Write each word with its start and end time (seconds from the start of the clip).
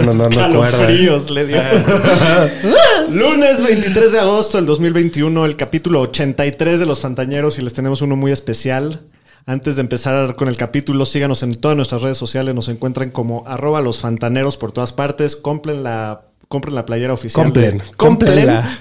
Dando 0.00 0.28
cuerda. 0.30 0.50
Calofríos 0.78 1.30
le 1.30 1.46
dio. 1.46 1.58
Lunes 3.10 3.62
23 3.62 4.12
de 4.12 4.20
agosto 4.20 4.58
del 4.58 4.66
2021, 4.66 5.44
el 5.44 5.56
capítulo 5.56 6.00
83 6.02 6.80
de 6.80 6.86
Los 6.86 7.00
Fantañeros 7.00 7.58
y 7.58 7.62
les 7.62 7.72
tenemos 7.72 8.02
uno 8.02 8.16
muy 8.16 8.32
especial. 8.32 9.00
Antes 9.44 9.76
de 9.76 9.80
empezar 9.82 10.36
con 10.36 10.48
el 10.48 10.56
capítulo, 10.56 11.04
síganos 11.04 11.42
en 11.42 11.56
todas 11.56 11.76
nuestras 11.76 12.02
redes 12.02 12.16
sociales. 12.16 12.54
Nos 12.54 12.68
encuentran 12.68 13.10
como 13.10 13.44
arroba 13.46 13.80
los 13.80 14.00
fantaneros 14.00 14.56
por 14.56 14.70
todas 14.72 14.92
partes. 14.92 15.34
Compren 15.34 15.82
la, 15.82 16.22
compren 16.48 16.74
la 16.76 16.86
playera 16.86 17.12
oficial. 17.12 17.44
Complen, 17.46 17.78
de- 17.78 17.84
complenla. 17.96 18.78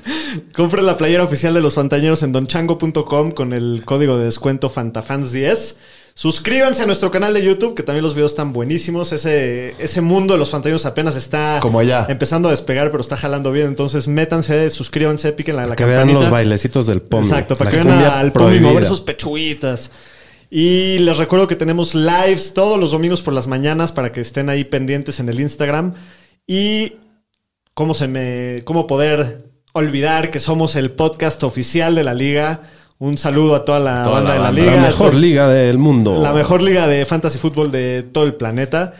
compren 0.56 0.86
la 0.86 0.96
playera 0.96 1.24
oficial 1.24 1.52
de 1.52 1.60
los 1.60 1.74
fantañeros 1.74 2.22
en 2.22 2.30
donchango.com 2.30 3.32
con 3.32 3.52
el 3.52 3.82
código 3.84 4.16
de 4.16 4.26
descuento 4.26 4.70
FantaFans10. 4.70 5.76
Suscríbanse 6.16 6.80
a 6.84 6.86
nuestro 6.86 7.10
canal 7.10 7.34
de 7.34 7.44
YouTube, 7.44 7.74
que 7.74 7.82
también 7.82 8.04
los 8.04 8.14
videos 8.14 8.30
están 8.32 8.52
buenísimos. 8.52 9.12
Ese, 9.12 9.74
ese 9.82 10.00
mundo 10.00 10.34
de 10.34 10.38
los 10.38 10.48
fantañeros 10.50 10.86
apenas 10.86 11.16
está 11.16 11.58
Como 11.60 11.80
allá. 11.80 12.06
empezando 12.08 12.46
a 12.48 12.52
despegar, 12.52 12.92
pero 12.92 13.00
está 13.00 13.16
jalando 13.16 13.50
bien. 13.50 13.66
Entonces, 13.66 14.06
métanse, 14.06 14.70
suscríbanse, 14.70 15.32
piquen 15.32 15.56
la, 15.56 15.66
la 15.66 15.74
que 15.74 15.84
vean 15.84 15.98
campanita. 15.98 16.20
los 16.20 16.30
bailecitos 16.30 16.86
del 16.86 17.00
pomi. 17.02 17.26
Exacto, 17.26 17.56
para 17.56 17.70
La 17.72 17.76
que 17.78 17.84
vean 17.88 18.00
al 18.00 18.32
prohibida. 18.32 18.68
mover 18.68 18.84
sus 18.84 19.00
pechuguitas. 19.00 19.90
Y 20.50 20.98
les 21.00 21.16
recuerdo 21.16 21.48
que 21.48 21.56
tenemos 21.56 21.96
lives 21.96 22.54
todos 22.54 22.78
los 22.78 22.92
domingos 22.92 23.20
por 23.20 23.34
las 23.34 23.48
mañanas 23.48 23.90
para 23.90 24.12
que 24.12 24.20
estén 24.20 24.48
ahí 24.48 24.62
pendientes 24.62 25.18
en 25.18 25.28
el 25.28 25.40
Instagram. 25.40 25.94
Y 26.46 26.92
cómo 27.74 27.92
se 27.92 28.06
me. 28.06 28.62
cómo 28.64 28.86
poder 28.86 29.50
olvidar 29.72 30.30
que 30.30 30.38
somos 30.38 30.76
el 30.76 30.92
podcast 30.92 31.42
oficial 31.42 31.96
de 31.96 32.04
la 32.04 32.14
liga. 32.14 32.62
Un 32.98 33.18
saludo 33.18 33.54
a 33.56 33.64
toda 33.64 33.80
la 33.80 34.02
Toda 34.04 34.14
banda 34.22 34.28
la 34.30 34.34
de 34.34 34.38
la 34.40 34.44
banda. 34.46 34.60
liga. 34.62 34.76
La 34.76 34.82
mejor 34.88 35.14
liga 35.14 35.48
del 35.48 35.78
mundo. 35.78 36.20
La 36.22 36.32
mejor 36.32 36.62
liga 36.62 36.86
de 36.86 37.04
fantasy 37.04 37.38
fútbol 37.38 37.70
de 37.72 38.04
todo 38.10 38.24
el 38.24 38.34
planeta. 38.34 38.94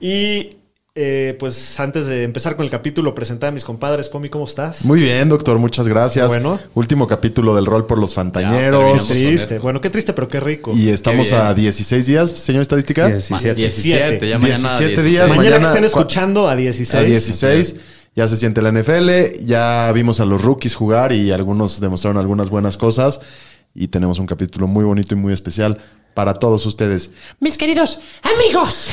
Y 0.00 0.50
eh, 0.98 1.36
pues 1.38 1.78
antes 1.78 2.06
de 2.06 2.24
empezar 2.24 2.56
con 2.56 2.64
el 2.64 2.70
capítulo, 2.70 3.14
presentar 3.14 3.50
a 3.50 3.52
mis 3.52 3.64
compadres. 3.64 4.08
Pomi, 4.08 4.28
¿cómo 4.30 4.44
estás? 4.46 4.84
Muy 4.84 5.00
bien, 5.00 5.28
doctor, 5.28 5.58
muchas 5.58 5.86
gracias. 5.88 6.26
Bueno. 6.26 6.58
Último 6.74 7.06
capítulo 7.06 7.54
del 7.54 7.66
rol 7.66 7.86
por 7.86 7.98
los 7.98 8.10
Ya, 8.10 8.16
fantañeros. 8.16 8.80
terminamos. 8.80 9.08
triste. 9.08 9.58
Bueno, 9.60 9.80
qué 9.80 9.90
triste, 9.90 10.12
pero 10.12 10.26
qué 10.26 10.40
rico. 10.40 10.72
y 10.74 10.88
estamos 10.88 11.28
Qué 11.28 11.34
a 11.34 11.54
16 11.54 12.06
días, 12.06 12.30
señor 12.30 12.62
estadística. 12.62 13.06
17. 13.06 13.54
17, 13.54 14.28
ya 14.28 14.38
mañana 14.38 14.58
17 14.78 15.02
16. 15.02 15.04
días. 15.06 15.28
mañana, 15.28 15.36
mañana 15.44 15.58
que 15.60 15.64
estén 15.66 15.84
escuchando 15.84 16.48
a 16.48 16.56
16. 16.56 16.94
A 16.94 17.06
16. 17.06 17.76
Ya 18.16 18.26
se 18.26 18.36
siente 18.36 18.62
la 18.62 18.72
NFL. 18.72 19.44
Ya 19.44 19.92
vimos 19.92 20.18
a 20.20 20.24
los 20.24 20.42
rookies 20.42 20.74
jugar 20.74 21.12
y 21.12 21.30
algunos 21.32 21.80
demostraron 21.80 22.16
algunas 22.18 22.50
buenas 22.50 22.76
cosas. 22.76 23.20
Y 23.74 23.88
tenemos 23.88 24.18
un 24.18 24.26
capítulo 24.26 24.66
muy 24.66 24.84
bonito 24.84 25.14
y 25.14 25.18
muy 25.18 25.34
especial 25.34 25.76
para 26.14 26.32
todos 26.32 26.64
ustedes. 26.64 27.10
Mis 27.40 27.58
queridos 27.58 28.00
amigos. 28.22 28.88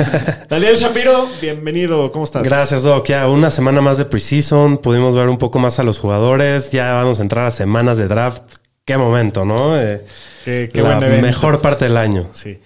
Daniel 0.48 0.76
Shapiro, 0.76 1.28
bienvenido. 1.42 2.10
¿Cómo 2.12 2.24
estás? 2.24 2.42
Gracias, 2.44 2.82
Doc. 2.82 3.06
Ya 3.08 3.28
una 3.28 3.50
semana 3.50 3.82
más 3.82 3.98
de 3.98 4.06
preseason. 4.06 4.78
Pudimos 4.78 5.14
ver 5.14 5.28
un 5.28 5.36
poco 5.36 5.58
más 5.58 5.78
a 5.78 5.82
los 5.82 5.98
jugadores. 5.98 6.72
Ya 6.72 6.94
vamos 6.94 7.18
a 7.18 7.22
entrar 7.22 7.44
a 7.46 7.50
semanas 7.50 7.98
de 7.98 8.08
draft. 8.08 8.42
Qué 8.86 8.96
momento, 8.96 9.44
¿no? 9.44 9.78
Eh, 9.78 10.02
Qué, 10.46 10.70
qué 10.72 10.80
la 10.80 10.96
buen 10.96 11.02
evento. 11.04 11.26
mejor 11.26 11.60
parte 11.60 11.84
del 11.84 11.98
año. 11.98 12.28
Sí. 12.32 12.58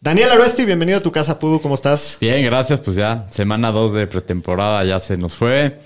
Daniel 0.00 0.30
Aroesti, 0.30 0.64
bienvenido 0.64 0.98
a 0.98 1.02
tu 1.02 1.10
casa, 1.10 1.38
Pudu. 1.38 1.60
¿Cómo 1.60 1.74
estás? 1.74 2.18
Bien, 2.20 2.44
gracias. 2.44 2.80
Pues 2.80 2.96
ya, 2.96 3.26
semana 3.30 3.72
2 3.72 3.92
de 3.94 4.06
pretemporada 4.06 4.84
ya 4.84 5.00
se 5.00 5.16
nos 5.16 5.34
fue. 5.34 5.80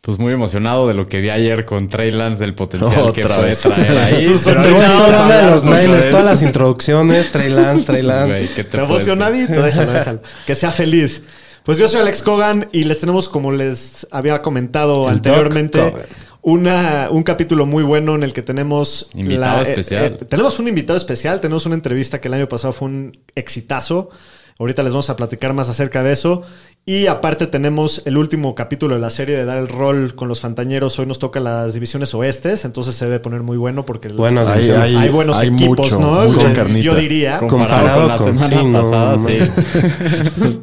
Pues 0.00 0.18
muy 0.18 0.32
emocionado 0.32 0.88
de 0.88 0.94
lo 0.94 1.06
que 1.06 1.20
vi 1.20 1.30
ayer 1.30 1.64
con 1.64 1.88
Trey 1.88 2.10
Lance, 2.10 2.42
del 2.42 2.54
potencial 2.54 3.12
que 3.12 3.22
Otra 3.24 3.36
puede 3.36 3.48
vez. 3.50 3.60
traer 3.60 3.98
ahí. 3.98 4.24
Sus 4.26 4.42
Pero 4.42 4.60
Este 4.60 4.62
Pero 4.62 4.74
güey 4.74 4.86
ahorita 4.86 4.96
solo 4.96 5.02
vamos 5.12 5.14
a 5.14 5.22
habla 5.22 5.36
de 5.36 5.50
los 5.50 5.64
vez. 5.64 6.10
todas 6.10 6.24
las 6.24 6.42
introducciones. 6.42 7.30
Trey 7.30 7.50
Lance, 7.50 7.84
Trey 7.84 8.02
Lance. 8.10 8.30
Güey, 8.30 8.48
¿qué 8.48 8.64
te 8.64 8.70
¿Te 8.78 8.78
emocionadito? 8.78 9.62
Déjalo, 9.62 9.92
déjalo. 9.92 10.20
Que 10.44 10.54
sea 10.56 10.72
feliz. 10.72 11.22
Pues 11.62 11.78
yo 11.78 11.86
soy 11.86 12.00
Alex 12.00 12.22
Cogan 12.22 12.68
y 12.72 12.82
les 12.84 12.98
tenemos, 12.98 13.28
como 13.28 13.52
les 13.52 14.08
había 14.10 14.42
comentado 14.42 15.08
El 15.08 15.16
anteriormente. 15.16 15.94
Una, 16.42 17.08
un 17.10 17.22
capítulo 17.22 17.66
muy 17.66 17.82
bueno 17.82 18.14
en 18.14 18.22
el 18.24 18.32
que 18.32 18.42
tenemos... 18.42 19.08
Invitado 19.14 19.60
eh, 19.60 19.62
especial. 19.62 20.04
eh, 20.20 20.24
tenemos 20.28 20.58
un 20.58 20.68
invitado 20.68 20.96
especial, 20.96 21.40
tenemos 21.40 21.66
una 21.66 21.74
entrevista 21.76 22.20
que 22.20 22.28
el 22.28 22.34
año 22.34 22.48
pasado 22.48 22.72
fue 22.72 22.88
un 22.88 23.16
exitazo. 23.34 24.10
Ahorita 24.58 24.82
les 24.82 24.92
vamos 24.92 25.08
a 25.08 25.16
platicar 25.16 25.54
más 25.54 25.68
acerca 25.68 26.02
de 26.02 26.12
eso. 26.12 26.42
Y 26.84 27.06
aparte 27.06 27.46
tenemos 27.46 28.02
el 28.06 28.16
último 28.18 28.54
capítulo 28.54 28.94
de 28.96 29.00
la 29.00 29.08
serie 29.10 29.36
de 29.36 29.44
dar 29.44 29.56
el 29.56 29.66
rol 29.66 30.14
con 30.14 30.28
los 30.28 30.40
fantañeros. 30.40 30.98
Hoy 30.98 31.06
nos 31.06 31.18
toca 31.18 31.40
las 31.40 31.74
divisiones 31.74 32.12
oestes, 32.14 32.64
entonces 32.64 32.94
se 32.94 33.06
debe 33.06 33.18
poner 33.18 33.42
muy 33.42 33.56
bueno 33.56 33.86
porque 33.86 34.08
Buenas 34.08 34.48
Hay- 34.48 34.54
divisiones. 34.62 34.82
hay- 34.84 34.96
hay 34.96 35.08
buenos 35.08 35.36
hay 35.38 35.48
equipos, 35.48 35.90
mucho, 35.92 35.98
¿no? 36.00 36.38
carnita. 36.54 36.80
Yo 36.80 36.94
diría. 36.96 37.38
Comparado 37.38 38.00
con 38.00 38.08
la 38.08 38.16
con- 38.18 38.38
semana 38.38 38.60
sí, 38.62 38.66
no, 38.68 38.82
pasada, 38.82 39.16
no, 39.16 39.28
sí. 39.28 39.38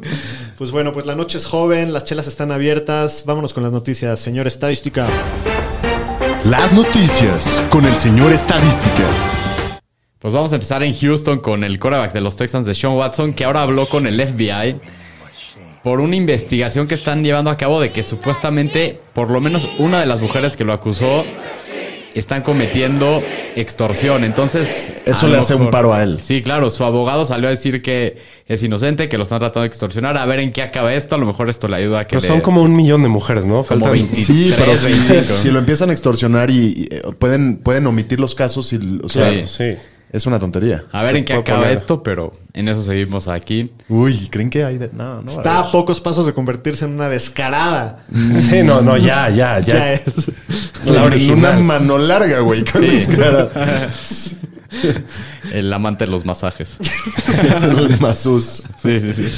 Pues 0.56 0.70
bueno, 0.72 0.92
pues 0.92 1.06
la 1.06 1.14
noche 1.14 1.38
es 1.38 1.46
joven, 1.46 1.90
las 1.94 2.04
chelas 2.04 2.26
están 2.26 2.52
abiertas. 2.52 3.22
Vámonos 3.24 3.54
con 3.54 3.62
las 3.62 3.72
noticias, 3.72 4.20
señor 4.20 4.46
estadística. 4.46 5.06
Las 6.50 6.74
noticias 6.74 7.62
con 7.70 7.84
el 7.84 7.94
señor 7.94 8.32
estadística. 8.32 9.04
Pues 10.18 10.34
vamos 10.34 10.50
a 10.50 10.56
empezar 10.56 10.82
en 10.82 10.92
Houston 10.92 11.38
con 11.38 11.62
el 11.62 11.78
quarterback 11.78 12.12
de 12.12 12.20
los 12.20 12.34
Texans 12.34 12.66
de 12.66 12.74
Sean 12.74 12.94
Watson, 12.94 13.34
que 13.34 13.44
ahora 13.44 13.62
habló 13.62 13.86
con 13.86 14.04
el 14.08 14.20
FBI 14.20 14.80
por 15.84 16.00
una 16.00 16.16
investigación 16.16 16.88
que 16.88 16.96
están 16.96 17.22
llevando 17.22 17.52
a 17.52 17.56
cabo 17.56 17.80
de 17.80 17.92
que 17.92 18.02
supuestamente 18.02 19.00
por 19.12 19.30
lo 19.30 19.40
menos 19.40 19.68
una 19.78 20.00
de 20.00 20.06
las 20.06 20.20
mujeres 20.22 20.56
que 20.56 20.64
lo 20.64 20.72
acusó 20.72 21.24
están 22.14 22.42
cometiendo 22.42 23.22
extorsión. 23.56 24.24
Entonces... 24.24 24.92
Eso 25.04 25.26
a 25.26 25.28
le 25.28 25.38
hace 25.38 25.54
un 25.54 25.70
paro 25.70 25.92
a 25.94 26.02
él. 26.02 26.18
Sí, 26.22 26.42
claro, 26.42 26.70
su 26.70 26.84
abogado 26.84 27.24
salió 27.26 27.48
a 27.48 27.50
decir 27.50 27.82
que 27.82 28.18
es 28.46 28.62
inocente, 28.62 29.08
que 29.08 29.16
lo 29.16 29.24
están 29.24 29.38
tratando 29.38 29.60
de 29.62 29.66
extorsionar. 29.68 30.16
A 30.16 30.26
ver 30.26 30.40
en 30.40 30.52
qué 30.52 30.62
acaba 30.62 30.92
esto. 30.94 31.14
A 31.14 31.18
lo 31.18 31.26
mejor 31.26 31.48
esto 31.50 31.68
le 31.68 31.76
ayuda 31.76 32.00
a 32.00 32.04
que 32.06 32.10
Pero 32.16 32.22
le- 32.22 32.28
son 32.28 32.40
como 32.40 32.62
un 32.62 32.74
millón 32.74 33.02
de 33.02 33.08
mujeres, 33.08 33.44
¿no? 33.44 33.62
Como 33.64 33.86
Faltan- 33.86 33.92
20. 33.92 34.14
Sí, 34.16 34.54
pero 34.58 34.76
si, 34.76 34.86
25. 34.86 35.22
si 35.42 35.50
lo 35.50 35.58
empiezan 35.58 35.90
a 35.90 35.92
extorsionar 35.92 36.50
y, 36.50 36.58
y, 36.76 36.88
eh, 36.90 37.02
pueden, 37.18 37.56
pueden 37.58 37.86
omitir 37.86 38.18
los 38.20 38.34
casos 38.34 38.72
y, 38.72 39.00
o 39.02 39.08
sea, 39.08 39.30
Sí. 39.30 39.42
Sí. 39.46 39.76
es 40.12 40.26
una 40.26 40.38
tontería. 40.40 40.84
A 40.92 41.02
ver 41.02 41.12
Se 41.12 41.18
en 41.18 41.24
qué 41.24 41.32
acaba 41.34 41.60
poner. 41.60 41.74
esto, 41.76 42.02
pero 42.02 42.32
en 42.52 42.66
eso 42.68 42.82
seguimos 42.82 43.28
aquí. 43.28 43.70
Uy, 43.88 44.28
¿creen 44.30 44.50
que 44.50 44.64
hay 44.64 44.76
de.? 44.78 44.90
No, 44.92 45.22
no. 45.22 45.30
Está 45.30 45.60
a 45.60 45.70
pocos 45.70 46.00
pasos 46.00 46.26
de 46.26 46.32
convertirse 46.32 46.84
en 46.84 46.92
una 46.92 47.08
descarada. 47.08 48.04
Sí, 48.40 48.62
no, 48.64 48.80
no, 48.82 48.96
ya, 48.96 49.28
ya, 49.30 49.60
ya. 49.60 49.74
Ya 49.74 49.92
es. 49.92 50.02
La 50.86 51.04
original. 51.04 51.38
Una 51.38 51.78
mano 51.78 51.98
larga, 51.98 52.40
güey, 52.40 52.64
con 52.64 52.82
Sí. 52.82 53.06
las. 53.16 54.36
El 55.52 55.72
amante 55.72 56.04
de 56.06 56.10
los 56.10 56.24
masajes. 56.24 56.78
El 57.62 57.98
Masus. 58.00 58.62
Sí, 58.80 59.00
sí, 59.00 59.12
sí. 59.12 59.28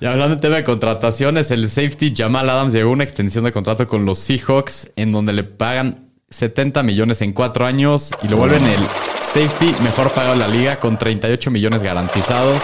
Y 0.00 0.06
hablando 0.06 0.34
de 0.36 0.40
tema 0.42 0.56
de 0.56 0.64
contrataciones, 0.64 1.50
el 1.50 1.68
safety 1.68 2.12
Jamal 2.14 2.50
Adams 2.50 2.72
llegó 2.72 2.90
a 2.90 2.92
una 2.92 3.04
extensión 3.04 3.44
de 3.44 3.52
contrato 3.52 3.86
con 3.86 4.04
los 4.04 4.18
Seahawks 4.18 4.90
en 4.96 5.12
donde 5.12 5.32
le 5.32 5.44
pagan 5.44 6.10
70 6.28 6.82
millones 6.82 7.22
en 7.22 7.32
cuatro 7.32 7.64
años 7.64 8.10
y 8.22 8.28
lo 8.28 8.36
vuelven 8.36 8.64
el 8.66 8.80
safety 9.22 9.72
mejor 9.82 10.10
pagado 10.10 10.34
de 10.34 10.40
la 10.40 10.48
liga 10.48 10.76
con 10.76 10.98
38 10.98 11.50
millones 11.50 11.82
garantizados 11.82 12.60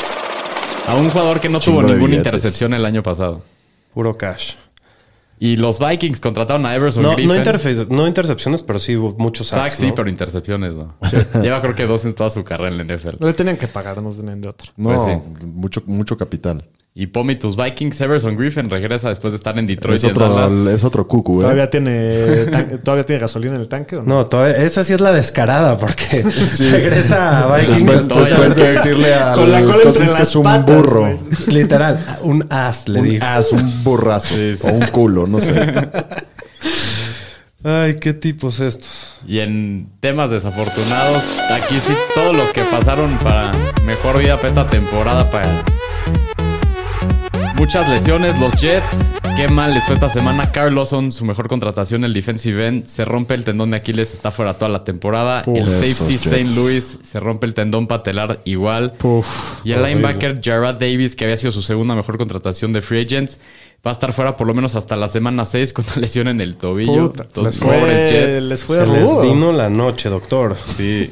a 0.88 0.94
un 0.96 1.08
jugador 1.08 1.40
que 1.40 1.48
no 1.48 1.60
Chingo 1.60 1.78
tuvo 1.80 1.88
ninguna 1.88 2.06
billetes. 2.08 2.26
intercepción 2.26 2.74
el 2.74 2.84
año 2.84 3.02
pasado. 3.02 3.42
Puro 3.94 4.12
cash. 4.18 4.54
Y 5.44 5.56
los 5.56 5.80
Vikings 5.80 6.20
contrataron 6.20 6.64
a 6.66 6.74
Everson 6.76 7.02
No, 7.02 7.08
no, 7.10 7.16
Griffin. 7.16 7.36
interfe- 7.36 7.88
no 7.88 8.06
intercepciones, 8.06 8.62
pero 8.62 8.78
sí 8.78 8.94
muchos 8.96 9.48
Sacks, 9.48 9.62
sacks. 9.62 9.74
sí, 9.74 9.88
¿no? 9.88 9.94
pero 9.96 10.08
intercepciones 10.08 10.74
no. 10.74 10.94
Lleva 11.42 11.60
creo 11.60 11.74
que 11.74 11.84
dos 11.84 12.04
en 12.04 12.14
toda 12.14 12.30
su 12.30 12.44
carrera 12.44 12.70
en 12.70 12.78
la 12.78 12.84
NFL. 12.96 13.16
No 13.18 13.26
le 13.26 13.32
tenían 13.34 13.56
que 13.56 13.66
pagar, 13.66 14.00
no 14.00 14.10
tenían 14.12 14.40
de 14.40 14.46
otra. 14.48 14.70
No, 14.76 14.94
Pues 14.94 15.18
mucho, 15.44 15.82
mucho 15.86 16.16
capital. 16.16 16.64
Y 16.94 17.06
Pomi, 17.06 17.36
tus 17.36 17.56
Vikings, 17.56 17.98
Everson 18.02 18.36
Griffin 18.36 18.68
regresa 18.68 19.08
después 19.08 19.32
de 19.32 19.36
estar 19.38 19.58
en 19.58 19.66
Detroit 19.66 19.96
Es 19.96 20.04
otro, 20.10 20.28
Dallas. 20.28 20.52
es 20.74 20.84
otro 20.84 21.08
cucu, 21.08 21.38
¿eh? 21.38 21.42
¿Todavía 21.44 21.70
tiene, 21.70 22.44
tan- 22.50 22.80
¿Todavía 22.84 23.06
tiene 23.06 23.18
gasolina 23.20 23.54
en 23.54 23.62
el 23.62 23.68
tanque 23.68 23.96
o 23.96 24.02
no? 24.02 24.14
No, 24.16 24.26
todavía- 24.26 24.58
esa 24.58 24.84
sí 24.84 24.92
es 24.92 25.00
la 25.00 25.10
descarada 25.12 25.78
porque 25.78 26.22
regresa 26.70 27.44
a 27.50 27.56
Vikings. 27.56 27.86
Después, 27.90 28.28
después 28.28 28.56
de 28.56 28.72
decirle 28.74 29.14
a 29.14 29.32
Con 29.34 29.50
la 29.50 29.62
cola 29.62 29.82
entre 29.86 30.06
que 30.14 30.22
es 30.22 30.36
un 30.36 30.42
patas, 30.44 30.66
burro. 30.76 31.18
Literal, 31.46 32.04
un 32.24 32.46
as 32.50 32.86
le 32.88 33.00
Un 33.00 33.08
dijo. 33.08 33.24
as, 33.24 33.52
un 33.52 33.82
burrazo. 33.84 34.34
Sí, 34.34 34.56
sí. 34.56 34.66
O 34.66 34.72
un 34.72 34.86
culo, 34.88 35.26
no 35.26 35.40
sé. 35.40 35.54
Ay, 37.64 37.94
qué 38.00 38.12
tipos 38.12 38.58
estos. 38.60 39.14
Y 39.26 39.38
en 39.38 39.88
temas 40.00 40.30
desafortunados, 40.30 41.22
aquí 41.52 41.76
sí 41.80 41.92
todos 42.14 42.36
los 42.36 42.52
que 42.52 42.62
pasaron 42.64 43.16
para 43.18 43.52
mejor 43.86 44.18
vida 44.18 44.36
para 44.36 44.48
esta 44.48 44.68
temporada, 44.68 45.30
para 45.30 45.48
muchas 47.62 47.88
lesiones, 47.88 48.36
los 48.40 48.52
Jets, 48.60 49.12
qué 49.36 49.46
mal 49.46 49.72
les 49.72 49.84
fue 49.84 49.94
esta 49.94 50.08
semana. 50.08 50.50
Carl 50.50 50.74
Lawson, 50.74 51.12
su 51.12 51.24
mejor 51.24 51.46
contratación, 51.46 52.02
el 52.02 52.12
defensive 52.12 52.66
end, 52.66 52.86
se 52.86 53.04
rompe 53.04 53.34
el 53.34 53.44
tendón 53.44 53.70
de 53.70 53.76
Aquiles, 53.76 54.12
está 54.14 54.32
fuera 54.32 54.54
toda 54.54 54.68
la 54.68 54.82
temporada. 54.82 55.44
el 55.46 55.70
safety. 55.70 56.14
St. 56.16 56.42
Louis 56.56 56.98
se 57.04 57.20
rompe 57.20 57.46
el 57.46 57.54
tendón 57.54 57.86
patelar 57.86 58.40
igual. 58.44 58.94
Puf, 58.94 59.60
Y 59.64 59.70
el 59.70 59.82
linebacker 59.84 60.40
Jarrad 60.42 60.74
Davis, 60.74 61.14
que 61.14 61.22
había 61.22 61.36
sido 61.36 61.52
su 61.52 61.62
segunda 61.62 61.94
mejor 61.94 62.18
contratación 62.18 62.72
de 62.72 62.80
free 62.80 63.02
agents, 63.04 63.38
va 63.86 63.92
a 63.92 63.94
estar 63.94 64.12
fuera 64.12 64.36
por 64.36 64.48
lo 64.48 64.54
menos 64.54 64.74
hasta 64.74 64.96
la 64.96 65.06
semana 65.06 65.44
6 65.46 65.72
con 65.72 65.84
una 65.86 65.96
lesión 66.00 66.26
en 66.26 66.40
el 66.40 66.56
tobillo. 66.56 67.12
Puta, 67.12 67.42
les 67.42 67.58
fue- 67.60 67.78
pobres 67.78 68.10
Jets. 68.10 68.42
les 68.42 68.64
fue 68.64 68.78
Se 68.78 68.86
les 68.88 69.22
vino 69.22 69.52
la 69.52 69.70
noche, 69.70 70.08
doctor. 70.08 70.56
Sí. 70.66 71.08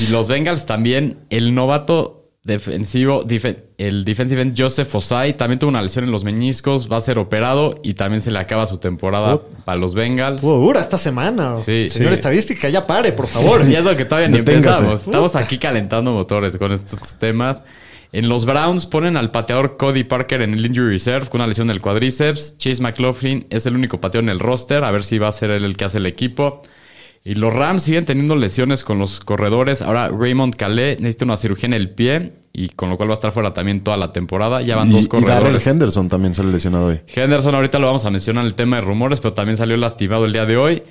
y 0.00 0.08
los 0.10 0.26
Bengals 0.26 0.66
también, 0.66 1.18
el 1.30 1.54
novato 1.54 2.19
defensivo, 2.42 3.24
dife- 3.26 3.64
el 3.78 4.04
defensive 4.04 4.40
end 4.42 4.54
Joseph 4.60 4.94
Osai, 4.94 5.36
también 5.36 5.58
tuvo 5.58 5.68
una 5.70 5.82
lesión 5.82 6.04
en 6.04 6.10
los 6.10 6.24
meñiscos, 6.24 6.90
va 6.90 6.96
a 6.96 7.00
ser 7.00 7.18
operado 7.18 7.78
y 7.82 7.94
también 7.94 8.22
se 8.22 8.30
le 8.30 8.38
acaba 8.38 8.66
su 8.66 8.78
temporada 8.78 9.40
para 9.64 9.78
los 9.78 9.94
Bengals. 9.94 10.36
Estuvo 10.36 10.56
dura 10.58 10.80
esta 10.80 10.98
semana. 10.98 11.56
Sí. 11.56 11.88
Señor 11.90 12.08
Sí. 12.10 12.14
estadística, 12.14 12.68
ya 12.68 12.86
pare, 12.86 13.12
por 13.12 13.26
favor. 13.26 13.62
Y 13.68 13.74
eso 13.74 13.94
que 13.96 14.04
todavía 14.04 14.28
ni 14.28 14.38
empezamos. 14.38 15.02
Estamos 15.02 15.36
aquí 15.36 15.58
calentando 15.58 16.12
motores 16.12 16.56
con 16.56 16.72
estos 16.72 17.16
temas. 17.18 17.62
En 18.12 18.28
los 18.28 18.44
Browns 18.44 18.86
ponen 18.86 19.16
al 19.16 19.30
pateador 19.30 19.76
Cody 19.76 20.02
Parker 20.02 20.42
en 20.42 20.52
el 20.54 20.66
injury 20.66 20.88
reserve 20.94 21.28
con 21.28 21.40
una 21.40 21.46
lesión 21.46 21.68
del 21.68 21.80
cuádriceps. 21.80 22.56
Chase 22.58 22.82
McLaughlin 22.82 23.46
es 23.50 23.66
el 23.66 23.76
único 23.76 24.00
pateador 24.00 24.24
en 24.24 24.30
el 24.30 24.40
roster. 24.40 24.82
A 24.82 24.90
ver 24.90 25.04
si 25.04 25.18
va 25.18 25.28
a 25.28 25.32
ser 25.32 25.50
él 25.50 25.64
el 25.64 25.76
que 25.76 25.84
hace 25.84 25.98
el 25.98 26.06
equipo. 26.06 26.62
Y 27.22 27.34
los 27.34 27.52
Rams 27.52 27.82
siguen 27.82 28.06
teniendo 28.06 28.34
lesiones 28.34 28.82
con 28.82 28.98
los 28.98 29.20
corredores. 29.20 29.82
Ahora 29.82 30.08
Raymond 30.08 30.56
Calais 30.56 30.98
necesita 31.00 31.26
una 31.26 31.36
cirugía 31.36 31.66
en 31.66 31.74
el 31.74 31.90
pie 31.90 32.32
y 32.52 32.70
con 32.70 32.88
lo 32.88 32.96
cual 32.96 33.10
va 33.10 33.12
a 33.12 33.16
estar 33.16 33.30
fuera 33.30 33.52
también 33.52 33.84
toda 33.84 33.98
la 33.98 34.12
temporada. 34.12 34.62
Ya 34.62 34.76
van 34.76 34.88
Y, 34.88 34.92
dos 34.92 35.04
y 35.04 35.08
Darrell 35.08 35.24
corredores. 35.26 35.66
Henderson 35.66 36.08
también 36.08 36.34
sale 36.34 36.50
lesionado 36.50 36.86
hoy. 36.86 37.00
Henderson 37.14 37.54
ahorita 37.54 37.78
lo 37.78 37.88
vamos 37.88 38.06
a 38.06 38.10
mencionar 38.10 38.42
en 38.42 38.48
el 38.48 38.54
tema 38.54 38.76
de 38.76 38.82
rumores, 38.82 39.20
pero 39.20 39.34
también 39.34 39.58
salió 39.58 39.76
lastimado 39.76 40.24
el 40.24 40.32
día 40.32 40.46
de 40.46 40.56
hoy. 40.56 40.82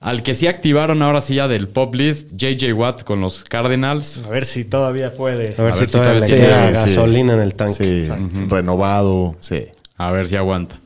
Al 0.00 0.22
que 0.22 0.34
sí 0.34 0.46
activaron 0.46 1.02
ahora 1.02 1.20
sí 1.20 1.36
ya 1.36 1.48
del 1.48 1.68
pop 1.68 1.94
list, 1.94 2.32
JJ 2.36 2.72
Watt 2.74 3.04
con 3.04 3.20
los 3.20 3.44
Cardinals. 3.44 4.22
A 4.26 4.28
ver 4.28 4.44
si 4.44 4.64
todavía 4.64 5.14
puede. 5.14 5.54
A 5.56 5.62
ver, 5.62 5.74
si, 5.74 5.80
ver 5.80 5.88
si 5.88 5.92
todavía 5.92 6.20
le 6.20 6.26
todavía 6.26 6.46
queda 6.46 6.66
sí. 6.68 6.74
gasolina 6.74 7.32
en 7.34 7.40
el 7.40 7.54
tanque. 7.54 8.04
Sí, 8.04 8.10
renovado, 8.48 9.36
sí. 9.40 9.66
A 9.96 10.10
ver 10.10 10.28
si 10.28 10.36
aguanta. 10.36 10.80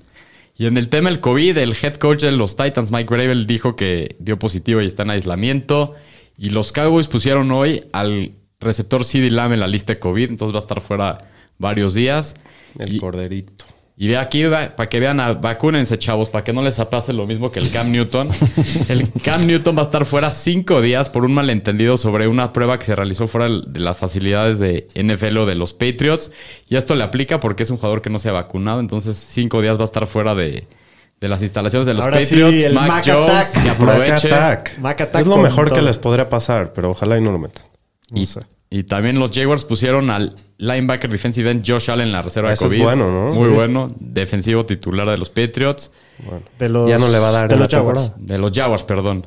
Y 0.61 0.67
en 0.67 0.77
el 0.77 0.91
tema 0.91 1.09
del 1.09 1.21
COVID, 1.21 1.57
el 1.57 1.75
head 1.75 1.95
coach 1.95 2.21
de 2.21 2.33
los 2.33 2.55
Titans, 2.55 2.93
Mike 2.93 3.09
Gravel, 3.11 3.47
dijo 3.47 3.77
que 3.77 4.17
dio 4.19 4.39
positivo 4.39 4.83
y 4.83 4.85
está 4.85 5.05
en 5.05 5.11
aislamiento. 5.11 5.95
Y 6.37 6.51
los 6.51 6.71
Cowboys 6.71 7.09
pusieron 7.09 7.51
hoy 7.51 7.87
al 7.95 8.33
receptor 8.61 9.07
CD 9.07 9.31
Lamb 9.31 9.55
en 9.55 9.61
la 9.61 9.67
lista 9.67 9.95
de 9.95 10.01
COVID, 10.01 10.29
entonces 10.29 10.55
va 10.55 10.59
a 10.59 10.61
estar 10.61 10.83
fuera 10.83 11.31
varios 11.57 11.95
días. 11.95 12.35
El 12.79 12.93
Y, 12.93 12.99
corderito. 12.99 13.65
Y 14.03 14.09
de 14.09 14.17
aquí, 14.17 14.45
para 14.49 14.89
que 14.89 14.99
vean, 14.99 15.21
a- 15.21 15.35
vacúnense, 15.35 15.99
chavos, 15.99 16.31
para 16.31 16.43
que 16.43 16.55
no 16.55 16.63
les 16.63 16.79
pase 16.79 17.13
lo 17.13 17.27
mismo 17.27 17.53
que 17.53 17.59
el 17.59 17.71
Cam 17.71 17.91
Newton. 17.93 18.31
el 18.89 19.07
Cam 19.23 19.47
Newton 19.47 19.77
va 19.77 19.83
a 19.83 19.85
estar 19.85 20.07
fuera 20.07 20.31
cinco 20.31 20.81
días 20.81 21.11
por 21.11 21.27
un 21.27 21.35
malentendido 21.35 21.99
sobre 21.99 22.27
una 22.27 22.55
prueba 22.55 22.79
que 22.79 22.87
se 22.87 22.97
realizó 22.97 23.27
fuera 23.27 23.47
de 23.51 23.79
las 23.81 23.99
facilidades 23.99 24.59
de 24.59 24.89
NFL 24.95 25.37
o 25.37 25.45
de 25.45 25.55
los 25.55 25.75
Patriots. 25.75 26.31
Y 26.67 26.77
esto 26.77 26.95
le 26.95 27.05
aplica 27.05 27.41
porque 27.41 27.63
es 27.65 27.69
un 27.71 27.77
jugador 27.77 28.01
que 28.01 28.09
no 28.09 28.19
se 28.19 28.31
ha 28.31 28.33
vacunado, 28.33 28.81
entonces 28.81 29.19
cinco 29.19 29.61
días 29.61 29.77
va 29.77 29.83
a 29.83 29.85
estar 29.85 30.07
fuera 30.07 30.35
de, 30.35 30.67
de 31.21 31.29
las 31.29 31.43
instalaciones 31.43 31.85
de 31.87 31.93
los 31.93 32.07
Ahora 32.07 32.21
sí, 32.21 32.37
Patriots. 32.37 32.65
el 32.65 32.73
Mac 32.75 32.89
Mac 32.89 33.05
Jones, 33.07 33.31
Attack. 33.31 33.63
que 33.63 33.85
Mac. 33.85 34.09
Attack. 34.25 34.79
Mac 34.79 35.01
Attack 35.03 35.21
Es 35.21 35.27
lo 35.27 35.37
mejor 35.37 35.75
que 35.75 35.83
les 35.83 35.99
podría 35.99 36.31
pasar, 36.31 36.73
pero 36.73 36.93
ojalá 36.93 37.19
y 37.19 37.21
no 37.21 37.33
lo 37.33 37.39
metan. 37.39 37.67
Y, 38.15 38.27
y 38.71 38.85
también 38.85 39.19
los 39.19 39.31
Jaguars 39.37 39.65
pusieron 39.65 40.11
al 40.11 40.37
linebacker 40.59 41.11
defensive 41.11 41.51
end 41.51 41.65
Josh 41.67 41.91
Allen 41.91 42.07
en 42.07 42.13
la 42.13 42.23
reserva 42.23 42.53
Ese 42.53 42.65
de 42.65 42.69
es 42.69 42.73
COVID. 42.73 42.83
bueno, 42.85 43.11
¿no? 43.11 43.35
Muy 43.35 43.49
Sí. 43.49 43.55
bueno. 43.55 43.91
Defensivo 43.99 44.65
titular 44.65 45.09
de 45.09 45.19
los 45.19 45.29
Patriots. 45.31 45.91
De 46.59 46.69
los, 46.69 46.89
Ya 46.89 46.99
no 46.99 47.09
le 47.09 47.19
va 47.19 47.31
a 47.31 47.33
dar 47.33 47.49
de 47.49 47.57
los 47.57 47.71
la 47.73 47.79
Jaguars. 47.79 48.03
temporada. 48.03 48.27
De 48.35 48.39
los 48.39 48.53
Jaguars, 48.53 48.85
perdón. 48.85 49.27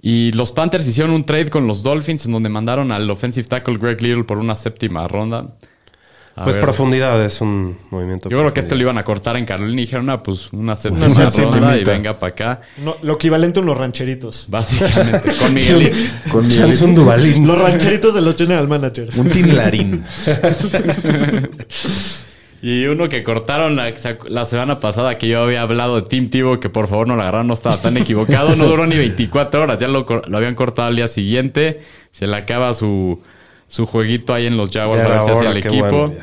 Y 0.00 0.32
los 0.32 0.52
Panthers 0.52 0.86
hicieron 0.86 1.12
un 1.12 1.24
trade 1.24 1.50
con 1.50 1.66
los 1.66 1.82
Dolphins 1.82 2.26
en 2.26 2.32
donde 2.32 2.48
mandaron 2.48 2.92
al 2.92 3.10
offensive 3.10 3.46
tackle 3.48 3.76
Greg 3.78 4.00
Little 4.02 4.24
por 4.24 4.38
una 4.38 4.54
séptima 4.54 5.06
ronda. 5.08 5.56
A 6.38 6.44
Pues 6.44 6.56
ver, 6.56 6.64
profundidad 6.64 7.24
es 7.24 7.40
un 7.40 7.78
movimiento. 7.90 8.28
Yo 8.28 8.38
creo 8.38 8.52
que 8.52 8.60
este 8.60 8.74
lo 8.74 8.82
iban 8.82 8.98
a 8.98 9.04
cortar 9.04 9.38
en 9.38 9.46
Carolina 9.46 9.80
y 9.80 9.84
dijeron, 9.86 10.10
ah, 10.10 10.22
pues 10.22 10.52
una 10.52 10.76
Una 10.90 11.30
ronda 11.30 11.78
y 11.78 11.82
venga 11.82 12.12
para 12.18 12.30
acá. 12.32 12.60
No, 12.76 12.96
lo 13.00 13.14
equivalente 13.14 13.58
a 13.58 13.62
unos 13.62 13.78
rancheritos. 13.78 14.44
Básicamente, 14.48 15.34
con 15.34 15.54
Miguelito. 15.54 15.96
Con 16.30 16.46
Chance 16.46 16.84
un 16.84 16.94
Duvalín. 16.94 17.46
Los 17.46 17.58
rancheritos 17.58 18.14
de 18.14 18.20
los 18.20 18.36
general 18.36 18.68
managers. 18.68 19.16
Un 19.16 19.28
tinlarín. 19.28 20.04
Y 22.62 22.86
uno 22.86 23.08
que 23.08 23.22
cortaron 23.22 23.76
la, 23.76 23.92
la 24.28 24.44
semana 24.44 24.80
pasada 24.80 25.18
que 25.18 25.28
yo 25.28 25.42
había 25.42 25.62
hablado 25.62 26.00
de 26.00 26.08
Tim 26.08 26.30
Tebow, 26.30 26.58
que 26.58 26.70
por 26.70 26.88
favor 26.88 27.06
no 27.06 27.14
lo 27.14 27.22
agarraron, 27.22 27.46
no 27.46 27.54
estaba 27.54 27.76
tan 27.80 27.96
equivocado. 27.96 28.56
No 28.56 28.64
duró 28.66 28.86
ni 28.86 28.96
24 28.96 29.62
horas, 29.62 29.78
ya 29.78 29.88
lo, 29.88 30.06
lo 30.26 30.36
habían 30.36 30.54
cortado 30.54 30.88
al 30.88 30.96
día 30.96 31.06
siguiente. 31.06 31.80
Se 32.10 32.26
le 32.26 32.34
acaba 32.34 32.72
su, 32.74 33.20
su 33.68 33.86
jueguito 33.86 34.32
ahí 34.34 34.46
en 34.46 34.56
los 34.56 34.70
Jaguars 34.70 35.02
a 35.02 35.08
ver 35.08 35.22
si 35.22 35.30
hora, 35.30 35.50
el 35.50 35.56
equipo. 35.58 35.88
bueno, 36.08 36.14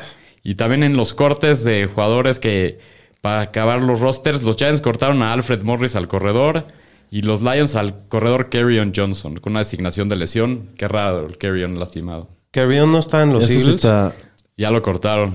y 0.42 0.54
también 0.56 0.82
en 0.82 0.96
los 0.96 1.14
cortes 1.14 1.64
de 1.64 1.86
jugadores 1.92 2.38
que 2.38 2.78
para 3.20 3.40
acabar 3.40 3.82
los 3.82 4.00
rosters, 4.00 4.42
los 4.42 4.56
Giants 4.56 4.80
cortaron 4.80 5.22
a 5.22 5.32
Alfred 5.32 5.62
Morris 5.62 5.96
al 5.96 6.08
corredor 6.08 6.66
y 7.10 7.22
los 7.22 7.42
Lions 7.42 7.74
al 7.76 8.06
corredor 8.08 8.48
Kerryon 8.50 8.92
Johnson 8.94 9.36
con 9.36 9.52
una 9.52 9.60
designación 9.60 10.08
de 10.08 10.16
lesión. 10.16 10.68
Qué 10.76 10.88
raro 10.88 11.26
el 11.26 11.38
Kerryon 11.38 11.78
lastimado. 11.78 12.28
Kerryon 12.50 12.92
no 12.92 12.98
está 12.98 13.22
en 13.22 13.32
los 13.32 13.48
Eagles. 13.48 13.68
está... 13.68 14.14
Ya 14.56 14.70
lo 14.70 14.82
cortaron. 14.82 15.34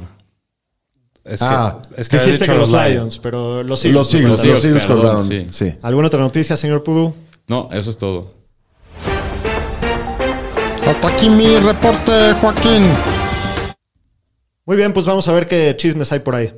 Es 1.26 1.40
que, 1.42 1.46
Ah, 1.48 1.82
es 1.98 2.08
que 2.10 2.18
Dijiste 2.20 2.46
que 2.46 2.54
los 2.54 2.72
Lions, 2.72 3.20
pero 3.20 3.64
los 3.64 3.84
Eagles. 3.84 4.00
Los 4.00 4.14
Eagles, 4.14 4.30
Los 4.30 4.40
los 4.40 4.46
Eagles, 4.48 4.66
Eagles 4.66 4.86
perdón, 4.86 5.02
cortaron. 5.18 5.28
sí. 5.52 5.66
Sí. 5.72 5.78
¿Alguna 5.82 6.08
otra 6.08 6.20
noticia, 6.22 6.56
señor 6.58 6.84
Pudu? 6.84 7.14
No, 7.48 7.70
eso 7.72 7.90
es 7.90 7.98
todo. 7.98 8.34
Hasta 10.90 11.08
aquí 11.08 11.30
mi 11.30 11.56
reporte, 11.60 12.34
Joaquín. 12.42 12.90
Muy 14.66 14.76
bien, 14.76 14.92
pues 14.92 15.06
vamos 15.06 15.28
a 15.28 15.34
ver 15.34 15.46
qué 15.46 15.76
chismes 15.78 16.12
hay 16.12 16.18
por 16.18 16.34
ahí. 16.34 16.52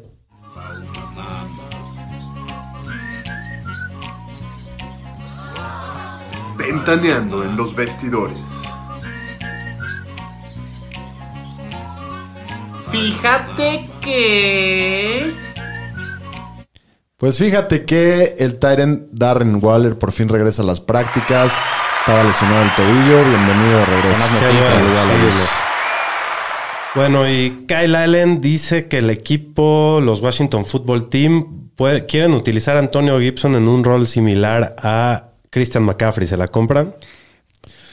Ventaneando 6.58 7.44
en 7.44 7.58
los 7.58 7.76
vestidores. 7.76 8.64
Fíjate 12.90 13.90
que... 14.00 15.34
Pues 17.18 17.38
fíjate 17.38 17.84
que 17.84 18.38
el 18.40 18.60
Tyrant 18.60 19.10
Darren 19.12 19.60
Waller 19.62 20.00
por 20.00 20.14
fin 20.14 20.30
regresa 20.30 20.62
a 20.62 20.66
las 20.66 20.80
prácticas. 20.80 21.52
Estaba 22.02 22.24
lesionado 22.24 22.64
el 22.64 22.76
tobillo. 22.76 23.24
Bienvenido 23.30 23.78
de 23.80 23.86
regreso. 23.86 24.20
Buenas 24.20 24.40
Qué 24.40 24.46
noticias. 24.46 24.70
bueno, 24.70 24.84
Saluda 24.86 25.02
a 25.02 25.06
la 25.06 25.14
sí, 25.14 25.22
luz. 25.26 25.36
no. 25.36 25.42
Bueno, 26.94 27.30
y 27.30 27.66
Kyle 27.68 27.96
Allen 27.96 28.40
dice 28.42 28.88
que 28.88 28.98
el 28.98 29.10
equipo, 29.10 30.00
los 30.04 30.20
Washington 30.22 30.66
Football 30.66 31.10
Team, 31.10 31.70
puede- 31.76 32.06
quieren 32.06 32.34
utilizar 32.34 32.76
a 32.76 32.80
Antonio 32.80 33.20
Gibson 33.20 33.56
en 33.56 33.68
un 33.68 33.84
rol 33.84 34.08
similar 34.08 34.76
a 34.80 35.28
Christian 35.50 35.84
McCaffrey. 35.84 36.28
¿Se 36.28 36.36
la 36.36 36.48
compran? 36.48 36.94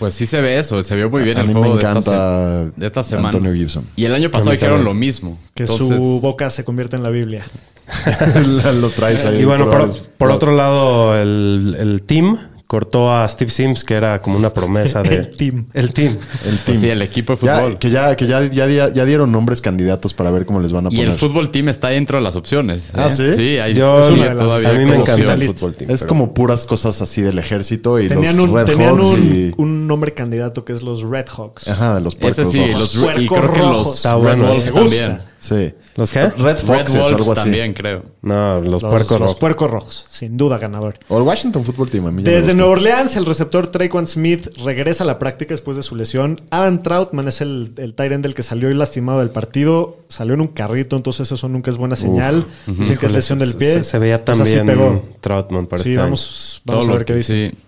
Pues 0.01 0.15
sí 0.15 0.27
se 0.27 0.41
ve 0.41 0.59
eso, 0.59 0.83
se 0.83 0.95
vio 0.97 1.11
muy 1.11 1.23
bien 1.25 1.39
A 1.39 1.41
el 1.43 1.49
mí 1.49 1.55
me 1.55 1.61
juego 1.61 1.75
de 1.77 1.81
esta, 1.83 1.91
encanta 1.91 2.65
de 2.77 2.87
esta 2.87 3.03
semana. 3.05 3.29
Antonio 3.29 3.53
Gibson. 3.53 3.85
Y 3.97 4.05
el 4.05 4.15
año 4.15 4.31
pasado 4.31 4.53
dijeron 4.53 4.85
lo 4.85 4.95
mismo. 4.95 5.39
Que 5.55 5.65
Entonces, 5.65 5.89
su 5.97 6.21
boca 6.21 6.51
se 6.51 6.65
convierte 6.65 6.97
en 6.97 7.03
la 7.03 7.11
Biblia. 7.11 7.45
Lo 8.81 8.91
traes 8.91 9.25
ahí. 9.25 9.41
Y 9.41 9.45
bueno, 9.45 9.69
por, 9.71 9.97
por 10.19 10.31
otro 10.31 10.55
lado, 10.55 11.17
el, 11.21 11.77
el 11.79 12.03
team 12.03 12.37
cortó 12.69 13.11
a 13.11 13.27
Steve 13.27 13.51
Sims, 13.51 13.83
que 13.83 13.95
era 13.95 14.21
como 14.21 14.37
una 14.37 14.53
promesa 14.53 15.03
de... 15.03 15.15
El 15.17 15.31
team. 15.37 15.67
El 15.73 15.93
team. 15.95 16.13
El 16.45 16.51
pues 16.51 16.65
team. 16.67 16.77
sí, 16.77 16.91
el 16.91 17.01
equipo 17.01 17.35
de 17.35 17.47
Ya, 17.47 17.59
fútbol. 17.61 17.79
que 17.79 17.89
ya, 17.91 18.15
que 18.15 18.27
ya, 18.27 18.45
ya, 18.45 18.67
ya- 18.69 18.93
ya 18.93 19.05
dieron 19.07 19.33
nombres 19.33 19.63
candidatos 19.63 20.13
para 20.13 20.31
ver 20.31 20.45
cómo 20.45 20.61
les 20.61 20.71
van 20.73 20.85
a 20.85 20.89
y 20.91 20.97
poner. 20.97 21.09
el 21.09 21.15
fútbol 21.15 21.51
team 21.51 21.71
está 21.71 21.89
dentro 21.89 22.19
de 22.19 22.25
las 22.25 22.37
opciones. 22.37 22.91
Ah, 22.95 23.07
¿eh? 23.07 23.11
¿sí? 23.11 23.31
Sí, 23.35 23.59
hay 23.59 23.73
Yo- 23.73 24.07
sí, 24.11 24.17
las- 24.17 24.37
todavía 24.37 24.69
a 24.69 24.73
mí 24.75 24.85
me 24.85 24.91
como 24.91 25.01
encanta 25.01 25.33
el 25.33 25.49
fútbol 25.49 25.75
team. 25.77 25.91
Es 25.91 26.01
pero- 26.01 26.09
como 26.11 26.35
puras 26.35 26.67
cosas 26.67 27.01
así 27.01 27.23
del 27.23 27.39
ejército 27.39 27.99
y 27.99 28.09
Tenían, 28.09 28.37
los 28.37 28.49
un, 28.51 28.55
Red 28.57 28.65
tenían 28.67 28.97
Hawks 28.99 29.07
un, 29.15 29.23
y... 29.25 29.55
un 29.57 29.87
nombre 29.87 30.13
candidato 30.13 30.65
que 30.67 30.75
es 30.75 30.83
los 30.83 31.03
Red 31.03 31.27
Hawks. 31.35 31.69
Ajá, 31.69 31.95
de 31.95 32.01
los 32.03 32.15
Ese 32.17 32.21
puercos 32.21 32.53
sí, 32.53 32.59
rojos. 32.67 32.81
los, 32.81 32.95
y 32.95 33.27
Puercos 33.29 33.39
creo 33.39 33.53
que 33.55 33.59
los 33.61 34.05
Red 34.05 34.13
bueno, 34.19 34.43
Wolves 34.49 34.73
también. 34.75 35.21
Sí. 35.41 35.73
¿Los 35.95 36.11
qué? 36.11 36.23
Red 36.25 36.33
Red 36.39 36.57
Foxes 36.57 36.97
o 36.97 37.05
algo 37.05 37.19
Wolves 37.19 37.39
así. 37.39 37.41
también, 37.43 37.73
creo. 37.73 38.03
No, 38.23 38.61
los, 38.61 38.83
Los, 38.83 38.83
puercos 38.83 39.11
los 39.13 39.21
rojos. 39.21 39.35
puercos 39.37 39.71
rojos, 39.71 40.07
sin 40.11 40.37
duda 40.37 40.59
ganador. 40.59 40.99
O 41.09 41.17
el 41.19 41.23
Washington 41.23 41.65
Football 41.65 41.91
Team. 41.91 42.07
A 42.07 42.11
mí 42.11 42.23
Desde. 42.25 42.55
Nueva 42.55 42.73
Orleans, 42.73 43.15
el 43.17 43.25
receptor 43.25 43.69
Traquan 43.69 44.07
Smith 44.07 44.49
regresa 44.65 45.05
a 45.05 45.07
la 45.07 45.19
práctica 45.19 45.53
después 45.55 45.77
de 45.77 45.83
su 45.85 45.95
lesión. 45.95 46.41
Adam 46.51 46.83
Troutman 46.83 47.29
es 47.29 47.41
el, 47.41 47.73
el 47.77 47.95
tight 47.95 48.13
end 48.13 48.25
del 48.25 48.35
que 48.35 48.43
salió 48.43 48.69
hoy 48.69 48.75
lastimado 48.75 49.21
del 49.21 49.31
partido. 49.31 49.99
Salió 50.09 50.35
en 50.35 50.41
un 50.41 50.49
carrito, 50.49 50.97
entonces 50.97 51.31
eso 51.31 51.49
nunca 51.49 51.71
es 51.71 51.77
buena 51.77 51.95
señal. 51.95 52.45
Dicen 52.67 52.99
que 52.99 53.07
es 53.07 53.13
lesión 53.13 53.39
del 53.39 53.55
pie. 53.55 53.75
Se, 53.75 53.85
se 53.85 53.99
veía 53.99 54.25
también 54.25 54.67
pegó. 54.67 55.03
Troutman 55.21 55.67
para 55.67 55.83
Sí, 55.85 55.91
este 55.91 56.03
vamos, 56.03 56.63
vamos 56.65 56.85
Todo 56.85 56.95
a 56.95 56.97
ver 56.99 57.05
qué 57.07 57.15
dice. 57.15 57.51
sí. 57.53 57.59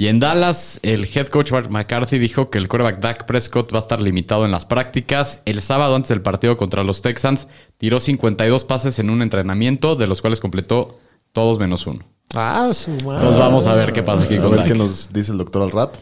Y 0.00 0.06
en 0.06 0.20
Dallas, 0.20 0.78
el 0.84 1.08
head 1.12 1.26
coach 1.26 1.50
Mark 1.50 1.70
McCarthy 1.72 2.18
dijo 2.18 2.50
que 2.50 2.58
el 2.58 2.68
quarterback 2.68 3.00
Dak 3.00 3.26
Prescott 3.26 3.72
va 3.74 3.78
a 3.78 3.80
estar 3.80 4.00
limitado 4.00 4.44
en 4.44 4.52
las 4.52 4.64
prácticas. 4.64 5.40
El 5.44 5.60
sábado, 5.60 5.96
antes 5.96 6.10
del 6.10 6.22
partido 6.22 6.56
contra 6.56 6.84
los 6.84 7.02
Texans, 7.02 7.48
tiró 7.78 7.98
52 7.98 8.62
pases 8.62 9.00
en 9.00 9.10
un 9.10 9.22
entrenamiento, 9.22 9.96
de 9.96 10.06
los 10.06 10.20
cuales 10.20 10.38
completó 10.38 11.00
todos 11.32 11.58
menos 11.58 11.84
uno. 11.88 12.04
Ah, 12.32 12.70
su 12.74 12.92
madre. 12.92 13.16
Entonces 13.16 13.38
vamos 13.40 13.66
a 13.66 13.74
ver 13.74 13.92
qué 13.92 14.04
pasa 14.04 14.22
aquí 14.22 14.36
A 14.36 14.40
con 14.42 14.52
ver 14.52 14.60
Dak. 14.60 14.68
qué 14.68 14.74
nos 14.78 15.12
dice 15.12 15.32
el 15.32 15.38
doctor 15.38 15.62
al 15.62 15.72
rato. 15.72 15.98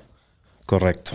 Correcto. 0.67 1.13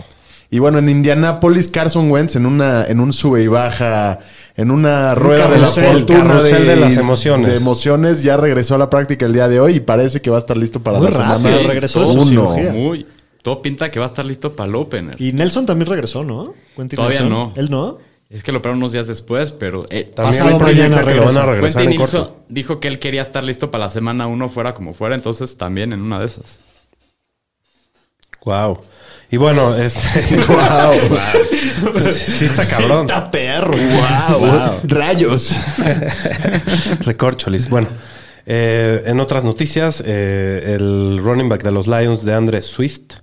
Y 0.52 0.58
bueno, 0.58 0.78
en 0.78 0.88
Indianápolis, 0.90 1.68
Carson 1.68 2.10
Wentz 2.10 2.36
en 2.36 2.44
una 2.44 2.84
en 2.84 3.00
un 3.00 3.12
sube 3.14 3.42
y 3.42 3.46
baja, 3.46 4.18
en 4.54 4.70
una 4.70 5.14
rueda 5.14 5.48
de 5.48 5.58
la 5.58 5.66
fortuna 5.66 6.18
carrusel 6.24 6.66
de 6.66 6.76
las 6.76 6.96
emociones. 6.98 7.50
de 7.50 7.56
emociones, 7.56 8.22
ya 8.22 8.36
regresó 8.36 8.74
a 8.74 8.78
la 8.78 8.90
práctica 8.90 9.24
el 9.24 9.32
día 9.32 9.48
de 9.48 9.60
hoy 9.60 9.76
y 9.76 9.80
parece 9.80 10.20
que 10.20 10.28
va 10.28 10.36
a 10.36 10.40
estar 10.40 10.56
listo 10.58 10.80
para 10.82 10.98
Muy 10.98 11.08
la 11.08 11.16
rápido, 11.16 11.38
semana 11.38 11.66
regresó 11.68 12.00
de 12.00 12.06
su 12.06 12.12
uno. 12.12 12.24
cirugía. 12.54 12.72
Muy. 12.72 13.06
Todo 13.40 13.62
pinta 13.62 13.90
que 13.90 13.98
va 13.98 14.04
a 14.04 14.08
estar 14.08 14.26
listo 14.26 14.54
para 14.54 14.68
el 14.68 14.74
opener. 14.76 15.20
Y 15.20 15.32
Nelson 15.32 15.64
también 15.64 15.88
regresó, 15.90 16.22
¿no? 16.22 16.52
Quentin 16.76 16.96
Todavía 16.96 17.20
Nelson. 17.20 17.30
no. 17.30 17.52
¿Él 17.56 17.70
no? 17.70 17.98
Es 18.28 18.42
que 18.42 18.52
lo 18.52 18.58
operaron 18.58 18.78
unos 18.78 18.92
días 18.92 19.06
después, 19.06 19.52
pero 19.52 19.86
eh, 19.88 20.04
También 20.14 20.42
Pasado 20.44 20.58
mañana 20.60 21.04
que 21.04 21.14
lo 21.14 21.24
van 21.24 21.36
a 21.38 21.46
regresa. 21.46 21.46
regresar 21.46 21.82
Quentin 21.82 22.00
en 22.02 22.06
corto. 22.06 22.36
Dijo 22.50 22.78
que 22.78 22.88
él 22.88 22.98
quería 22.98 23.22
estar 23.22 23.42
listo 23.42 23.70
para 23.70 23.84
la 23.84 23.90
semana 23.90 24.26
uno 24.26 24.50
fuera 24.50 24.74
como 24.74 24.92
fuera, 24.92 25.14
entonces 25.14 25.56
también 25.56 25.94
en 25.94 26.00
una 26.02 26.20
de 26.20 26.26
esas. 26.26 26.60
Wow. 28.44 28.80
Y 29.32 29.38
bueno, 29.38 29.74
este. 29.74 30.00
sí, 32.12 32.44
está 32.44 32.66
cabrón. 32.68 33.06
Está 33.06 33.30
perro. 33.30 33.72
Wow, 33.72 34.80
rayos. 34.84 35.56
Recorcholis. 37.00 37.66
Bueno, 37.70 37.88
eh, 38.44 39.02
en 39.06 39.20
otras 39.20 39.42
noticias, 39.42 40.02
eh, 40.04 40.74
el 40.76 41.18
running 41.22 41.48
back 41.48 41.62
de 41.62 41.72
los 41.72 41.86
Lions 41.86 42.26
de 42.26 42.34
Andre 42.34 42.60
Swift 42.60 43.14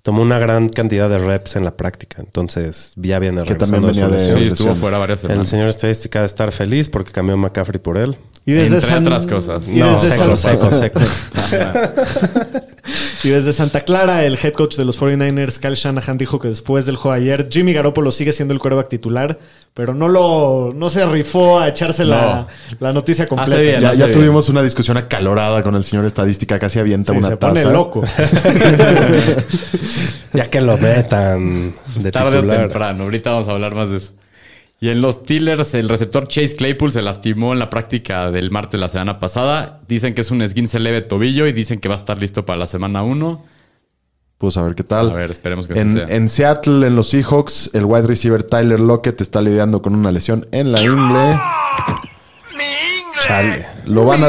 tomó 0.00 0.22
una 0.22 0.38
gran 0.38 0.70
cantidad 0.70 1.10
de 1.10 1.18
reps 1.18 1.56
en 1.56 1.66
la 1.66 1.76
práctica. 1.76 2.16
Entonces, 2.20 2.92
ya 2.96 3.18
viene 3.18 3.42
Que 3.44 3.54
también 3.54 3.82
venía 3.86 4.06
su 4.06 4.12
de-. 4.12 4.20
Sí, 4.20 4.48
estuvo 4.48 4.74
fuera 4.74 4.96
varias 4.96 5.22
El 5.24 5.44
señor 5.44 5.68
estadística 5.68 6.20
de 6.20 6.26
estar 6.26 6.50
feliz 6.50 6.88
porque 6.88 7.12
cambió 7.12 7.36
McCaffrey 7.36 7.78
por 7.78 7.98
él. 7.98 8.16
Y 8.46 8.52
desde 8.52 8.76
Entre 8.76 8.88
San- 8.90 9.06
otras 9.06 9.26
cosas. 9.26 9.68
Y 9.68 9.80
No, 9.80 10.00
desde 10.00 10.16
seco, 10.16 10.34
San- 10.34 10.56
seco, 10.72 10.72
seco. 10.72 11.00
Y 13.24 13.30
desde 13.30 13.52
Santa 13.52 13.80
Clara, 13.82 14.24
el 14.24 14.38
head 14.42 14.52
coach 14.52 14.76
de 14.76 14.84
los 14.84 15.00
49ers, 15.00 15.58
Kyle 15.58 15.74
Shanahan, 15.74 16.18
dijo 16.18 16.38
que 16.38 16.48
después 16.48 16.86
del 16.86 16.96
juego 16.96 17.14
ayer, 17.16 17.48
Jimmy 17.50 17.72
Garoppolo 17.72 18.10
sigue 18.10 18.32
siendo 18.32 18.54
el 18.54 18.60
quarterback 18.60 18.88
titular, 18.88 19.38
pero 19.74 19.94
no 19.94 20.08
lo 20.08 20.72
no 20.74 20.90
se 20.90 21.04
rifó 21.06 21.58
a 21.58 21.68
echarse 21.68 22.04
la, 22.04 22.46
la 22.80 22.92
noticia 22.92 23.26
completa. 23.26 23.54
Hace 23.54 23.62
bien. 23.62 23.80
Ya, 23.80 23.88
hace 23.90 23.98
ya 23.98 24.06
bien. 24.06 24.18
tuvimos 24.18 24.48
una 24.48 24.62
discusión 24.62 24.96
acalorada 24.96 25.62
con 25.62 25.74
el 25.74 25.84
señor 25.84 26.04
estadística, 26.04 26.58
casi 26.58 26.78
avienta 26.78 27.12
Sí, 27.12 27.18
una 27.18 27.28
se 27.28 27.36
taza. 27.36 27.52
pone 27.54 27.64
loco. 27.72 28.02
Ya 30.32 30.48
que 30.50 30.60
lo 30.60 30.76
metan 30.76 31.74
de 31.96 32.12
tarde 32.12 32.38
o 32.38 32.44
temprano. 32.46 33.04
Ahorita 33.04 33.30
vamos 33.30 33.48
a 33.48 33.52
hablar 33.52 33.74
más 33.74 33.88
de 33.90 33.96
eso. 33.96 34.12
Y 34.80 34.90
en 34.90 35.00
los 35.00 35.16
Steelers, 35.16 35.74
el 35.74 35.88
receptor 35.88 36.28
Chase 36.28 36.54
Claypool 36.54 36.92
se 36.92 37.02
lastimó 37.02 37.52
en 37.52 37.58
la 37.58 37.68
práctica 37.68 38.30
del 38.30 38.52
martes 38.52 38.72
de 38.72 38.78
la 38.78 38.88
semana 38.88 39.18
pasada. 39.18 39.80
Dicen 39.88 40.14
que 40.14 40.20
es 40.20 40.30
un 40.30 40.40
esguince 40.40 40.78
leve 40.78 41.00
de 41.00 41.02
tobillo 41.02 41.48
y 41.48 41.52
dicen 41.52 41.80
que 41.80 41.88
va 41.88 41.94
a 41.96 41.98
estar 41.98 42.18
listo 42.18 42.46
para 42.46 42.58
la 42.58 42.66
semana 42.68 43.02
1. 43.02 43.44
Pues 44.38 44.56
a 44.56 44.62
ver 44.62 44.76
qué 44.76 44.84
tal. 44.84 45.10
A 45.10 45.14
ver, 45.14 45.32
esperemos 45.32 45.66
que 45.66 45.76
en, 45.76 45.92
sea. 45.92 46.06
en 46.08 46.28
Seattle, 46.28 46.86
en 46.86 46.94
los 46.94 47.08
Seahawks, 47.08 47.70
el 47.74 47.86
wide 47.86 48.06
receiver 48.06 48.44
Tyler 48.44 48.78
Lockett 48.78 49.20
está 49.20 49.42
lidiando 49.42 49.82
con 49.82 49.96
una 49.96 50.12
lesión 50.12 50.46
en 50.52 50.70
la 50.70 50.80
ingle. 50.80 51.40
Chale. 53.22 53.66
Lo 53.86 54.04
van, 54.04 54.22
a, 54.22 54.28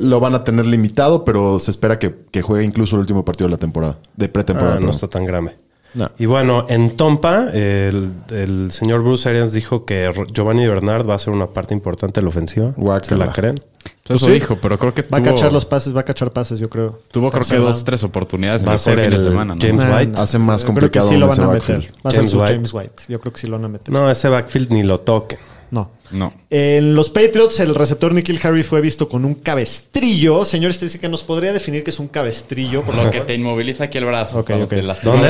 lo 0.00 0.20
van 0.20 0.34
a 0.34 0.42
tener 0.42 0.64
limitado, 0.64 1.22
pero 1.22 1.58
se 1.58 1.70
espera 1.70 1.98
que, 1.98 2.14
que 2.30 2.40
juegue 2.40 2.64
incluso 2.64 2.96
el 2.96 3.00
último 3.00 3.26
partido 3.26 3.46
de 3.48 3.50
la 3.50 3.58
temporada, 3.58 3.98
de 4.16 4.30
pretemporada. 4.30 4.76
Ah, 4.76 4.80
no 4.80 4.90
está 4.90 5.06
tan 5.06 5.26
grave. 5.26 5.54
No. 5.94 6.10
Y 6.18 6.26
bueno, 6.26 6.66
en 6.68 6.96
Tompa, 6.96 7.50
el, 7.52 8.12
el 8.30 8.72
señor 8.72 9.02
Bruce 9.02 9.28
Arians 9.28 9.52
dijo 9.52 9.84
que 9.84 10.10
Giovanni 10.32 10.66
Bernard 10.66 11.08
va 11.08 11.14
a 11.14 11.18
ser 11.18 11.32
una 11.34 11.48
parte 11.48 11.74
importante 11.74 12.20
de 12.20 12.24
la 12.24 12.30
ofensiva. 12.30 12.74
¿Se 13.02 13.14
la 13.16 13.30
creen? 13.32 13.56
Pues 14.04 14.18
eso 14.20 14.26
sí. 14.26 14.32
dijo, 14.32 14.56
pero 14.60 14.78
creo 14.78 14.94
que 14.94 15.02
Va 15.02 15.18
a 15.18 15.22
cachar 15.22 15.52
los 15.52 15.64
pases, 15.64 15.94
va 15.94 16.00
a 16.00 16.04
cachar 16.04 16.32
pases, 16.32 16.58
yo 16.60 16.68
creo. 16.70 17.00
tuvo 17.10 17.30
creo 17.30 17.44
que 17.44 17.56
dos, 17.56 17.84
tres 17.84 18.02
oportunidades 18.04 18.66
Va 18.66 18.70
a 18.70 18.74
el 18.74 18.78
ser 18.78 18.98
fin 18.98 19.10
de 19.10 19.16
el 19.16 19.22
semana. 19.22 19.54
¿no? 19.54 19.60
James 19.60 19.84
White. 19.84 20.20
Hace 20.20 20.38
más 20.38 20.62
yo 20.62 20.66
creo 20.74 20.90
que 20.90 20.98
complicado 20.98 21.08
sí 21.08 21.16
lo 21.16 21.28
van 21.28 21.40
a 21.40 21.46
backfield. 21.46 21.78
meter. 21.80 21.94
Va 22.04 22.08
a 22.08 22.10
ser 22.10 22.20
James 22.20 22.30
su 22.30 22.38
White. 22.40 22.52
James 22.54 22.74
White. 22.74 23.02
Yo 23.08 23.20
creo 23.20 23.32
que 23.32 23.40
sí 23.40 23.46
lo 23.46 23.56
van 23.56 23.64
a 23.64 23.68
meter. 23.68 23.92
No, 23.94 24.10
ese 24.10 24.28
backfield 24.28 24.70
ni 24.72 24.82
lo 24.82 25.00
toquen. 25.00 25.38
No. 25.70 25.90
No. 26.12 26.32
En 26.50 26.94
los 26.94 27.10
Patriots, 27.10 27.58
el 27.60 27.74
receptor 27.74 28.12
Nikhil 28.14 28.38
Harry 28.42 28.62
fue 28.62 28.80
visto 28.80 29.08
con 29.08 29.24
un 29.24 29.34
cabestrillo. 29.34 30.44
Señor 30.44 30.70
Estadística, 30.70 31.08
¿nos 31.08 31.22
podría 31.22 31.52
definir 31.52 31.82
qué 31.82 31.90
es 31.90 31.98
un 31.98 32.08
cabestrillo? 32.08 32.82
Por 32.82 32.94
Lo 32.94 33.10
que 33.10 33.20
te 33.22 33.34
inmoviliza 33.34 33.84
aquí 33.84 33.98
el 33.98 34.04
brazo. 34.04 34.38
Ok, 34.40 34.50
ok. 34.62 34.72
¿Dónde 35.02 35.28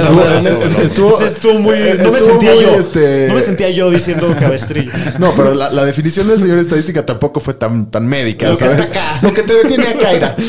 Estuvo, 0.84 1.20
Estuvo- 1.20 1.58
muy. 1.60 1.76
No 1.76 1.84
me 1.84 2.18
estuvo 2.18 2.18
sentía 2.18 2.54
muy, 2.54 2.64
yo. 2.64 2.74
este- 2.74 3.26
No 3.28 3.34
me 3.34 3.40
sentía 3.42 3.70
yo 3.70 3.90
diciendo 3.90 4.26
cabestrillo. 4.38 4.90
No, 5.18 5.32
pero 5.36 5.54
la, 5.54 5.70
la 5.70 5.84
definición 5.84 6.26
del 6.28 6.40
señor 6.42 6.58
estadística 6.58 7.06
tampoco 7.06 7.40
fue 7.40 7.54
tan, 7.54 7.90
tan 7.90 8.06
médica, 8.06 8.48
Lo 8.50 8.56
que 8.56 8.64
¿sabes? 8.64 8.80
está 8.84 9.00
acá. 9.16 9.26
Lo 9.26 9.32
que 9.32 9.42
te 9.42 9.54
detiene 9.54 9.86
acá 9.88 10.12
era. 10.12 10.36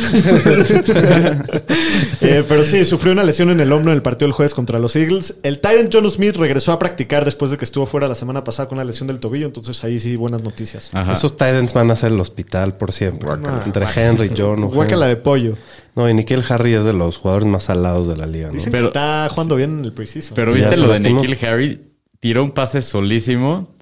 Eh, 2.21 2.43
pero 2.47 2.63
sí, 2.63 2.85
sufrió 2.85 3.11
una 3.13 3.23
lesión 3.23 3.49
en 3.49 3.59
el 3.59 3.71
hombro 3.71 3.91
en 3.91 3.97
el 3.97 4.01
partido 4.01 4.27
del 4.27 4.33
jueves 4.33 4.53
contra 4.53 4.79
los 4.79 4.95
Eagles. 4.95 5.35
El 5.43 5.59
Tyrant 5.59 5.89
John 5.93 6.09
Smith 6.09 6.35
regresó 6.37 6.71
a 6.71 6.79
practicar 6.79 7.25
después 7.25 7.51
de 7.51 7.57
que 7.57 7.65
estuvo 7.65 7.85
fuera 7.85 8.07
la 8.07 8.15
semana 8.15 8.43
pasada 8.43 8.69
con 8.69 8.77
una 8.77 8.85
lesión 8.85 9.07
del 9.07 9.19
tobillo. 9.19 9.45
Entonces 9.45 9.83
ahí 9.83 9.99
sí, 9.99 10.15
buenas 10.23 10.43
noticias. 10.43 10.89
Ajá. 10.93 11.13
Esos 11.13 11.33
Titans 11.33 11.73
van 11.73 11.91
a 11.91 11.95
ser 11.95 12.11
el 12.11 12.19
hospital 12.19 12.75
por 12.77 12.91
siempre. 12.91 13.29
Entre 13.65 13.85
Henry, 13.95 14.31
John, 14.35 14.61
Guácala 14.69 15.07
de 15.07 15.15
pollo. 15.17 15.55
No, 15.95 16.09
y 16.09 16.13
Nikhil 16.13 16.43
Harry 16.49 16.73
es 16.73 16.83
de 16.85 16.93
los 16.93 17.17
jugadores 17.17 17.47
más 17.47 17.63
salados 17.65 18.07
de 18.07 18.15
la 18.17 18.25
liga. 18.25 18.47
¿no? 18.47 18.53
Dicen 18.53 18.71
Pero- 18.71 18.85
que 18.85 18.87
está 18.87 19.27
jugando 19.29 19.55
bien 19.55 19.79
en 19.79 19.85
el 19.85 19.91
preciso. 19.93 20.33
Pero 20.33 20.51
Sí, 20.51 20.59
viste 20.59 20.77
lo 20.77 20.87
de. 20.91 20.99
Nikhil 20.99 21.37
Harry. 21.45 21.81
Tiró 22.19 22.43
un 22.43 22.51
pase 22.51 22.81
solísimo 22.81 23.75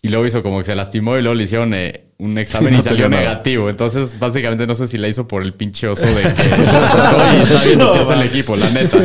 y 0.00 0.08
luego 0.08 0.24
hizo 0.24 0.42
como 0.44 0.60
que 0.60 0.64
se 0.66 0.74
lastimó 0.76 1.18
y 1.18 1.22
luego 1.22 1.34
le 1.34 1.42
hicieron 1.42 1.74
eh, 1.74 2.04
un 2.18 2.38
examen 2.38 2.72
No 2.72 2.78
y 2.78 2.82
salió 2.82 3.08
nada. 3.08 3.22
negativo. 3.22 3.68
Entonces, 3.68 4.16
básicamente 4.20 4.66
no 4.68 4.74
sé 4.76 4.86
si 4.86 4.96
la 4.98 5.08
hizo 5.08 5.26
por 5.26 5.42
el 5.42 5.52
pinche 5.54 5.88
oso 5.88 6.06
de 6.06 6.22
que 6.22 6.28
está 6.28 7.62
viendo 7.66 7.92
si 7.92 7.98
hace 7.98 8.12
el 8.12 8.22
equipo, 8.22 8.54
la 8.56 8.70
neta. 8.70 8.96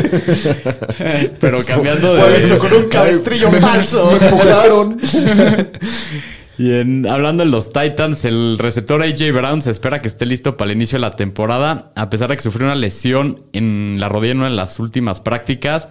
Pero 1.42 1.58
cambiando 1.66 2.16
Fue 2.20 2.30
de. 2.32 2.40
visto 2.40 2.60
con 2.60 2.72
un 2.74 2.84
cabestrillo 2.88 3.52
falso. 3.54 4.12
Me 4.22 4.28
empujaron. 4.28 5.00
Y 6.58 6.72
hablando 7.08 7.44
de 7.44 7.50
los 7.50 7.74
Titans, 7.74 8.26
el 8.26 8.58
receptor 8.60 9.02
AJ 9.02 9.32
Brown 9.34 9.62
se 9.62 9.72
espera 9.72 10.02
que 10.02 10.08
esté 10.08 10.26
listo 10.26 10.56
para 10.56 10.72
el 10.72 10.78
inicio 10.78 10.98
de 10.98 11.02
la 11.02 11.12
temporada, 11.12 11.92
a 11.96 12.10
pesar 12.10 12.30
de 12.30 12.36
que 12.36 12.44
sufrió 12.44 12.68
una 12.68 12.76
lesión 12.76 13.44
en 13.54 13.98
la 14.00 14.08
rodilla 14.08 14.34
en 14.34 14.38
una 14.40 14.50
de 14.50 14.56
las 14.56 14.80
últimas 14.80 15.20
prácticas. 15.20 15.90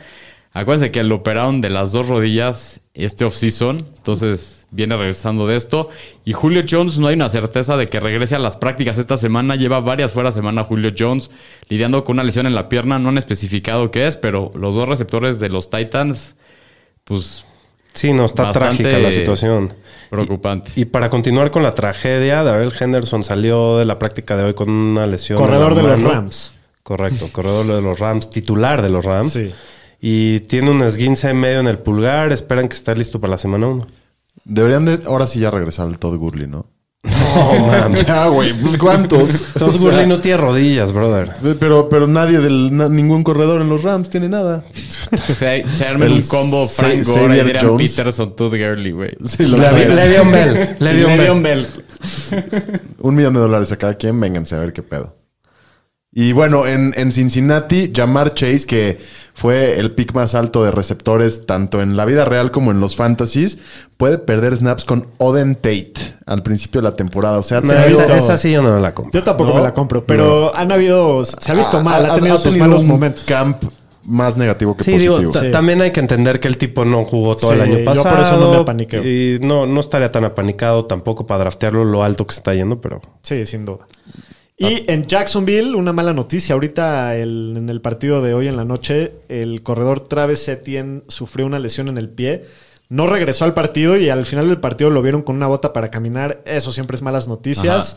Acuérdense 0.53 0.93
que 0.93 1.03
lo 1.03 1.17
operaron 1.17 1.61
de 1.63 1.71
las 1.71 1.93
dos 1.93 2.09
rodillas 2.09 2.81
este 2.95 3.25
off-season, 3.25 3.89
entonces 3.97 4.69
viene 4.71 4.97
regresando 4.97 5.47
de 5.47 5.57
esto. 5.57 5.89
Y 6.25 6.33
Julio 6.33 6.63
Jones, 6.69 6.99
no 6.99 7.09
hay 7.09 7.15
una 7.15 7.29
certeza 7.29 7.77
de 7.77 7.87
que 7.87 8.01
regrese 8.01 8.37
a 8.37 8.39
las 8.39 8.57
prácticas 8.57 8.99
esta 8.99 9.17
semana. 9.17 9.57
Lleva 9.57 9.81
varias 9.81 10.13
fuera 10.13 10.31
semana 10.31 10.63
Julio 10.63 10.93
Jones 10.97 11.31
lidiando 11.69 12.05
con 12.05 12.17
una 12.17 12.25
lesión 12.25 12.47
en 12.47 12.55
la 12.55 12.69
pierna. 12.69 12.99
No 12.99 13.09
han 13.09 13.19
especificado 13.19 13.91
qué 13.91 14.07
es, 14.07 14.17
pero 14.17 14.53
los 14.55 14.75
dos 14.75 14.89
receptores 14.89 15.41
de 15.41 15.49
los 15.49 15.71
Titans, 15.71 16.37
pues 17.05 17.47
Sí, 17.93 18.13
no, 18.13 18.25
está 18.25 18.53
trágica 18.53 18.99
la 18.99 19.13
situación. 19.13 19.73
preocupante. 20.11 20.73
Y 20.77 20.87
para 20.87 21.11
continuar 21.11 21.51
con 21.51 21.63
la 21.63 21.75
tragedia, 21.75 22.43
Darrell 22.43 22.73
Henderson 22.79 23.25
salió 23.25 23.79
de 23.79 23.85
la 23.85 23.99
práctica 23.99 24.37
de 24.37 24.45
hoy 24.45 24.55
con 24.55 24.71
una 24.71 25.07
lesión. 25.07 25.39
Corredor 25.39 25.75
de 25.75 25.83
los. 25.83 26.01
Rams. 26.01 26.53
Correcto, 26.83 27.29
corredor 27.31 27.67
de 27.67 27.81
los 27.81 27.99
Rams, 27.99 28.31
titular 28.31 28.83
de 28.83 28.91
los 28.91 29.05
Rams. 29.05 29.33
Sí. 29.33 29.51
Y 30.01 30.41
tiene 30.41 30.71
un 30.71 30.83
esguince 30.83 31.31
en 31.31 31.39
medio 31.39 31.61
en 31.61 31.69
el 31.69 31.79
pulgar. 31.79 32.33
Esperan 32.33 32.69
que 32.69 32.75
esté 32.75 32.95
listo 32.97 33.21
para 33.21 33.33
la 33.33 33.39
semana 33.39 33.69
1. 33.69 33.87
Deberían 34.45 34.85
de 34.85 35.01
ahora 35.07 35.27
sí 35.27 35.39
ya 35.39 35.51
regresar 35.51 35.87
al 35.87 35.99
Todd 35.99 36.17
Gurley, 36.17 36.49
¿no? 36.49 36.67
No, 37.35 37.67
mames. 37.67 38.07
Ya, 38.07 38.27
güey, 38.29 38.53
pues 38.55 38.77
cuántos. 38.77 39.43
Todd 39.59 39.77
Gurley 39.79 40.07
no 40.07 40.21
tiene 40.21 40.37
rodillas, 40.39 40.93
brother. 40.93 41.31
Pero, 41.59 41.89
pero 41.89 42.07
nadie 42.07 42.39
del, 42.41 42.77
na- 42.77 42.89
ningún 42.89 43.23
corredor 43.25 43.61
en 43.61 43.69
los 43.69 43.83
Rams 43.83 44.11
tiene 44.11 44.29
nada. 44.29 44.65
Se, 45.27 45.65
se 45.75 45.85
arma 45.87 46.07
El 46.07 46.13
un 46.13 46.23
combo 46.23 46.67
Sa- 46.67 46.83
Frank 46.85 47.05
Gore, 47.05 47.21
Xavier 47.21 47.45
Adrian 47.57 47.67
Jones. 47.67 47.91
Peterson, 47.95 48.37
Todd 48.37 48.51
Gurley, 48.57 48.93
güey. 48.93 49.11
Sí, 49.25 49.47
los 49.47 49.61
Levi- 49.61 49.85
tres. 49.85 49.95
Le'Veon 49.95 50.33
Bell. 50.33 50.77
Le'Veon 50.79 51.17
Le'Veon 51.17 51.43
Bell. 51.43 51.67
Bell. 52.31 52.81
Un 53.01 53.15
millón 53.15 53.35
de 53.35 53.41
dólares 53.41 53.71
a 53.73 53.77
cada 53.77 53.95
quien, 53.95 54.19
vénganse 54.21 54.55
a 54.55 54.59
ver 54.59 54.73
qué 54.73 54.83
pedo. 54.83 55.15
Y 56.15 56.33
bueno, 56.33 56.67
en, 56.67 56.93
en 56.99 57.11
Cincinnati, 57.11 57.91
Jamar 57.95 58.35
Chase, 58.35 58.67
que 58.67 58.99
fue 59.33 59.81
el 59.81 59.93
pick 59.93 60.13
más 60.13 60.35
alto 60.35 60.63
de 60.63 60.71
receptores 60.71 61.47
tanto 61.47 61.81
en 61.81 61.97
la 61.97 62.05
vida 62.05 62.27
real 62.27 62.51
como 62.51 62.71
en 62.71 62.81
los 62.81 62.97
fantasies, 62.97 63.57
puede 63.97 64.19
perder 64.19 64.55
snaps 64.55 64.85
con 64.85 65.09
Oden 65.17 65.55
Tate 65.55 65.95
al 66.27 66.43
principio 66.43 66.83
de 66.83 66.91
la 66.91 66.97
temporada. 66.97 67.39
O 67.39 67.43
sea, 67.43 67.63
No, 67.63 67.69
se 67.71 67.79
ha 67.79 67.87
esa, 67.87 67.99
visto- 68.03 68.15
esa 68.15 68.37
sí 68.37 68.53
yo 68.53 68.61
no 68.61 68.79
la 68.79 68.93
compro. 68.95 69.19
Yo 69.19 69.25
tampoco 69.25 69.51
No, 69.51 69.57
me 69.57 69.63
la 69.63 69.73
compro, 69.73 70.05
pero 70.05 70.55
han 70.55 70.71
habido, 70.71 71.25
se 71.25 71.51
ha 71.51 71.55
visto 71.55 71.83
mal, 71.83 72.05
ha, 72.05 72.15
tenido 72.17 72.35
sus 72.37 72.45
tenido 72.45 72.67
malos 72.67 72.83
un 72.83 72.89
momentos. 72.89 73.25
camp 73.25 73.63
más 74.05 74.37
negativo 74.37 74.77
que 74.77 74.85
Sí, 74.85 74.99
digo, 74.99 75.15
positivo. 75.15 75.33
ta- 75.33 75.41
Sí. 75.41 75.51
también 75.51 75.81
hay 75.81 75.93
que 75.93 76.01
entender 76.01 76.41
que 76.41 76.49
el 76.49 76.59
tipo 76.59 76.85
no 76.85 77.05
jugó 77.07 77.37
todo 77.37 77.53
Sí, 77.53 77.57
el 77.57 77.63
año 77.63 77.79
yo 77.79 77.85
pasado. 77.87 78.11
por 78.17 78.21
eso 78.25 78.37
no 78.37 78.51
me 78.51 78.57
apaniqueo. 78.59 79.03
Y 79.03 79.39
no, 79.41 79.65
no 79.65 79.81
estaría 79.81 80.13
tan 80.13 80.25
apanicado 80.27 80.85
tampoco 80.85 81.25
para 81.27 81.39
draftearlo 81.45 81.85
lo 81.87 82.03
alto 82.05 82.27
que 82.27 82.35
se 82.35 82.41
está 82.41 82.53
yendo, 82.53 82.83
pero... 82.83 83.01
Sí, 83.23 83.47
sin 83.47 83.65
duda. 83.65 83.87
Y 84.59 84.85
en 84.91 85.05
Jacksonville, 85.07 85.75
una 85.75 85.93
mala 85.93 86.13
noticia. 86.13 86.53
Ahorita 86.55 87.17
el- 87.17 87.55
en 87.57 87.69
el 87.69 87.81
partido 87.81 88.23
de 88.23 88.35
hoy 88.35 88.47
en 88.49 88.57
la 88.57 88.65
noche, 88.65 89.13
el 89.29 89.63
corredor 89.63 90.01
Travis 90.01 90.47
Etienne 90.49 91.03
sufrió 91.09 91.47
una 91.47 91.59
lesión 91.59 91.89
en 91.89 91.99
el 91.99 92.09
pie. 92.09 92.43
No 92.89 93.07
regresó 93.07 93.45
al 93.45 93.55
partido 93.55 93.97
y 93.97 94.11
al 94.11 94.27
final 94.27 94.49
del 94.49 94.61
partido 94.61 94.91
lo 94.91 95.03
vieron 95.03 95.23
con 95.23 95.35
una 95.37 95.47
bota 95.47 95.73
para 95.73 95.91
caminar. 95.91 96.43
Eso 96.45 96.71
siempre 96.73 96.95
es 96.95 97.03
malas 97.03 97.27
noticias. 97.27 97.97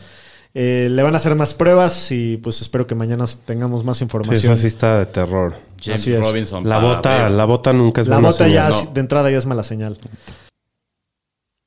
Eh, 0.54 0.88
le 0.90 1.02
van 1.02 1.12
a 1.12 1.18
hacer 1.18 1.34
más 1.34 1.52
pruebas 1.52 2.10
y 2.10 2.38
pues 2.38 2.62
espero 2.62 2.86
que 2.86 2.94
mañana 2.94 3.26
tengamos 3.44 3.84
más 3.84 3.98
Sí, 3.98 4.04
información. 4.04 4.52
esa 4.52 4.60
sí 4.62 4.66
está 4.68 4.98
de 5.00 5.06
terror. 5.06 5.54
James 5.84 6.00
Así 6.00 6.14
es. 6.14 6.20
Robinson. 6.20 6.66
La 6.66 6.78
bota, 6.78 7.24
ver. 7.24 7.30
la 7.32 7.44
bota 7.44 7.74
nunca 7.74 8.00
es 8.00 8.08
La 8.08 8.16
buena 8.16 8.30
bota 8.30 8.48
ya 8.48 8.70
no. 8.70 8.86
de 8.94 9.00
entrada 9.00 9.30
ya 9.30 9.36
es 9.36 9.44
mala 9.44 9.62
señal. 9.62 9.98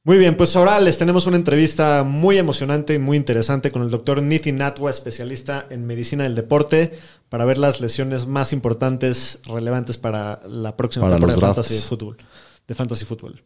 Muy 0.06 0.18
bien, 0.18 0.38
pues 0.38 0.56
ahora 0.56 0.79
les 0.79 0.98
tenemos 0.98 1.27
una 1.27 1.36
entrevista 1.36 2.03
muy 2.06 2.38
emocionante 2.38 2.94
y 2.94 3.00
muy 3.00 3.18
interesante 3.18 3.70
con 3.70 3.82
el 3.82 3.89
doctor 3.89 4.24
Nitin 4.24 4.58
Natwa, 4.58 4.89
especialista 4.89 5.68
en 5.70 5.86
medicina 5.86 6.24
del 6.24 6.36
deporte, 6.36 6.98
para 7.27 7.44
ver 7.44 7.58
las 7.58 7.82
lesiones 7.82 8.25
más 8.25 8.53
importantes, 8.53 9.39
relevantes 9.46 9.98
para 9.98 10.39
la 10.48 10.77
próxima 10.77 11.08
Para 11.08 11.18
temporada 11.18 11.36
de 11.36 11.48
fantasy 11.48 11.79
fútbol. 11.79 12.18
De 12.65 12.75
fantasy 12.75 13.03
fútbol. 13.03 13.44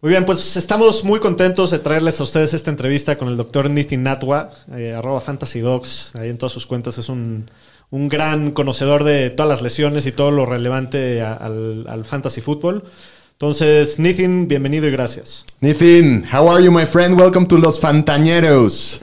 Muy 0.00 0.10
bien, 0.10 0.24
pues 0.24 0.56
estamos 0.56 1.02
muy 1.02 1.18
contentos 1.18 1.72
de 1.72 1.80
traerles 1.80 2.20
a 2.20 2.22
ustedes 2.22 2.54
esta 2.54 2.70
entrevista 2.70 3.18
con 3.18 3.26
el 3.26 3.36
doctor 3.36 3.68
Nitin 3.68 4.04
Natwa, 4.04 4.52
eh, 4.76 4.92
arroba 4.92 5.20
Fantasy 5.20 5.58
Dogs, 5.58 6.14
ahí 6.14 6.28
en 6.28 6.38
todas 6.38 6.52
sus 6.52 6.66
cuentas. 6.66 6.96
Es 6.98 7.08
un, 7.08 7.48
un 7.92 8.08
gran 8.08 8.52
conocedor 8.52 9.04
de 9.04 9.28
todas 9.28 9.48
las 9.50 9.62
lesiones 9.62 10.06
y 10.06 10.12
todo 10.12 10.30
lo 10.30 10.46
relevante 10.46 11.20
a- 11.20 11.34
al, 11.34 11.84
al 11.88 12.04
fantasy 12.06 12.40
fútbol. 12.40 12.84
Entonces, 13.32 13.98
Nitin, 13.98 14.48
bienvenido 14.48 14.88
y 14.88 14.90
gracias. 14.90 15.44
Nathan, 15.60 16.24
how 16.32 16.48
are 16.50 16.64
you, 16.64 16.70
my 16.72 16.86
friend? 16.86 17.20
Welcome 17.20 17.46
to 17.48 17.58
Los 17.58 17.78
Fantañeros. 17.78 19.02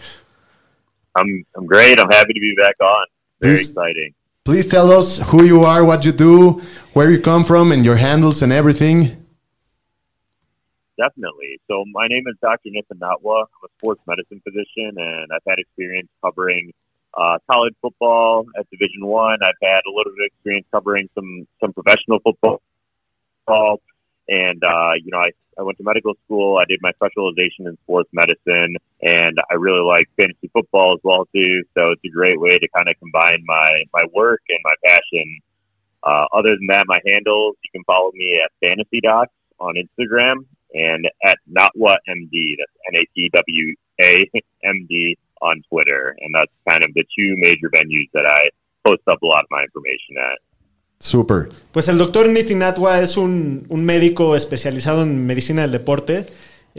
I'm 1.15 1.45
I'm 1.55 1.65
great. 1.67 1.99
I'm 1.99 2.09
happy 2.09 2.33
to 2.33 2.39
be 2.39 2.55
back 2.55 2.75
on. 2.81 3.05
Very 3.39 3.57
This- 3.57 3.67
exciting. 3.69 4.15
Please 4.43 4.67
tell 4.67 4.89
us 4.91 5.19
who 5.31 5.43
you 5.43 5.61
are, 5.63 5.83
what 5.83 6.03
you 6.03 6.11
do, 6.11 6.59
where 6.93 7.11
you 7.11 7.21
come 7.21 7.43
from, 7.45 7.71
and 7.71 7.85
your 7.85 7.97
handles 7.97 8.41
and 8.41 8.51
everything. 8.51 9.15
Definitely. 10.97 11.59
So 11.67 11.83
my 11.93 12.07
name 12.07 12.23
is 12.27 12.35
Dr. 12.41 12.71
Nathan 12.71 12.97
Natwa. 12.97 13.43
I'm 13.45 13.63
a 13.65 13.69
sports 13.77 14.01
medicine 14.07 14.41
physician, 14.43 14.97
and 14.97 15.27
I've 15.31 15.45
had 15.47 15.59
experience 15.59 16.09
covering 16.23 16.71
uh, 17.13 17.37
college 17.49 17.73
football 17.81 18.45
at 18.57 18.69
Division 18.69 19.05
One. 19.05 19.39
I've 19.41 19.59
had 19.61 19.81
a 19.87 19.91
little 19.93 20.11
bit 20.15 20.25
of 20.25 20.31
experience 20.33 20.67
covering 20.71 21.09
some 21.15 21.47
some 21.59 21.73
professional 21.73 22.19
football. 22.19 22.61
And 24.29 24.61
uh, 24.63 24.93
you 25.01 25.11
know, 25.11 25.17
I, 25.17 25.31
I 25.57 25.63
went 25.63 25.77
to 25.79 25.83
medical 25.83 26.13
school. 26.25 26.57
I 26.57 26.65
did 26.69 26.79
my 26.81 26.91
specialization 26.93 27.65
in 27.65 27.77
sports 27.83 28.09
medicine, 28.13 28.77
and 29.01 29.37
I 29.49 29.55
really 29.55 29.81
like 29.81 30.07
fantasy 30.17 30.49
football 30.53 30.93
as 30.93 31.01
well 31.03 31.25
too. 31.33 31.63
So 31.73 31.91
it's 31.91 32.05
a 32.05 32.13
great 32.13 32.39
way 32.39 32.57
to 32.57 32.67
kind 32.75 32.87
of 32.87 32.95
combine 32.99 33.43
my 33.45 33.83
my 33.93 34.03
work 34.13 34.41
and 34.49 34.59
my 34.63 34.75
passion. 34.85 35.39
Uh, 36.03 36.25
other 36.31 36.55
than 36.55 36.67
that, 36.69 36.85
my 36.87 36.99
handles 37.05 37.55
you 37.63 37.71
can 37.73 37.83
follow 37.85 38.11
me 38.13 38.39
at 38.43 38.51
Fantasy 38.61 39.01
Docs 39.01 39.33
on 39.59 39.73
Instagram 39.75 40.45
and 40.73 41.09
at 41.25 41.37
NotWhatMD. 41.49 42.55
That's 42.59 42.75
N 42.93 43.01
A 43.01 43.05
T 43.15 43.29
W 43.33 43.75
A 44.01 44.29
M 44.63 44.85
D 44.87 45.17
on 45.41 45.61
Twitter, 45.69 46.15
and 46.19 46.33
that's 46.33 46.51
kind 46.67 46.83
of 46.85 46.93
the 46.93 47.03
two 47.03 47.35
major 47.37 47.69
venues 47.73 48.09
that 48.13 48.25
I 48.27 48.49
post 48.85 49.01
up 49.11 49.21
a 49.21 49.25
lot 49.25 49.43
of 49.43 49.49
my 49.49 49.63
information 49.63 50.17
at. 50.17 50.39
Super. 50.99 51.49
Pues 51.71 51.87
el 51.87 51.97
doctor 51.97 52.27
Nitin 52.27 52.59
Natwa 52.59 52.99
es 53.01 53.15
un, 53.15 53.65
un 53.69 53.85
médico 53.85 54.35
especializado 54.35 55.03
en 55.03 55.25
medicina 55.25 55.61
del 55.61 55.71
deporte. 55.71 56.25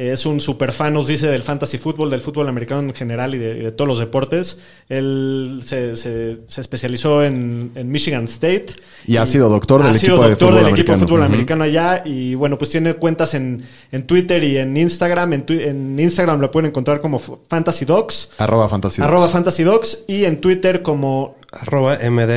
Es 0.00 0.24
un 0.24 0.40
super 0.40 0.72
fan, 0.72 0.94
nos 0.94 1.06
dice, 1.06 1.26
del 1.28 1.42
fantasy 1.42 1.76
fútbol, 1.76 2.08
del 2.08 2.22
fútbol 2.22 2.48
americano 2.48 2.80
en 2.80 2.94
general 2.94 3.34
y 3.34 3.38
de, 3.38 3.58
y 3.58 3.60
de 3.60 3.72
todos 3.72 3.86
los 3.88 3.98
deportes. 3.98 4.58
Él 4.88 5.60
se, 5.64 5.94
se- 5.96 6.38
se 6.46 6.60
especializó 6.60 7.22
en, 7.22 7.72
en 7.74 7.90
Michigan 7.90 8.24
State. 8.24 8.66
Y 9.06 9.16
ha 9.18 9.26
sido 9.26 9.48
doctor 9.48 9.82
del 9.82 9.92
ha 9.92 9.94
sido 9.94 10.14
equipo 10.14 10.22
de 10.24 10.30
doctor 10.30 10.48
fútbol 10.48 10.64
del 10.64 10.72
equipo 10.72 10.86
de 10.86 10.92
americano. 10.94 11.06
fútbol 11.06 11.22
americano 11.22 11.64
allá. 11.64 12.02
Y 12.06 12.34
bueno, 12.34 12.56
pues 12.56 12.70
tiene 12.70 12.94
cuentas 12.94 13.34
en, 13.34 13.62
en 13.92 14.06
Twitter 14.06 14.42
y 14.42 14.56
en 14.58 14.76
Instagram. 14.76 15.32
En, 15.34 15.98
Instagram 16.00 16.40
lo 16.40 16.50
pueden 16.50 16.70
encontrar 16.70 17.00
como 17.00 17.18
Fantasy 17.18 17.84
Dogs, 17.84 18.30
Arroba 18.38 18.68
Fantasy 18.68 19.02
arroba 19.02 19.20
Dogs. 19.22 19.32
Fantasy 19.32 19.62
Dogs. 19.64 20.04
Y 20.08 20.24
en 20.24 20.40
Twitter 20.40 20.82
como 20.82 21.36
Arroba 21.52 21.96
MD, 21.98 22.30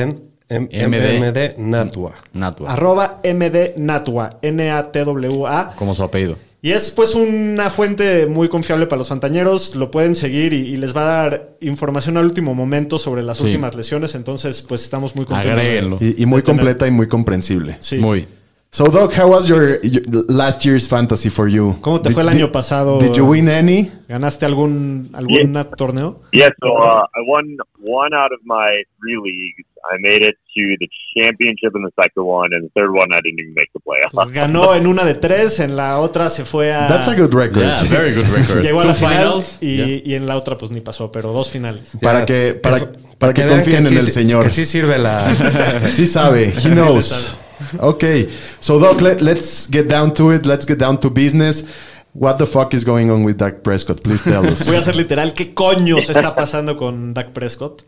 M- 0.50 0.68
MD. 0.70 1.18
MD 1.20 1.54
Natua. 1.58 2.14
Natua. 2.34 2.72
arroba 2.72 3.20
MD 3.24 3.74
Natwa, 3.76 4.38
N-A-T-W-A. 4.42 5.72
como 5.76 5.94
su 5.94 6.02
apellido. 6.02 6.36
Y 6.64 6.72
es 6.72 6.90
pues 6.90 7.14
una 7.14 7.68
fuente 7.68 8.24
muy 8.24 8.48
confiable 8.48 8.86
para 8.86 8.96
los 9.00 9.08
fantañeros. 9.10 9.76
Lo 9.76 9.90
pueden 9.90 10.14
seguir 10.14 10.54
y, 10.54 10.60
y 10.60 10.76
les 10.78 10.96
va 10.96 11.02
a 11.02 11.04
dar 11.28 11.56
información 11.60 12.16
al 12.16 12.24
último 12.24 12.54
momento 12.54 12.98
sobre 12.98 13.22
las 13.22 13.36
Sí. 13.36 13.44
últimas 13.44 13.74
lesiones. 13.74 14.14
Entonces, 14.14 14.62
pues 14.62 14.82
estamos 14.82 15.14
muy 15.14 15.26
contentos. 15.26 16.00
de-. 16.00 16.14
Y, 16.16 16.22
y 16.22 16.26
muy 16.26 16.40
tener- 16.40 16.56
completa 16.56 16.86
y 16.86 16.90
muy 16.90 17.06
comprensible. 17.06 17.76
Sí. 17.80 17.98
Muy. 17.98 18.26
So, 18.70 18.84
Doc, 18.86 19.12
how 19.18 19.30
was 19.30 19.46
your, 19.46 19.78
your 19.82 20.02
last 20.30 20.64
year's 20.64 20.88
fantasy 20.88 21.28
for 21.28 21.48
you? 21.50 21.76
¿Cómo 21.82 22.00
te 22.00 22.08
Did- 22.08 22.14
fue 22.14 22.22
el 22.22 22.30
did- 22.30 22.34
año 22.36 22.50
pasado? 22.50 22.98
Did 22.98 23.12
you 23.12 23.26
win 23.26 23.50
any? 23.50 23.90
¿Ganaste 24.08 24.46
algún, 24.46 25.10
algún 25.12 25.52
torneo? 25.76 26.22
Yeah, 26.32 26.48
so 26.62 26.68
uh, 26.72 27.04
I 27.14 27.20
won 27.28 27.58
one 27.84 28.16
out 28.16 28.32
of 28.32 28.40
my 28.44 28.82
three 29.00 29.16
leagues. 29.22 29.66
I 29.92 29.98
made 30.00 30.22
it 30.24 30.36
to 30.54 30.62
the 30.80 30.88
championship 31.16 31.72
in 31.76 31.82
the 31.82 31.90
second 32.00 32.24
one, 32.24 32.48
and 32.54 32.64
the 32.64 32.70
third 32.74 32.90
one 32.90 33.08
I 33.12 33.20
didn't 33.22 33.40
even 33.40 33.54
make 33.54 33.68
the 33.74 33.80
playoffs. 33.80 34.12
Pues 34.12 34.30
ganó 34.32 34.74
en 34.74 34.86
una 34.86 35.04
de 35.04 35.14
tres, 35.14 35.60
en 35.60 35.76
la 35.76 35.98
otra 36.00 36.30
se 36.30 36.44
fue 36.44 36.72
a... 36.72 36.88
That's 36.88 37.08
a 37.08 37.14
good 37.14 37.34
record. 37.34 37.62
Yeah, 37.64 37.82
very 37.90 38.14
good 38.14 38.26
record. 38.26 38.62
Llegó 38.64 38.80
a 38.80 38.82
Two 38.82 38.88
la 38.88 38.94
final 38.94 39.18
finals. 39.42 39.58
y, 39.60 39.76
Yeah. 39.76 40.02
y 40.04 40.14
en 40.14 40.26
la 40.26 40.36
otra 40.36 40.56
pues 40.56 40.70
ni 40.70 40.80
pasó, 40.80 41.10
pero 41.12 41.32
dos 41.32 41.50
finales. 41.50 41.92
Para 42.00 42.24
que, 42.24 42.54
para, 42.54 42.76
eso- 42.78 42.92
para 43.18 43.34
que, 43.34 43.44
vean 43.44 43.56
confíen 43.58 43.86
en 43.86 43.88
sí- 43.88 43.96
el 43.96 44.10
Señor. 44.10 44.44
Que 44.44 44.50
sí 44.50 44.64
sirve 44.64 44.98
la... 44.98 45.34
Sí 45.90 46.06
sabe. 46.06 46.46
He 46.64 46.70
knows. 46.70 47.36
Okay. 47.78 48.28
So, 48.60 48.78
Doc, 48.78 49.00
let, 49.00 49.20
let's 49.20 49.68
get 49.70 49.86
down 49.88 50.12
to 50.14 50.32
it. 50.32 50.44
Let's 50.46 50.66
get 50.66 50.78
down 50.78 50.98
to 51.00 51.10
business. 51.10 51.64
What 52.12 52.38
the 52.38 52.46
fuck 52.46 52.74
is 52.74 52.84
going 52.84 53.10
on 53.10 53.24
with 53.24 53.38
Dak 53.38 53.62
Prescott? 53.62 54.00
Please 54.02 54.22
tell 54.22 54.46
us. 54.46 54.66
Voy 54.66 54.76
a 54.76 54.82
ser 54.82 54.94
literal, 54.96 55.34
¿qué 55.34 55.52
coño 55.52 56.00
se 56.00 56.12
está 56.12 56.34
pasando 56.34 56.76
con 56.76 57.12
Dak 57.12 57.32
Prescott? 57.32 57.82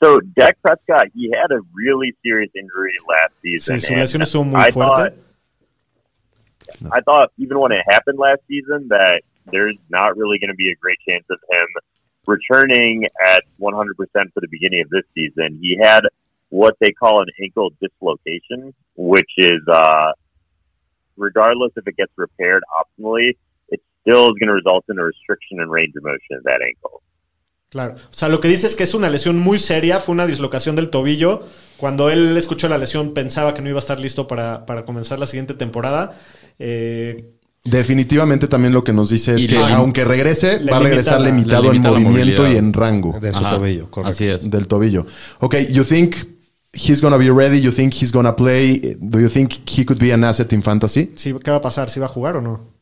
Yeah. 0.00 0.06
So 0.06 0.20
Dak 0.36 0.56
Prescott, 0.62 1.08
he 1.14 1.30
had 1.30 1.54
a 1.54 1.60
really 1.74 2.14
serious 2.22 2.50
injury 2.54 2.94
last 3.08 3.32
season. 3.42 3.76
Sí, 3.76 3.86
su 3.86 3.92
and 3.92 4.02
lesión 4.02 4.22
estuvo 4.22 4.44
muy 4.44 4.60
I 4.60 4.70
fuerte. 4.70 5.14
Thought, 6.80 6.92
I 6.92 7.00
thought 7.00 7.32
even 7.36 7.58
when 7.58 7.72
it 7.72 7.82
happened 7.88 8.18
last 8.18 8.40
season 8.48 8.88
that 8.88 9.22
there's 9.50 9.76
not 9.88 10.16
really 10.16 10.38
going 10.38 10.50
to 10.50 10.56
be 10.56 10.70
a 10.70 10.76
great 10.76 10.98
chance 11.06 11.24
of 11.30 11.38
him 11.50 11.66
returning 12.26 13.06
at 13.24 13.42
100% 13.60 13.96
for 14.32 14.40
the 14.40 14.48
beginning 14.50 14.82
of 14.82 14.90
this 14.90 15.04
season. 15.14 15.58
He 15.60 15.78
had 15.82 16.02
what 16.50 16.76
they 16.80 16.92
call 16.92 17.22
an 17.22 17.28
ankle 17.42 17.70
dislocation, 17.80 18.74
which 18.96 19.30
is, 19.38 19.60
uh, 19.72 20.12
regardless 21.16 21.72
if 21.76 21.86
it 21.86 21.96
gets 21.96 22.12
repaired 22.16 22.62
optimally, 22.78 23.36
it 23.68 23.80
still 24.02 24.26
is 24.26 24.34
going 24.38 24.48
to 24.48 24.54
result 24.54 24.84
in 24.88 24.98
a 24.98 25.04
restriction 25.04 25.60
in 25.60 25.68
range 25.68 25.94
of 25.96 26.04
motion 26.04 26.36
of 26.36 26.42
that 26.44 26.60
ankle. 26.64 27.02
Claro. 27.70 27.94
O 27.94 28.14
sea, 28.14 28.28
lo 28.28 28.40
que 28.40 28.48
dice 28.48 28.66
es 28.66 28.74
que 28.74 28.82
es 28.82 28.94
una 28.94 29.08
lesión 29.08 29.38
muy 29.38 29.58
seria, 29.58 30.00
fue 30.00 30.12
una 30.12 30.26
dislocación 30.26 30.74
del 30.76 30.90
tobillo. 30.90 31.44
Cuando 31.76 32.10
él 32.10 32.36
escuchó 32.36 32.68
la 32.68 32.78
lesión 32.78 33.14
pensaba 33.14 33.54
que 33.54 33.62
no 33.62 33.68
iba 33.68 33.78
a 33.78 33.80
estar 33.80 33.98
listo 34.00 34.26
para, 34.26 34.66
para 34.66 34.84
comenzar 34.84 35.18
la 35.18 35.26
siguiente 35.26 35.54
temporada. 35.54 36.18
Eh, 36.58 37.30
Definitivamente 37.64 38.48
también 38.48 38.72
lo 38.72 38.82
que 38.82 38.92
nos 38.92 39.10
dice 39.10 39.34
es 39.34 39.44
Y 39.44 39.46
que 39.48 39.58
aunque 39.58 40.04
regrese, 40.04 40.58
va 40.64 40.78
a 40.78 40.80
regresar 40.80 41.20
limitado 41.20 41.66
en 41.66 41.74
limita 41.74 41.90
movimiento 41.90 42.50
y 42.50 42.56
en 42.56 42.72
rango 42.72 43.18
de 43.20 43.32
su 43.32 43.40
Ajá, 43.40 43.56
tobillo, 43.56 43.90
correcto. 43.90 44.10
Así 44.10 44.26
es. 44.26 44.50
del 44.50 44.66
tobillo. 44.66 45.06
Okay, 45.40 45.66
you 45.70 45.84
think 45.84 46.16
he's 46.72 47.00
gonna 47.02 47.18
be 47.18 47.30
ready? 47.30 47.60
You 47.60 47.70
think 47.70 47.92
he's 47.94 48.10
gonna 48.12 48.34
play? 48.34 48.96
Do 48.98 49.20
you 49.20 49.28
think 49.28 49.52
he 49.68 49.84
could 49.84 50.00
be 50.00 50.12
an 50.12 50.24
asset 50.24 50.52
in 50.54 50.62
fantasy? 50.62 51.12
sí, 51.16 51.34
¿Qué 51.44 51.50
va 51.50 51.58
a 51.58 51.60
pasar? 51.60 51.90
¿Si 51.90 52.00
va 52.00 52.06
a 52.06 52.08
jugar 52.08 52.36
o 52.36 52.40
no? 52.40 52.79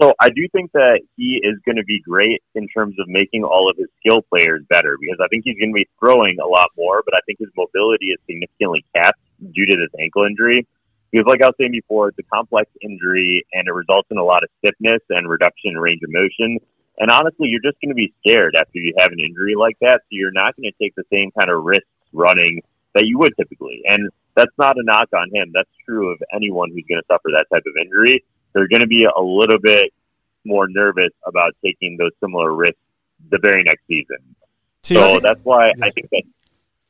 So 0.00 0.12
I 0.20 0.28
do 0.28 0.46
think 0.52 0.72
that 0.72 1.00
he 1.16 1.40
is 1.42 1.56
going 1.64 1.76
to 1.76 1.84
be 1.84 2.00
great 2.00 2.42
in 2.54 2.68
terms 2.68 2.96
of 3.00 3.08
making 3.08 3.44
all 3.44 3.70
of 3.70 3.76
his 3.78 3.88
skill 4.00 4.20
players 4.28 4.60
better 4.68 4.96
because 5.00 5.16
I 5.24 5.28
think 5.28 5.44
he's 5.44 5.56
going 5.58 5.72
to 5.72 5.80
be 5.80 5.88
throwing 5.98 6.36
a 6.38 6.46
lot 6.46 6.68
more, 6.76 7.02
but 7.04 7.14
I 7.14 7.20
think 7.24 7.38
his 7.38 7.48
mobility 7.56 8.12
is 8.12 8.20
significantly 8.28 8.84
capped 8.94 9.20
due 9.40 9.64
to 9.64 9.76
this 9.76 9.92
ankle 9.98 10.24
injury. 10.24 10.66
Because, 11.10 11.24
like 11.26 11.40
I 11.40 11.46
was 11.46 11.54
saying 11.58 11.72
before, 11.72 12.08
it's 12.08 12.18
a 12.18 12.28
complex 12.34 12.68
injury 12.82 13.46
and 13.54 13.68
it 13.68 13.72
results 13.72 14.08
in 14.10 14.18
a 14.18 14.24
lot 14.24 14.42
of 14.42 14.50
stiffness 14.58 15.00
and 15.08 15.28
reduction 15.28 15.72
in 15.72 15.78
range 15.78 16.02
of 16.04 16.10
motion. 16.12 16.58
And 16.98 17.10
honestly, 17.10 17.48
you're 17.48 17.64
just 17.64 17.80
going 17.80 17.88
to 17.88 17.96
be 17.96 18.12
scared 18.20 18.56
after 18.56 18.78
you 18.78 18.92
have 18.98 19.12
an 19.12 19.20
injury 19.20 19.54
like 19.56 19.76
that. 19.80 20.02
So 20.04 20.12
you're 20.12 20.34
not 20.34 20.56
going 20.56 20.68
to 20.68 20.76
take 20.82 20.94
the 20.94 21.08
same 21.12 21.30
kind 21.38 21.48
of 21.48 21.64
risks 21.64 21.88
running 22.12 22.60
that 22.94 23.06
you 23.06 23.18
would 23.18 23.32
typically. 23.38 23.80
And 23.86 24.10
that's 24.34 24.52
not 24.58 24.76
a 24.76 24.82
knock 24.84 25.08
on 25.14 25.30
him. 25.32 25.52
That's 25.54 25.70
true 25.86 26.12
of 26.12 26.20
anyone 26.34 26.70
who's 26.70 26.84
going 26.88 27.00
to 27.00 27.06
suffer 27.08 27.32
that 27.32 27.46
type 27.52 27.64
of 27.64 27.76
injury. 27.80 28.24
They're 28.56 28.68
going 28.68 28.80
to 28.80 28.86
be 28.86 29.04
a 29.04 29.20
little 29.20 29.58
bit 29.60 29.92
more 30.46 30.66
nervous 30.66 31.12
about 31.26 31.52
taking 31.62 31.98
those 31.98 32.12
similar 32.20 32.54
risks 32.54 32.80
the 33.28 33.38
very 33.42 33.62
next 33.62 33.82
season. 33.86 34.16
Sí, 34.82 34.94
so 34.94 35.20
that's 35.20 35.40
why 35.44 35.72
I 35.82 35.90
think 35.90 36.08
that 36.10 36.22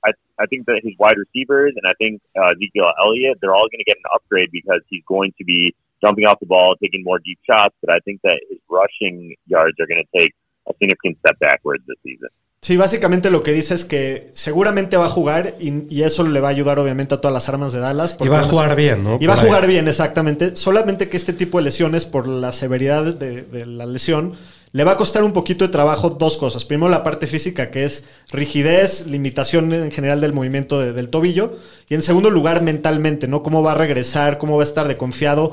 I, 0.05 0.11
I 0.39 0.47
think 0.47 0.67
that 0.67 0.81
his 0.85 0.93
wide 0.97 1.17
receivers 1.19 1.73
and 1.75 1.83
I 1.91 1.95
think 1.99 2.23
uh, 2.39 2.53
Ezekiel 2.53 2.93
Elliott, 3.03 3.39
they're 3.41 3.53
all 3.53 3.67
going 3.67 3.83
to 3.83 3.85
get 3.85 3.97
an 3.97 4.05
upgrade 4.15 4.51
because 4.53 4.81
he's 4.89 5.03
going 5.09 5.33
to 5.39 5.45
be 5.45 5.75
jumping 6.05 6.25
off 6.27 6.39
the 6.39 6.47
ball, 6.47 6.77
taking 6.81 7.03
more 7.03 7.19
deep 7.19 7.41
shots. 7.45 7.75
But 7.83 7.97
I 7.97 7.99
think 8.05 8.21
that 8.23 8.39
his 8.49 8.61
rushing 8.71 9.35
yards 9.49 9.75
are 9.81 9.89
going 9.89 10.05
to 10.05 10.19
take 10.19 10.33
a 10.69 10.73
significant 10.75 11.19
step 11.19 11.37
backwards 11.41 11.83
this 11.89 11.97
season. 12.05 12.29
Sí, 12.63 12.77
básicamente 12.77 13.31
lo 13.31 13.43
que 13.45 13.53
dice 13.53 13.75
es 13.75 13.85
que 13.85 14.29
seguramente 14.33 14.97
va 14.97 15.07
a 15.07 15.11
jugar 15.11 15.55
y, 15.61 15.85
y 15.95 16.03
eso 16.03 16.27
le 16.27 16.41
va 16.41 16.49
a 16.49 16.51
ayudar 16.51 16.79
obviamente 16.81 17.15
a 17.15 17.21
todas 17.21 17.33
las 17.33 17.49
armas 17.49 17.73
de 17.73 17.79
Dallas. 17.79 18.17
Y 18.21 18.29
va 18.29 18.41
a 18.41 18.43
jugar 18.43 18.75
bien, 18.75 19.05
¿no? 19.05 19.19
Y 19.21 19.27
va 19.27 19.35
a 19.35 19.41
ahí. 19.41 19.47
jugar 19.47 19.67
bien, 19.69 19.87
exactamente. 19.87 20.57
Solamente 20.57 21.09
que 21.09 21.17
este 21.17 21.33
tipo 21.33 21.59
de 21.59 21.65
lesiones, 21.65 22.07
por 22.07 22.27
la 22.27 22.51
severidad 22.51 23.05
de, 23.15 23.43
de 23.43 23.67
la 23.67 23.87
lesión, 23.87 24.33
le 24.73 24.83
va 24.83 24.93
a 24.93 24.97
costar 24.97 25.23
un 25.23 25.33
poquito 25.33 25.65
de 25.65 25.71
trabajo 25.71 26.11
dos 26.11 26.37
cosas. 26.39 26.65
Primero, 26.65 26.91
la 26.91 27.05
parte 27.05 27.29
física, 27.29 27.71
que 27.71 27.85
es 27.85 28.05
rigidez, 28.31 29.07
limitación 29.07 29.73
en 29.73 29.93
general 29.93 30.21
del 30.21 30.33
movimiento 30.33 30.81
de- 30.81 30.93
del 30.93 31.09
tobillo. 31.09 31.57
Y 31.89 31.95
en 31.95 32.03
segundo 32.03 32.31
lugar, 32.31 32.63
mentalmente, 32.63 33.29
¿no? 33.29 33.45
Cómo 33.45 33.63
va 33.63 33.73
a 33.73 33.77
regresar, 33.77 34.39
cómo 34.39 34.57
va 34.57 34.63
a 34.63 34.67
estar 34.67 34.89
de 34.89 34.97
confiado. 34.97 35.53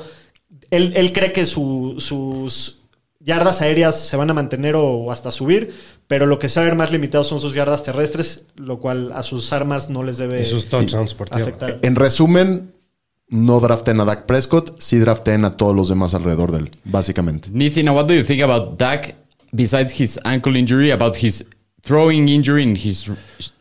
Él, 0.71 0.93
él 0.95 1.13
cree 1.13 1.31
que 1.31 1.45
su- 1.45 1.95
sus 1.99 2.79
yardas 3.19 3.61
aéreas 3.61 3.97
se 3.97 4.17
van 4.17 4.29
a 4.29 4.33
mantener 4.33 4.75
o 4.75 5.09
hasta 5.09 5.31
subir, 5.31 5.73
pero 6.07 6.25
lo 6.25 6.37
que 6.39 6.49
se 6.49 6.59
va 6.59 6.65
a 6.65 6.69
ver 6.69 6.77
más 6.77 6.91
limitado 6.91 7.23
son 7.23 7.39
sus 7.39 7.53
yardas 7.53 7.83
terrestres, 7.83 8.45
lo 8.55 8.79
cual 8.79 9.11
a 9.13 9.23
sus 9.23 9.51
armas 9.53 9.89
no 9.89 10.03
les 10.03 10.17
debe 10.17 10.41
Y 10.41 10.45
sus 10.45 10.67
touchdowns 10.67 11.13
por 11.13 11.29
tierra. 11.29 11.43
afectar. 11.43 11.79
En 11.81 11.95
resumen, 11.95 12.73
no 13.29 13.59
draften 13.59 13.99
a 13.99 14.05
Dak 14.05 14.25
Prescott, 14.25 14.79
sí 14.79 14.99
draften 14.99 15.45
a 15.45 15.57
todos 15.57 15.75
los 15.75 15.89
demás 15.89 16.13
alrededor 16.13 16.51
de 16.51 16.59
él, 16.59 16.71
básicamente. 16.83 17.49
Nithina, 17.51 17.91
what 17.93 18.05
do 18.07 18.13
you 18.13 18.23
think 18.23 18.41
about 18.43 18.77
Dak 18.77 19.15
besides 19.51 19.99
his 19.99 20.19
ankle 20.23 20.55
injury, 20.57 20.91
about 20.91 21.15
his 21.15 21.45
throwing 21.81 22.27
injury 22.29 22.63
in 22.63 22.75
his 22.75 23.09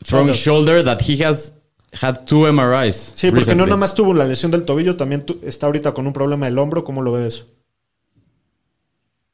throwing 0.04 0.32
shoulder, 0.34 0.82
that 0.84 1.00
he 1.08 1.24
has 1.24 1.54
had 2.02 2.24
two 2.26 2.46
MRIs? 2.46 3.12
Sí, 3.14 3.30
porque 3.30 3.54
no 3.54 3.64
recently? 3.64 3.64
nada 3.66 3.76
más 3.76 3.94
tuvo 3.94 4.12
la 4.14 4.24
lesión 4.26 4.50
del 4.50 4.64
tobillo, 4.64 4.96
también 4.96 5.22
tu- 5.24 5.38
está 5.42 5.66
ahorita 5.66 5.92
con 5.94 6.06
un 6.06 6.12
problema 6.12 6.46
del 6.46 6.58
hombro. 6.58 6.84
¿Cómo 6.84 7.00
lo 7.02 7.12
ve 7.12 7.20
de 7.22 7.28
eso? 7.28 7.46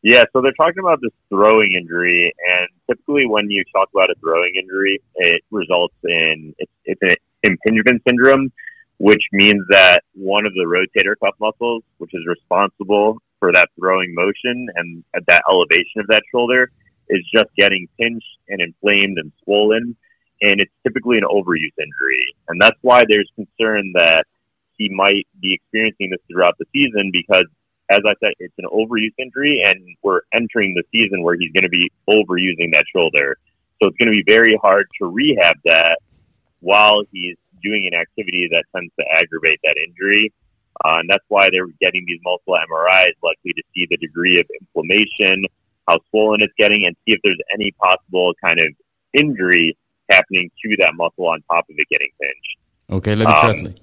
Yeah, 0.03 0.25
so 0.33 0.41
they're 0.41 0.55
talking 0.57 0.79
about 0.85 1.01
this 1.01 1.13
throwing 1.29 1.73
injury, 1.75 2.27
and 2.27 2.69
typically 2.89 3.27
when 3.27 3.51
you 3.51 3.65
talk 3.75 3.89
about 3.95 4.11
a 4.11 4.15
throwing 4.21 4.53
injury, 4.61 5.01
it 5.17 5.43
results 5.51 5.95
in 6.05 6.55
it's, 6.59 6.73
it's 6.85 7.01
an 7.03 7.17
impingement 7.43 8.03
syndrome, 8.07 8.53
which 8.99 9.23
means 9.33 9.63
that 9.71 10.03
one 10.15 10.47
of 10.47 10.53
the 10.55 10.65
rotator 10.67 11.15
cuff 11.23 11.35
muscles, 11.41 11.83
which 11.99 12.11
is 12.15 12.23
responsible 12.27 13.19
for 13.39 13.53
that 13.53 13.69
throwing 13.79 14.15
motion 14.15 14.67
and 14.75 15.05
that 15.27 15.43
elevation 15.49 16.01
of 16.01 16.07
that 16.09 16.23
shoulder, 16.33 16.71
is 17.09 17.25
just 17.35 17.49
getting 17.57 17.89
pinched 17.99 18.39
and 18.49 18.61
inflamed 18.61 19.19
and 19.19 19.33
swollen, 19.45 19.97
and 20.43 20.61
it's 20.61 20.73
typically 20.83 21.17
an 21.19 21.25
overuse 21.25 21.73
injury, 21.79 22.35
and 22.49 22.61
that's 22.61 22.77
why 22.83 23.05
there's 23.09 23.31
concern 23.35 23.93
that 23.95 24.25
he 24.77 24.89
might 24.95 25.27
be 25.41 25.55
experiencing 25.55 26.11
this 26.11 26.21
throughout 26.31 26.57
the 26.59 26.65
season 26.73 27.11
because 27.13 27.47
as 27.91 28.01
I 28.07 28.13
said, 28.21 28.33
it's 28.39 28.55
an 28.59 28.67
overuse 28.73 29.15
injury, 29.19 29.63
and 29.67 29.81
we're 30.03 30.21
entering 30.35 30.75
the 30.75 30.85
season 30.93 31.23
where 31.23 31.37
he's 31.39 31.53
going 31.53 31.65
to 31.65 31.69
be 31.71 31.91
overusing 32.09 32.73
that 32.73 32.85
shoulder. 32.95 33.39
So 33.81 33.89
it's 33.89 33.97
going 33.97 34.13
to 34.13 34.23
be 34.25 34.25
very 34.27 34.59
hard 34.61 34.87
to 35.01 35.07
rehab 35.07 35.57
that 35.65 35.99
while 36.61 37.03
he's 37.13 37.37
doing 37.63 37.89
an 37.91 37.99
activity 37.99 38.49
that 38.53 38.65
tends 38.75 38.93
to 38.99 39.05
aggravate 39.13 39.61
that 39.65 39.77
injury. 39.87 40.33
Uh, 40.85 40.99
and 41.01 41.11
that's 41.11 41.25
why 41.29 41.49
they're 41.51 41.67
getting 41.81 42.05
these 42.07 42.21
multiple 42.25 42.55
MRIs, 42.55 43.15
likely 43.23 43.53
to 43.53 43.63
see 43.75 43.87
the 43.91 43.97
degree 43.97 44.37
of 44.39 44.47
inflammation, 44.61 45.45
how 45.89 45.97
swollen 46.11 46.41
it's 46.43 46.53
getting, 46.59 46.85
and 46.87 46.95
see 47.05 47.15
if 47.15 47.21
there's 47.25 47.41
any 47.55 47.73
possible 47.83 48.33
kind 48.45 48.59
of 48.61 48.69
injury 49.15 49.77
happening 50.11 50.51
to 50.63 50.77
that 50.81 50.93
muscle 50.95 51.27
on 51.27 51.43
top 51.51 51.65
of 51.69 51.75
it 51.77 51.87
getting 51.91 52.09
pinched. 52.21 52.59
Ok, 52.91 53.15
let 53.15 53.27
me 53.29 53.35
Um, 53.35 53.41
translate. 53.41 53.81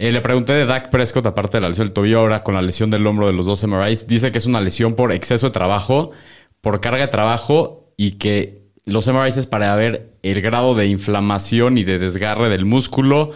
Eh, 0.00 0.12
le 0.12 0.20
pregunté 0.20 0.52
de 0.52 0.64
Dak 0.64 0.90
Prescott, 0.90 1.26
aparte 1.26 1.56
de 1.56 1.62
la 1.62 1.68
lesión 1.70 1.88
del 1.88 1.92
tobillo, 1.92 2.20
ahora 2.20 2.44
con 2.44 2.54
la 2.54 2.62
lesión 2.62 2.88
del 2.88 3.04
hombro 3.04 3.26
de 3.26 3.32
los 3.32 3.46
dos 3.46 3.66
MRIs. 3.66 4.06
Dice 4.06 4.30
que 4.30 4.38
es 4.38 4.46
una 4.46 4.60
lesión 4.60 4.94
por 4.94 5.10
exceso 5.10 5.46
de 5.46 5.50
trabajo, 5.50 6.12
por 6.60 6.80
carga 6.80 7.00
de 7.00 7.08
trabajo 7.08 7.92
y 7.96 8.12
que 8.12 8.62
los 8.84 9.08
MRIs 9.08 9.38
es 9.38 9.48
para 9.48 9.74
ver 9.74 10.12
el 10.22 10.40
grado 10.40 10.76
de 10.76 10.86
inflamación 10.86 11.78
y 11.78 11.84
de 11.84 11.98
desgarre 11.98 12.48
del 12.48 12.64
músculo. 12.64 13.32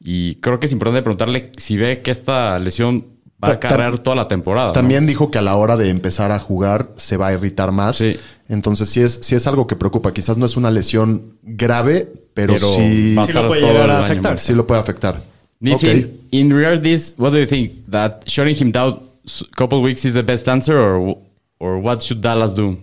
Y 0.00 0.34
creo 0.36 0.58
que 0.58 0.66
es 0.66 0.72
importante 0.72 1.02
preguntarle 1.02 1.52
si 1.56 1.76
ve 1.76 2.02
que 2.02 2.10
esta 2.10 2.58
lesión 2.58 3.06
va 3.42 3.52
a 3.52 3.60
cargar 3.60 4.00
toda 4.00 4.16
la 4.16 4.26
temporada. 4.26 4.68
¿no? 4.68 4.72
También 4.72 5.06
dijo 5.06 5.30
que 5.30 5.38
a 5.38 5.42
la 5.42 5.54
hora 5.54 5.76
de 5.76 5.90
empezar 5.90 6.32
a 6.32 6.40
jugar 6.40 6.90
se 6.96 7.18
va 7.18 7.28
a 7.28 7.34
irritar 7.34 7.70
más. 7.70 7.98
Sí. 7.98 8.18
Entonces 8.48 8.88
sí 8.88 9.00
es, 9.00 9.20
sí 9.22 9.36
es 9.36 9.46
algo 9.46 9.68
que 9.68 9.76
preocupa. 9.76 10.12
Quizás 10.12 10.36
no 10.38 10.46
es 10.46 10.56
una 10.56 10.72
lesión 10.72 11.38
grave, 11.44 12.12
pero, 12.34 12.54
Pero 12.54 12.74
sí, 12.74 13.14
va 13.14 13.22
a 13.22 13.26
Sí 13.26 13.32
lo 13.32 13.46
puede 13.46 13.60
todo 13.60 13.72
llegar 13.72 13.90
a 13.90 14.04
afectar. 14.04 14.38
sí 14.40 14.54
lo 14.54 14.66
puede 14.66 14.80
afectar. 14.80 15.30
Nathan, 15.60 15.98
Ok. 16.04 16.10
in 16.32 16.52
regard 16.52 16.82
this, 16.82 17.14
what 17.18 17.30
do 17.30 17.38
you 17.38 17.46
think? 17.46 17.86
That 17.88 18.28
shutting 18.28 18.54
him 18.56 18.70
down 18.70 19.06
a 19.26 19.54
couple 19.56 19.80
weeks 19.82 20.04
is 20.04 20.14
the 20.14 20.22
best 20.22 20.48
answer, 20.48 20.78
or 20.78 21.18
or 21.58 21.78
what 21.78 22.02
should 22.02 22.20
Dallas 22.22 22.54
do? 22.54 22.80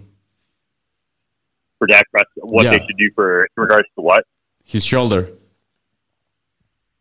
For 1.80 1.88
Dak 1.88 2.06
Prescott, 2.12 2.52
what 2.52 2.64
Yeah. 2.66 2.72
they 2.72 2.86
should 2.86 2.98
do 2.98 3.10
for 3.16 3.46
in 3.46 3.50
regards 3.66 3.88
to 3.96 4.02
what? 4.02 4.24
His 4.66 4.84
shoulder. 4.86 5.30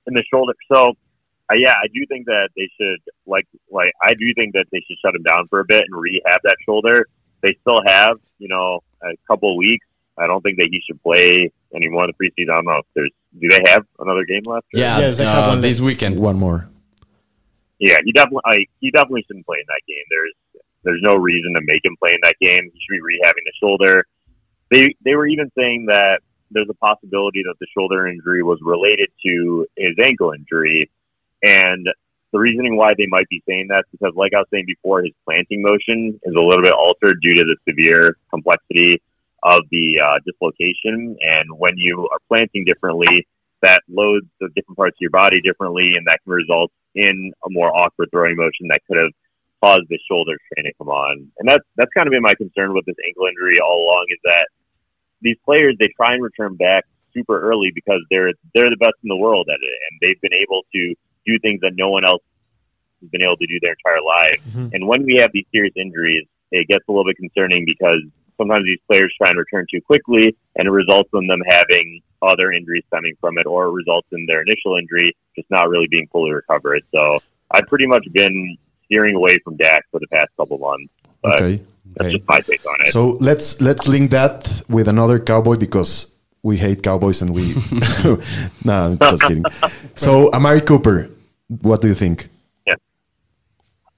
in 0.08 0.14
the 0.14 0.22
shoulder. 0.32 0.52
So, 0.72 0.90
uh, 1.50 1.54
yeah, 1.56 1.72
I 1.72 1.88
do 1.92 2.06
think 2.08 2.26
that 2.26 2.50
they 2.56 2.68
should 2.78 3.00
like 3.26 3.44
like 3.72 3.90
I 4.04 4.14
do 4.14 4.26
think 4.36 4.52
that 4.54 4.66
they 4.70 4.78
should 4.86 4.96
shut 5.04 5.16
him 5.16 5.24
down 5.24 5.48
for 5.48 5.58
a 5.58 5.64
bit 5.64 5.82
and 5.88 6.00
rehab 6.00 6.40
that 6.44 6.56
shoulder. 6.64 7.06
They 7.42 7.56
still 7.60 7.80
have 7.86 8.16
you 8.38 8.46
know 8.48 8.80
a 9.02 9.08
couple 9.26 9.50
of 9.50 9.56
weeks. 9.56 9.84
I 10.18 10.26
don't 10.26 10.40
think 10.42 10.56
that 10.58 10.68
he 10.70 10.80
should 10.86 11.02
play 11.02 11.50
any 11.74 11.88
more 11.88 12.04
in 12.04 12.10
the 12.10 12.24
preseason. 12.24 12.50
I 12.50 12.54
don't 12.56 12.64
know 12.66 12.78
if 12.78 12.86
there's 12.94 13.10
do 13.38 13.48
they 13.48 13.60
have 13.70 13.84
another 13.98 14.24
game 14.24 14.42
left? 14.46 14.66
or- 14.74 14.78
Yeah, 14.80 14.98
Yes, 14.98 15.18
they 15.18 15.24
have 15.24 15.44
uh, 15.44 15.48
one 15.48 15.60
this 15.60 15.80
weekend. 15.80 16.18
One 16.18 16.36
more. 16.38 16.68
yeah. 17.78 17.98
He 18.04 18.12
definitely 18.12 18.40
I, 18.46 18.58
he 18.80 18.90
definitely 18.90 19.24
shouldn't 19.26 19.46
play 19.46 19.58
in 19.60 19.66
that 19.68 19.82
game. 19.86 20.04
There's 20.10 20.34
there's 20.84 21.02
no 21.02 21.16
reason 21.16 21.52
to 21.54 21.60
make 21.62 21.84
him 21.84 21.96
play 22.02 22.12
in 22.12 22.20
that 22.22 22.36
game. 22.40 22.70
He 22.72 22.80
should 22.80 22.92
be 22.92 23.00
rehabbing 23.00 23.44
the 23.44 23.52
shoulder. 23.60 24.06
They 24.70 24.94
they 25.04 25.14
were 25.14 25.26
even 25.26 25.50
saying 25.56 25.86
that 25.86 26.20
there's 26.50 26.68
a 26.70 26.74
possibility 26.74 27.42
that 27.42 27.56
the 27.60 27.66
shoulder 27.76 28.06
injury 28.06 28.42
was 28.42 28.58
related 28.62 29.08
to 29.26 29.66
his 29.76 29.94
ankle 30.02 30.32
injury, 30.32 30.88
and 31.42 31.86
the 32.32 32.38
reasoning 32.38 32.76
why 32.76 32.90
they 32.96 33.06
might 33.06 33.28
be 33.28 33.42
saying 33.48 33.66
that 33.68 33.80
is 33.80 33.84
because, 33.98 34.14
like 34.16 34.32
I 34.34 34.38
was 34.38 34.46
saying 34.52 34.64
before, 34.66 35.02
his 35.02 35.12
planting 35.24 35.62
motion 35.62 36.18
is 36.22 36.34
a 36.38 36.42
little 36.42 36.62
bit 36.62 36.72
altered 36.72 37.20
due 37.20 37.34
to 37.34 37.42
the 37.44 37.56
severe 37.68 38.16
complexity 38.30 39.02
of 39.42 39.60
the 39.70 40.00
uh, 40.00 40.18
dislocation. 40.24 41.16
And 41.20 41.58
when 41.58 41.74
you 41.76 42.08
are 42.12 42.18
planting 42.28 42.64
differently, 42.64 43.26
that 43.62 43.82
loads 43.88 44.26
the 44.40 44.48
different 44.54 44.76
parts 44.76 44.96
of 44.96 45.00
your 45.00 45.10
body 45.10 45.40
differently, 45.40 45.92
and 45.96 46.06
that 46.06 46.20
can 46.24 46.32
result 46.32 46.70
in 46.94 47.32
a 47.44 47.50
more 47.50 47.74
awkward 47.74 48.08
throwing 48.10 48.36
motion 48.36 48.68
that 48.68 48.80
could 48.86 48.96
have 48.96 49.12
caused 49.62 49.88
the 49.88 49.98
shoulder 50.08 50.36
strain 50.46 50.66
to 50.66 50.72
come 50.78 50.88
on. 50.88 51.30
And 51.38 51.48
that's 51.48 51.64
that's 51.76 51.90
kind 51.96 52.06
of 52.06 52.12
been 52.12 52.22
my 52.22 52.34
concern 52.34 52.74
with 52.74 52.84
this 52.86 52.96
ankle 53.06 53.26
injury 53.26 53.58
all 53.60 53.80
along 53.82 54.06
is 54.10 54.20
that 54.24 54.48
these 55.22 55.36
players 55.44 55.76
they 55.80 55.88
try 55.96 56.14
and 56.14 56.22
return 56.22 56.56
back 56.56 56.84
super 57.14 57.40
early 57.40 57.72
because 57.74 58.00
they're 58.10 58.32
they're 58.54 58.70
the 58.70 58.76
best 58.76 59.00
in 59.02 59.08
the 59.08 59.16
world 59.16 59.48
at 59.48 59.56
it, 59.60 59.78
and 59.88 59.98
they've 60.00 60.20
been 60.20 60.36
able 60.36 60.62
to 60.72 60.94
do 61.24 61.38
things 61.40 61.60
that 61.62 61.72
no 61.76 61.88
one 61.88 62.04
else 62.04 62.22
has 63.00 63.10
been 63.10 63.22
able 63.22 63.36
to 63.36 63.46
do 63.46 63.58
their 63.60 63.74
entire 63.74 64.02
life. 64.04 64.40
And 64.74 64.86
when 64.86 65.04
we 65.04 65.16
have 65.20 65.30
these 65.32 65.46
serious 65.52 65.74
injuries, 65.76 66.26
it 66.52 66.68
gets 66.68 66.84
a 66.88 66.92
little 66.92 67.04
bit 67.04 67.16
concerning 67.16 67.64
because 67.64 68.04
sometimes 68.36 68.64
these 68.64 68.80
players 68.90 69.12
try 69.20 69.30
and 69.30 69.38
return 69.38 69.66
too 69.72 69.80
quickly, 69.80 70.36
and 70.56 70.66
it 70.66 70.70
results 70.70 71.10
in 71.14 71.26
them 71.26 71.40
having 71.48 72.00
other 72.22 72.52
injuries 72.52 72.84
stemming 72.88 73.14
from 73.20 73.38
it, 73.38 73.46
or 73.46 73.66
it 73.66 73.72
results 73.72 74.08
in 74.12 74.26
their 74.26 74.42
initial 74.42 74.76
injury 74.76 75.16
just 75.36 75.50
not 75.50 75.68
really 75.68 75.86
being 75.90 76.06
fully 76.12 76.32
recovered. 76.32 76.82
So 76.94 77.18
I've 77.50 77.66
pretty 77.66 77.86
much 77.86 78.06
been 78.12 78.56
steering 78.86 79.14
away 79.16 79.38
from 79.44 79.56
Dak 79.56 79.82
for 79.90 80.00
the 80.00 80.06
past 80.08 80.28
couple 80.36 80.58
months. 80.58 80.92
But 81.22 81.42
Okay. 81.42 81.56
that's 81.56 82.08
Okay. 82.08 82.12
just 82.16 82.28
my 82.28 82.40
take 82.50 82.64
on 82.66 82.76
it. 82.80 82.92
So 82.92 83.16
let's 83.20 83.60
let's 83.60 83.86
link 83.88 84.10
that 84.10 84.62
with 84.68 84.88
another 84.88 85.18
cowboy 85.18 85.56
because 85.56 86.08
we 86.42 86.56
hate 86.56 86.82
cowboys 86.82 87.22
and 87.22 87.32
we 87.34 87.54
no, 88.64 88.72
I'm 88.86 88.98
just 88.98 89.22
kidding. 89.22 89.44
So 89.94 90.30
Amari 90.32 90.60
Cooper, 90.60 91.10
what 91.62 91.80
do 91.82 91.88
you 91.88 91.94
think? 91.94 92.28
Yeah, 92.66 92.74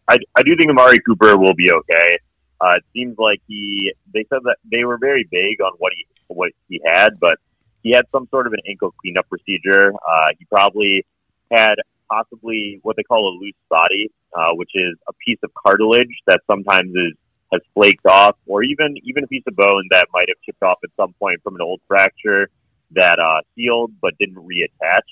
I, 0.09 0.17
I 0.37 0.43
do 0.43 0.57
think 0.57 0.71
Amari 0.71 0.99
Cooper 1.01 1.37
will 1.37 1.55
be 1.55 1.71
okay. 1.71 2.19
Uh, 2.61 2.75
it 2.77 2.85
seems 2.93 3.17
like 3.19 3.41
he. 3.47 3.93
They 4.13 4.25
said 4.29 4.41
that 4.45 4.57
they 4.71 4.85
were 4.85 4.99
very 4.99 5.27
vague 5.31 5.61
on 5.61 5.73
what 5.79 5.93
he 5.97 6.07
what 6.29 6.53
he 6.69 6.81
had, 6.85 7.19
but 7.21 7.39
he 7.83 7.93
had 7.93 8.05
some 8.13 8.27
sort 8.31 8.47
of 8.47 8.53
an 8.53 8.61
ankle 8.69 8.95
cleanup 9.01 9.29
procedure. 9.29 9.93
Uh, 9.93 10.29
he 10.39 10.45
probably 10.47 11.07
had 11.51 11.77
possibly 12.11 12.81
what 12.83 12.97
they 12.97 13.03
call 13.03 13.29
a 13.29 13.35
loose 13.41 13.55
body, 13.71 14.11
uh, 14.37 14.53
which 14.55 14.71
is 14.75 14.97
a 15.09 15.13
piece 15.25 15.39
of 15.43 15.51
cartilage 15.55 16.15
that 16.27 16.41
sometimes 16.47 16.91
is 16.91 17.15
has 17.53 17.63
flaked 17.75 18.05
off, 18.07 18.37
or 18.47 18.63
even 18.63 18.95
even 19.05 19.25
a 19.25 19.27
piece 19.27 19.45
of 19.47 19.57
bone 19.57 19.87
that 19.91 20.07
might 20.13 20.29
have 20.29 20.37
chipped 20.45 20.63
off 20.63 20.79
at 20.85 20.91
some 20.97 21.15
point 21.15 21.41
from 21.43 21.55
an 21.55 21.63
old 21.63 21.81
fracture 21.87 22.51
that 22.93 23.19
uh, 23.19 23.41
healed 23.55 23.93
but 24.01 24.15
didn't 24.19 24.37
reattach. 24.37 25.09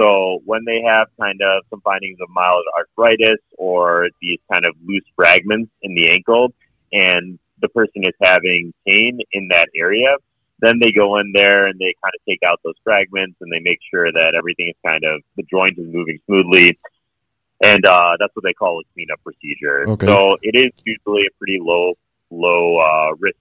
So 0.00 0.40
when 0.44 0.64
they 0.64 0.80
have 0.86 1.08
kind 1.20 1.40
of 1.42 1.64
some 1.70 1.80
findings 1.80 2.18
of 2.20 2.28
mild 2.30 2.64
arthritis 2.78 3.40
or 3.56 4.08
these 4.22 4.38
kind 4.52 4.64
of 4.64 4.74
loose 4.84 5.04
fragments 5.16 5.72
in 5.82 5.94
the 5.94 6.10
ankle, 6.10 6.52
and 6.92 7.38
the 7.60 7.68
person 7.68 8.02
is 8.04 8.14
having 8.22 8.72
pain 8.86 9.18
in 9.32 9.48
that 9.50 9.66
area, 9.74 10.16
then 10.60 10.78
they 10.80 10.90
go 10.90 11.18
in 11.18 11.32
there 11.34 11.66
and 11.66 11.78
they 11.78 11.94
kind 12.02 12.12
of 12.14 12.24
take 12.28 12.40
out 12.46 12.60
those 12.64 12.74
fragments 12.82 13.36
and 13.40 13.52
they 13.52 13.60
make 13.60 13.78
sure 13.90 14.10
that 14.12 14.34
everything 14.36 14.68
is 14.68 14.74
kind 14.84 15.04
of 15.04 15.20
the 15.36 15.42
joint 15.50 15.78
is 15.78 15.86
moving 15.92 16.18
smoothly. 16.26 16.78
And 17.62 17.84
uh, 17.84 18.16
that's 18.20 18.34
what 18.36 18.44
they 18.44 18.52
call 18.52 18.80
a 18.80 18.84
cleanup 18.94 19.20
procedure. 19.24 19.88
Okay. 19.88 20.06
So 20.06 20.36
it 20.42 20.54
is 20.54 20.72
usually 20.84 21.22
a 21.22 21.34
pretty 21.38 21.58
low 21.60 21.94
low 22.30 22.78
uh, 22.78 23.14
risk 23.18 23.38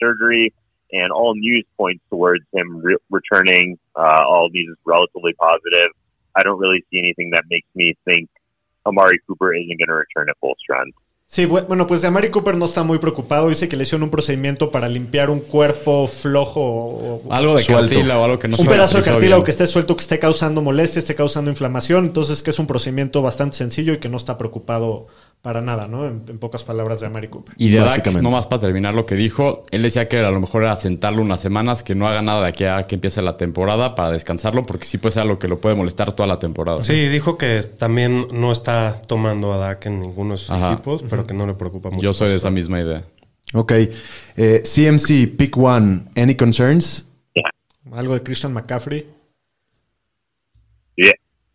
surgery, 0.00 0.52
and 0.92 1.12
all 1.12 1.34
news 1.34 1.64
points 1.76 2.02
towards 2.10 2.44
him 2.52 2.80
re- 2.82 2.96
returning. 3.10 3.78
Uh, 3.94 4.24
all 4.26 4.48
news 4.50 4.70
is 4.70 4.78
relatively 4.84 5.34
positive. 5.34 5.90
I 6.34 6.42
don't 6.42 6.58
really 6.58 6.84
see 6.90 6.98
anything 6.98 7.30
that 7.30 7.44
makes 7.50 7.68
me 7.74 7.94
think 8.04 8.28
Amari 8.86 9.18
Cooper 9.26 9.54
isn't 9.54 9.78
going 9.78 9.88
to 9.88 9.94
return 9.94 10.28
at 10.30 10.36
full 10.40 10.54
strength. 10.58 10.96
Sí, 11.30 11.44
bu- 11.44 11.66
bueno, 11.66 11.86
pues 11.86 12.02
Amari 12.04 12.30
Cooper 12.30 12.56
no 12.56 12.64
está 12.64 12.84
muy 12.84 12.98
preocupado. 12.98 13.50
Dice 13.50 13.68
que 13.68 13.76
le 13.76 13.82
hicieron 13.82 14.04
un 14.04 14.10
procedimiento 14.10 14.70
para 14.70 14.88
limpiar 14.88 15.28
un 15.28 15.40
cuerpo 15.40 16.06
flojo 16.06 16.60
o, 16.62 17.22
Algo 17.30 17.54
de 17.54 17.66
cartílago 17.66 18.22
o 18.22 18.24
algo 18.24 18.38
que 18.38 18.48
no 18.48 18.56
un 18.56 18.64
se 18.64 18.70
pedazo 18.70 18.96
de 18.96 19.04
cartílago 19.04 19.44
que 19.44 19.50
esté 19.50 19.66
suelto, 19.66 19.94
que 19.94 20.00
esté 20.00 20.18
causando 20.18 20.62
molestia, 20.62 21.00
esté 21.00 21.14
causando 21.14 21.50
inflamación. 21.50 22.06
Entonces, 22.06 22.42
que 22.42 22.48
es 22.48 22.58
un 22.58 22.66
procedimiento 22.66 23.20
bastante 23.20 23.58
sencillo 23.58 23.92
y 23.92 23.98
que 23.98 24.08
no 24.08 24.16
está 24.16 24.38
preocupado 24.38 25.08
para 25.42 25.60
nada, 25.60 25.86
¿no? 25.86 26.06
En, 26.06 26.24
en 26.28 26.38
pocas 26.38 26.64
palabras 26.64 27.00
de 27.00 27.06
Amari 27.06 27.28
Cooper. 27.28 27.54
Y 27.58 27.70
de 27.70 27.78
Dak, 27.78 28.06
nomás 28.22 28.46
para 28.46 28.60
terminar 28.60 28.94
lo 28.94 29.06
que 29.06 29.14
dijo, 29.14 29.64
él 29.70 29.82
decía 29.82 30.08
que 30.08 30.18
a 30.18 30.30
lo 30.30 30.40
mejor 30.40 30.64
era 30.64 30.76
sentarlo 30.76 31.22
unas 31.22 31.40
semanas, 31.40 31.82
que 31.82 31.94
no 31.94 32.08
haga 32.08 32.22
nada 32.22 32.42
de 32.42 32.48
aquí 32.48 32.64
a 32.64 32.86
que 32.86 32.96
empiece 32.96 33.22
la 33.22 33.36
temporada 33.36 33.94
para 33.94 34.10
descansarlo, 34.10 34.62
porque 34.62 34.84
sí 34.84 34.98
puede 34.98 35.12
ser 35.12 35.22
algo 35.22 35.38
que 35.38 35.48
lo 35.48 35.60
puede 35.60 35.76
molestar 35.76 36.12
toda 36.12 36.26
la 36.26 36.38
temporada. 36.38 36.82
Sí, 36.82 37.08
dijo 37.08 37.38
que 37.38 37.62
también 37.78 38.26
no 38.32 38.50
está 38.52 38.98
tomando 39.00 39.52
a 39.52 39.56
Dak 39.58 39.86
en 39.86 40.00
ninguno 40.00 40.32
de 40.32 40.38
sus 40.38 40.50
Ajá. 40.50 40.72
equipos, 40.72 41.04
pero 41.08 41.26
que 41.26 41.34
no 41.34 41.46
le 41.46 41.54
preocupa 41.54 41.90
mucho. 41.90 42.02
Yo 42.02 42.12
soy 42.12 42.28
de 42.30 42.36
esa 42.36 42.50
misma 42.50 42.80
idea. 42.80 43.04
Ok. 43.54 43.72
Eh, 44.36 44.62
CMC, 44.64 45.36
pick 45.36 45.56
one. 45.56 46.06
Any 46.16 46.34
concerns? 46.34 47.06
Algo 47.92 48.12
de 48.12 48.22
Christian 48.22 48.52
McCaffrey. 48.52 49.06
Yeah. 50.96 51.12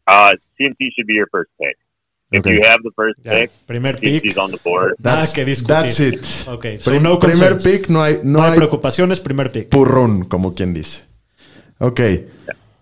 Uh, 0.08 0.32
CMC 0.58 0.92
should 0.96 1.06
be 1.06 1.14
your 1.14 1.28
first 1.32 1.52
pick. 1.60 1.78
If 2.34 2.40
Okay. 2.40 2.56
you 2.56 2.64
have 2.64 2.82
the 2.84 2.92
first 2.96 3.20
Ya, 3.24 3.32
pick, 3.32 3.52
primer 3.68 3.94
pick. 3.94 4.24
CMC's 4.24 4.38
on 4.38 4.52
the 4.52 4.58
board. 4.58 4.96
Nada 5.00 5.18
That's, 5.22 5.34
que 5.34 5.46
discutir. 5.46 5.68
that's 5.68 6.00
it. 6.00 6.48
Ok, 6.48 6.78
so 6.80 6.90
Prim- 6.92 7.04
no 7.04 7.18
primer 7.20 7.50
concerns. 7.50 7.64
pick, 7.64 7.90
no 7.90 8.02
hay, 8.04 8.20
no 8.24 8.40
No 8.40 8.42
hay 8.42 8.50
hay 8.52 8.58
preocupaciones, 8.58 9.20
primer 9.20 9.52
pick. 9.52 9.70
purrón, 9.70 10.28
como 10.28 10.54
quien 10.56 10.74
dice. 10.74 11.02
Okay, 11.80 12.26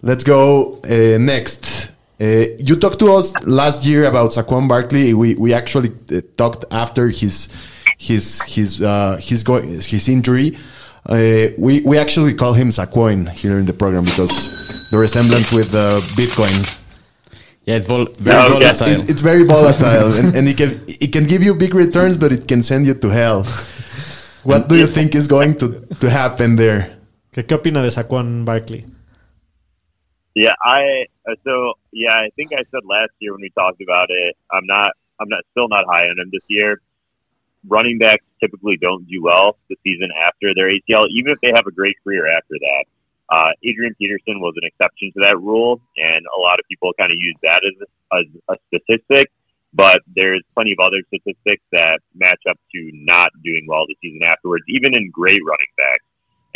let's 0.01 0.23
go 0.23 0.79
uh, 0.85 1.17
next. 1.19 1.89
Uh, 2.19 2.45
you 2.59 2.75
talked 2.75 2.99
to 2.99 3.11
us 3.13 3.33
last 3.45 3.83
year 3.83 4.05
about 4.05 4.31
Saquon 4.31 4.67
Barkley. 4.67 5.13
We 5.13 5.33
we 5.35 5.53
actually 5.53 5.91
uh, 6.11 6.21
talked 6.37 6.65
after 6.71 7.09
his 7.09 7.49
his 7.97 8.41
his 8.47 8.79
uh, 8.79 9.17
his 9.19 9.43
go- 9.43 9.61
his 9.61 10.07
injury. 10.07 10.55
Uh, 11.09 11.49
we 11.57 11.81
we 11.81 11.97
actually 11.97 12.33
call 12.35 12.53
him 12.53 12.69
Saquon 12.69 13.27
here 13.31 13.57
in 13.57 13.65
the 13.65 13.73
program 13.73 14.05
because 14.05 14.31
the 14.91 14.97
resemblance 14.99 15.51
with 15.51 15.73
uh, 15.73 15.99
Bitcoin. 16.15 16.77
Yeah, 17.65 17.75
it's 17.75 17.85
vol- 17.85 18.09
very 18.17 18.37
No, 18.37 18.59
yeah, 18.59 18.73
volatile. 18.73 18.87
It's, 18.87 19.09
it's 19.09 19.21
very 19.21 19.43
volatile, 19.43 20.13
and, 20.13 20.35
and 20.35 20.47
it 20.47 20.57
can 20.57 20.81
it 20.87 21.13
can 21.13 21.25
give 21.25 21.43
you 21.43 21.53
big 21.53 21.75
returns, 21.75 22.17
but 22.17 22.31
it 22.31 22.47
can 22.47 22.63
send 22.63 22.85
you 22.85 22.95
to 22.95 23.09
hell. 23.09 23.45
What 24.43 24.67
do 24.67 24.75
you 24.75 24.87
think 24.87 25.13
is 25.13 25.27
going 25.27 25.55
to, 25.57 25.85
to 25.99 26.09
happen 26.09 26.55
there? 26.55 26.97
¿Qué, 27.31 27.45
qué 27.45 27.55
opina 27.55 27.83
de 27.83 27.91
Saquon 27.91 28.43
Barkley? 28.43 28.85
Yeah, 30.33 30.55
I 30.65 31.05
uh, 31.29 31.35
so 31.43 31.73
yeah, 31.91 32.15
I 32.15 32.29
think 32.35 32.51
I 32.51 32.63
said 32.71 32.81
last 32.85 33.11
year 33.19 33.33
when 33.33 33.41
we 33.41 33.51
talked 33.51 33.81
about 33.81 34.07
it. 34.09 34.35
I'm 34.51 34.65
not, 34.65 34.91
I'm 35.19 35.29
not, 35.29 35.43
still 35.51 35.67
not 35.67 35.85
high 35.85 36.07
on 36.07 36.19
him 36.19 36.29
this 36.31 36.45
year. 36.49 36.81
Running 37.67 37.99
backs 37.99 38.25
typically 38.41 38.77
don't 38.77 39.07
do 39.07 39.21
well 39.21 39.57
the 39.69 39.75
season 39.83 40.09
after 40.25 40.53
their 40.55 40.69
ACL, 40.69 41.05
even 41.15 41.31
if 41.33 41.39
they 41.41 41.51
have 41.53 41.67
a 41.67 41.71
great 41.71 41.95
career 42.03 42.25
after 42.25 42.55
that. 42.59 42.85
Uh, 43.31 43.55
Adrian 43.63 43.95
Peterson 43.95 44.43
was 44.43 44.53
an 44.59 44.67
exception 44.67 45.07
to 45.15 45.19
that 45.23 45.39
rule, 45.39 45.79
and 45.95 46.19
a 46.27 46.39
lot 46.39 46.59
of 46.59 46.65
people 46.67 46.91
kind 46.99 47.11
of 47.11 47.17
use 47.17 47.35
that 47.43 47.63
as 47.63 47.75
a, 47.79 47.87
as 48.19 48.25
a 48.51 48.55
statistic. 48.67 49.31
But 49.73 50.03
there's 50.19 50.43
plenty 50.53 50.75
of 50.75 50.83
other 50.83 50.99
statistics 51.07 51.63
that 51.71 51.99
match 52.13 52.43
up 52.49 52.59
to 52.75 52.79
not 53.07 53.31
doing 53.41 53.63
well 53.71 53.87
the 53.87 53.95
season 54.03 54.19
afterwards, 54.27 54.65
even 54.67 54.91
in 54.99 55.09
great 55.15 55.39
running 55.47 55.71
backs. 55.79 56.03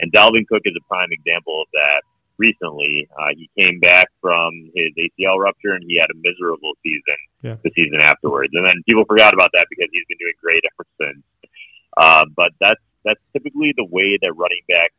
And 0.03 0.11
Dalvin 0.11 0.43
Cook 0.51 0.63
is 0.67 0.75
a 0.75 0.83
prime 0.91 1.07
example 1.15 1.63
of 1.63 1.67
that 1.71 2.03
recently. 2.37 3.07
Uh, 3.15 3.31
he 3.39 3.47
came 3.57 3.79
back 3.79 4.11
from 4.19 4.51
his 4.75 4.91
ACL 4.99 5.39
rupture 5.39 5.71
and 5.71 5.83
he 5.87 5.95
had 5.95 6.11
a 6.11 6.17
miserable 6.19 6.73
season 6.83 7.15
Yeah. 7.41 7.55
the 7.63 7.71
season 7.71 8.01
afterwards. 8.03 8.51
And 8.53 8.67
then 8.67 8.75
people 8.83 9.05
forgot 9.07 9.33
about 9.33 9.51
that 9.55 9.67
because 9.69 9.87
he's 9.95 10.03
been 10.11 10.19
doing 10.19 10.35
great 10.43 10.59
ever 10.75 10.85
since. 10.99 11.23
Uh, 11.95 12.25
but 12.35 12.51
that's 12.59 12.83
that's 13.05 13.21
typically 13.31 13.71
the 13.77 13.85
way 13.87 14.19
that 14.19 14.33
running 14.35 14.65
backs 14.67 14.91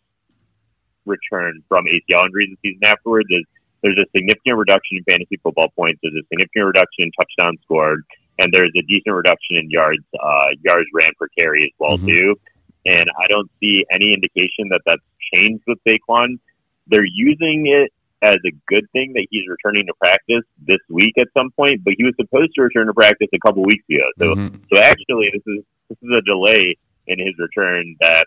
return 1.07 1.63
from 1.69 1.85
ACL 1.87 2.25
injuries 2.27 2.51
the 2.63 2.71
season 2.71 2.85
afterwards. 2.85 3.29
Is 3.31 3.45
there's 3.83 3.99
a 3.99 4.07
significant 4.17 4.57
reduction 4.59 4.99
in 4.99 5.05
fantasy 5.05 5.37
football 5.43 5.71
points. 5.77 6.01
There's 6.03 6.15
a 6.15 6.27
significant 6.29 6.67
reduction 6.67 7.05
in 7.05 7.11
touchdowns 7.13 7.61
scored, 7.63 8.05
and 8.39 8.53
there's 8.53 8.73
a 8.77 8.83
decent 8.83 9.15
reduction 9.15 9.57
in 9.57 9.71
yards 9.71 10.05
uh, 10.19 10.49
yards 10.65 10.89
ran 10.95 11.11
per 11.19 11.29
carry 11.39 11.65
as 11.65 11.71
well 11.79 11.99
Mhm. 11.99 12.13
too. 12.13 12.41
And 12.87 13.05
I 13.19 13.27
don't 13.29 13.51
see 13.61 13.85
any 13.91 14.13
indication 14.13 14.69
that 14.71 14.81
that's 14.87 15.03
changed 15.35 15.65
with 15.67 15.79
Saquon. 15.87 16.39
They're 16.87 17.05
using 17.05 17.67
it 17.67 17.93
as 18.23 18.37
a 18.47 18.51
good 18.67 18.89
thing 18.93 19.13
that 19.15 19.27
he's 19.31 19.47
returning 19.49 19.87
to 19.87 19.93
practice 20.01 20.45
this 20.67 20.79
week 20.89 21.13
at 21.19 21.29
some 21.35 21.51
point, 21.51 21.85
but 21.85 21.95
he 21.99 22.05
was 22.05 22.15
supposed 22.17 22.55
to 22.55 22.63
return 22.63 22.87
to 22.87 22.95
practice 22.95 23.29
a 23.33 23.39
couple 23.39 23.63
weeks 23.63 23.85
ago. 23.91 24.09
So, 24.19 24.35
Mhm. 24.35 24.61
so 24.73 24.81
actually, 24.81 25.31
this 25.33 25.43
is 25.47 25.65
this 25.89 25.99
is 26.03 26.11
a 26.11 26.23
delay 26.23 26.75
in 27.07 27.19
his 27.21 27.39
return 27.39 27.95
that 28.01 28.27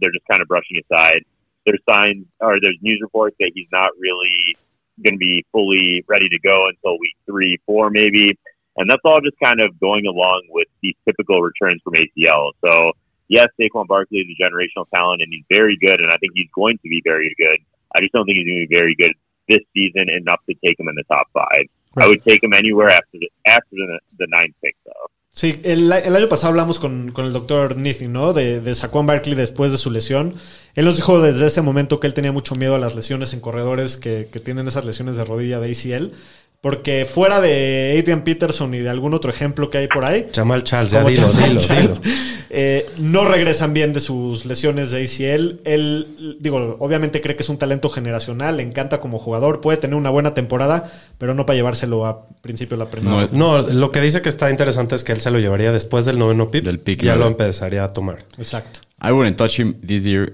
they're 0.00 0.10
just 0.10 0.26
kind 0.28 0.42
of 0.42 0.48
brushing 0.48 0.78
aside. 0.90 1.22
There's 1.66 1.82
signs 1.90 2.26
or 2.40 2.58
there's 2.62 2.78
news 2.80 3.00
reports 3.02 3.36
that 3.40 3.50
he's 3.54 3.68
not 3.72 3.90
really 3.98 4.56
going 5.02 5.14
to 5.14 5.18
be 5.18 5.44
fully 5.52 6.04
ready 6.08 6.28
to 6.28 6.38
go 6.38 6.68
until 6.68 6.98
week 6.98 7.16
three, 7.26 7.58
four, 7.66 7.90
maybe. 7.90 8.38
And 8.76 8.88
that's 8.88 9.02
all 9.04 9.20
just 9.20 9.36
kind 9.42 9.60
of 9.60 9.78
going 9.80 10.06
along 10.06 10.46
with 10.50 10.68
these 10.82 10.94
typical 11.04 11.42
returns 11.42 11.80
from 11.82 11.94
ACL. 11.94 12.52
So, 12.64 12.92
yes, 13.28 13.48
Saquon 13.60 13.86
Barkley 13.86 14.18
is 14.18 14.28
a 14.28 14.42
generational 14.42 14.86
talent 14.94 15.22
and 15.22 15.32
he's 15.32 15.44
very 15.50 15.76
good, 15.80 16.00
and 16.00 16.08
I 16.08 16.16
think 16.18 16.32
he's 16.34 16.50
going 16.54 16.76
to 16.78 16.88
be 16.88 17.02
very 17.04 17.34
good. 17.38 17.58
I 17.94 18.00
just 18.00 18.12
don't 18.12 18.26
think 18.26 18.36
he's 18.36 18.46
going 18.46 18.62
to 18.62 18.68
be 18.68 18.78
very 18.78 18.94
good 18.94 19.12
this 19.48 19.64
season 19.74 20.08
enough 20.10 20.40
to 20.48 20.54
take 20.64 20.78
him 20.78 20.88
in 20.88 20.94
the 20.94 21.04
top 21.08 21.26
five. 21.32 21.66
I 21.98 22.06
would 22.08 22.22
take 22.24 22.42
him 22.42 22.52
anywhere 22.52 22.88
after 22.90 23.14
the, 23.14 23.30
after 23.46 23.72
the, 23.72 23.98
the 24.18 24.26
ninth 24.28 24.54
pick, 24.62 24.76
though. 24.84 25.08
Sí, 25.38 25.60
el, 25.64 25.92
el 25.92 26.16
año 26.16 26.30
pasado 26.30 26.48
hablamos 26.48 26.78
con, 26.78 27.12
con 27.12 27.26
el 27.26 27.34
doctor 27.34 27.76
Nithy, 27.76 28.08
¿no? 28.08 28.32
De, 28.32 28.58
de 28.58 28.74
Saquon 28.74 29.04
Barkley 29.04 29.34
después 29.34 29.70
de 29.70 29.76
su 29.76 29.90
lesión. 29.90 30.34
Él 30.74 30.86
nos 30.86 30.96
dijo 30.96 31.20
desde 31.20 31.44
ese 31.44 31.60
momento 31.60 32.00
que 32.00 32.06
él 32.06 32.14
tenía 32.14 32.32
mucho 32.32 32.54
miedo 32.54 32.74
a 32.74 32.78
las 32.78 32.94
lesiones 32.94 33.34
en 33.34 33.40
corredores 33.40 33.98
que, 33.98 34.30
que 34.32 34.40
tienen 34.40 34.66
esas 34.66 34.86
lesiones 34.86 35.16
de 35.16 35.26
rodilla 35.26 35.60
de 35.60 35.70
ACL. 35.70 36.12
Porque 36.60 37.04
fuera 37.04 37.40
de 37.40 37.96
Adrian 38.00 38.22
Peterson 38.24 38.74
y 38.74 38.78
de 38.78 38.88
algún 38.90 39.14
otro 39.14 39.30
ejemplo 39.30 39.70
que 39.70 39.78
hay 39.78 39.88
por 39.88 40.04
ahí, 40.04 40.26
Jamal 40.34 40.64
Charles, 40.64 40.90
ya 40.90 41.04
dilo, 41.04 41.28
Jamal 41.28 41.48
dilo, 41.50 41.60
Charles, 41.60 42.02
dilo. 42.02 42.14
eh, 42.50 42.86
no 42.98 43.24
regresan 43.24 43.72
bien 43.72 43.92
de 43.92 44.00
sus 44.00 44.46
lesiones 44.46 44.90
de 44.90 45.02
ACL. 45.04 45.60
Él, 45.64 46.36
digo, 46.40 46.76
obviamente 46.80 47.20
cree 47.20 47.36
que 47.36 47.42
es 47.44 47.48
un 47.50 47.58
talento 47.58 47.88
generacional, 47.90 48.56
le 48.56 48.64
encanta 48.64 48.98
como 49.00 49.18
jugador, 49.20 49.60
puede 49.60 49.76
tener 49.78 49.94
una 49.96 50.10
buena 50.10 50.34
temporada, 50.34 50.90
pero 51.18 51.34
no 51.34 51.46
para 51.46 51.56
llevárselo 51.56 52.04
a 52.04 52.26
principio 52.40 52.76
de 52.76 52.84
la 52.84 52.90
primera. 52.90 53.28
No, 53.32 53.62
No, 53.62 53.68
lo 53.68 53.92
que 53.92 54.00
dice 54.00 54.20
que 54.22 54.28
está 54.30 54.50
interesante 54.50 54.96
es 54.96 55.04
que 55.04 55.12
él 55.12 55.20
se 55.20 55.30
lo 55.30 55.38
llevaría 55.38 55.70
después 55.70 56.04
del 56.06 56.18
noveno 56.18 56.50
pick. 56.50 56.64
Del 56.64 56.80
pick 56.80 57.02
ya 57.02 57.14
lo 57.14 57.26
empezaría 57.28 57.84
a 57.84 57.92
tomar. 57.92 58.24
Exacto. 58.38 58.80
I 59.00 59.12
wouldn't 59.12 59.36
touch 59.36 59.60
him 59.60 59.74
this 59.86 60.02
year. 60.04 60.32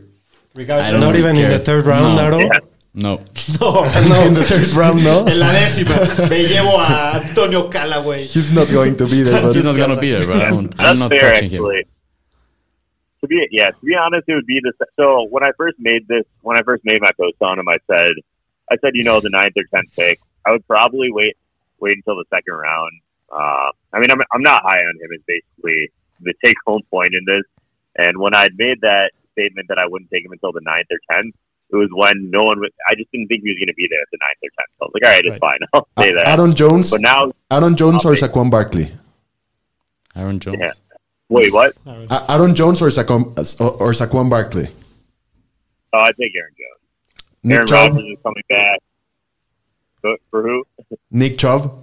Regardless- 0.55 1.01
Not 1.05 1.17
even 1.17 1.37
in 1.37 1.49
the 1.49 1.59
third 1.59 1.85
round, 1.85 2.17
No. 2.17 2.21
Aro. 2.23 2.39
No. 2.95 3.19
No, 3.61 3.85
In 4.27 4.35
the 4.35 4.45
third 4.45 4.69
round, 4.75 5.03
no? 5.05 5.27
En 5.27 5.39
la 5.39 5.53
décima. 5.53 5.97
Me 6.29 6.45
llevo 6.45 6.79
a 6.79 7.17
Antonio 7.17 7.69
Callaway. 7.71 8.25
He's 8.25 8.51
not 8.53 8.69
going 8.71 8.97
to 8.97 9.07
be 9.07 9.23
there. 9.23 9.43
But 9.43 9.57
He's 9.57 9.65
not 9.65 9.77
gonna 9.77 9.99
be 10.01 10.11
there, 10.11 10.27
but 10.27 10.37
I 10.37 10.51
don't, 10.51 10.73
I'm 10.79 10.99
That's 10.99 10.99
not 10.99 11.11
fair, 11.11 11.33
touching 11.33 11.51
him. 11.51 11.65
actually. 11.65 11.87
To 13.23 13.29
be 13.29 13.47
yeah, 13.53 13.71
to 13.71 13.85
be 13.87 13.95
honest, 13.95 14.29
it 14.29 14.35
would 14.35 14.47
be 14.47 14.61
the 14.63 14.73
so 14.97 15.27
when 15.31 15.45
I 15.45 15.53
first 15.57 15.79
made 15.79 16.09
this 16.09 16.25
when 16.43 16.59
I 16.59 16.63
first 16.63 16.83
made 16.85 17.01
my 17.01 17.13
post 17.19 17.37
on 17.41 17.59
him, 17.59 17.69
I 17.69 17.79
said 17.87 18.11
I 18.71 18.77
said 18.81 18.91
you 18.95 19.05
know 19.05 19.21
the 19.21 19.31
ninth 19.31 19.55
or 19.57 19.63
tenth 19.73 19.95
pick, 19.95 20.21
I 20.45 20.51
would 20.51 20.67
probably 20.67 21.11
wait 21.13 21.37
wait 21.79 21.95
until 21.97 22.17
the 22.17 22.25
second 22.31 22.55
round. 22.55 22.93
Uh, 23.31 23.71
I 23.93 24.01
mean, 24.01 24.11
I'm 24.11 24.21
I'm 24.33 24.43
not 24.43 24.63
high 24.63 24.81
on 24.81 24.95
him. 25.01 25.09
Is 25.13 25.23
basically 25.27 25.91
the 26.21 26.35
take 26.45 26.57
home 26.67 26.83
point 26.91 27.11
in 27.15 27.25
this. 27.25 27.45
And 27.97 28.19
when 28.19 28.35
I 28.35 28.49
made 28.57 28.81
that 28.81 29.13
statement 29.33 29.69
that 29.69 29.79
I 29.79 29.87
wouldn't 29.87 30.11
take 30.11 30.25
him 30.25 30.33
until 30.33 30.53
the 30.53 30.61
ninth 30.63 30.89
or 30.91 30.99
tenth, 31.11 31.35
it 31.73 31.77
was 31.77 31.91
when 31.93 32.31
no 32.31 32.45
one 32.45 32.61
was. 32.61 32.71
I 32.91 32.95
just 32.95 33.11
didn't 33.13 33.29
think 33.29 33.43
he 33.43 33.51
was 33.51 33.57
going 33.59 33.69
to 33.69 33.75
be 33.75 33.87
there 33.91 34.01
at 34.01 34.09
the 34.13 34.19
ninth 34.21 34.39
or 34.43 34.51
tenth. 34.59 34.71
So 34.79 34.83
I 34.83 34.87
was 34.87 34.93
like, 34.95 35.05
all 35.05 35.11
right, 35.11 35.25
it's 35.25 35.41
Right. 35.41 35.41
fine. 35.41 35.59
I'll 35.73 36.05
say 36.05 36.13
that. 36.15 36.29
Aaron 36.29 36.55
Jones, 36.55 36.91
But 36.91 37.01
now, 37.01 37.33
Aaron 37.51 37.77
Jones 37.77 38.05
or 38.05 38.09
I'll 38.11 38.15
take- 38.17 38.31
Saquon 38.31 38.51
Barkley? 38.51 38.93
Aaron 40.15 40.39
Jones. 40.41 40.59
yeah. 40.61 40.73
Wait, 41.29 41.53
what? 41.53 41.75
Aaron 41.87 42.55
Jones 42.55 42.83
or 42.83 42.89
Saquon 42.89 43.33
or, 43.61 43.71
or 43.81 43.93
Saquon 43.93 44.29
Barkley? 44.29 44.69
Oh, 45.95 45.99
I 45.99 46.11
take 46.13 46.33
Aaron 46.37 46.55
Jones. 46.59 47.33
Nick 47.45 47.55
Aaron 47.57 47.67
Chubb, 47.69 47.93
Rodgers 47.95 48.11
is 48.13 48.19
coming 48.23 48.43
back. 48.51 48.79
For, 50.03 50.17
for 50.31 50.43
who? 50.43 50.65
Nick 51.11 51.39
Chubb. 51.39 51.79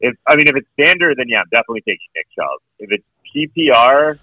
If 0.00 0.16
I 0.26 0.34
mean, 0.36 0.48
if 0.48 0.56
it's 0.56 0.66
standard, 0.80 1.18
then 1.18 1.26
yeah, 1.28 1.40
I'm 1.40 1.48
definitely 1.50 1.82
taking 1.82 2.08
Nick 2.16 2.26
Chubb. 2.34 2.58
If 2.78 2.90
it's 2.90 3.04
PPR, 3.34 4.18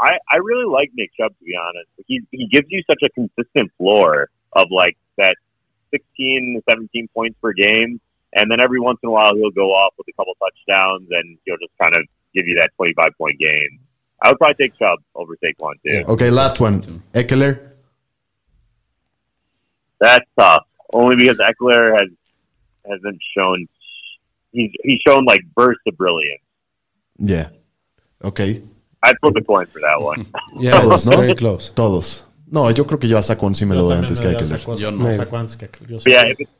I 0.00 0.18
I 0.32 0.38
really 0.38 0.70
like 0.70 0.90
Nick 0.94 1.10
Chubb 1.18 1.32
to 1.38 1.44
be 1.44 1.54
honest. 1.56 1.88
He 2.06 2.22
he 2.30 2.48
gives 2.48 2.66
you 2.70 2.82
such 2.86 3.02
a 3.02 3.10
consistent 3.10 3.72
floor 3.78 4.30
of 4.52 4.66
like 4.70 4.96
that 5.16 5.36
16 5.90 6.56
to 6.56 6.72
17 6.72 7.08
points 7.14 7.36
per 7.42 7.52
game, 7.52 8.00
and 8.34 8.50
then 8.50 8.58
every 8.62 8.80
once 8.80 8.98
in 9.02 9.08
a 9.08 9.12
while 9.12 9.34
he'll 9.34 9.50
go 9.50 9.70
off 9.70 9.94
with 9.98 10.06
a 10.08 10.12
couple 10.12 10.34
touchdowns, 10.38 11.08
and 11.10 11.38
he'll 11.44 11.56
just 11.56 11.76
kind 11.82 11.94
of 11.96 12.04
give 12.34 12.46
you 12.46 12.56
that 12.60 12.70
25 12.76 13.12
point 13.18 13.38
game. 13.38 13.80
I 14.22 14.28
would 14.28 14.38
probably 14.38 14.66
take 14.66 14.78
Chubb 14.78 14.98
over 15.14 15.36
Saquon 15.36 15.74
too. 15.84 16.04
Okay, 16.12 16.30
last 16.30 16.60
one. 16.60 17.02
Eckler. 17.12 17.72
That's 20.00 20.24
tough. 20.38 20.64
Only 20.92 21.16
because 21.16 21.38
Eckler 21.38 21.92
has 21.92 22.08
hasn't 22.88 23.20
shown 23.36 23.68
he's 24.52 24.70
he's 24.82 25.00
shown 25.06 25.24
like 25.24 25.40
bursts 25.54 25.82
of 25.86 25.96
brilliance. 25.96 26.42
Yeah. 27.18 27.50
Okay. 28.22 28.62
I'd 29.02 29.16
flip 29.20 29.36
a 29.36 29.44
coin 29.44 29.66
for 29.66 29.80
that 29.80 30.00
one. 30.00 30.26
Yeah, 30.60 30.80
Todos, 30.80 31.00
it's 31.06 31.10
¿no? 31.10 31.16
very 31.18 31.34
close. 31.34 31.70
Todos. 31.74 32.24
No, 32.50 32.70
yo 32.70 32.84
creo 32.86 32.98
que 32.98 33.08
yo 33.08 33.18
a 33.18 33.22
Saquon 33.22 33.54
sí 33.54 33.66
me 33.66 33.74
lo 33.74 33.82
Yo 33.82 33.88
doy 33.88 33.94
también 33.96 34.10
antes 34.10 34.20
que 34.20 34.54
Eckler. 34.56 34.78
Yo 34.78 34.90
no. 34.90 35.12
Saquon 35.12 35.46
que 35.58 35.66
Eckler. 35.66 35.90
Yo 35.90 35.96
But 35.96 36.04
sí. 36.04 36.10
yeah, 36.10 36.22
if 36.26 36.36
it's 36.40 36.50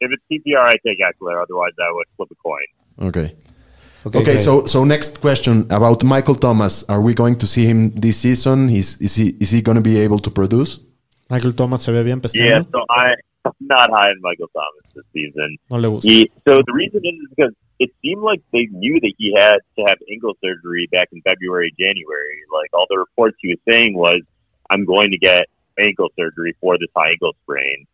if 0.00 0.10
it's 0.12 0.22
PPR, 0.30 0.66
I 0.66 0.76
take 0.84 0.98
Eckler. 1.00 1.42
Otherwise, 1.42 1.74
I 1.78 1.90
would 1.92 2.06
flip 2.16 2.28
a 2.30 2.34
coin. 2.36 3.08
Okay. 3.08 3.36
Okay, 4.06 4.18
Okay, 4.20 4.38
so 4.38 4.66
so 4.66 4.84
next 4.84 5.20
question 5.20 5.66
about 5.70 6.04
Michael 6.04 6.34
Thomas. 6.36 6.84
Are 6.88 7.00
we 7.00 7.14
going 7.14 7.36
to 7.36 7.46
see 7.46 7.64
him 7.64 7.90
this 7.94 8.18
season? 8.18 8.68
Is 8.68 8.98
is 9.00 9.16
he 9.16 9.34
is 9.40 9.50
he 9.50 9.62
going 9.62 9.76
to 9.76 9.82
be 9.82 9.98
able 9.98 10.18
to 10.20 10.30
produce? 10.30 10.80
Michael 11.30 11.54
Thomas 11.54 11.82
se 11.82 11.92
ve 11.92 12.02
bien 12.02 12.20
Yeah, 12.34 12.62
so 12.70 12.84
I, 12.90 13.06
I'm 13.06 13.16
not 13.60 13.90
high 13.90 14.10
on 14.10 14.20
Michael 14.20 14.48
Thomas 14.52 14.84
this 14.94 15.04
season. 15.12 15.56
No 15.70 15.76
le 15.76 15.90
gusta. 15.90 16.08
He, 16.08 16.30
so 16.46 16.58
the 16.66 16.72
reason 16.72 17.00
is 17.04 17.28
because 17.30 17.54
it 17.78 17.90
seemed 18.02 18.22
like 18.22 18.40
they 18.52 18.66
knew 18.70 19.00
that 19.00 19.12
he 19.18 19.34
had 19.36 19.58
to 19.76 19.82
have 19.86 19.98
ankle 20.10 20.34
surgery 20.42 20.88
back 20.92 21.08
in 21.12 21.20
February, 21.22 21.74
January. 21.78 22.42
Like 22.52 22.70
all 22.72 22.86
the 22.88 22.98
reports 22.98 23.36
he 23.40 23.48
was 23.48 23.58
saying 23.68 23.94
was, 23.96 24.22
"I'm 24.70 24.84
going 24.84 25.10
to 25.10 25.18
get 25.18 25.46
ankle 25.78 26.08
surgery 26.16 26.56
for 26.60 26.78
this 26.78 26.90
high 26.96 27.10
ankle 27.12 27.32
sprain," 27.42 27.86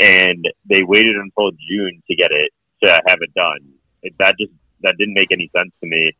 and 0.00 0.44
they 0.68 0.82
waited 0.82 1.16
until 1.16 1.50
June 1.52 2.02
to 2.08 2.16
get 2.16 2.30
it 2.30 2.52
to 2.82 2.90
have 3.08 3.18
it 3.20 3.32
done. 3.34 3.74
It, 4.02 4.14
that 4.18 4.36
just 4.38 4.52
that 4.82 4.96
didn't 4.98 5.14
make 5.14 5.32
any 5.32 5.50
sense 5.54 5.72
to 5.80 5.86
me. 5.86 6.12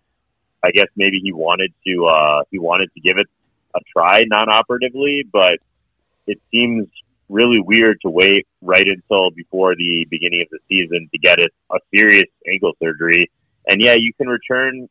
I 0.63 0.71
guess 0.71 0.87
maybe 0.97 1.21
he 1.23 1.33
wanted 1.33 1.73
to 1.87 2.07
uh, 2.07 2.43
he 2.51 2.59
wanted 2.59 2.91
to 2.95 3.01
give 3.01 3.19
it 3.19 3.27
a 3.75 3.81
try 3.93 4.23
non-operatively, 4.27 5.25
but 5.33 5.59
it 6.27 6.41
seems 6.51 6.87
really 7.31 7.61
weird 7.61 7.99
to 8.03 8.11
wait 8.11 8.47
right 8.61 8.87
until 8.87 9.31
before 9.31 9.75
the 9.77 10.07
beginning 10.11 10.43
of 10.43 10.49
the 10.51 10.59
season 10.69 11.09
to 11.13 11.19
get 11.19 11.39
it 11.39 11.53
a 11.73 11.79
serious 11.95 12.29
ankle 12.51 12.73
surgery. 12.83 13.31
And 13.69 13.81
yeah, 13.81 13.95
you 13.95 14.13
can 14.15 14.29
return 14.29 14.89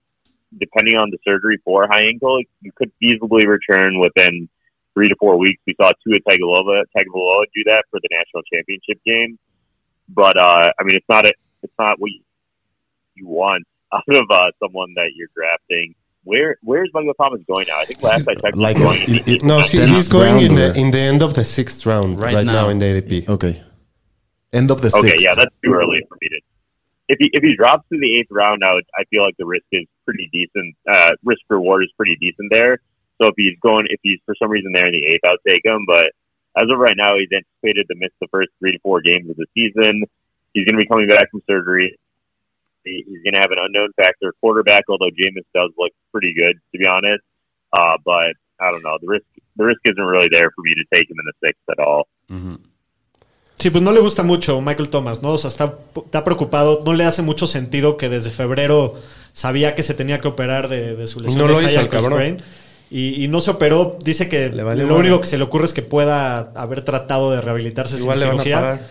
depending 0.57 0.95
on 0.95 1.11
the 1.11 1.17
surgery 1.23 1.59
for 1.63 1.87
high 1.87 2.05
ankle. 2.05 2.41
You 2.61 2.71
could 2.71 2.91
feasibly 3.01 3.45
return 3.45 3.99
within 3.99 4.49
three 4.93 5.07
to 5.07 5.15
four 5.19 5.37
weeks. 5.37 5.61
We 5.67 5.75
saw 5.79 5.91
Tua 6.03 6.17
Tagovailoa 6.27 6.83
Tagovailoa 6.95 7.45
do 7.53 7.63
that 7.67 7.83
for 7.91 7.99
the 8.01 8.09
national 8.11 8.43
championship 8.51 9.03
game. 9.05 9.37
But 10.07 10.37
uh, 10.39 10.71
I 10.79 10.83
mean, 10.83 10.95
it's 10.95 11.09
not 11.09 11.25
a, 11.25 11.33
it's 11.61 11.73
not 11.77 11.99
what 11.99 12.09
you, 12.09 12.21
you 13.15 13.27
want 13.27 13.65
out 13.93 14.03
of 14.07 14.25
uh, 14.29 14.51
someone 14.63 14.93
that 14.95 15.11
you're 15.15 15.29
drafting. 15.35 15.95
Where 16.29 16.51
where's 16.69 16.89
Michael 16.93 17.15
Thomas 17.21 17.41
going 17.51 17.65
now? 17.67 17.79
I 17.83 17.85
think 17.85 18.01
last 18.03 18.27
I 18.27 18.33
checked, 18.33 18.55
he 18.55 18.59
was 18.61 18.67
Like 18.67 18.77
going 18.77 19.01
it- 19.15 19.27
it- 19.33 19.43
No, 19.51 19.57
he, 19.61 19.77
Tenth 19.77 19.89
he's 19.95 20.07
going 20.07 20.37
in 20.45 20.53
the 20.59 20.67
in 20.81 20.87
the 20.95 20.99
end 21.11 21.21
of 21.27 21.31
the 21.37 21.43
sixth 21.57 21.85
round 21.89 22.19
Right 22.21 22.35
right, 22.35 22.45
now. 22.45 22.63
now. 22.63 22.69
in 22.69 22.77
the 22.81 22.85
ADP. 22.85 23.13
Okay. 23.35 23.53
End 24.59 24.69
of 24.73 24.77
the 24.81 24.89
Okay, 24.95 25.09
sixth. 25.09 25.23
yeah, 25.25 25.33
that's 25.39 25.55
too 25.63 25.73
early 25.79 25.99
for 26.07 26.17
me 26.21 26.27
to. 26.33 26.37
If 27.11 27.17
he 27.21 27.27
if 27.37 27.41
he 27.47 27.55
drops 27.61 27.83
to 27.91 27.97
the 28.03 28.09
eighth 28.19 28.31
round, 28.41 28.59
I 28.63 28.71
would, 28.75 28.85
I 28.99 29.03
feel 29.11 29.23
like 29.25 29.37
the 29.41 29.45
risk 29.55 29.65
is 29.71 29.85
pretty 30.05 30.29
decent. 30.31 30.75
Uh, 30.93 31.11
risk 31.23 31.41
reward 31.49 31.83
is 31.83 31.91
pretty 31.97 32.15
decent 32.21 32.47
there. 32.51 32.73
So 33.19 33.27
if 33.29 33.35
he's 33.35 33.57
going, 33.61 33.85
if 33.89 33.99
he's 34.03 34.19
for 34.27 34.35
some 34.41 34.49
reason 34.51 34.71
there 34.73 34.85
in 34.85 34.93
the 34.93 35.05
eighth, 35.09 35.25
I'll 35.25 35.43
take 35.47 35.65
him. 35.65 35.81
But 35.87 36.07
as 36.61 36.67
of 36.69 36.77
right 36.77 36.95
now, 36.95 37.11
he's 37.17 37.29
anticipated 37.33 37.87
to 37.89 37.95
miss 37.97 38.13
the 38.21 38.27
first 38.29 38.49
three 38.59 38.71
to 38.73 38.79
four 38.85 39.01
games 39.01 39.29
of 39.29 39.35
the 39.37 39.47
season. 39.57 40.03
He's 40.53 40.65
going 40.65 40.77
to 40.77 40.83
be 40.85 40.87
coming 40.87 41.07
back 41.07 41.29
from 41.31 41.41
surgery. 41.49 41.97
He- 42.83 43.03
He's 43.07 43.21
going 43.23 43.35
to 43.35 43.41
have 43.41 43.51
an 43.51 43.59
unknown 43.65 43.89
factor 43.95 44.33
quarterback, 44.41 44.83
although 44.89 45.11
Jameis 45.11 45.45
does 45.53 45.71
look 45.77 45.91
pretty 46.11 46.33
good 46.33 46.55
to 46.71 46.77
be 46.77 46.87
honest. 46.87 47.23
Uh, 47.71 47.97
but 48.03 48.33
I 48.59 48.71
don't 48.71 48.83
know. 48.83 48.97
The 49.01 49.07
risk 49.07 49.25
the 49.57 49.65
risk 49.65 49.81
isn't 49.85 50.03
really 50.13 50.29
there 50.31 50.49
for 50.55 50.61
me 50.63 50.73
to 50.75 50.83
take 50.91 51.09
him 51.09 51.17
in 51.19 51.25
the 51.25 51.35
sixth 51.47 51.63
at 51.69 51.79
all. 51.79 52.07
Sí, 53.57 53.69
pues 53.71 53.83
no 53.83 53.91
le 53.91 53.99
gusta 53.99 54.23
mucho 54.23 54.61
Michael 54.61 54.87
Thomas, 54.89 55.21
¿no? 55.21 55.33
O 55.33 55.37
sea, 55.37 55.49
está, 55.49 55.75
está 56.05 56.23
preocupado. 56.23 56.81
No 56.85 56.93
le 56.93 57.03
hace 57.03 57.21
mucho 57.21 57.45
sentido 57.45 57.97
que 57.97 58.07
desde 58.07 58.31
febrero 58.31 58.95
sabía 59.33 59.75
que 59.75 59.83
se 59.83 59.93
tenía 59.93 60.21
que 60.21 60.29
operar 60.29 60.69
de, 60.69 60.95
de 60.95 61.07
su 61.07 61.19
lesión 61.19 61.39
No 61.39 61.47
de 61.47 61.53
lo 61.53 61.61
hizo 61.61 61.79
el 61.81 61.89
cabrón. 61.89 62.41
Y, 62.89 63.21
y 63.23 63.27
no 63.27 63.41
se 63.41 63.51
operó. 63.51 63.97
Dice 64.01 64.29
que 64.29 64.49
Le 64.49 64.63
vale 64.63 64.85
lo 64.85 64.95
único 64.95 65.19
que 65.19 65.27
se 65.27 65.37
le 65.37 65.43
ocurre 65.43 65.65
es 65.65 65.73
que 65.73 65.81
pueda 65.81 66.39
haber 66.55 66.83
tratado 66.85 67.31
de 67.31 67.41
rehabilitarse 67.41 67.97
Igual 67.97 68.17
sin 68.17 68.27
le 68.29 68.33
van 68.33 68.39
a 68.39 68.43
cirugía. 68.43 68.89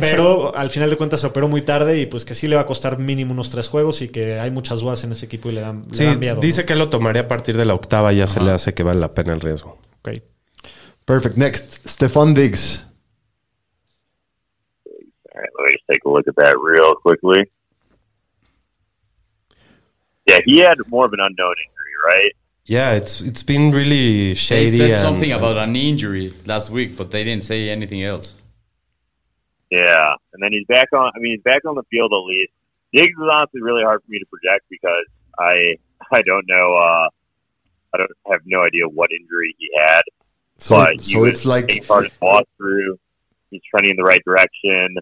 Pero 0.00 0.54
al 0.56 0.70
final 0.70 0.88
de 0.90 0.96
cuentas 0.96 1.20
se 1.20 1.26
operó 1.26 1.48
muy 1.48 1.62
tarde 1.62 2.00
y 2.00 2.06
pues 2.06 2.24
que 2.24 2.34
sí 2.34 2.48
le 2.48 2.56
va 2.56 2.62
a 2.62 2.66
costar 2.66 2.98
mínimo 2.98 3.32
unos 3.32 3.50
tres 3.50 3.68
juegos 3.68 4.00
y 4.02 4.08
que 4.08 4.38
hay 4.38 4.50
muchas 4.50 4.80
dudas 4.80 5.04
en 5.04 5.12
ese 5.12 5.26
equipo 5.26 5.48
y 5.50 5.52
le 5.52 5.60
dan, 5.60 5.82
le 5.90 5.96
Sí, 5.96 6.04
dan 6.04 6.18
miedo. 6.18 6.40
dice 6.40 6.62
¿no? 6.62 6.66
que 6.66 6.74
lo 6.76 6.88
tomaría 6.88 7.22
a 7.22 7.28
partir 7.28 7.56
de 7.56 7.64
la 7.66 7.74
octava, 7.74 8.12
ya 8.12 8.26
se 8.26 8.40
le 8.40 8.50
hace 8.52 8.72
que 8.74 8.82
vale 8.82 9.00
la 9.00 9.12
pena 9.14 9.32
el 9.34 9.40
riesgo. 9.40 9.78
Ok. 10.00 10.18
Perfect. 11.04 11.36
Next, 11.36 11.86
Stephon 11.86 12.34
Diggs. 12.34 12.86
All 14.86 15.40
right, 15.42 15.50
let 15.58 15.64
me 15.64 15.72
just 15.72 15.84
take 15.86 16.00
a 16.06 16.08
look 16.10 16.26
at 16.26 16.34
that 16.36 16.54
real 16.58 16.94
quickly. 16.94 17.44
Yeah, 20.26 20.38
he 20.44 20.58
had 20.60 20.78
more 20.88 21.06
of 21.06 21.12
an 21.12 21.20
unknown 21.20 21.54
injury, 21.64 21.94
right? 22.12 22.32
Yeah, 22.64 22.96
it's 22.96 23.20
it's 23.20 23.44
been 23.44 23.70
really 23.72 24.30
They 24.30 24.34
shady. 24.34 24.78
said 24.78 24.90
and- 24.92 25.00
something 25.00 25.30
about 25.32 25.56
a 25.56 25.66
knee 25.66 25.90
injury 25.90 26.32
last 26.46 26.70
week, 26.70 26.96
but 26.96 27.10
they 27.10 27.22
didn't 27.22 27.44
say 27.44 27.68
anything 27.70 28.02
else. 28.02 28.34
Yeah, 29.70 30.14
and 30.32 30.42
then 30.42 30.52
he's 30.52 30.66
back 30.66 30.92
on. 30.92 31.12
I 31.14 31.18
mean, 31.18 31.32
he's 31.36 31.42
back 31.42 31.64
on 31.64 31.74
the 31.74 31.82
field 31.90 32.12
at 32.12 32.24
least. 32.24 32.52
Diggs 32.92 33.12
is 33.12 33.28
honestly 33.30 33.60
really 33.60 33.82
hard 33.82 34.02
for 34.02 34.10
me 34.10 34.18
to 34.18 34.26
project 34.26 34.64
because 34.70 35.06
I 35.38 35.76
I 36.12 36.22
don't 36.22 36.46
know. 36.46 36.74
Uh, 36.76 37.08
I 37.94 37.98
don't 37.98 38.10
have 38.30 38.40
no 38.44 38.62
idea 38.62 38.88
what 38.88 39.10
injury 39.10 39.54
he 39.58 39.70
had, 39.82 40.02
So, 40.58 40.76
but 40.76 40.96
he 40.96 41.14
so 41.14 41.24
it's 41.24 41.44
like 41.44 41.68
taking 41.68 41.84
part 41.84 42.04
in 42.04 42.10
the 42.20 42.26
walkthrough. 42.26 42.98
He's 43.50 43.62
trending 43.70 43.92
in 43.92 43.96
the 43.96 44.04
right 44.04 44.22
direction. 44.24 44.96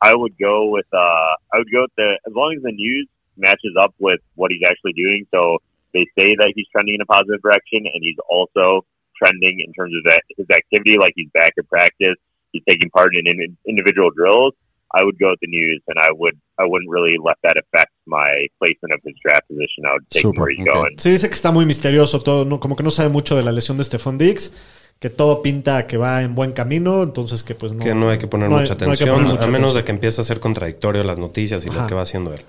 I 0.00 0.14
would 0.14 0.38
go 0.38 0.66
with. 0.66 0.86
Uh, 0.92 1.34
I 1.52 1.58
would 1.58 1.70
go 1.72 1.82
with 1.82 1.96
the 1.96 2.18
as 2.26 2.34
long 2.34 2.54
as 2.56 2.62
the 2.62 2.72
news 2.72 3.08
matches 3.36 3.74
up 3.80 3.94
with 3.98 4.20
what 4.34 4.50
he's 4.50 4.62
actually 4.66 4.92
doing. 4.92 5.26
So 5.30 5.58
they 5.92 6.06
say 6.18 6.36
that 6.36 6.52
he's 6.54 6.66
trending 6.70 6.94
in 6.96 7.00
a 7.00 7.06
positive 7.06 7.42
direction, 7.42 7.84
and 7.86 8.00
he's 8.00 8.18
also 8.28 8.84
trending 9.16 9.64
in 9.66 9.72
terms 9.72 9.94
of 9.96 10.04
that, 10.10 10.22
his 10.36 10.46
activity, 10.50 10.96
like 10.98 11.12
he's 11.16 11.30
back 11.34 11.52
in 11.56 11.64
practice, 11.64 12.16
he's 12.52 12.62
taking 12.68 12.90
part 12.90 13.14
in, 13.14 13.26
in 13.26 13.56
individual 13.66 14.10
drills. 14.10 14.54
I 14.90 15.04
would 15.04 15.18
go 15.20 15.28
with 15.30 15.40
the 15.40 15.48
news, 15.48 15.82
and 15.88 15.98
I 15.98 16.10
would 16.12 16.36
I 16.58 16.64
wouldn't 16.64 16.90
really 16.90 17.16
let 17.22 17.36
that 17.42 17.56
affect 17.62 17.92
my 18.06 18.48
placement 18.58 18.94
of 18.94 19.00
his 19.04 19.14
draft 19.22 19.46
position. 19.46 19.84
I 19.84 19.92
would 19.94 20.08
take 20.08 20.24
him 20.24 20.30
Super, 20.30 20.40
where 20.40 20.50
he's 20.50 20.66
okay. 20.66 20.72
going. 20.72 20.96
Sí, 20.98 21.10
dice 21.10 21.28
que 21.28 21.34
está 21.34 21.52
muy 21.52 21.66
misterioso 21.66 22.22
todo, 22.22 22.44
¿no? 22.46 22.58
como 22.58 22.74
que 22.74 22.82
no 22.82 22.90
sabe 22.90 23.10
mucho 23.10 23.36
de 23.36 23.42
la 23.42 23.52
lesión 23.52 23.76
de 23.76 23.84
Stephon 23.84 24.16
Diggs, 24.16 24.50
que 24.98 25.10
todo 25.10 25.42
pinta 25.42 25.86
que 25.86 25.98
va 25.98 26.22
en 26.22 26.34
buen 26.34 26.52
camino, 26.52 27.02
entonces 27.02 27.42
que 27.42 27.54
pues 27.54 27.72
no... 27.72 27.84
que 27.84 27.94
no 27.94 28.08
hay 28.08 28.18
que 28.18 28.26
poner 28.28 28.48
no 28.48 28.56
hay- 28.56 28.62
mucha 28.62 28.74
no 28.74 28.80
hay 28.80 28.96
que 28.96 29.04
atención, 29.04 29.16
poner 29.16 29.30
mucha 29.32 29.44
a 29.44 29.50
menos 29.50 29.72
atención. 29.72 29.76
de 29.76 29.84
que 29.84 29.92
empiece 29.92 30.20
a 30.22 30.24
ser 30.24 30.40
contradictorio 30.40 31.04
las 31.04 31.18
noticias 31.18 31.64
y 31.66 31.68
Ajá. 31.68 31.82
lo 31.82 31.86
que 31.86 31.94
va 31.94 32.02
haciendo 32.02 32.32
él. 32.32 32.40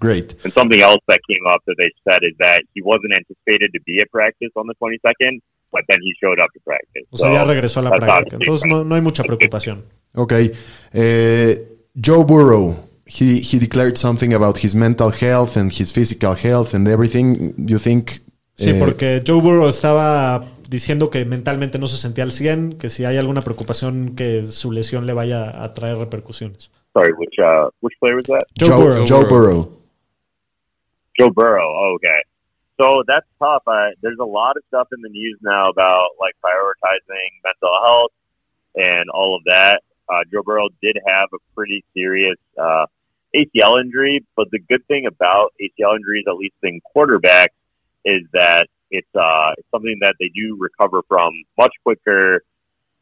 great. 0.00 0.32
And 0.44 0.52
something 0.54 0.80
else 0.80 1.02
that 1.08 1.18
came 1.28 1.44
up 1.46 1.60
that 1.66 1.76
they 1.76 1.90
said 2.08 2.20
is 2.22 2.34
that 2.38 2.62
he 2.74 2.80
wasn't 2.82 3.12
anticipated 3.18 3.70
to 3.74 3.80
be 3.84 4.00
at 4.00 4.10
practice 4.10 4.50
on 4.56 4.66
the 4.66 4.74
22nd, 4.80 5.40
but 5.72 5.82
then 5.88 5.98
he 6.02 6.12
showed 6.20 6.38
up 6.40 6.50
to 6.52 6.60
practice. 6.64 7.06
O 7.10 7.16
sea, 7.16 7.28
So 7.28 7.32
ya 7.32 7.44
regresó 7.44 7.80
a 7.80 7.82
la 7.84 7.90
práctica, 7.90 8.36
entonces 8.36 8.68
no, 8.68 8.84
no 8.84 8.94
hay 8.94 9.00
mucha 9.00 9.22
preocupación. 9.22 9.84
Okay. 10.14 10.52
Uh, 10.94 11.60
Joe 11.94 12.24
Burrow. 12.24 12.76
He 13.06 13.40
he 13.40 13.58
declared 13.58 13.96
something 13.96 14.32
about 14.34 14.58
his 14.58 14.76
mental 14.76 15.10
health 15.10 15.56
and 15.56 15.72
his 15.72 15.92
physical 15.92 16.36
health 16.36 16.74
and 16.74 16.86
everything. 16.86 17.54
You 17.56 17.80
think? 17.80 18.22
Sí, 18.54 18.70
eh, 18.70 18.76
porque 18.78 19.20
Joe 19.26 19.40
Burrow 19.40 19.68
estaba 19.68 20.44
diciendo 20.68 21.10
que 21.10 21.24
mentalmente 21.24 21.80
no 21.80 21.88
se 21.88 21.96
sentía 21.96 22.22
al 22.22 22.30
100, 22.30 22.78
que 22.78 22.88
si 22.88 23.04
hay 23.04 23.16
alguna 23.16 23.42
preocupación 23.42 24.14
que 24.14 24.44
su 24.44 24.70
lesión 24.70 25.06
le 25.06 25.12
vaya 25.12 25.64
a 25.64 25.74
traer 25.74 25.96
repercusiones. 25.96 26.70
Sorry, 26.92 27.12
which 27.18 27.34
uh, 27.38 27.68
which 27.80 27.96
player 27.98 28.14
was 28.14 28.26
that? 28.26 28.44
Joe, 28.54 28.68
Joe, 28.68 28.78
Burrow. 28.78 29.04
Joe 29.04 29.24
Burrow. 29.28 29.80
Joe 31.18 31.30
Burrow. 31.30 31.68
Oh, 31.68 31.94
okay. 31.96 32.20
So 32.80 33.02
that's 33.06 33.26
tough. 33.38 33.62
I, 33.66 33.90
there's 34.00 34.18
a 34.20 34.24
lot 34.24 34.56
of 34.56 34.62
stuff 34.68 34.88
in 34.92 35.02
the 35.02 35.10
news 35.10 35.38
now 35.42 35.68
about 35.68 36.16
like 36.18 36.34
prioritizing 36.42 37.28
mental 37.44 37.76
health 37.84 38.12
and 38.74 39.10
all 39.10 39.36
of 39.36 39.42
that. 39.46 39.82
Uh, 40.08 40.24
Joe 40.32 40.42
Burrow 40.42 40.68
did 40.82 40.96
have 41.06 41.28
a 41.34 41.38
pretty 41.54 41.84
serious 41.94 42.38
uh, 42.58 42.86
ACL 43.36 43.80
injury, 43.80 44.24
but 44.34 44.48
the 44.50 44.58
good 44.58 44.86
thing 44.88 45.06
about 45.06 45.52
ACL 45.60 45.94
injuries, 45.94 46.24
at 46.26 46.36
least 46.36 46.54
in 46.62 46.80
quarterbacks, 46.96 47.54
is 48.04 48.22
that 48.32 48.66
it's 48.90 49.14
uh, 49.14 49.52
it's 49.58 49.68
something 49.70 49.98
that 50.00 50.14
they 50.18 50.30
do 50.34 50.56
recover 50.58 51.02
from 51.06 51.32
much 51.58 51.72
quicker 51.84 52.42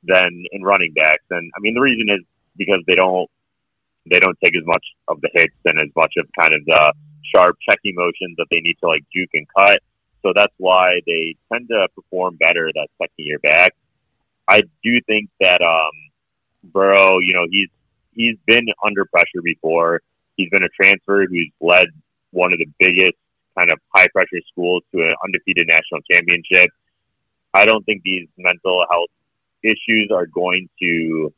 than 0.02 0.44
in 0.50 0.62
running 0.62 0.92
backs. 0.94 1.24
And 1.30 1.50
I 1.56 1.60
mean, 1.60 1.74
the 1.74 1.80
reason 1.80 2.08
is 2.10 2.24
because 2.56 2.82
they 2.86 2.94
don't 2.94 3.30
they 4.10 4.18
don't 4.18 4.36
take 4.42 4.56
as 4.56 4.66
much 4.66 4.84
of 5.06 5.20
the 5.20 5.30
hits 5.34 5.54
and 5.64 5.78
as 5.78 5.88
much 5.94 6.14
of 6.18 6.26
kind 6.38 6.54
of 6.54 6.64
the 6.66 6.92
sharp 7.34 7.56
checking 7.68 7.94
motions 7.94 8.36
that 8.36 8.46
they 8.50 8.60
need 8.60 8.76
to 8.80 8.88
like 8.88 9.04
juke 9.14 9.30
and 9.34 9.46
cut. 9.56 9.80
So 10.22 10.32
that's 10.34 10.54
why 10.58 11.00
they 11.06 11.36
tend 11.52 11.68
to 11.68 11.88
perform 11.94 12.36
better 12.36 12.70
that 12.74 12.88
second 12.98 13.14
year 13.18 13.38
back. 13.38 13.74
I 14.48 14.62
do 14.82 15.00
think 15.06 15.30
that 15.40 15.60
um, 15.60 15.92
Burrow, 16.64 17.18
you 17.20 17.34
know, 17.34 17.46
he's 17.50 17.68
he's 18.14 18.36
been 18.46 18.66
under 18.84 19.04
pressure 19.06 19.42
before. 19.42 20.00
He's 20.36 20.48
been 20.50 20.64
a 20.64 20.68
transfer 20.68 21.26
who's 21.28 21.50
led 21.60 21.88
one 22.30 22.52
of 22.52 22.58
the 22.58 22.66
biggest 22.78 23.16
kind 23.58 23.70
of 23.70 23.78
high 23.94 24.06
pressure 24.08 24.40
schools 24.50 24.82
to 24.92 25.02
an 25.02 25.14
undefeated 25.24 25.66
national 25.68 26.00
championship. 26.10 26.70
I 27.54 27.64
don't 27.64 27.84
think 27.84 28.02
these 28.04 28.28
mental 28.36 28.84
health 28.90 29.10
issues 29.62 30.10
are 30.14 30.26
going 30.26 30.68
to 30.80 31.32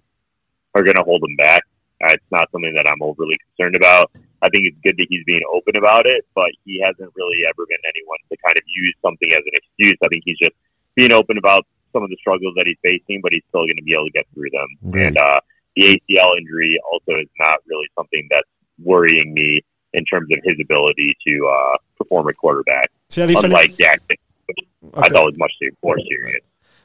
are 0.74 0.82
going 0.82 0.97
to 0.97 1.03
hold 1.03 1.22
him 1.22 1.36
back. 1.36 1.62
It's 2.01 2.24
not 2.30 2.49
something 2.53 2.72
that 2.76 2.88
I'm 2.88 3.03
overly 3.03 3.36
concerned 3.49 3.76
about. 3.76 4.11
I 4.43 4.49
think 4.49 4.64
it's 4.66 4.76
good 4.82 4.97
that 4.97 5.07
he's 5.09 5.24
being 5.24 5.43
open 5.53 5.76
about 5.76 6.07
it, 6.07 6.24
but 6.34 6.51
he 6.64 6.80
hasn't 6.80 7.12
really 7.14 7.45
ever 7.49 7.66
been 7.68 7.82
anyone 7.84 8.18
to 8.32 8.36
kind 8.45 8.57
of 8.57 8.64
use 8.74 8.95
something 9.05 9.28
as 9.30 9.45
an 9.45 9.53
excuse. 9.55 9.99
I 10.03 10.09
think 10.09 10.22
he's 10.24 10.38
just 10.38 10.57
being 10.97 11.12
open 11.12 11.36
about 11.38 11.66
some 11.93 12.03
of 12.03 12.09
the 12.11 12.16
struggles 12.20 12.55
that 12.57 12.64
he's 12.66 12.78
facing, 12.82 13.20
but 13.22 13.32
he's 13.32 13.43
still 13.49 13.62
going 13.68 13.76
to 13.76 13.82
be 13.82 13.93
able 13.93 14.07
to 14.07 14.12
get 14.12 14.26
through 14.32 14.49
them. 14.51 14.68
Right. 14.82 15.07
And 15.09 15.16
uh, 15.18 15.41
the 15.76 15.82
ACL 16.01 16.38
injury 16.38 16.78
also 16.91 17.20
is 17.20 17.28
not 17.38 17.57
really 17.66 17.86
something 17.97 18.26
that's 18.30 18.49
worrying 18.82 19.34
me 19.34 19.61
in 19.93 20.05
terms 20.05 20.30
of 20.32 20.38
his 20.45 20.57
ability 20.61 21.16
to 21.26 21.32
uh, 21.49 21.76
perform 21.99 22.28
at 22.28 22.36
quarterback. 22.36 22.88
A, 23.11 23.12
diferen- 23.26 23.45
Unlike 23.45 23.76
Jackson, 23.76 24.16
which 24.47 24.59
I 24.95 24.99
Okay. 25.01 25.09
thought 25.11 25.24
was 25.26 25.34
much 25.36 25.53
more 25.82 25.99
serious. 26.09 26.43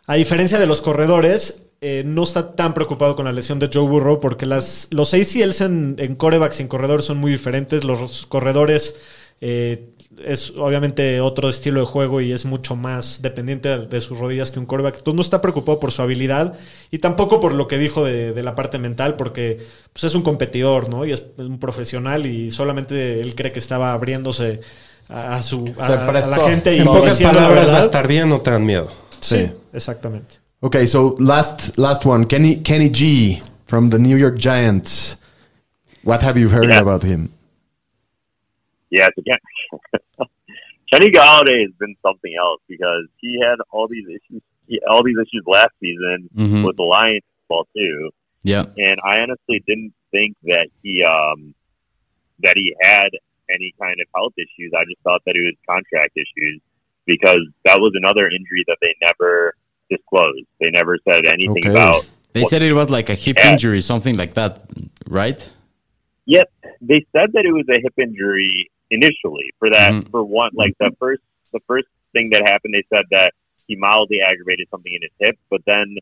A 0.07 0.15
diferencia 0.15 0.59
de 0.59 0.67
los 0.67 0.81
corredores, 0.81 1.63
eh, 1.81 2.03
no 2.05 2.23
está 2.23 2.55
tan 2.55 2.73
preocupado 2.73 3.15
con 3.15 3.25
la 3.25 3.31
lesión 3.31 3.59
de 3.59 3.69
Joe 3.71 3.87
Burrow 3.87 4.19
porque 4.19 4.45
las, 4.45 4.87
los 4.91 5.13
ACLs 5.13 5.61
en, 5.61 5.95
en 5.99 6.15
corebacks 6.15 6.59
y 6.59 6.63
en 6.63 6.67
corredores 6.67 7.05
son 7.05 7.17
muy 7.17 7.31
diferentes. 7.31 7.83
Los 7.83 8.25
corredores 8.25 8.95
eh, 9.41 9.89
es 10.23 10.53
obviamente 10.57 11.19
otro 11.19 11.49
estilo 11.49 11.81
de 11.81 11.85
juego 11.85 12.21
y 12.21 12.31
es 12.31 12.45
mucho 12.45 12.75
más 12.75 13.21
dependiente 13.21 13.69
de, 13.69 13.85
de 13.87 13.99
sus 13.99 14.17
rodillas 14.17 14.51
que 14.51 14.59
un 14.59 14.65
coreback. 14.65 14.97
Entonces 14.97 15.15
no 15.15 15.21
está 15.21 15.41
preocupado 15.41 15.79
por 15.79 15.91
su 15.91 16.01
habilidad 16.01 16.53
y 16.91 16.99
tampoco 16.99 17.39
por 17.39 17.53
lo 17.53 17.67
que 17.67 17.77
dijo 17.77 18.05
de, 18.05 18.31
de 18.31 18.43
la 18.43 18.55
parte 18.55 18.77
mental 18.79 19.15
porque 19.15 19.59
pues, 19.91 20.05
es 20.05 20.15
un 20.15 20.21
competidor 20.21 20.89
¿no? 20.89 21.05
y 21.05 21.11
es 21.11 21.23
un 21.37 21.59
profesional 21.59 22.25
y 22.25 22.51
solamente 22.51 23.21
él 23.21 23.35
cree 23.35 23.51
que 23.51 23.59
estaba 23.59 23.91
abriéndose 23.91 24.61
a, 25.09 25.35
a 25.35 25.41
su, 25.41 25.73
a, 25.77 25.87
a 25.87 26.27
la 26.27 26.37
gente 26.37 26.75
y 26.75 26.79
En 26.79 26.85
pocas 26.85 27.19
palabras, 27.21 27.91
no 28.25 28.41
te 28.41 28.51
dan 28.51 28.65
miedo. 28.65 29.04
Sí, 29.21 29.51
exactamente. 29.73 30.37
Okay, 30.63 30.85
so 30.85 31.15
last 31.19 31.77
last 31.77 32.05
one, 32.05 32.25
Kenny 32.25 32.57
Kenny 32.57 32.89
G 32.89 33.41
from 33.67 33.89
the 33.89 33.99
New 33.99 34.15
York 34.17 34.37
Giants. 34.37 35.15
What 36.03 36.21
have 36.21 36.37
you 36.37 36.49
heard 36.49 36.69
Yeah. 36.69 36.79
about 36.81 37.03
him? 37.03 37.31
Yeah, 38.89 39.07
it's 39.07 39.17
again. 39.17 39.39
Kenny 40.93 41.09
Galladay 41.11 41.63
has 41.65 41.73
been 41.79 41.95
something 42.01 42.33
else 42.39 42.61
because 42.69 43.07
he 43.19 43.39
had 43.41 43.57
all 43.71 43.87
these 43.87 44.05
issues, 44.07 44.41
he, 44.67 44.79
all 44.87 45.03
these 45.03 45.17
issues 45.17 45.43
last 45.47 45.73
season 45.81 46.29
Mhm. 46.37 46.63
with 46.65 46.77
the 46.77 46.83
Lions 46.83 47.23
ball 47.49 47.67
too. 47.75 48.11
Yeah. 48.43 48.65
And 48.77 48.97
I 49.03 49.19
honestly 49.19 49.63
didn't 49.67 49.93
think 50.11 50.37
that 50.43 50.67
he 50.83 51.03
um, 51.03 51.53
that 52.43 52.53
he 52.55 52.75
had 52.81 53.09
any 53.49 53.73
kind 53.81 53.97
of 53.99 54.07
health 54.15 54.33
issues. 54.37 54.71
I 54.77 54.85
just 54.85 55.01
thought 55.03 55.21
that 55.25 55.35
it 55.35 55.41
was 55.41 55.55
contract 55.67 56.13
issues 56.15 56.61
because 57.05 57.39
that 57.65 57.79
was 57.79 57.93
another 57.95 58.25
injury 58.29 58.63
that 58.67 58.77
they 58.81 58.93
never 59.01 59.53
disclosed. 59.89 60.45
They 60.59 60.69
never 60.71 60.97
said 61.09 61.25
anything 61.27 61.57
Okay. 61.65 61.69
about. 61.71 62.07
They 62.33 62.43
said 62.43 62.63
it 62.63 62.73
was 62.73 62.89
like 62.89 63.09
a 63.09 63.15
hip 63.15 63.37
Yeah. 63.37 63.51
injury, 63.51 63.79
something 63.81 64.17
like 64.17 64.33
that, 64.33 64.67
right? 65.07 65.39
Yep, 66.25 66.49
they 66.81 67.05
said 67.15 67.31
that 67.33 67.45
it 67.45 67.53
was 67.53 67.65
a 67.69 67.79
hip 67.79 67.93
injury 67.97 68.69
initially 68.91 69.51
for 69.59 69.69
that 69.69 69.91
Mhm. 69.91 70.11
for 70.11 70.23
one 70.23 70.51
like 70.53 70.73
the 70.79 70.91
first 70.99 71.21
the 71.53 71.59
first 71.67 71.87
thing 72.11 72.29
that 72.31 72.41
happened. 72.49 72.73
They 72.73 72.83
said 72.93 73.05
that 73.11 73.33
he 73.67 73.75
mildly 73.77 74.19
aggravated 74.21 74.67
something 74.69 74.91
in 74.91 75.01
his 75.01 75.11
hip, 75.19 75.37
but 75.49 75.61
then 75.65 75.97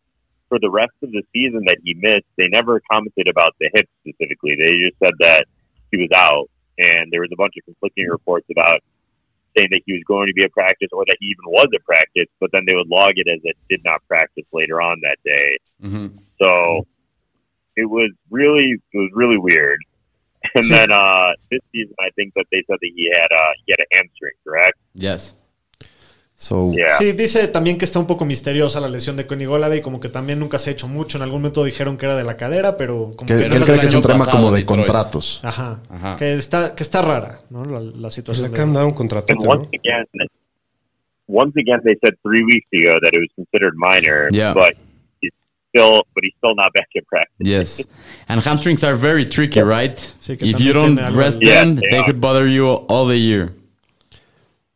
for 0.49 0.57
the 0.59 0.69
rest 0.69 0.93
of 1.03 1.11
the 1.11 1.21
season 1.33 1.63
that 1.67 1.77
he 1.83 1.93
missed, 1.93 2.25
they 2.37 2.47
never 2.47 2.81
commented 2.91 3.27
about 3.27 3.53
the 3.59 3.69
hip 3.75 3.87
specifically. 4.01 4.55
They 4.55 4.77
just 4.79 4.97
said 5.03 5.13
that 5.19 5.45
he 5.91 5.97
was 5.97 6.09
out, 6.15 6.49
and 6.79 7.11
there 7.11 7.21
was 7.21 7.29
a 7.31 7.35
bunch 7.35 7.53
of 7.57 7.65
conflicting 7.65 8.07
reports 8.07 8.47
about 8.49 8.81
saying 9.57 9.69
that 9.71 9.81
he 9.85 9.93
was 9.93 10.03
going 10.07 10.27
to 10.27 10.33
be 10.33 10.43
at 10.43 10.51
practice 10.51 10.89
or 10.91 11.03
that 11.07 11.17
he 11.19 11.27
even 11.27 11.51
was 11.51 11.67
at 11.73 11.83
practice, 11.85 12.27
but 12.39 12.51
then 12.51 12.63
they 12.67 12.75
would 12.75 12.87
log 12.87 13.11
it 13.15 13.27
as 13.27 13.39
it 13.43 13.57
did 13.69 13.81
not 13.83 14.05
practice 14.07 14.45
later 14.51 14.81
on 14.81 14.99
that 15.01 15.17
day. 15.23 15.57
hmm 15.81 16.07
So 16.41 16.87
it 17.75 17.89
was 17.89 18.11
really 18.29 18.75
it 18.93 18.97
was 18.97 19.11
really 19.13 19.37
weird. 19.37 19.79
And 20.55 20.69
then 20.69 20.91
uh, 20.91 21.31
this 21.49 21.61
season, 21.71 21.95
I 22.01 22.09
think 22.17 22.33
that 22.35 22.45
they 22.51 22.63
said 22.67 22.77
that 22.81 22.91
he 22.95 23.09
had 23.13 23.27
uh, 23.31 23.53
he 23.65 23.73
had 23.77 23.85
a 23.85 23.87
hamstring, 23.95 24.33
correct? 24.43 24.77
Yes. 24.93 25.35
So 26.43 26.73
Yeah. 26.73 26.97
Sí, 26.97 27.13
dice 27.13 27.47
también 27.47 27.77
que 27.77 27.85
está 27.85 27.99
un 27.99 28.05
poco 28.05 28.25
misteriosa 28.25 28.81
la 28.81 28.89
lesión 28.89 29.15
de 29.15 29.25
Kenny 29.25 29.45
Golladay, 29.45 29.81
como 29.81 30.01
que 30.01 30.09
también 30.09 30.39
nunca 30.39 30.57
se 30.57 30.69
ha 30.69 30.73
hecho 30.73 30.89
mucho. 30.89 31.17
En 31.17 31.23
algún 31.23 31.39
momento 31.39 31.63
dijeron 31.63 31.95
que 31.95 32.05
era 32.05 32.17
de 32.17 32.25
la 32.25 32.35
cadera, 32.35 32.75
pero 32.75 33.11
como 33.15 33.27
que, 33.27 33.35
que, 33.35 33.39
que 33.39 33.45
él 33.45 33.53
es 33.53 33.63
cree 33.63 33.79
que 33.79 33.85
es 33.85 33.93
un 33.93 34.01
tema 34.01 34.25
como 34.25 34.51
de 34.51 34.59
Detroit. 34.59 34.81
contratos. 34.85 35.39
Ajá, 35.41 35.79
Ajá. 35.89 36.17
que 36.17 36.33
está 36.33 36.75
que 36.75 36.83
está 36.83 37.01
rara, 37.01 37.39
¿no? 37.49 37.63
La, 37.63 37.79
la 37.79 38.09
situación. 38.09 38.51
le 38.51 38.59
han 38.61 38.73
dado 38.73 38.87
un 38.87 38.93
contrato, 38.93 39.33
once 39.37 39.69
again, 39.79 40.05
once 41.27 41.53
again, 41.57 41.79
they 41.85 41.95
said 42.03 42.13
three 42.23 42.43
weeks 42.43 42.67
ago 42.73 42.99
that 43.01 43.11
it 43.13 43.19
was 43.21 43.31
considered 43.37 43.73
minor, 43.77 44.27
Yeah. 44.33 44.53
but 44.53 44.73
he's 45.21 45.31
still 45.69 46.03
but 46.13 46.23
he's 46.25 46.33
still 46.39 46.55
not 46.55 46.73
back 46.73 46.89
in 46.93 47.03
practice. 47.05 47.39
Yes. 47.39 47.87
And 48.27 48.41
hamstrings 48.41 48.83
are 48.83 48.95
very 48.97 49.25
tricky, 49.25 49.61
right? 49.61 49.95
Sí, 50.19 50.33
if 50.41 50.59
you 50.59 50.73
don't 50.73 50.97
rest 51.15 51.39
them, 51.39 51.47
Yeah, 51.47 51.65
they 51.89 51.89
they 51.99 52.03
could 52.03 52.19
bother 52.19 52.47
you 52.47 52.67
all 52.89 53.07
the 53.07 53.17
year. 53.17 53.53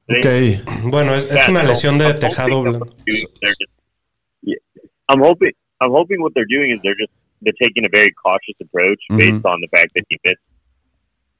Okay. 0.09 0.61
Bueno, 0.83 1.13
es, 1.13 1.25
es 1.25 1.47
una 1.49 1.63
lesión 1.63 1.97
de 1.97 2.05
I'm 2.05 2.11
hoping 2.13 2.29
tejado 2.29 2.63
that 2.63 2.79
what 2.79 2.89
they're 3.05 3.05
doing- 3.05 3.27
they're 3.41 3.55
just- 3.59 3.71
yeah. 4.41 4.55
I'm 5.09 5.19
hoping 5.21 5.51
I'm 5.81 5.91
hoping 5.91 6.21
what 6.21 6.33
they're 6.33 6.45
doing 6.49 6.71
is 6.71 6.79
they're 6.81 6.95
just 6.95 7.11
they're 7.41 7.53
taking 7.61 7.85
a 7.85 7.89
very 7.91 8.09
cautious 8.11 8.55
approach 8.61 8.99
Mhm. 9.11 9.17
based 9.19 9.45
on 9.45 9.59
the 9.61 9.67
fact 9.67 9.91
that 9.95 10.03
he 10.09 10.17
missed 10.25 10.41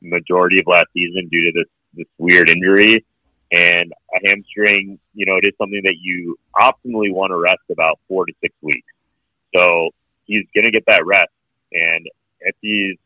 majority 0.02 0.58
of 0.60 0.68
last 0.68 0.88
season 0.94 1.28
due 1.32 1.52
to 1.52 1.52
this 1.60 1.68
this 1.94 2.08
weird 2.18 2.50
injury 2.50 3.04
and 3.52 3.92
a 4.14 4.28
hamstring. 4.30 5.00
You 5.16 5.26
know, 5.26 5.38
it 5.38 5.48
is 5.48 5.54
something 5.58 5.82
that 5.84 5.96
you 6.02 6.38
optimally 6.60 7.12
want 7.12 7.32
to 7.32 7.38
rest 7.38 7.64
about 7.72 8.00
four 8.08 8.26
to 8.26 8.34
six 8.42 8.54
weeks. 8.62 8.88
So 9.56 9.90
he's 10.26 10.46
going 10.54 10.66
to 10.66 10.72
get 10.72 10.84
that 10.88 11.06
rest, 11.06 11.32
and 11.72 12.06
if 12.42 12.56
he's 12.62 12.98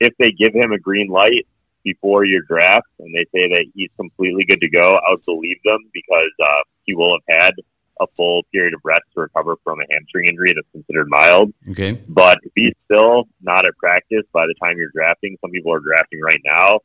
if 0.00 0.12
they 0.18 0.32
give 0.32 0.52
him 0.52 0.72
a 0.72 0.78
green 0.78 1.08
light 1.08 1.46
before 1.84 2.24
your 2.24 2.42
draft 2.42 2.86
and 3.00 3.14
they 3.14 3.24
say 3.34 3.48
that 3.48 3.64
he's 3.74 3.90
completely 3.96 4.44
good 4.44 4.60
to 4.60 4.68
go, 4.70 4.86
I 5.06 5.10
would 5.12 5.24
believe 5.24 5.56
them 5.64 5.78
because 5.92 6.32
uh, 6.42 6.62
he 6.84 6.94
will 6.94 7.16
have 7.28 7.40
had 7.40 7.52
a 8.00 8.06
full 8.16 8.42
period 8.52 8.74
of 8.74 8.80
rest 8.84 9.02
to 9.14 9.20
recover 9.20 9.56
from 9.62 9.78
a 9.80 9.84
hamstring 9.90 10.26
injury 10.26 10.52
that's 10.54 10.66
considered 10.72 11.06
mild. 11.08 11.52
Okay. 11.70 12.00
But 12.08 12.38
if 12.42 12.52
he's 12.54 12.72
still 12.86 13.28
not 13.42 13.66
at 13.66 13.76
practice 13.78 14.24
by 14.32 14.46
the 14.46 14.54
time 14.62 14.76
you're 14.78 14.90
drafting, 14.94 15.36
some 15.40 15.50
people 15.50 15.72
are 15.72 15.80
drafting 15.80 16.20
right 16.20 16.40
now. 16.44 16.80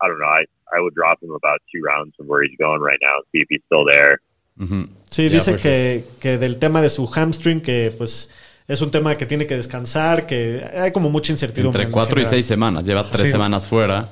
I 0.00 0.08
don't 0.08 0.18
know. 0.18 0.26
I, 0.26 0.44
I 0.74 0.80
would 0.80 0.94
drop 0.94 1.22
him 1.22 1.30
about 1.32 1.60
two 1.72 1.82
rounds 1.82 2.14
from 2.16 2.26
where 2.28 2.42
he's 2.44 2.56
going 2.58 2.80
right 2.80 2.98
now 3.02 3.14
and 3.16 3.24
see 3.32 3.40
if 3.40 3.46
he's 3.50 3.62
still 3.66 3.84
there. 3.88 4.20
Mhm. 4.58 4.88
Sí, 5.10 5.24
Yeah, 5.24 5.30
dice 5.32 5.52
for 5.52 5.60
que, 5.60 6.04
que 6.20 6.38
del 6.38 6.58
tema 6.58 6.80
de 6.80 6.88
su 6.88 7.06
hamstring, 7.06 7.60
que 7.60 7.92
pues 7.96 8.30
es 8.68 8.80
un 8.82 8.90
tema 8.90 9.16
que 9.16 9.26
tiene 9.26 9.46
que 9.46 9.56
descansar, 9.56 10.26
que 10.26 10.62
hay 10.74 10.92
como 10.92 11.10
mucha 11.10 11.32
incertidumbre. 11.32 11.82
Entre 11.82 11.88
en 11.88 11.92
cuatro 11.92 12.14
y 12.14 12.24
general. 12.24 12.30
seis 12.30 12.46
semanas. 12.46 12.86
Lleva 12.86 13.04
tres 13.10 13.26
Sí. 13.26 13.32
semanas 13.32 13.66
fuera. 13.66 14.08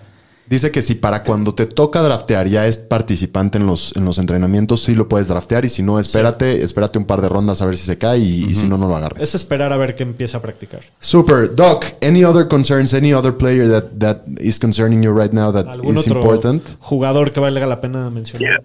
Dice 0.46 0.70
que 0.70 0.82
si 0.82 0.96
para 0.96 1.22
cuando 1.22 1.54
te 1.54 1.66
toca 1.66 2.02
draftear 2.02 2.46
ya 2.46 2.66
es 2.66 2.76
participante 2.76 3.58
en 3.58 3.66
los, 3.66 3.96
en 3.96 4.04
los 4.04 4.18
entrenamientos, 4.18 4.82
sí 4.82 4.94
lo 4.94 5.08
puedes 5.08 5.28
draftear. 5.28 5.64
Y 5.64 5.68
si 5.68 5.82
no, 5.82 5.98
espérate, 5.98 6.62
espérate 6.62 6.98
un 6.98 7.06
par 7.06 7.22
de 7.22 7.28
rondas 7.28 7.62
a 7.62 7.66
ver 7.66 7.76
si 7.76 7.86
se 7.86 7.96
cae 7.96 8.18
y, 8.18 8.44
y 8.44 8.54
si 8.54 8.66
no, 8.66 8.76
no 8.76 8.88
lo 8.88 8.96
agarres. 8.96 9.22
Es 9.22 9.34
esperar 9.34 9.72
a 9.72 9.76
ver 9.76 9.94
que 9.94 10.02
empieza 10.02 10.38
a 10.38 10.42
practicar. 10.42 10.80
Super. 10.98 11.54
Doc, 11.54 11.84
any 12.02 12.24
other 12.24 12.48
concerns, 12.48 12.92
any 12.92 13.14
other 13.14 13.32
player 13.34 13.68
that, 13.68 13.98
that 13.98 14.24
is 14.40 14.58
concerning 14.58 15.02
you 15.02 15.12
right 15.12 15.32
now 15.32 15.52
that 15.52 15.66
¿Algún 15.66 15.96
is 15.96 16.06
otro 16.06 16.20
important? 16.20 16.62
jugador 16.80 17.32
que 17.32 17.40
valga 17.40 17.66
la 17.66 17.80
pena 17.80 18.10
mencionar? 18.10 18.62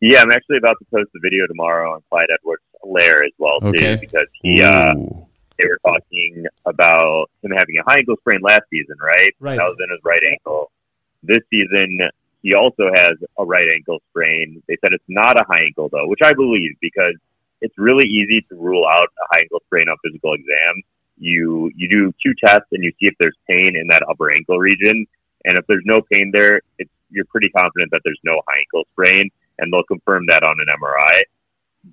Yeah, 0.00 0.20
I'm 0.22 0.30
actually 0.32 0.58
about 0.58 0.76
to 0.78 0.84
post 0.90 1.10
a 1.16 1.20
video 1.22 1.46
tomorrow 1.48 1.94
on 1.94 2.02
Clyde 2.10 2.28
Edwards 2.30 2.62
Lair 2.84 3.24
as 3.24 3.32
well 3.38 3.58
too, 3.60 3.68
Okay. 3.68 3.96
because 3.96 4.28
he 4.42 4.62
uh. 4.62 4.92
They 5.58 5.68
were 5.68 5.78
talking 5.84 6.46
about 6.66 7.30
him 7.42 7.52
having 7.56 7.76
a 7.78 7.84
high 7.88 7.96
ankle 7.98 8.16
sprain 8.20 8.40
last 8.42 8.62
season, 8.70 8.96
right? 9.00 9.30
Right. 9.40 9.56
That 9.56 9.64
was 9.64 9.76
in 9.78 9.90
his 9.90 10.00
right 10.04 10.22
ankle. 10.30 10.70
This 11.22 11.38
season, 11.50 12.00
He 12.42 12.54
also 12.54 12.90
has 12.94 13.12
a 13.38 13.44
right 13.44 13.68
ankle 13.72 14.00
sprain. 14.10 14.62
They 14.68 14.76
said 14.80 14.92
it's 14.92 15.04
not 15.08 15.40
a 15.40 15.44
high 15.48 15.62
ankle 15.64 15.88
though, 15.88 16.06
which 16.08 16.20
I 16.22 16.32
believe 16.32 16.72
because 16.80 17.14
it's 17.60 17.76
really 17.78 18.06
easy 18.06 18.44
to 18.50 18.54
rule 18.56 18.84
out 18.86 19.06
a 19.06 19.26
high 19.34 19.40
ankle 19.40 19.62
sprain 19.66 19.88
on 19.88 19.96
physical 20.04 20.34
exam. 20.34 20.82
You 21.16 21.70
you 21.76 21.88
do 21.88 22.12
two 22.22 22.34
tests 22.44 22.68
and 22.72 22.82
you 22.82 22.90
see 23.00 23.06
if 23.06 23.14
there's 23.20 23.36
pain 23.48 23.76
in 23.76 23.86
that 23.88 24.02
upper 24.08 24.30
ankle 24.30 24.58
region, 24.58 25.06
and 25.44 25.56
if 25.56 25.64
there's 25.66 25.84
no 25.86 26.02
pain 26.12 26.32
there, 26.34 26.60
it's 26.78 26.90
you're 27.10 27.24
pretty 27.26 27.48
confident 27.50 27.90
that 27.92 28.00
there's 28.04 28.20
no 28.24 28.40
high 28.48 28.58
ankle 28.58 28.84
sprain, 28.92 29.30
and 29.58 29.72
they'll 29.72 29.84
confirm 29.84 30.24
that 30.28 30.42
on 30.42 30.56
an 30.60 30.66
MRI. 30.66 31.22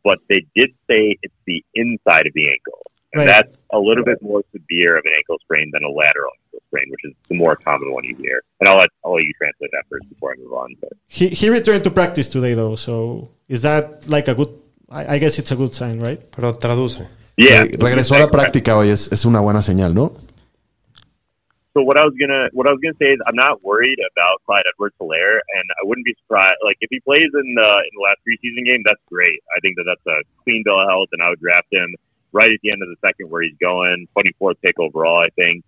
But 0.03 0.19
they 0.29 0.45
did 0.55 0.71
say 0.89 1.17
it's 1.21 1.35
the 1.45 1.63
inside 1.75 2.25
of 2.27 2.33
the 2.33 2.49
ankle, 2.49 2.81
and 3.13 3.19
Right. 3.19 3.27
that's 3.27 3.57
a 3.71 3.79
little 3.79 4.03
bit 4.03 4.21
more 4.21 4.41
severe 4.51 4.97
of 4.97 5.03
an 5.05 5.13
ankle 5.17 5.37
sprain 5.43 5.69
than 5.73 5.83
a 5.83 5.89
lateral 5.89 6.31
ankle 6.45 6.61
sprain, 6.67 6.85
which 6.89 7.03
is 7.05 7.13
the 7.29 7.35
more 7.35 7.55
common 7.55 7.91
one 7.93 8.03
you 8.03 8.15
hear. 8.15 8.41
And 8.59 8.69
I'll 8.69 8.77
let 8.77 8.89
I'll 9.03 9.13
let 9.15 9.23
you 9.23 9.33
translate 9.37 9.71
that 9.73 9.83
first 9.89 10.07
before 10.09 10.33
I 10.33 10.35
move 10.41 10.53
on. 10.53 10.75
But 10.79 10.93
He, 11.07 11.29
he 11.29 11.49
returned 11.49 11.83
to 11.83 11.91
practice 11.91 12.27
today, 12.29 12.53
though. 12.53 12.75
So 12.75 13.29
is 13.47 13.61
that 13.63 14.07
like 14.07 14.27
a 14.27 14.35
good? 14.35 14.49
I, 14.89 15.15
I 15.15 15.17
guess 15.19 15.39
it's 15.39 15.51
a 15.51 15.55
good 15.55 15.73
sign, 15.73 15.99
right? 15.99 16.19
Pero 16.31 16.53
traduce. 16.53 16.99
yeah, 17.37 17.63
Eh, 17.63 17.77
regresó 17.79 18.15
a 18.15 18.19
la 18.19 18.29
práctica 18.29 18.75
hoy, 18.77 18.89
es, 18.89 19.11
es 19.11 19.23
una 19.25 19.39
buena 19.39 19.61
señal, 19.61 19.93
¿no? 19.93 20.13
So 21.73 21.79
what 21.87 21.95
I 21.97 22.03
was 22.03 22.11
gonna 22.19 22.49
what 22.51 22.67
I 22.67 22.71
was 22.75 22.81
gonna 22.83 22.99
say 22.99 23.15
is 23.15 23.19
I'm 23.25 23.35
not 23.39 23.63
worried 23.63 23.95
about 24.11 24.43
Clyde 24.45 24.67
Edwards 24.75 24.95
Hilaire, 24.99 25.39
and 25.39 25.65
I 25.79 25.87
wouldn't 25.87 26.03
be 26.03 26.11
surprised 26.19 26.59
like 26.67 26.75
if 26.83 26.89
he 26.91 26.99
plays 26.99 27.31
in 27.31 27.47
the 27.55 27.69
in 27.87 27.91
the 27.95 28.03
last 28.03 28.19
preseason 28.27 28.67
game, 28.67 28.83
that's 28.83 28.99
great. 29.07 29.39
I 29.55 29.59
think 29.63 29.79
that 29.79 29.87
that's 29.87 30.03
a 30.11 30.19
clean 30.43 30.63
bill 30.67 30.75
of 30.83 30.87
health, 30.91 31.07
and 31.15 31.23
I 31.23 31.29
would 31.31 31.39
draft 31.39 31.71
him 31.71 31.95
right 32.33 32.49
at 32.49 32.59
the 32.63 32.71
end 32.71 32.81
of 32.81 32.89
the 32.89 32.95
second 33.05 33.29
where 33.29 33.41
he's 33.41 33.57
going, 33.61 34.07
24th 34.17 34.55
pick 34.63 34.79
overall, 34.79 35.19
I 35.19 35.29
think. 35.35 35.63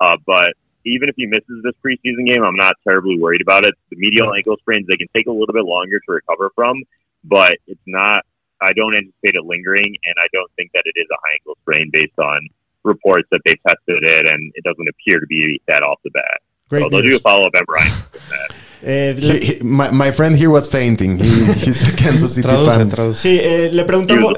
Uh, 0.00 0.16
but 0.26 0.50
even 0.86 1.08
if 1.08 1.14
he 1.16 1.26
misses 1.26 1.62
this 1.62 1.74
preseason 1.84 2.26
game, 2.26 2.42
I'm 2.42 2.56
not 2.56 2.72
terribly 2.86 3.18
worried 3.18 3.40
about 3.42 3.64
it. 3.64 3.74
The 3.90 3.96
medial 3.96 4.32
ankle 4.34 4.56
sprains 4.60 4.86
they 4.88 4.96
can 4.96 5.08
take 5.14 5.26
a 5.26 5.32
little 5.32 5.52
bit 5.52 5.64
longer 5.64 5.98
to 6.00 6.12
recover 6.12 6.50
from, 6.54 6.82
but 7.24 7.52
it's 7.66 7.80
not. 7.86 8.24
I 8.60 8.72
don't 8.72 8.94
anticipate 8.96 9.34
it 9.36 9.44
lingering, 9.44 9.86
and 10.04 10.14
I 10.20 10.26
don't 10.32 10.50
think 10.56 10.72
that 10.74 10.82
it 10.84 10.98
is 10.98 11.06
a 11.12 11.14
high 11.14 11.34
ankle 11.40 11.56
sprain 11.62 11.90
based 11.92 12.18
on 12.18 12.48
reports 12.84 13.28
that 13.30 13.40
they 13.44 13.54
tested 13.66 14.02
it, 14.02 14.26
and 14.28 14.52
it 14.54 14.64
doesn't 14.64 14.88
appear 14.88 15.20
to 15.20 15.26
be 15.26 15.60
that 15.68 15.82
off 15.82 15.98
the 16.04 16.10
bat. 16.10 16.40
Great 16.68 16.82
so 16.84 16.88
they'll 16.90 17.06
do 17.08 17.16
a 17.16 17.20
follow 17.20 17.46
up 17.46 17.52
MRI. 17.54 18.12
with 18.12 18.28
that. 18.30 18.54
Eh, 18.82 19.14
le- 19.16 19.38
he- 19.38 19.60
my, 19.62 19.90
my 19.90 20.10
friend 20.10 20.36
here 20.36 20.50
was 20.50 20.66
fainting. 20.68 21.18
He, 21.18 21.28
he's 21.52 21.88
a 21.88 21.96
Kansas 21.96 22.34
City 22.34 22.48
Traduce, 22.48 22.66
fan. 22.66 22.90
traduce. 22.90 23.18
sí, 23.22 23.38
eh, 23.40 23.70
le 23.72 23.84
preguntamos. 23.84 24.34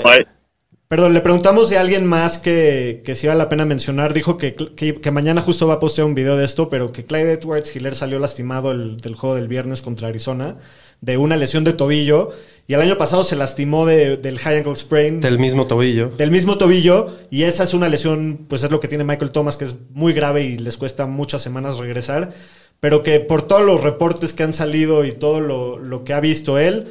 Perdón, 0.91 1.15
le 1.15 1.21
preguntamos 1.21 1.71
de 1.71 1.79
alguien 1.79 2.05
más 2.05 2.37
que, 2.39 3.01
que 3.05 3.15
si 3.15 3.29
vale 3.29 3.39
la 3.39 3.49
pena 3.49 3.65
mencionar. 3.65 4.13
Dijo 4.13 4.37
que, 4.37 4.55
que, 4.55 5.01
que 5.01 5.11
mañana 5.13 5.41
justo 5.41 5.69
va 5.69 5.75
a 5.75 5.79
postear 5.79 6.05
un 6.05 6.17
video 6.17 6.37
de 6.37 6.45
esto, 6.45 6.69
pero 6.69 6.91
que 6.91 7.05
Clyde 7.05 7.35
Edwards 7.35 7.77
Hiller 7.77 7.95
salió 7.95 8.19
lastimado 8.19 8.73
el- 8.73 8.97
del 8.97 9.15
juego 9.15 9.37
del 9.37 9.47
viernes 9.47 9.83
contra 9.83 10.09
Arizona 10.09 10.57
de 11.01 11.17
una 11.17 11.37
lesión 11.37 11.63
de 11.63 11.75
tobillo. 11.75 12.31
Y 12.67 12.75
el 12.75 12.81
año 12.81 12.99
pasado 12.99 13.23
se 13.23 13.37
lastimó 13.37 13.87
de- 13.87 14.17
del 14.17 14.41
high 14.41 14.57
ankle 14.57 14.75
sprain. 14.75 15.21
Del 15.21 15.39
mismo 15.39 15.69
tobillo. 15.69 16.09
del 16.09 16.33
mismo 16.33 16.59
tobillo 16.59 17.07
y 17.31 17.45
esa 17.45 17.63
es 17.63 17.73
una 17.73 17.89
lesión, 17.89 18.47
pues 18.49 18.65
es 18.65 18.73
lo 18.73 18.81
que 18.81 18.89
tiene 18.89 19.05
Michael 19.05 19.31
Thomas, 19.31 19.57
que 19.57 19.67
es 19.67 19.77
muy 19.93 20.13
grave 20.13 20.43
y 20.43 20.59
les 20.59 20.77
cuesta 20.77 21.07
muchas 21.07 21.41
semanas 21.41 21.79
regresar, 21.79 22.33
pero 22.81 23.05
que 23.05 23.21
por 23.21 23.43
todos 23.43 23.63
los 23.65 23.81
reportes 23.85 24.33
que 24.33 24.43
han 24.43 24.53
salido 24.53 25.05
y 25.05 25.13
todo 25.13 25.39
lo, 25.41 25.79
lo 25.79 26.03
que 26.03 26.15
ha 26.15 26.21
visto 26.21 26.59
él, 26.59 26.89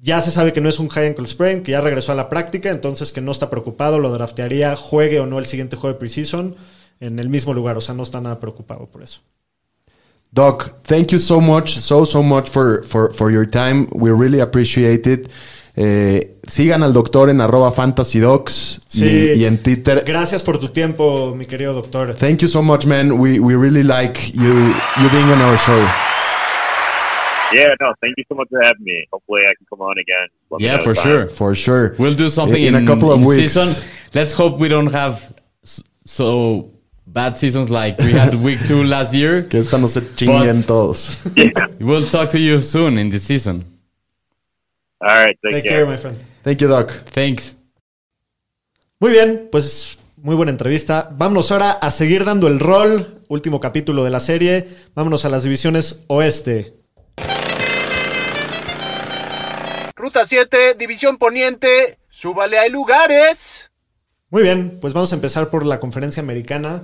ya 0.00 0.20
se 0.20 0.30
sabe 0.30 0.52
que 0.52 0.60
no 0.60 0.68
es 0.68 0.78
un 0.78 0.88
high 0.88 1.08
ankle 1.08 1.26
sprain, 1.26 1.62
que 1.62 1.72
ya 1.72 1.80
regresó 1.80 2.12
a 2.12 2.14
la 2.14 2.28
práctica, 2.28 2.70
entonces 2.70 3.12
que 3.12 3.20
no 3.20 3.32
está 3.32 3.50
preocupado, 3.50 3.98
lo 3.98 4.10
draftearía, 4.10 4.74
juegue 4.76 5.20
o 5.20 5.26
no 5.26 5.38
el 5.38 5.46
siguiente 5.46 5.76
juego 5.76 5.92
de 5.94 5.98
preseason 6.00 6.56
en 7.00 7.18
el 7.18 7.28
mismo 7.28 7.52
lugar, 7.54 7.76
o 7.76 7.80
sea, 7.80 7.94
no 7.94 8.02
está 8.02 8.20
nada 8.20 8.40
preocupado 8.40 8.86
por 8.86 9.02
eso. 9.02 9.20
Doc, 10.32 10.82
thank 10.84 11.08
you 11.08 11.18
so 11.18 11.40
much, 11.40 11.76
so, 11.78 12.06
so 12.06 12.22
much 12.22 12.48
for, 12.48 12.84
for, 12.84 13.12
for 13.12 13.32
your 13.32 13.44
time. 13.48 13.88
We 13.92 14.10
really 14.12 14.40
appreciate 14.40 15.10
it. 15.10 15.28
Eh, 15.76 16.36
sigan 16.46 16.82
al 16.82 16.92
doctor 16.92 17.30
en 17.30 17.40
arroba 17.40 17.72
fantasydocs 17.72 18.80
Sí. 18.86 19.04
y, 19.04 19.40
y 19.40 19.44
en 19.44 19.58
Twitter. 19.58 20.04
Gracias 20.06 20.42
por 20.42 20.58
tu 20.58 20.68
tiempo, 20.68 21.34
mi 21.36 21.46
querido 21.46 21.72
doctor. 21.72 22.14
Thank 22.14 22.38
you 22.42 22.48
so 22.48 22.62
much, 22.62 22.86
man. 22.86 23.12
We, 23.12 23.38
we 23.40 23.56
really 23.56 23.82
like 23.82 24.32
you, 24.34 24.72
you 25.02 25.08
being 25.12 25.30
on 25.30 25.40
our 25.40 25.58
show. 25.58 25.84
Yeah, 27.52 27.74
no, 27.80 27.92
thank 28.00 28.14
you 28.16 28.24
so 28.28 28.34
much 28.36 28.48
for 28.48 28.60
having 28.62 28.84
me. 28.84 29.06
Hopefully, 29.12 29.42
I 29.42 29.54
can 29.56 29.66
come 29.68 29.80
on 29.80 29.96
again. 29.98 30.28
Let 30.50 30.60
Yeah, 30.60 30.78
for 30.78 30.94
time. 30.94 31.02
sure. 31.04 31.26
For 31.28 31.54
sure. 31.54 31.94
We'll 31.98 32.14
do 32.14 32.28
something 32.28 32.62
in, 32.62 32.74
in, 32.74 32.84
a 32.84 32.86
couple 32.86 33.10
of 33.12 33.20
weeks. 33.24 33.52
season. 33.54 33.68
Let's 34.14 34.32
hope 34.32 34.58
we 34.58 34.68
don't 34.68 34.92
have 34.92 35.32
so 36.04 36.70
bad 37.06 37.36
seasons 37.38 37.70
like 37.70 37.98
we 37.98 38.12
had 38.12 38.34
week 38.36 38.58
two 38.66 38.84
last 38.94 39.12
year. 39.14 39.42
Que 39.48 39.58
esta 39.60 39.78
no 39.78 39.88
se 39.88 40.00
chinguen 40.16 40.64
todos. 40.66 41.18
Yeah. 41.36 41.66
We'll 41.80 42.06
talk 42.06 42.30
to 42.30 42.38
you 42.38 42.60
soon 42.60 42.98
in 42.98 43.10
this 43.10 43.24
season. 43.24 43.64
All 45.00 45.08
right, 45.08 45.36
take, 45.42 45.52
Take 45.54 45.64
care. 45.64 45.78
care, 45.78 45.86
my 45.86 45.96
friend. 45.96 46.18
Thank 46.44 46.60
you, 46.60 46.68
Doc. 46.68 46.90
Thanks. 47.06 47.54
Muy 49.00 49.12
bien, 49.12 49.48
pues 49.50 49.98
muy 50.22 50.36
buena 50.36 50.52
entrevista. 50.52 51.08
Vámonos 51.16 51.50
ahora 51.50 51.70
a 51.72 51.90
seguir 51.90 52.24
dando 52.24 52.48
el 52.48 52.60
rol. 52.60 53.22
Último 53.28 53.60
capítulo 53.60 54.04
de 54.04 54.10
la 54.10 54.20
serie. 54.20 54.68
Vámonos 54.94 55.24
a 55.24 55.30
las 55.30 55.42
divisiones 55.44 56.04
oeste. 56.08 56.74
Ruta 60.10 60.26
7, 60.26 60.74
División 60.76 61.18
Poniente, 61.18 61.96
súbale, 62.08 62.58
hay 62.58 62.68
lugares. 62.68 63.70
Muy 64.28 64.42
bien, 64.42 64.78
pues 64.80 64.92
vamos 64.92 65.12
a 65.12 65.14
empezar 65.14 65.50
por 65.50 65.64
la 65.64 65.78
conferencia 65.78 66.20
americana. 66.20 66.82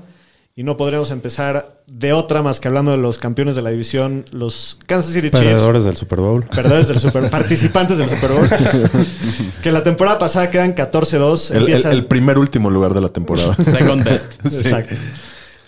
Y 0.55 0.62
no 0.62 0.77
podremos 0.77 1.11
empezar 1.11 1.83
de 1.89 2.12
otra 2.12 2.43
más 2.43 2.61
que 2.61 2.68
hablando 2.68 2.93
de 2.93 2.99
los 2.99 3.18
campeones 3.18 3.57
de 3.57 3.62
la 3.62 3.70
división, 3.70 4.27
los 4.31 4.79
Kansas 4.87 5.12
City 5.12 5.31
Chiefs. 5.31 5.45
Perdedores 5.45 5.85
del 5.85 5.97
Super 5.97 6.20
Bowl. 6.20 6.45
Perdedores 6.45 6.87
del 6.87 7.01
Super 7.01 7.29
participantes 7.31 7.99
del 7.99 8.09
Super 8.09 8.31
Bowl. 8.31 8.49
que 9.64 9.72
la 9.72 9.83
temporada 9.83 10.20
pasada 10.20 10.49
quedan 10.49 10.77
14-2. 10.77 11.51
El, 11.53 11.68
el- 11.68 12.07
primer 12.07 12.39
último 12.39 12.70
lugar 12.70 12.95
de 12.95 13.01
la 13.01 13.09
temporada. 13.09 13.57
Second 13.57 14.05
best. 14.05 14.35
Exacto. 14.47 14.95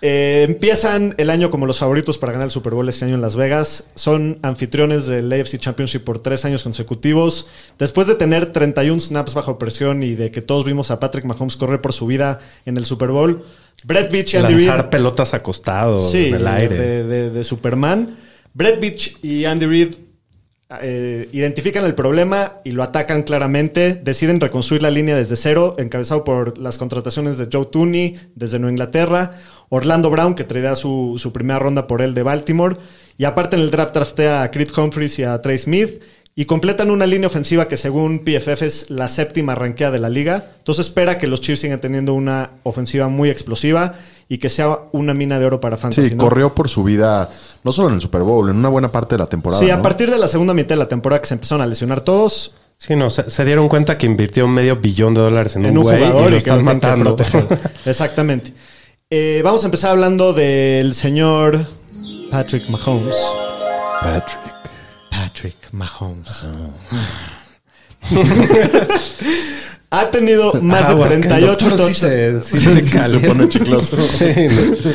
Eh, 0.00 0.44
empiezan 0.48 1.14
el 1.18 1.28
año 1.28 1.50
como 1.50 1.66
los 1.66 1.78
favoritos 1.80 2.18
para 2.18 2.32
ganar 2.32 2.46
el 2.46 2.52
Super 2.52 2.72
Bowl 2.74 2.88
este 2.88 3.04
año 3.04 3.14
en 3.16 3.20
Las 3.20 3.34
Vegas. 3.34 3.90
Son 3.96 4.38
anfitriones 4.42 5.06
del 5.06 5.32
AFC 5.32 5.58
Championship 5.58 6.04
por 6.04 6.20
tres 6.20 6.44
años 6.44 6.62
consecutivos. 6.62 7.48
Después 7.78 8.06
de 8.06 8.14
tener 8.14 8.52
31 8.52 9.00
snaps 9.00 9.34
bajo 9.34 9.58
presión 9.58 10.02
y 10.04 10.14
de 10.14 10.30
que 10.30 10.40
todos 10.40 10.64
vimos 10.64 10.90
a 10.92 11.00
Patrick 11.00 11.24
Mahomes 11.24 11.56
correr 11.56 11.80
por 11.80 11.92
su 11.92 12.06
vida 12.06 12.38
en 12.64 12.76
el 12.76 12.84
Super 12.84 13.08
Bowl, 13.10 13.42
Brett 13.84 14.10
Beach 14.12 14.34
y 14.34 14.36
Andy 14.36 14.54
Reid 14.54 14.66
Lanzar 14.68 14.90
pelotas 14.90 15.34
acostados 15.34 16.10
sí, 16.12 16.26
en 16.26 16.34
el 16.34 16.46
aire. 16.46 16.76
De, 16.78 17.04
de- 17.04 17.30
de 17.30 17.44
Superman. 17.44 18.16
Brett 18.54 18.80
Beach 18.80 19.18
y 19.22 19.44
Andy 19.46 19.66
Reid 19.66 19.94
eh, 20.82 21.28
identifican 21.32 21.84
el 21.86 21.94
problema 21.94 22.54
y 22.64 22.72
lo 22.72 22.82
atacan 22.82 23.22
claramente. 23.22 23.94
Deciden 23.94 24.38
reconstruir 24.40 24.82
la 24.82 24.90
línea 24.90 25.16
desde 25.16 25.34
cero, 25.36 25.76
encabezado 25.78 26.24
por 26.24 26.58
las 26.58 26.76
contrataciones 26.76 27.38
de 27.38 27.48
Joe 27.52 27.66
Tooney 27.66 28.16
desde 28.34 28.58
Nueva 28.58 28.72
Inglaterra, 28.72 29.32
Orlando 29.70 30.10
Brown, 30.10 30.34
que 30.34 30.44
traerá 30.44 30.74
su, 30.74 31.14
su 31.18 31.32
primera 31.32 31.58
ronda 31.58 31.86
por 31.86 32.02
él 32.02 32.14
de 32.14 32.22
Baltimore, 32.22 32.76
y 33.16 33.24
aparte 33.24 33.56
en 33.56 33.62
el 33.62 33.70
draft 33.70 33.94
draftea 33.94 34.42
a 34.42 34.50
Creed 34.50 34.70
Humphries 34.76 35.18
y 35.18 35.24
a 35.24 35.40
Trey 35.40 35.58
Smith. 35.58 36.02
Y 36.34 36.44
completan 36.44 36.92
una 36.92 37.04
línea 37.04 37.26
ofensiva 37.26 37.66
que 37.66 37.76
según 37.76 38.20
PFF 38.20 38.62
es 38.62 38.90
la 38.90 39.08
séptima 39.08 39.56
ranqueada 39.56 39.94
de 39.94 39.98
la 39.98 40.08
liga. 40.08 40.52
Entonces 40.58 40.86
espera 40.86 41.18
que 41.18 41.26
los 41.26 41.40
Chiefs 41.40 41.62
sigan 41.62 41.80
teniendo 41.80 42.14
una 42.14 42.50
ofensiva 42.62 43.08
muy 43.08 43.28
explosiva 43.28 43.94
y 44.28 44.38
que 44.38 44.48
sea 44.48 44.78
una 44.92 45.14
mina 45.14 45.40
de 45.40 45.46
oro 45.46 45.58
para 45.58 45.76
fantasy. 45.76 46.10
Sí, 46.10 46.14
¿no? 46.14 46.22
corrió 46.22 46.54
por 46.54 46.68
su 46.68 46.84
vida, 46.84 47.28
no 47.64 47.72
solo 47.72 47.88
en 47.88 47.96
el 47.96 48.00
Super 48.00 48.22
Bowl, 48.22 48.48
en 48.50 48.56
una 48.56 48.68
buena 48.68 48.92
parte 48.92 49.16
de 49.16 49.18
la 49.18 49.26
temporada. 49.26 49.60
Sí, 49.60 49.68
a 49.68 49.78
¿no? 49.78 49.82
partir 49.82 50.12
de 50.12 50.18
la 50.18 50.28
segunda 50.28 50.54
mitad 50.54 50.76
de 50.76 50.76
la 50.76 50.86
temporada 50.86 51.20
que 51.20 51.26
se 51.26 51.34
empezaron 51.34 51.60
a 51.60 51.66
lesionar 51.66 52.02
todos, 52.02 52.54
Sí, 52.80 52.94
no, 52.94 53.10
se, 53.10 53.28
se 53.28 53.44
dieron 53.44 53.68
cuenta 53.68 53.98
que 53.98 54.06
invirtió 54.06 54.46
medio 54.46 54.76
billón 54.76 55.12
de 55.12 55.20
dólares 55.20 55.56
en, 55.56 55.66
en 55.66 55.76
un 55.76 55.82
güey 55.82 55.98
jugador 55.98 56.28
y 56.28 56.30
lo 56.30 56.36
y 56.36 56.38
están 56.38 56.62
matando. 56.62 57.16
Exactamente. 57.84 58.52
Eh, 59.10 59.40
vamos 59.42 59.62
a 59.62 59.68
empezar 59.68 59.92
hablando 59.92 60.34
del 60.34 60.92
señor 60.92 61.66
Patrick 62.30 62.68
Mahomes. 62.68 63.16
Patrick. 64.02 64.38
Patrick 65.10 65.56
Mahomes. 65.72 66.42
ha 69.90 70.10
tenido 70.10 70.52
más 70.60 70.86
de 70.88 70.92
Aguas, 70.94 71.08
que 71.10 71.14
el 71.16 71.20
38 71.22 71.68
doctor 71.68 71.92
sí 71.92 72.00
touchdowns. 72.00 72.44
se, 72.46 72.56
sí 72.58 72.64
se 72.64 72.80
Se 72.82 72.90
calienta. 72.98 73.28
pone 73.28 73.48
chicloso. 73.48 73.96
Sí, 74.18 74.24
no. 74.48 74.90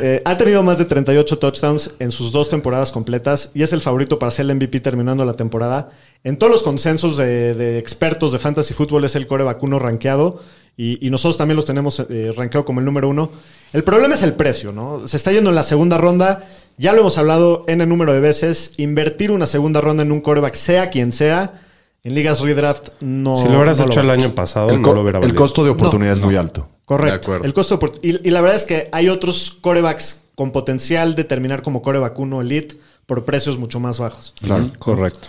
Eh, 0.00 0.22
ha 0.24 0.36
tenido 0.38 0.62
más 0.62 0.78
de 0.78 0.86
38 0.86 1.38
touchdowns 1.38 1.90
en 1.98 2.10
sus 2.10 2.32
dos 2.32 2.48
temporadas 2.48 2.90
completas 2.90 3.50
y 3.52 3.62
es 3.62 3.74
el 3.74 3.82
favorito 3.82 4.18
para 4.18 4.30
ser 4.32 4.46
el 4.46 4.54
MVP 4.56 4.80
terminando 4.80 5.24
la 5.26 5.34
temporada. 5.34 5.90
En 6.24 6.38
todos 6.38 6.50
los 6.50 6.62
consensos 6.62 7.18
de, 7.18 7.52
de 7.52 7.78
expertos 7.78 8.32
de 8.32 8.38
fantasy 8.38 8.72
fútbol 8.72 9.04
es 9.04 9.14
el 9.14 9.26
core 9.26 9.44
vacuno 9.44 9.78
rankeado 9.78 10.42
y, 10.76 11.06
y 11.06 11.10
nosotros 11.10 11.36
también 11.36 11.56
los 11.56 11.66
tenemos 11.66 12.00
eh, 12.00 12.32
rankeado 12.34 12.64
como 12.64 12.80
el 12.80 12.86
número 12.86 13.08
uno. 13.10 13.30
El 13.74 13.84
problema 13.84 14.14
es 14.14 14.22
el 14.22 14.32
precio, 14.32 14.72
¿no? 14.72 15.06
Se 15.06 15.18
está 15.18 15.32
yendo 15.32 15.50
en 15.50 15.56
la 15.56 15.62
segunda 15.62 15.98
ronda. 15.98 16.46
Ya 16.78 16.94
lo 16.94 17.00
hemos 17.00 17.18
hablado 17.18 17.64
en 17.68 17.82
el 17.82 17.88
número 17.90 18.14
de 18.14 18.20
veces. 18.20 18.72
Invertir 18.78 19.30
una 19.30 19.46
segunda 19.46 19.82
ronda 19.82 20.02
en 20.02 20.12
un 20.12 20.22
coreback, 20.22 20.54
sea 20.54 20.88
quien 20.88 21.12
sea, 21.12 21.60
en 22.08 22.14
ligas 22.14 22.40
redraft 22.40 22.88
no. 23.00 23.36
Si 23.36 23.44
lo 23.48 23.56
hubieras 23.58 23.78
no 23.78 23.86
hecho 23.86 24.00
el 24.00 24.10
año 24.10 24.34
pasado, 24.34 24.70
El, 24.70 24.82
no 24.82 24.88
co- 24.88 24.94
lo 24.94 25.02
hubiera 25.02 25.18
el 25.18 25.22
valido. 25.22 25.36
costo 25.40 25.62
de 25.64 25.70
oportunidad 25.70 26.14
es 26.14 26.20
muy 26.20 26.34
alto. 26.36 26.68
Correcto. 26.84 27.12
De 27.12 27.16
acuerdo. 27.18 27.44
El 27.44 27.52
costo 27.54 27.78
y, 28.02 28.26
y 28.28 28.30
la 28.30 28.40
verdad 28.40 28.56
es 28.56 28.64
que 28.64 28.88
hay 28.92 29.08
otros 29.08 29.56
corebacks 29.60 30.24
con 30.34 30.50
potencial 30.52 31.14
de 31.14 31.24
terminar 31.24 31.62
como 31.62 31.82
coreback 31.82 32.18
uno 32.18 32.40
elite. 32.40 32.76
por 33.06 33.24
precios 33.24 33.56
mucho 33.58 33.80
más 33.80 33.98
bajos. 33.98 34.34
Claro. 34.40 34.70
Correcto. 34.78 35.28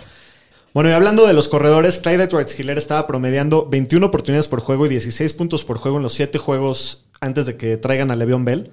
Bueno, 0.74 0.90
y 0.90 0.92
hablando 0.92 1.26
de 1.26 1.32
los 1.32 1.48
corredores, 1.48 1.98
Clyde 1.98 2.24
Edwards 2.24 2.58
Hiller 2.60 2.76
estaba 2.78 3.06
promediando 3.06 3.66
21 3.68 4.06
oportunidades 4.06 4.46
por 4.48 4.60
juego 4.60 4.86
y 4.86 4.88
16 4.90 5.32
puntos 5.32 5.64
por 5.64 5.78
juego 5.78 5.96
en 5.96 6.02
los 6.02 6.12
7 6.12 6.38
juegos 6.38 7.04
antes 7.20 7.46
de 7.46 7.56
que 7.56 7.76
traigan 7.76 8.10
a 8.10 8.16
Le'Veon 8.16 8.44
Bell. 8.44 8.70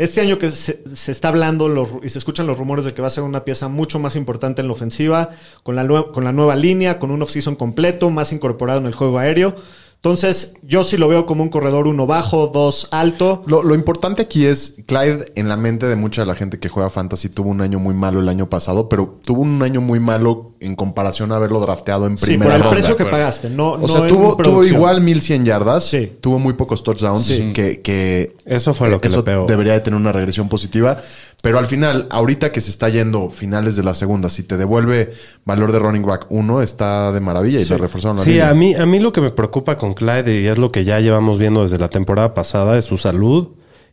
Este 0.00 0.22
año 0.22 0.38
que 0.38 0.50
se, 0.50 0.82
se 0.96 1.12
está 1.12 1.28
hablando 1.28 1.68
los- 1.68 1.90
y 2.02 2.08
se 2.08 2.16
escuchan 2.18 2.46
los 2.46 2.56
rumores 2.56 2.86
de 2.86 2.94
que 2.94 3.02
va 3.02 3.08
a 3.08 3.10
ser 3.10 3.22
una 3.22 3.44
pieza 3.44 3.68
mucho 3.68 3.98
más 3.98 4.16
importante 4.16 4.62
en 4.62 4.68
la 4.68 4.72
ofensiva, 4.72 5.28
con 5.62 5.76
la, 5.76 5.86
con 6.10 6.24
la 6.24 6.32
nueva 6.32 6.56
línea, 6.56 6.98
con 6.98 7.10
un 7.10 7.20
off-season 7.20 7.54
completo, 7.54 8.08
más 8.08 8.32
incorporado 8.32 8.80
en 8.80 8.86
el 8.86 8.94
juego 8.94 9.18
aéreo. 9.18 9.56
Entonces, 10.02 10.54
yo 10.62 10.82
sí 10.82 10.96
lo 10.96 11.08
veo 11.08 11.26
como 11.26 11.42
un 11.42 11.50
corredor 11.50 11.86
uno 11.86 12.06
bajo, 12.06 12.46
dos 12.46 12.88
alto. 12.90 13.42
Lo, 13.46 13.62
lo 13.62 13.74
importante 13.74 14.22
aquí 14.22 14.46
es, 14.46 14.76
Clyde, 14.86 15.30
en 15.34 15.46
la 15.50 15.58
mente 15.58 15.84
de 15.84 15.94
mucha 15.94 16.22
de 16.22 16.26
la 16.26 16.34
gente 16.34 16.58
que 16.58 16.70
juega 16.70 16.88
fantasy, 16.88 17.28
tuvo 17.28 17.50
un 17.50 17.60
año 17.60 17.78
muy 17.78 17.92
malo 17.94 18.18
el 18.20 18.28
año 18.30 18.48
pasado, 18.48 18.88
pero 18.88 19.18
tuvo 19.22 19.42
un 19.42 19.62
año 19.62 19.82
muy 19.82 20.00
malo 20.00 20.52
en 20.60 20.74
comparación 20.74 21.32
a 21.32 21.36
haberlo 21.36 21.60
drafteado 21.60 22.06
en 22.06 22.16
Sí, 22.16 22.24
primera 22.26 22.46
por 22.52 22.56
el 22.56 22.62
ronda. 22.62 22.76
precio 22.76 22.96
que 22.96 23.04
pagaste. 23.04 23.50
No, 23.50 23.72
O 23.72 23.78
no 23.78 23.88
sea, 23.88 24.08
tuvo, 24.08 24.36
tuvo 24.38 24.64
igual 24.64 25.02
1100 25.02 25.44
yardas, 25.44 25.84
Sí. 25.84 26.10
tuvo 26.22 26.38
muy 26.38 26.54
pocos 26.54 26.82
touchdowns, 26.82 27.22
Sí. 27.26 27.52
que, 27.52 27.82
que 27.82 28.36
Eso 28.46 28.72
fue 28.72 28.88
lo 28.90 29.02
que 29.02 29.08
eso 29.08 29.18
le 29.18 29.22
pegó. 29.24 29.44
debería 29.46 29.74
de 29.74 29.80
tener 29.80 30.00
una 30.00 30.12
regresión 30.12 30.48
positiva, 30.48 30.96
pero 31.42 31.58
al 31.58 31.66
final, 31.66 32.06
ahorita 32.10 32.52
que 32.52 32.62
se 32.62 32.70
está 32.70 32.88
yendo 32.88 33.28
finales 33.30 33.76
de 33.76 33.82
la 33.82 33.92
segunda, 33.92 34.30
si 34.30 34.44
te 34.44 34.56
devuelve 34.56 35.10
valor 35.44 35.72
de 35.72 35.78
running 35.78 36.04
back 36.06 36.24
1, 36.30 36.62
está 36.62 37.12
de 37.12 37.20
maravilla 37.20 37.60
y 37.60 37.64
le 37.66 37.76
reforzaron 37.78 38.16
la 38.16 38.24
Sí, 38.24 38.30
línea. 38.30 38.48
a 38.50 38.54
mí, 38.54 38.74
a 38.74 38.86
mí 38.86 38.98
lo 38.98 39.12
que 39.12 39.20
me 39.20 39.30
preocupa 39.30 39.76
con 39.76 39.89
Clyde 39.94 40.40
y 40.40 40.46
es 40.46 40.58
lo 40.58 40.72
que 40.72 40.84
ya 40.84 41.00
llevamos 41.00 41.38
viendo 41.38 41.62
desde 41.62 41.78
la 41.78 41.88
temporada 41.88 42.34
pasada 42.34 42.78
es 42.78 42.84
su 42.84 42.96
salud. 42.98 43.48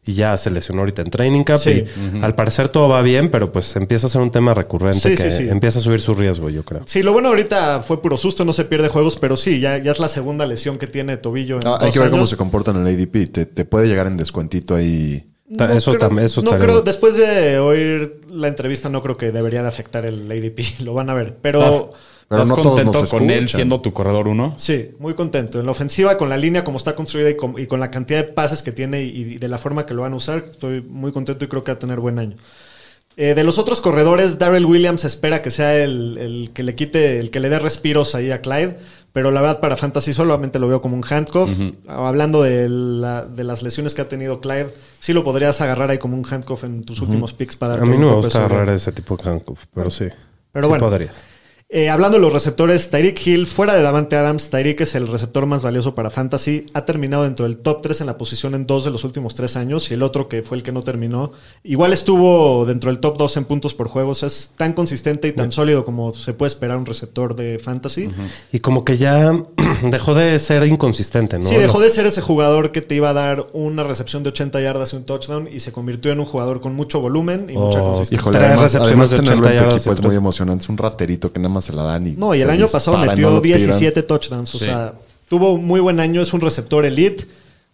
Y 0.05 0.13
ya 0.13 0.37
se 0.37 0.49
lesionó 0.51 0.79
ahorita 0.83 1.01
en 1.01 1.09
Training 1.09 1.43
Camp. 1.43 1.59
Sí. 1.59 1.83
y 2.13 2.23
Al 2.23 2.33
parecer 2.33 2.69
todo 2.69 2.87
va 2.87 3.01
bien, 3.01 3.29
pero 3.29 3.51
pues 3.51 3.75
empieza 3.75 4.07
a 4.07 4.09
ser 4.09 4.21
un 4.21 4.31
tema 4.31 4.53
recurrente 4.53 4.99
Sí, 5.01 5.09
que 5.21 5.29
sí, 5.29 5.43
sí. 5.43 5.49
empieza 5.49 5.79
a 5.79 5.81
subir 5.81 5.99
su 5.99 6.13
riesgo, 6.13 6.49
yo 6.49 6.63
creo. 6.63 6.83
Sí, 6.85 7.03
lo 7.03 7.11
bueno 7.11 7.27
ahorita 7.27 7.81
fue 7.83 8.01
puro 8.01 8.15
susto, 8.15 8.45
no 8.45 8.53
se 8.53 8.63
pierde 8.63 8.87
juegos, 8.87 9.17
pero 9.17 9.35
sí, 9.35 9.59
ya, 9.59 9.77
ya 9.83 9.91
es 9.91 9.99
la 9.99 10.07
segunda 10.07 10.45
lesión 10.45 10.77
que 10.77 10.87
tiene 10.87 11.17
tobillo. 11.17 11.57
En 11.59 11.67
Ah, 11.67 11.77
hay 11.81 11.91
que 11.91 11.99
ver 11.99 12.09
cómo 12.09 12.25
se 12.25 12.37
comporta 12.37 12.71
en 12.71 12.77
el 12.77 12.87
ADP. 12.87 13.27
Te, 13.29 13.45
te 13.45 13.65
puede 13.65 13.87
llegar 13.89 14.07
en 14.07 14.15
descuentito 14.15 14.75
ahí. 14.75 15.27
Eso 15.75 15.91
creo- 15.93 16.09
tam- 16.09 16.21
eso 16.21 16.41
no 16.41 16.51
creo, 16.57 16.81
después 16.83 17.17
de 17.17 17.59
oír 17.59 18.21
la 18.31 18.47
entrevista, 18.47 18.87
no 18.87 19.01
creo 19.03 19.17
que 19.17 19.33
debería 19.33 19.61
de 19.61 19.67
afectar 19.67 20.05
el 20.05 20.31
ADP. 20.31 20.59
Lo 20.85 20.93
van 20.93 21.09
a 21.09 21.15
ver. 21.15 21.35
Pero 21.41 21.61
¿Estás, 21.65 21.85
Pero 22.29 22.43
estás 22.43 22.57
no 22.57 22.61
todos 22.63 22.75
contento 22.75 22.99
nos 23.01 23.09
con 23.09 23.29
él 23.29 23.47
siendo 23.49 23.79
tu 23.81 23.93
corredor 23.93 24.27
uno? 24.27 24.53
sí, 24.57 24.91
muy 24.99 25.13
contento. 25.13 25.59
En 25.59 25.65
la 25.65 25.71
ofensiva, 25.71 26.17
con 26.17 26.27
la 26.29 26.35
línea 26.37 26.63
como 26.63 26.77
está 26.77 26.93
construida 26.95 27.29
y 27.29 27.37
con, 27.37 27.57
y 27.57 27.67
con 27.67 27.79
la 27.79 27.89
cantidad 27.89 28.19
de 28.25 28.31
pases 28.33 28.61
que 28.61 28.71
tiene 28.73 29.03
y, 29.03 29.09
y 29.33 29.37
de 29.37 29.47
la 29.47 29.57
forma 29.57 29.85
que 29.85 29.93
lo 29.93 30.01
van 30.01 30.13
a 30.13 30.17
usar, 30.17 30.45
estoy 30.49 30.81
muy 30.81 31.11
contento 31.11 31.45
y 31.45 31.47
creo 31.47 31.63
que 31.63 31.71
va 31.71 31.75
a 31.77 31.79
tener 31.79 31.99
buen 31.99 32.19
año. 32.19 32.35
Eh, 33.19 33.33
de 33.33 33.43
los 33.43 33.57
otros 33.57 33.81
corredores, 33.81 34.37
Darrell 34.37 34.65
Williams 34.65 35.03
espera 35.03 35.41
que 35.41 35.49
sea 35.49 35.75
el, 35.75 36.17
el 36.19 36.51
que 36.53 36.61
le 36.61 36.75
quite, 36.75 37.19
el 37.19 37.31
que 37.31 37.39
le 37.39 37.49
dé 37.49 37.57
respiros 37.57 38.13
ahí 38.13 38.29
a 38.29 38.41
Clyde, 38.41 38.77
pero 39.11 39.31
la 39.31 39.41
verdad 39.41 39.59
para 39.59 39.75
Fantasy 39.75 40.13
solamente 40.13 40.59
lo 40.59 40.67
veo 40.67 40.83
como 40.83 40.95
un 40.95 41.03
handcuff. 41.09 41.49
Hablando 41.87 42.43
de, 42.43 42.67
la- 42.69 43.25
de 43.25 43.43
las 43.43 43.63
lesiones 43.63 43.95
que 43.95 44.03
ha 44.03 44.07
tenido 44.07 44.39
Clyde, 44.39 44.71
sí 44.99 45.13
lo 45.13 45.23
podrías 45.23 45.59
agarrar 45.61 45.89
ahí 45.89 45.97
como 45.97 46.15
un 46.15 46.23
handcuff 46.29 46.63
en 46.65 46.83
tus 46.83 47.01
últimos 47.01 47.33
picks 47.33 47.55
para 47.55 47.73
A 47.73 47.77
darte 47.77 47.89
mí 47.89 47.97
no 47.97 48.09
me 48.09 48.15
gusta 48.17 48.37
agarrar 48.45 48.69
ese 48.69 48.91
tipo 48.91 49.17
de 49.17 49.31
handcuff, 49.31 49.63
pero 49.73 49.89
sí. 49.89 50.05
Pero 50.51 50.65
Sí 50.65 50.69
bueno. 50.69 50.85
podría. 50.85 51.11
Eh, 51.69 51.89
hablando 51.89 52.17
de 52.17 52.21
los 52.21 52.31
receptores, 52.31 52.89
Tyreek 52.89 53.27
Hill, 53.27 53.45
fuera 53.45 53.73
de 53.75 53.81
Davante 53.81 54.15
Adams, 54.15 54.49
Tyreek 54.49 54.79
es 54.79 54.95
el 54.95 55.05
receptor 55.05 55.45
más 55.47 55.63
valioso 55.63 55.93
para 55.95 56.09
Fantasy. 56.09 56.65
Ha 56.73 56.85
terminado 56.85 57.23
dentro 57.23 57.45
del 57.45 57.57
top 57.57 57.81
3 57.81 57.99
en 57.99 58.07
la 58.07 58.17
posición 58.17 58.55
en 58.55 58.65
dos 58.65 58.85
de 58.85 58.91
los 58.91 59.03
últimos 59.03 59.35
tres 59.35 59.57
años 59.57 59.91
y 59.91 59.95
el 59.95 60.01
otro 60.01 60.29
que 60.29 60.43
fue 60.43 60.55
el 60.55 60.63
que 60.63 60.71
no 60.71 60.81
terminó. 60.81 61.33
Igual 61.65 61.91
estuvo 61.91 62.65
dentro 62.65 62.89
del 62.89 63.01
top 63.01 63.17
2 63.17 63.35
en 63.35 63.43
puntos 63.43 63.73
por 63.73 63.89
juego. 63.89 64.11
O 64.11 64.15
sea, 64.15 64.27
es 64.27 64.53
tan 64.55 64.71
consistente 64.71 65.27
y 65.27 65.33
tan 65.33 65.51
sólido 65.51 65.83
como 65.83 66.13
se 66.13 66.33
puede 66.33 66.47
esperar 66.47 66.77
un 66.77 66.85
receptor 66.85 67.35
de 67.35 67.59
Fantasy. 67.59 68.11
Y 68.53 68.61
como 68.61 68.85
que 68.85 68.97
ya 68.97 69.33
dejó 69.91 70.13
de 70.15 70.39
ser 70.39 70.65
inconsistente, 70.65 71.37
¿no? 71.37 71.43
Sí, 71.43 71.55
dejó 71.55 71.81
de 71.81 71.89
ser 71.89 72.05
ese 72.05 72.21
jugador 72.21 72.71
que 72.71 72.81
te 72.81 72.95
iba 72.95 73.09
a 73.09 73.13
dar 73.13 73.45
una 73.51 73.83
recepción 73.83 74.23
de 74.23 74.29
80 74.29 74.61
yardas 74.61 74.93
y 74.93 74.95
un 74.95 75.03
touchdown 75.03 75.49
y 75.51 75.59
se 75.59 75.73
convirtió 75.73 76.13
en 76.13 76.21
un 76.21 76.25
jugador 76.27 76.61
con 76.61 76.75
mucho 76.75 77.01
volumen 77.01 77.49
y 77.49 77.57
mucha 77.57 77.81
Oh, 77.83 77.87
consistencia. 77.87 78.15
Híjole, 78.21 78.37
además, 78.37 78.61
recepciones 78.61 78.87
además 78.87 79.09
de 79.09 79.17
tenerlo 79.17 79.45
80 79.47 79.51
en 79.51 79.57
tu 79.57 79.63
yardas 79.65 79.87
es 79.87 80.01
muy 80.01 80.15
emocionante. 80.15 80.63
Es 80.63 80.69
un 80.69 80.77
raterito 80.77 81.33
que 81.33 81.39
nada 81.41 81.53
más 81.53 81.56
se 81.61 81.73
la 81.73 81.83
dan 81.83 82.07
y 82.07 82.11
No, 82.13 82.33
y 82.35 82.41
el 82.41 82.49
año 82.49 82.67
pasado 82.67 82.97
metió 82.97 83.29
no 83.29 83.35
lo 83.37 83.41
tiran. 83.41 83.59
17 83.59 84.03
touchdowns. 84.03 84.53
O 84.55 84.59
Sí. 84.59 84.65
sea, 84.65 84.93
tuvo 85.29 85.57
muy 85.57 85.79
buen 85.79 85.99
año, 85.99 86.21
es 86.21 86.33
un 86.33 86.41
receptor 86.41 86.85
elite. 86.85 87.25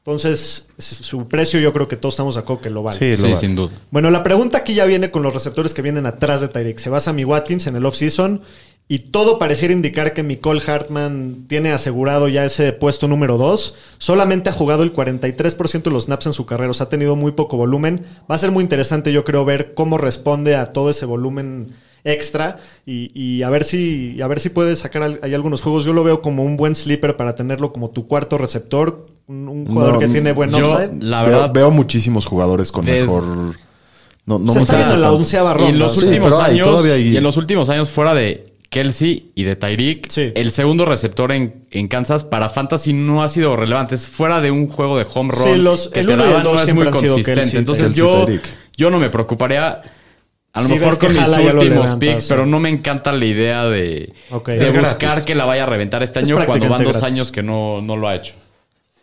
Entonces, 0.05 0.67
su 0.77 1.27
precio 1.29 1.61
yo 1.61 1.71
creo 1.71 1.87
que 1.87 1.95
todos 1.95 2.15
estamos 2.15 2.35
de 2.35 2.41
acuerdo 2.41 2.61
que 2.63 2.69
lo 2.69 2.83
vale. 2.83 2.99
Sí, 2.99 3.11
lo 3.11 3.15
Sí, 3.17 3.23
vale. 3.23 3.35
sin 3.35 3.55
duda. 3.55 3.71
Bueno, 3.89 4.09
la 4.09 4.21
pregunta 4.21 4.57
aquí 4.57 4.73
ya 4.73 4.83
viene 4.85 5.11
con 5.11 5.23
los 5.23 5.33
receptores 5.33 5.73
que 5.73 5.81
vienen 5.81 6.05
atrás 6.05 6.41
de 6.41 6.49
Tyreek. 6.49 6.77
Se 6.77 6.89
basa 6.89 7.13
mi 7.13 7.23
Watkins 7.23 7.67
en 7.67 7.77
el 7.77 7.85
offseason 7.85 8.41
y 8.89 8.99
todo 8.99 9.39
pareciera 9.39 9.73
indicar 9.73 10.13
que 10.13 10.23
Nicole 10.23 10.61
Hartman 10.65 11.45
tiene 11.47 11.71
asegurado 11.71 12.27
ya 12.27 12.45
ese 12.45 12.73
puesto 12.73 13.07
número 13.07 13.37
2. 13.37 13.75
Solamente 13.97 14.49
ha 14.49 14.53
jugado 14.53 14.83
el 14.83 14.93
43% 14.93 15.83
de 15.83 15.91
los 15.91 16.03
snaps 16.05 16.27
en 16.27 16.33
su 16.33 16.45
carrera, 16.45 16.71
o 16.71 16.73
sea, 16.73 16.85
ha 16.87 16.89
tenido 16.89 17.15
muy 17.15 17.31
poco 17.31 17.57
volumen. 17.57 18.05
Va 18.29 18.35
a 18.35 18.37
ser 18.37 18.51
muy 18.51 18.61
interesante, 18.61 19.11
yo 19.11 19.23
creo, 19.23 19.45
ver 19.45 19.73
cómo 19.73 19.97
responde 19.97 20.55
a 20.55 20.73
todo 20.73 20.89
ese 20.89 21.05
volumen 21.05 21.69
extra 22.05 22.57
y, 22.85 23.09
y 23.19 23.43
a 23.43 23.49
ver 23.49 23.63
si 23.63 24.21
a 24.21 24.27
ver 24.27 24.41
si 24.41 24.49
puede 24.49 24.75
sacar 24.75 25.03
al- 25.03 25.19
ahí 25.23 25.33
algunos 25.33 25.61
juegos. 25.61 25.85
Yo 25.85 25.93
lo 25.93 26.03
veo 26.03 26.21
como 26.21 26.43
un 26.43 26.57
buen 26.57 26.75
sleeper 26.75 27.15
para 27.15 27.33
tenerlo 27.35 27.71
como 27.71 27.89
tu 27.91 28.07
cuarto 28.09 28.37
receptor, 28.37 29.07
un, 29.27 29.47
un 29.47 29.65
jugador 29.65 29.93
No, 29.93 29.99
que 29.99 30.09
tiene 30.09 30.33
buen 30.33 30.51
yo- 30.51 30.57
upside. 30.69 31.01
La 31.01 31.23
verdad, 31.23 31.51
veo 31.53 31.71
muchísimos 31.71 32.25
jugadores 32.25 32.71
con 32.73 32.83
mejor. 32.85 33.23
No, 34.25 34.39
no 34.39 34.53
está 34.53 34.93
en 34.93 35.01
la 35.01 35.07
en 35.67 35.79
los 35.79 35.97
últimos 35.97 36.33
hay, 36.39 36.59
años, 36.59 36.85
hay- 36.85 37.09
y 37.09 37.17
en 37.17 37.23
los 37.23 37.37
últimos 37.37 37.69
años 37.69 37.89
fuera 37.89 38.13
de 38.13 38.52
Kelsey 38.73 39.31
y 39.35 39.43
de 39.43 39.55
Tyreek, 39.55 40.09
Sí. 40.09 40.31
el 40.33 40.51
segundo 40.51 40.85
receptor 40.85 41.31
en, 41.31 41.65
en 41.69 41.87
Kansas 41.87 42.23
para 42.23 42.49
Fantasy 42.49 42.91
no 42.91 43.21
ha 43.23 43.29
sido 43.29 43.55
relevante. 43.55 43.93
Es 43.93 44.07
fuera 44.07 44.41
de 44.41 44.49
un 44.49 44.67
juego 44.67 44.97
de 44.97 45.05
home 45.13 45.31
run 45.31 45.53
Sí, 45.53 45.59
los- 45.59 45.89
que 45.89 45.99
el 45.99 46.07
te 46.07 46.13
uno 46.15 46.23
y 46.23 46.25
el 46.25 46.29
daban, 46.31 46.43
dos 46.43 46.53
no 46.55 46.61
es 46.63 46.73
muy 46.73 46.85
consistente. 46.89 47.41
Kelsey, 47.41 47.59
Entonces 47.59 47.83
Kelsey, 47.85 47.99
yo, 48.01 48.25
yo 48.75 48.89
no 48.89 48.97
me 48.99 49.09
preocuparía 49.11 49.81
a 50.55 50.61
lo 50.61 50.69
mejor 50.69 50.97
con 50.99 51.13
mis 51.13 51.29
últimos 51.53 51.91
picks, 51.95 52.23
sí. 52.23 52.27
pero 52.29 52.45
no 52.47 52.59
me 52.59 52.69
encanta 52.69 53.11
la 53.11 53.25
idea 53.25 53.65
de, 53.65 54.11
de 54.29 54.71
buscar 54.71 54.97
gratis. 54.99 55.23
que 55.23 55.35
la 55.35 55.45
vaya 55.45 55.63
a 55.63 55.67
reventar 55.67 56.01
este 56.03 56.19
Es 56.19 56.25
año 56.29 56.43
cuando 56.45 56.67
van 56.69 56.83
dos 56.83 56.93
gratis. 56.97 57.03
años 57.13 57.31
que 57.31 57.43
no, 57.43 57.81
no 57.81 57.95
lo 57.95 58.07
ha 58.07 58.15
hecho. 58.15 58.33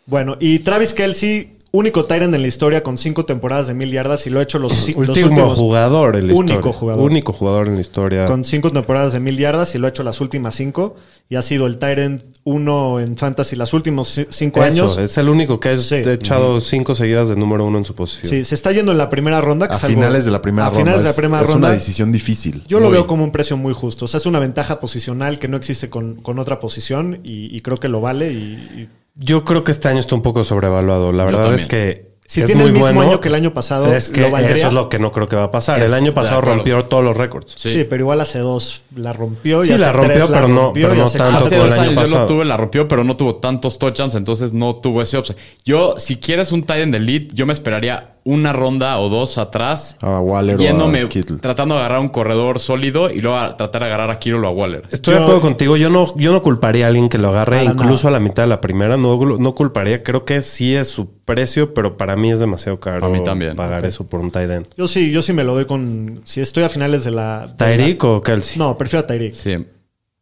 Bueno, 0.05 0.35
y 0.39 0.59
Travis 0.59 0.93
Kelsey, 0.93 1.53
único 1.73 2.03
Tyrant 2.05 2.35
en 2.35 2.41
la 2.41 2.47
historia 2.47 2.83
con 2.83 2.97
cinco 2.97 3.23
temporadas 3.25 3.67
de 3.67 3.73
mil 3.73 3.91
yardas 3.91 4.27
y 4.27 4.29
lo 4.29 4.39
ha 4.39 4.43
hecho 4.43 4.59
los, 4.59 4.87
Último 4.89 4.99
últimos 5.29 5.57
jugador 5.57 6.17
en 6.17 6.27
la 6.27 6.33
Único 6.33 6.55
historia. 6.59 6.73
jugador. 6.79 7.03
Único 7.03 7.33
jugador 7.33 7.67
en 7.67 7.75
la 7.75 7.81
historia. 7.81 8.25
con 8.25 8.43
cinco 8.43 8.71
temporadas 8.71 9.13
de 9.13 9.19
mil 9.21 9.37
yardas 9.37 9.73
y 9.75 9.77
lo 9.77 9.87
ha 9.87 9.89
hecho 9.89 10.03
las 10.03 10.19
últimas 10.21 10.55
cinco 10.55 10.95
y 11.29 11.35
ha 11.37 11.41
sido 11.41 11.67
el 11.67 11.77
Tyrant 11.77 12.21
uno 12.43 12.99
en 12.99 13.15
Fantasy 13.15 13.55
los 13.55 13.73
últimos 13.73 14.17
ci- 14.17 14.27
cinco 14.29 14.63
Eso, 14.63 14.83
años. 14.83 14.97
es 14.97 15.17
el 15.17 15.29
único 15.29 15.59
que 15.59 15.69
ha 15.69 15.77
Sí. 15.77 15.95
echado 15.95 16.59
cinco 16.59 16.93
seguidas 16.95 17.29
de 17.29 17.35
número 17.35 17.65
uno 17.65 17.77
en 17.77 17.85
su 17.85 17.93
posición. 17.95 18.29
Sí, 18.29 18.43
se 18.43 18.55
está 18.55 18.71
yendo 18.71 18.91
en 18.91 18.97
la 18.97 19.09
primera 19.09 19.39
ronda. 19.39 19.67
que 19.67 19.73
A 19.75 19.77
es 19.77 19.85
finales 19.85 20.25
de 20.25 20.31
la 20.31 20.41
primera 20.41 20.65
a 20.67 20.69
ronda. 20.71 20.79
finales 20.81 21.01
de 21.01 21.05
la 21.05 21.09
es- 21.11 21.15
primera 21.15 21.41
es 21.43 21.49
ronda. 21.49 21.67
una 21.67 21.73
decisión 21.73 22.11
difícil. 22.11 22.63
Yo 22.67 22.79
lo 22.79 22.87
Muy. 22.87 22.93
veo 22.93 23.07
como 23.07 23.23
un 23.23 23.31
precio 23.31 23.55
muy 23.57 23.73
justo. 23.73 24.05
O 24.05 24.07
sea, 24.07 24.17
es 24.17 24.25
una 24.25 24.39
ventaja 24.39 24.79
posicional 24.79 25.39
que 25.39 25.47
no 25.47 25.55
existe 25.55 25.89
con, 25.89 26.15
con 26.15 26.37
otra 26.39 26.59
posición 26.59 27.19
y, 27.23 27.55
y 27.55 27.61
creo 27.61 27.77
que 27.77 27.87
lo 27.87 28.01
vale. 28.01 28.33
Y, 28.33 28.35
y 28.37 28.89
Yo 29.23 29.45
creo 29.45 29.63
que 29.63 29.71
este 29.71 29.87
año 29.87 29.99
está 29.99 30.15
un 30.15 30.21
poco 30.21 30.43
sobrevaluado. 30.43 31.11
La 31.13 31.23
verdad 31.23 31.53
es 31.53 31.67
que. 31.67 32.11
Si 32.23 32.39
es 32.39 32.45
tiene 32.45 32.61
muy 32.61 32.69
el 32.69 32.73
mismo 32.75 32.93
bueno. 32.93 33.11
año 33.11 33.19
que 33.19 33.27
el 33.27 33.35
año 33.35 33.53
pasado, 33.53 33.93
es 33.93 34.07
que 34.07 34.25
eso 34.25 34.67
es 34.67 34.73
lo 34.73 34.87
que 34.87 34.99
no 34.99 35.11
creo 35.11 35.27
que 35.27 35.35
va 35.35 35.43
a 35.45 35.51
pasar. 35.51 35.79
Es- 35.79 35.87
el 35.87 35.93
año 35.93 36.13
pasado 36.13 36.39
rompió 36.39 36.85
todos 36.85 37.03
los 37.03 37.17
récords. 37.17 37.55
sí. 37.57 37.83
pero 37.89 38.03
igual 38.03 38.21
hace 38.21 38.39
dos 38.39 38.85
la 38.95 39.11
rompió. 39.11 39.63
y 39.63 39.67
Sí, 39.67 39.73
hace 39.73 39.81
la 39.81 39.91
rompió, 39.91 40.13
tres 40.15 40.29
pero 40.31 40.47
no- 40.47 40.61
rompió, 40.67 40.87
pero 40.87 41.01
no 41.01 41.07
hace 41.07 41.17
tanto 41.17 41.37
Hace 41.45 41.49
como 41.57 41.63
dos 41.65 41.73
el 41.73 41.79
año 41.79 41.81
años 41.89 41.95
yo 41.95 42.01
lo 42.03 42.07
pasado. 42.09 42.27
tuve, 42.27 42.45
la 42.45 42.55
rompió, 42.55 42.87
pero 42.87 43.03
no 43.03 43.17
tuvo 43.17 43.35
tantos 43.35 43.77
touchdowns, 43.77 44.15
entonces 44.15 44.53
no 44.53 44.77
tuvo 44.77 45.01
ese 45.01 45.17
upside. 45.17 45.35
Yo, 45.65 45.95
si 45.97 46.15
quieres 46.17 46.53
un 46.53 46.63
tight 46.63 46.83
end 46.83 46.93
de 46.93 46.99
elite, 46.99 47.35
yo 47.35 47.45
me 47.45 47.51
esperaría 47.51 48.13
una 48.23 48.53
ronda 48.53 48.99
o 48.99 49.09
dos 49.09 49.37
atrás, 49.39 49.97
A 50.01 50.19
Waller 50.19 50.55
o 50.55 50.59
yéndome, 50.59 51.01
a 51.01 51.09
Kittle. 51.09 51.37
tratando 51.37 51.73
de 51.75 51.81
agarrar 51.81 51.99
un 52.01 52.09
corredor 52.09 52.59
sólido 52.59 53.09
y 53.09 53.19
luego 53.19 53.37
a- 53.37 53.57
tratar 53.57 53.81
de 53.81 53.87
agarrar 53.87 54.11
a 54.11 54.19
Kiro 54.19 54.39
o 54.41 54.45
a 54.45 54.51
Waller. 54.51 54.83
Estoy 54.91 55.13
Yo- 55.13 55.17
de 55.19 55.23
acuerdo 55.25 55.41
contigo. 55.41 55.75
Yo 55.77 55.89
no, 55.89 56.15
yo 56.15 56.31
no 56.31 56.41
culparía 56.43 56.85
a 56.85 56.89
alguien 56.89 57.09
que 57.09 57.17
lo 57.17 57.29
agarre 57.29 57.63
incluso 57.63 58.07
nada. 58.07 58.17
a 58.17 58.19
la 58.19 58.27
mitad 58.27 58.43
de 58.43 58.47
la 58.49 58.61
primera. 58.61 58.95
No, 58.97 59.17
no 59.39 59.55
culparía. 59.55 60.03
Creo 60.03 60.23
que 60.23 60.41
sí 60.43 60.75
es 60.75 60.87
su 60.89 61.09
precio, 61.25 61.73
pero 61.73 61.97
para 61.97 62.15
mí 62.15 62.31
es 62.31 62.39
demasiado 62.39 62.79
caro 62.79 62.99
Para 63.01 63.11
mí 63.11 63.23
también. 63.23 63.55
pagar 63.55 63.85
eso 63.85 64.05
por 64.05 64.19
un 64.19 64.29
tight 64.29 64.49
end. 64.51 64.67
Yo 64.77 64.87
sí, 64.87 65.11
yo 65.11 65.21
sí 65.23 65.33
me 65.33 65.43
lo 65.43 65.55
doy 65.55 65.65
con. 65.65 66.21
Si 66.23 66.41
estoy 66.41 66.63
a 66.63 66.69
finales 66.69 67.03
de 67.03 67.11
la. 67.11 67.47
de 67.47 67.53
¿Tyreek 67.55 68.03
la- 68.03 68.09
o 68.09 68.21
Kelsey? 68.21 68.59
No, 68.59 68.77
prefiero 68.77 69.03
a 69.03 69.07
Tyreek. 69.07 69.33
Sí. 69.33 69.57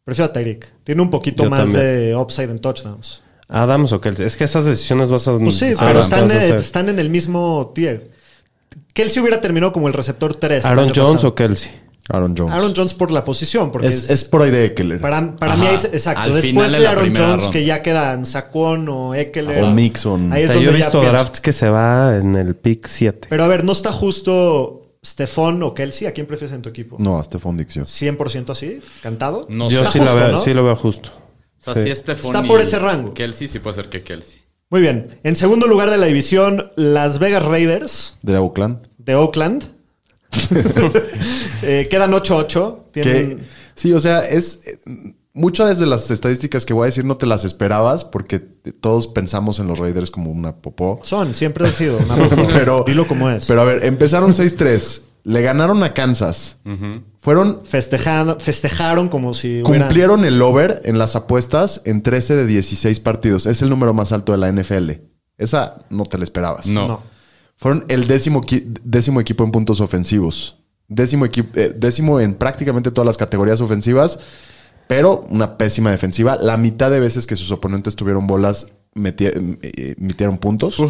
Prefiero 0.06 0.30
a 0.30 0.34
Tyreek. 0.34 0.68
Tiene 0.86 1.02
un 1.02 1.10
poquito 1.10 1.44
Yo 1.44 1.50
más 1.50 1.66
también. 1.66 1.84
de 1.84 2.16
upside 2.16 2.50
en 2.50 2.60
touchdowns. 2.60 3.24
Adams 3.50 3.92
o 3.92 4.00
Kelsey. 4.00 4.26
Es 4.26 4.38
que 4.38 4.44
esas 4.46 4.66
decisiones 4.66 5.12
vas 5.12 5.28
a. 5.28 5.38
Pues 5.38 5.56
sí, 5.58 5.74
pero 5.78 5.96
vas 5.96 6.06
están, 6.06 6.30
a 6.30 6.34
eh, 6.34 6.38
hacer. 6.38 6.56
están 6.58 6.90
en 6.90 7.00
el 7.00 7.10
mismo 7.10 7.72
tier. 7.76 8.12
Kelsey 8.94 9.22
hubiera 9.22 9.42
terminado 9.42 9.74
como 9.74 9.88
el 9.88 9.94
receptor 9.94 10.36
3. 10.36 10.64
el 10.66 10.72
Aaron 10.72 10.90
Jones 10.96 11.12
pasado. 11.14 11.28
o 11.30 11.36
Kelsey. 11.36 11.72
Aaron 12.12 12.36
Jones. 12.36 12.54
Aaron 12.54 12.74
Jones 12.76 12.94
por 12.96 13.12
la 13.12 13.24
posición. 13.24 13.72
Porque 13.72 13.88
es, 13.88 14.10
es 14.10 14.24
por 14.24 14.42
ahí 14.42 14.50
de 14.52 14.66
Eckler. 14.66 15.00
para, 15.00 15.36
para 15.36 15.56
mí 15.56 15.68
es 15.68 15.86
exacto. 15.86 16.22
Al 16.22 16.34
Después 16.34 16.72
de 16.72 16.88
Aaron 16.88 17.16
Jones, 17.16 17.42
ronda. 17.44 17.52
que 17.52 17.66
ya 17.66 17.82
quedan 17.84 18.26
Saquon 18.26 18.88
o 18.90 19.14
Eckler. 19.16 19.64
o 19.64 19.72
Mixon. 19.72 20.34
Ahí 20.34 20.44
O 20.44 20.46
es 20.46 20.52
sea, 20.52 20.60
yo 20.62 20.70
he 20.72 20.74
visto 20.74 21.02
drafts 21.02 21.40
que 21.40 21.54
se 21.54 21.70
va 21.70 22.18
en 22.18 22.36
el 22.36 22.56
pick 22.56 22.88
7. 22.88 23.28
Pero 23.30 23.44
a 23.44 23.48
ver, 23.48 23.64
no 23.64 23.72
está 23.74 23.92
justo 23.92 24.82
Stefan 25.06 25.62
o 25.64 25.74
Kelsey, 25.74 26.08
¿a 26.08 26.12
quién 26.12 26.26
prefieres 26.26 26.54
en 26.56 26.62
tu 26.64 26.70
equipo? 26.70 26.98
No, 27.00 27.20
a 27.20 27.24
Stephon 27.24 27.56
Dix, 27.58 27.74
yo. 27.76 27.84
100% 27.84 28.50
así, 28.50 28.82
cantado. 29.04 29.46
No 29.50 29.70
Yo 29.70 29.86
sí, 29.86 30.00
lo 30.00 30.06
justo, 30.06 30.16
veo, 30.18 30.32
¿no? 30.34 30.38
sí 30.42 30.54
lo 30.54 30.64
veo 30.64 30.76
justo. 30.76 31.12
O 31.72 31.74
sea, 31.76 31.84
Sí. 31.84 31.96
Stephon 31.96 32.36
Está 32.36 32.46
y 32.46 32.48
por 32.48 32.62
ese 32.62 32.80
rango. 32.80 33.14
Kelsey, 33.14 33.48
sí 33.48 33.60
puede 33.60 33.76
ser 33.76 33.90
que 33.90 34.02
Kelsey. 34.02 34.40
Muy 34.70 34.82
bien. 34.82 35.18
En 35.24 35.36
segundo 35.36 35.66
lugar 35.68 35.90
de 35.90 35.98
la 35.98 36.06
división, 36.06 36.72
Las 36.76 37.18
Vegas 37.20 37.44
Raiders 37.44 38.18
De 38.22 38.38
Oakland. 38.38 38.88
de 38.98 39.16
Oakland. 39.16 39.64
Eh, 41.62 41.88
quedan 41.90 42.12
8-8. 42.12 42.78
Que, 42.94 43.02
Tienen... 43.02 43.40
sí, 43.76 43.92
o 43.94 44.00
sea, 44.00 44.20
es. 44.26 44.62
eh, 44.68 44.78
Muchas 45.32 45.80
de 45.80 45.86
las 45.86 46.10
estadísticas 46.12 46.66
que 46.66 46.74
voy 46.74 46.84
a 46.84 46.86
decir 46.88 47.06
no 47.06 47.16
te 47.16 47.26
las 47.26 47.46
esperabas 47.46 48.04
porque 48.04 48.40
todos 48.40 49.08
pensamos 49.08 49.60
en 49.60 49.68
los 49.68 49.78
Raiders 49.78 50.10
como 50.12 50.32
una 50.32 50.56
popó. 50.56 51.00
Son, 51.04 51.34
siempre 51.36 51.66
han 51.68 51.72
sido. 51.74 51.98
una 51.98 52.16
ropa. 52.16 52.44
Pero, 52.52 52.84
Dilo 52.86 53.08
como 53.08 53.30
es. 53.30 53.46
Pero 53.46 53.62
a 53.62 53.64
ver, 53.64 53.86
empezaron 53.86 54.34
6-3. 54.34 55.02
Le 55.24 55.42
ganaron 55.42 55.84
a 55.84 55.94
Kansas. 55.94 56.58
Fueron. 57.20 57.62
Festejando, 57.66 58.40
festejaron 58.40 59.10
como 59.10 59.34
si 59.34 59.62
Cumplieron 59.64 60.24
el 60.26 60.42
over 60.42 60.82
en 60.86 60.98
las 60.98 61.16
apuestas 61.16 61.82
en 61.86 62.02
13 62.02 62.36
de 62.36 62.46
16 62.46 63.00
partidos. 63.02 63.46
Es 63.46 63.62
el 63.62 63.70
número 63.70 63.94
más 63.94 64.12
alto 64.12 64.32
de 64.32 64.38
la 64.38 64.52
NFL. 64.52 64.92
Esa 65.38 65.80
no 65.90 66.06
te 66.06 66.18
la 66.18 66.24
esperabas. 66.24 66.68
No. 66.68 66.88
No. 66.88 67.02
Fueron 67.58 67.84
el 67.90 68.08
décimo, 68.08 68.42
décimo 68.84 69.20
equipo 69.20 69.44
en 69.44 69.52
puntos 69.52 69.82
ofensivos. 69.82 70.58
Décimo, 70.88 71.26
equipo, 71.26 71.60
eh, 71.60 71.74
décimo 71.76 72.20
en 72.20 72.34
prácticamente 72.34 72.90
todas 72.90 73.06
las 73.06 73.18
categorías 73.18 73.60
ofensivas, 73.62 74.20
pero 74.88 75.22
una 75.30 75.58
pésima 75.58 75.92
defensiva. 75.92 76.38
La 76.42 76.58
mitad 76.58 76.90
de 76.90 77.00
veces 77.00 77.28
que 77.28 77.36
sus 77.36 77.52
oponentes 77.52 77.96
tuvieron 77.96 78.26
bolas 78.28 78.68
meti- 78.96 79.60
eh, 79.62 79.96
metieron 80.00 80.38
puntos. 80.38 80.82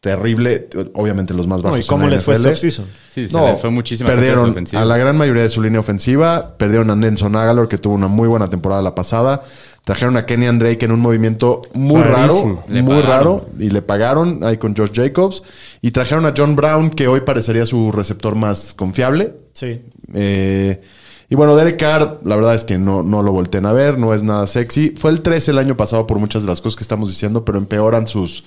Terrible. 0.00 0.68
Obviamente 0.94 1.34
los 1.34 1.46
más 1.46 1.62
No, 1.62 1.70
bajos. 1.70 1.84
¿Y 1.84 1.88
cómo 1.88 2.04
en 2.04 2.10
la 2.10 2.16
les 2.16 2.24
fue 2.24 2.34
NFL. 2.34 2.48
este 2.48 2.68
offseason? 2.68 2.86
Sí, 3.12 3.28
se 3.28 3.36
No, 3.36 3.48
les 3.48 3.60
fue 3.60 3.68
muchísima 3.70 4.08
Perdieron 4.08 4.64
a 4.74 4.84
la 4.86 4.96
gran 4.96 5.16
mayoría 5.18 5.42
de 5.42 5.48
su 5.50 5.60
línea 5.60 5.80
ofensiva. 5.80 6.54
Perdieron 6.56 6.90
a 6.90 6.96
Nelson 6.96 7.36
Aguilar, 7.36 7.68
que 7.68 7.76
tuvo 7.76 7.94
una 7.94 8.06
muy 8.08 8.26
buena 8.26 8.48
temporada 8.48 8.80
la 8.80 8.94
pasada. 8.94 9.42
Trajeron 9.84 10.16
a 10.16 10.24
Kenny 10.24 10.46
Drake 10.58 10.84
en 10.84 10.92
un 10.92 11.00
movimiento 11.00 11.60
muy 11.74 12.00
Rarísimo. 12.02 12.54
raro. 12.54 12.64
Le 12.68 12.82
muy 12.82 13.02
pagaron. 13.02 13.38
raro. 13.40 13.50
Y 13.58 13.70
le 13.70 13.82
pagaron 13.82 14.44
ahí 14.44 14.56
con 14.56 14.74
Josh 14.74 14.92
Jacobs. 14.94 15.42
Y 15.82 15.90
trajeron 15.90 16.24
a 16.24 16.32
John 16.36 16.56
Brown, 16.56 16.90
que 16.90 17.06
hoy 17.06 17.20
parecería 17.20 17.66
su 17.66 17.92
receptor 17.92 18.34
más 18.36 18.72
confiable. 18.72 19.34
Sí. 19.52 19.82
Eh, 20.14 20.80
y 21.28 21.34
bueno, 21.34 21.54
Derek 21.56 21.78
Carr, 21.78 22.20
la 22.24 22.36
verdad 22.36 22.54
es 22.54 22.64
que 22.64 22.78
no, 22.78 23.02
no 23.02 23.22
lo 23.22 23.32
volteen 23.32 23.66
a 23.66 23.72
ver, 23.72 23.98
no 23.98 24.14
es 24.14 24.22
nada 24.22 24.46
sexy. 24.46 24.94
Fue 24.96 25.10
el 25.10 25.20
13 25.20 25.50
el 25.52 25.58
año 25.58 25.76
pasado 25.76 26.06
por 26.06 26.18
muchas 26.18 26.42
de 26.42 26.48
las 26.48 26.60
cosas 26.60 26.76
que 26.76 26.82
estamos 26.82 27.08
diciendo, 27.08 27.44
pero 27.44 27.56
empeoran 27.58 28.06
sus, 28.06 28.44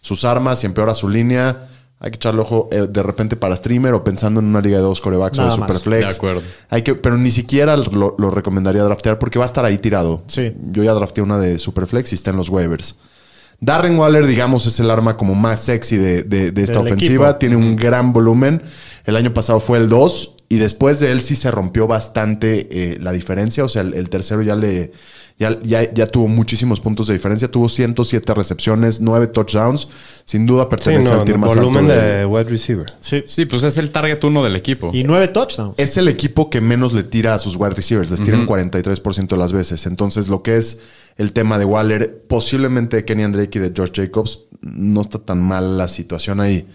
sus 0.00 0.24
armas 0.24 0.62
y 0.62 0.66
empeora 0.66 0.94
su 0.94 1.08
línea. 1.08 1.68
Hay 1.98 2.10
que 2.10 2.16
echarle 2.16 2.42
ojo 2.42 2.68
eh, 2.72 2.86
de 2.90 3.02
repente 3.02 3.36
para 3.36 3.56
streamer 3.56 3.94
o 3.94 4.04
pensando 4.04 4.40
en 4.40 4.46
una 4.46 4.60
liga 4.60 4.76
de 4.76 4.82
dos 4.82 5.00
corebacks 5.00 5.38
o 5.38 5.42
de 5.42 5.48
más. 5.48 5.56
superflex. 5.56 6.08
De 6.08 6.14
acuerdo. 6.14 6.42
Hay 6.68 6.82
que, 6.82 6.94
pero 6.94 7.16
ni 7.16 7.30
siquiera 7.30 7.74
lo, 7.76 8.14
lo 8.18 8.30
recomendaría 8.30 8.82
draftear 8.82 9.18
porque 9.18 9.38
va 9.38 9.46
a 9.46 9.48
estar 9.48 9.64
ahí 9.64 9.78
tirado. 9.78 10.22
Sí. 10.26 10.52
Yo 10.72 10.82
ya 10.84 10.92
drafteé 10.92 11.24
una 11.24 11.38
de 11.38 11.58
superflex 11.58 12.12
y 12.12 12.14
está 12.16 12.30
en 12.32 12.36
los 12.36 12.50
waivers. 12.50 12.96
Darren 13.58 13.98
Waller, 13.98 14.26
digamos, 14.26 14.66
es 14.66 14.78
el 14.80 14.90
arma 14.90 15.16
como 15.16 15.34
más 15.34 15.62
sexy 15.62 15.96
de, 15.96 16.22
de- 16.24 16.50
de 16.52 16.62
esta 16.62 16.74
Del 16.82 16.92
ofensiva. 16.92 17.24
equipo. 17.28 17.38
Tiene 17.38 17.56
un 17.56 17.74
gran 17.76 18.12
volumen. 18.12 18.60
El 19.06 19.16
año 19.16 19.32
pasado 19.32 19.60
fue 19.60 19.78
el 19.78 19.88
2 19.88 20.35
y 20.48 20.56
después 20.58 21.00
de 21.00 21.10
él 21.12 21.20
sí 21.20 21.34
se 21.36 21.50
rompió 21.50 21.86
bastante 21.86 22.68
eh, 22.70 22.98
la 23.00 23.12
diferencia. 23.12 23.64
O 23.64 23.68
sea, 23.68 23.82
el, 23.82 23.94
el 23.94 24.08
tercero 24.08 24.42
ya 24.42 24.54
le 24.54 24.92
ya, 25.38 25.60
ya, 25.62 25.92
ya 25.92 26.06
tuvo 26.06 26.28
muchísimos 26.28 26.80
puntos 26.80 27.08
de 27.08 27.12
diferencia. 27.12 27.50
Tuvo 27.50 27.68
107 27.68 28.32
recepciones, 28.32 29.00
9 29.02 29.26
touchdowns. 29.26 29.88
Sin 30.24 30.46
duda 30.46 30.62
Sí, 30.64 30.68
pertenece 30.70 31.10
no, 31.10 31.18
al 31.20 31.24
tier 31.26 31.36
más 31.38 31.54
volumen 31.54 31.90
alto 31.90 31.94
de- 32.02 32.12
de 32.18 32.26
wide 32.26 32.44
receiver. 32.48 32.86
Sí. 33.00 33.22
Sí, 33.26 33.44
pues 33.44 33.62
es 33.64 33.76
el 33.76 33.90
target 33.90 34.22
uno 34.24 34.42
del 34.42 34.56
equipo. 34.56 34.90
Y 34.94 35.02
nueve 35.04 35.28
touchdowns. 35.28 35.74
es 35.78 35.96
el 35.98 36.08
equipo 36.08 36.48
que 36.48 36.60
menos 36.60 36.92
le 36.94 37.02
tira 37.02 37.34
a 37.34 37.38
sus 37.38 37.56
wide 37.56 37.74
receivers. 37.74 38.10
Les 38.10 38.22
tiran 38.22 38.46
43% 38.46 39.28
de 39.28 39.36
las 39.36 39.52
veces. 39.52 39.84
Entonces, 39.86 40.28
lo 40.28 40.42
que 40.42 40.56
es 40.56 40.78
el 41.16 41.32
tema 41.32 41.58
de 41.58 41.64
Waller, 41.66 42.22
posiblemente 42.28 42.96
de 42.96 43.04
Kenny 43.04 43.24
Drake 43.30 43.58
y 43.58 43.62
de 43.62 43.72
Josh 43.76 43.90
Jacobs, 43.94 44.44
no 44.62 45.00
está 45.02 45.18
tan 45.18 45.42
mal 45.42 45.76
la 45.76 45.88
situación 45.88 46.40
ahí. 46.40 46.66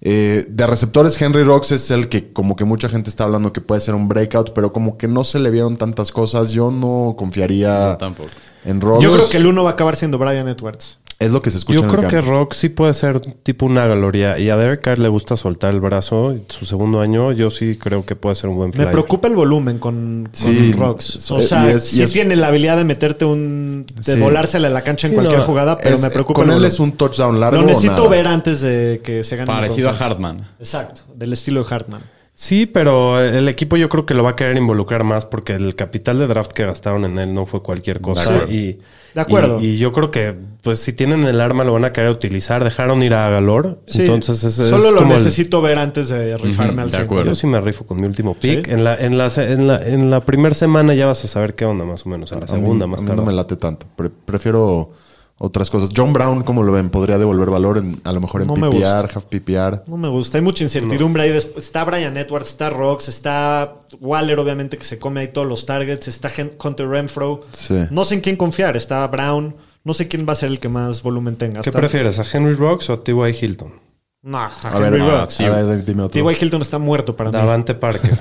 Eh, 0.00 0.46
de 0.48 0.66
receptores, 0.66 1.20
Henry 1.20 1.42
Rocks 1.42 1.72
es 1.72 1.90
el 1.90 2.08
que 2.08 2.32
como 2.32 2.54
que 2.54 2.64
mucha 2.64 2.88
gente 2.88 3.10
está 3.10 3.24
hablando 3.24 3.52
que 3.52 3.60
puede 3.60 3.80
ser 3.80 3.94
un 3.94 4.06
breakout, 4.08 4.52
pero 4.54 4.72
como 4.72 4.96
que 4.96 5.08
no 5.08 5.24
se 5.24 5.38
le 5.40 5.50
vieron 5.50 5.76
tantas 5.76 6.12
cosas. 6.12 6.50
Yo 6.50 6.70
no 6.70 7.14
confiaría 7.18 7.90
No, 7.90 7.96
tampoco. 7.96 8.30
en 8.64 8.80
Rocks. 8.80 9.02
Yo 9.02 9.12
creo 9.12 9.28
que 9.28 9.36
el 9.38 9.46
uno 9.46 9.64
va 9.64 9.70
a 9.70 9.72
acabar 9.72 9.96
siendo 9.96 10.18
Brian 10.18 10.46
Edwards. 10.48 10.97
Es 11.20 11.32
lo 11.32 11.42
que 11.42 11.50
se 11.50 11.56
escucha 11.58 11.78
Yo 11.80 11.84
en 11.84 11.90
el 11.90 11.96
creo 11.96 12.08
que. 12.08 12.20
Rock 12.20 12.52
sí 12.52 12.68
puede 12.68 12.94
ser 12.94 13.20
tipo 13.20 13.66
una 13.66 13.86
gloria. 13.88 14.38
Y 14.38 14.50
a 14.50 14.56
Derek 14.56 14.80
Carr 14.82 14.98
le 15.00 15.08
gusta 15.08 15.36
soltar 15.36 15.74
el 15.74 15.80
brazo. 15.80 16.36
Su 16.48 16.64
segundo 16.64 17.00
año, 17.00 17.32
yo 17.32 17.50
sí 17.50 17.76
creo 17.76 18.06
que 18.06 18.14
puede 18.14 18.36
ser 18.36 18.50
un 18.50 18.56
buen 18.56 18.68
Me 18.70 18.74
flyer. 18.76 18.90
preocupa 18.92 19.26
el 19.26 19.34
volumen 19.34 19.78
con, 19.80 20.24
con 20.24 20.28
Sí, 20.32 20.72
Rocks. 20.74 21.30
O 21.32 21.38
eh, 21.38 21.42
sea, 21.42 21.66
y 21.66 21.74
es- 21.74 21.92
y 21.92 21.96
sí 21.96 22.02
es- 22.04 22.12
tiene 22.12 22.36
la 22.36 22.46
habilidad 22.48 22.76
de 22.76 22.84
meterte 22.84 23.24
un... 23.24 23.84
de 23.96 24.14
Sí. 24.14 24.20
volársela 24.20 24.68
a 24.68 24.70
la 24.70 24.82
cancha 24.82 25.08
en 25.08 25.12
Sí, 25.12 25.14
cualquier 25.16 25.40
no, 25.40 25.44
jugada, 25.46 25.76
pero 25.76 25.96
Es- 25.96 26.02
me 26.02 26.10
preocupa 26.10 26.40
Con 26.40 26.50
el 26.50 26.58
él 26.58 26.64
es 26.66 26.78
un 26.78 26.92
touchdown 26.92 27.40
largo. 27.40 27.56
Lo 27.60 27.64
o 27.64 27.66
necesito 27.66 27.94
nada. 27.96 28.08
ver 28.08 28.28
antes 28.28 28.60
de 28.60 29.00
que 29.02 29.24
se 29.24 29.34
gane. 29.36 29.46
Parecido 29.46 29.90
a. 29.90 29.94
Hartman. 29.94 30.46
Exacto, 30.60 31.00
del 31.16 31.32
estilo 31.32 31.64
de 31.64 31.74
Hartman. 31.74 32.02
Sí, 32.40 32.66
pero 32.66 33.20
el 33.20 33.48
equipo 33.48 33.76
yo 33.76 33.88
creo 33.88 34.06
que 34.06 34.14
lo 34.14 34.22
va 34.22 34.30
a 34.30 34.36
querer 34.36 34.56
involucrar 34.56 35.02
más 35.02 35.24
porque 35.26 35.54
el 35.54 35.74
capital 35.74 36.20
de 36.20 36.28
draft 36.28 36.52
que 36.52 36.64
gastaron 36.64 37.04
en 37.04 37.18
él 37.18 37.34
no 37.34 37.46
fue 37.46 37.64
cualquier 37.64 38.00
cosa. 38.00 38.22
acuerdo. 38.22 38.52
Y, 38.52 38.78
De 39.12 39.20
acuerdo. 39.20 39.60
Y, 39.60 39.66
y 39.70 39.76
yo 39.78 39.92
creo 39.92 40.12
que, 40.12 40.36
pues, 40.62 40.78
si 40.78 40.92
tienen 40.92 41.24
el 41.24 41.40
arma, 41.40 41.64
lo 41.64 41.72
van 41.72 41.84
a 41.84 41.92
querer 41.92 42.12
utilizar. 42.12 42.62
Dejaron 42.62 43.02
ir 43.02 43.12
a 43.14 43.28
Galor. 43.28 43.80
Sí, 43.88 44.02
Entonces, 44.02 44.44
es, 44.44 44.56
es 44.60 44.68
solo 44.68 44.92
lo 44.92 44.98
como 44.98 45.14
el- 45.14 45.18
necesito 45.24 45.60
ver 45.60 45.80
antes 45.80 46.10
de 46.10 46.36
rifarme 46.36 46.74
Ujú, 46.74 46.80
al 46.82 46.86
de 46.86 46.96
100. 46.98 47.02
acuerdo. 47.06 47.24
Yo 47.30 47.34
sí 47.34 47.48
me 47.48 47.60
rifo 47.60 47.84
con 47.86 48.00
mi 48.00 48.06
último 48.06 48.34
pick. 48.34 48.66
¿Sí? 48.68 48.72
En 48.72 48.84
la, 48.84 48.94
en 48.94 49.18
la, 49.18 49.32
en 49.36 49.66
la, 49.66 49.82
en 49.84 50.08
la 50.10 50.20
primera 50.24 50.54
semana 50.54 50.94
ya 50.94 51.06
vas 51.06 51.24
a 51.24 51.26
saber 51.26 51.56
qué 51.56 51.64
onda, 51.64 51.84
más 51.84 52.06
o 52.06 52.08
menos. 52.08 52.30
En 52.30 52.38
la 52.38 52.46
A 52.46 52.54
mí- 52.54 52.60
segunda, 52.60 52.86
más 52.86 53.00
a 53.00 53.02
mí 53.02 53.08
tarde. 53.08 53.20
no 53.20 53.26
me 53.26 53.32
late 53.32 53.56
tanto. 53.56 53.86
Pre- 53.96 54.10
prefiero 54.10 54.92
otras 55.38 55.70
cosas. 55.70 55.90
John 55.96 56.12
Brown, 56.12 56.42
como 56.42 56.62
lo 56.62 56.72
ven? 56.72 56.90
Podría 56.90 57.16
devolver 57.18 57.48
valor 57.50 57.78
en, 57.78 58.00
a 58.04 58.12
lo 58.12 58.20
mejor 58.20 58.42
en 58.42 58.48
No 58.48 58.56
me 58.56 58.68
PPR, 58.68 58.74
gusta. 58.74 59.10
half 59.14 59.24
PPR. 59.26 59.82
No 59.86 59.96
me 59.96 60.08
gusta, 60.08 60.38
hay 60.38 60.42
mucha 60.42 60.64
incertidumbre 60.64 61.22
ahí. 61.22 61.30
Después 61.30 61.64
está 61.64 61.84
Brian 61.84 62.16
Edwards, 62.16 62.48
está 62.48 62.70
Rocks, 62.70 63.08
está 63.08 63.74
Waller, 64.00 64.38
obviamente, 64.38 64.76
que 64.78 64.84
se 64.84 64.98
come 64.98 65.20
ahí 65.20 65.28
todos 65.28 65.46
los 65.46 65.64
targets, 65.66 66.08
está 66.08 66.30
Hunter 66.62 66.88
Renfro. 66.88 67.42
Sí. 67.52 67.74
No 67.90 68.04
sé 68.04 68.16
en 68.16 68.20
quién 68.20 68.36
confiar, 68.36 68.76
está 68.76 69.06
Brown. 69.06 69.54
No 69.84 69.94
sé 69.94 70.08
quién 70.08 70.26
va 70.28 70.32
a 70.32 70.36
ser 70.36 70.50
el 70.50 70.58
que 70.60 70.68
más 70.68 71.02
volumen 71.02 71.36
tenga. 71.36 71.62
¿Qué 71.62 71.70
Está- 71.70 71.78
prefieres, 71.78 72.18
a 72.18 72.24
Henry 72.30 72.54
Rocks 72.54 72.90
o 72.90 72.94
a 72.94 73.04
T.Y. 73.04 73.36
Hilton? 73.40 73.72
No, 74.20 74.38
a 74.38 74.46
A 74.46 74.78
ver, 74.80 74.94
Henry 74.94 75.08
a 75.46 75.50
ver, 75.62 75.84
dime 75.84 76.02
otro. 76.02 76.20
T.Y. 76.24 76.36
Hilton 76.44 76.60
está 76.60 76.78
muerto 76.78 77.14
para 77.14 77.30
mí. 77.30 77.36
Davante 77.36 77.74
Parker. 77.74 78.10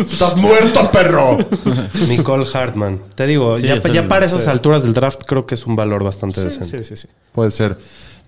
¡Estás 0.00 0.36
muerto, 0.36 0.90
perro! 0.90 1.38
Nicole 2.08 2.44
Hartman. 2.52 2.98
Te 3.14 3.26
digo, 3.28 3.56
Sí, 3.58 3.66
ya, 3.68 3.74
es 3.74 3.84
ya 3.84 4.00
el- 4.00 4.08
para 4.08 4.26
esas 4.26 4.48
alturas 4.48 4.82
del 4.82 4.92
draft 4.92 5.22
creo 5.26 5.46
que 5.46 5.54
es 5.54 5.64
un 5.64 5.76
valor 5.76 6.02
bastante 6.02 6.40
Sí, 6.40 6.46
decente. 6.46 6.78
sí, 6.78 6.84
sí, 6.84 6.96
sí. 6.96 7.08
Puede 7.32 7.52
ser. 7.52 7.78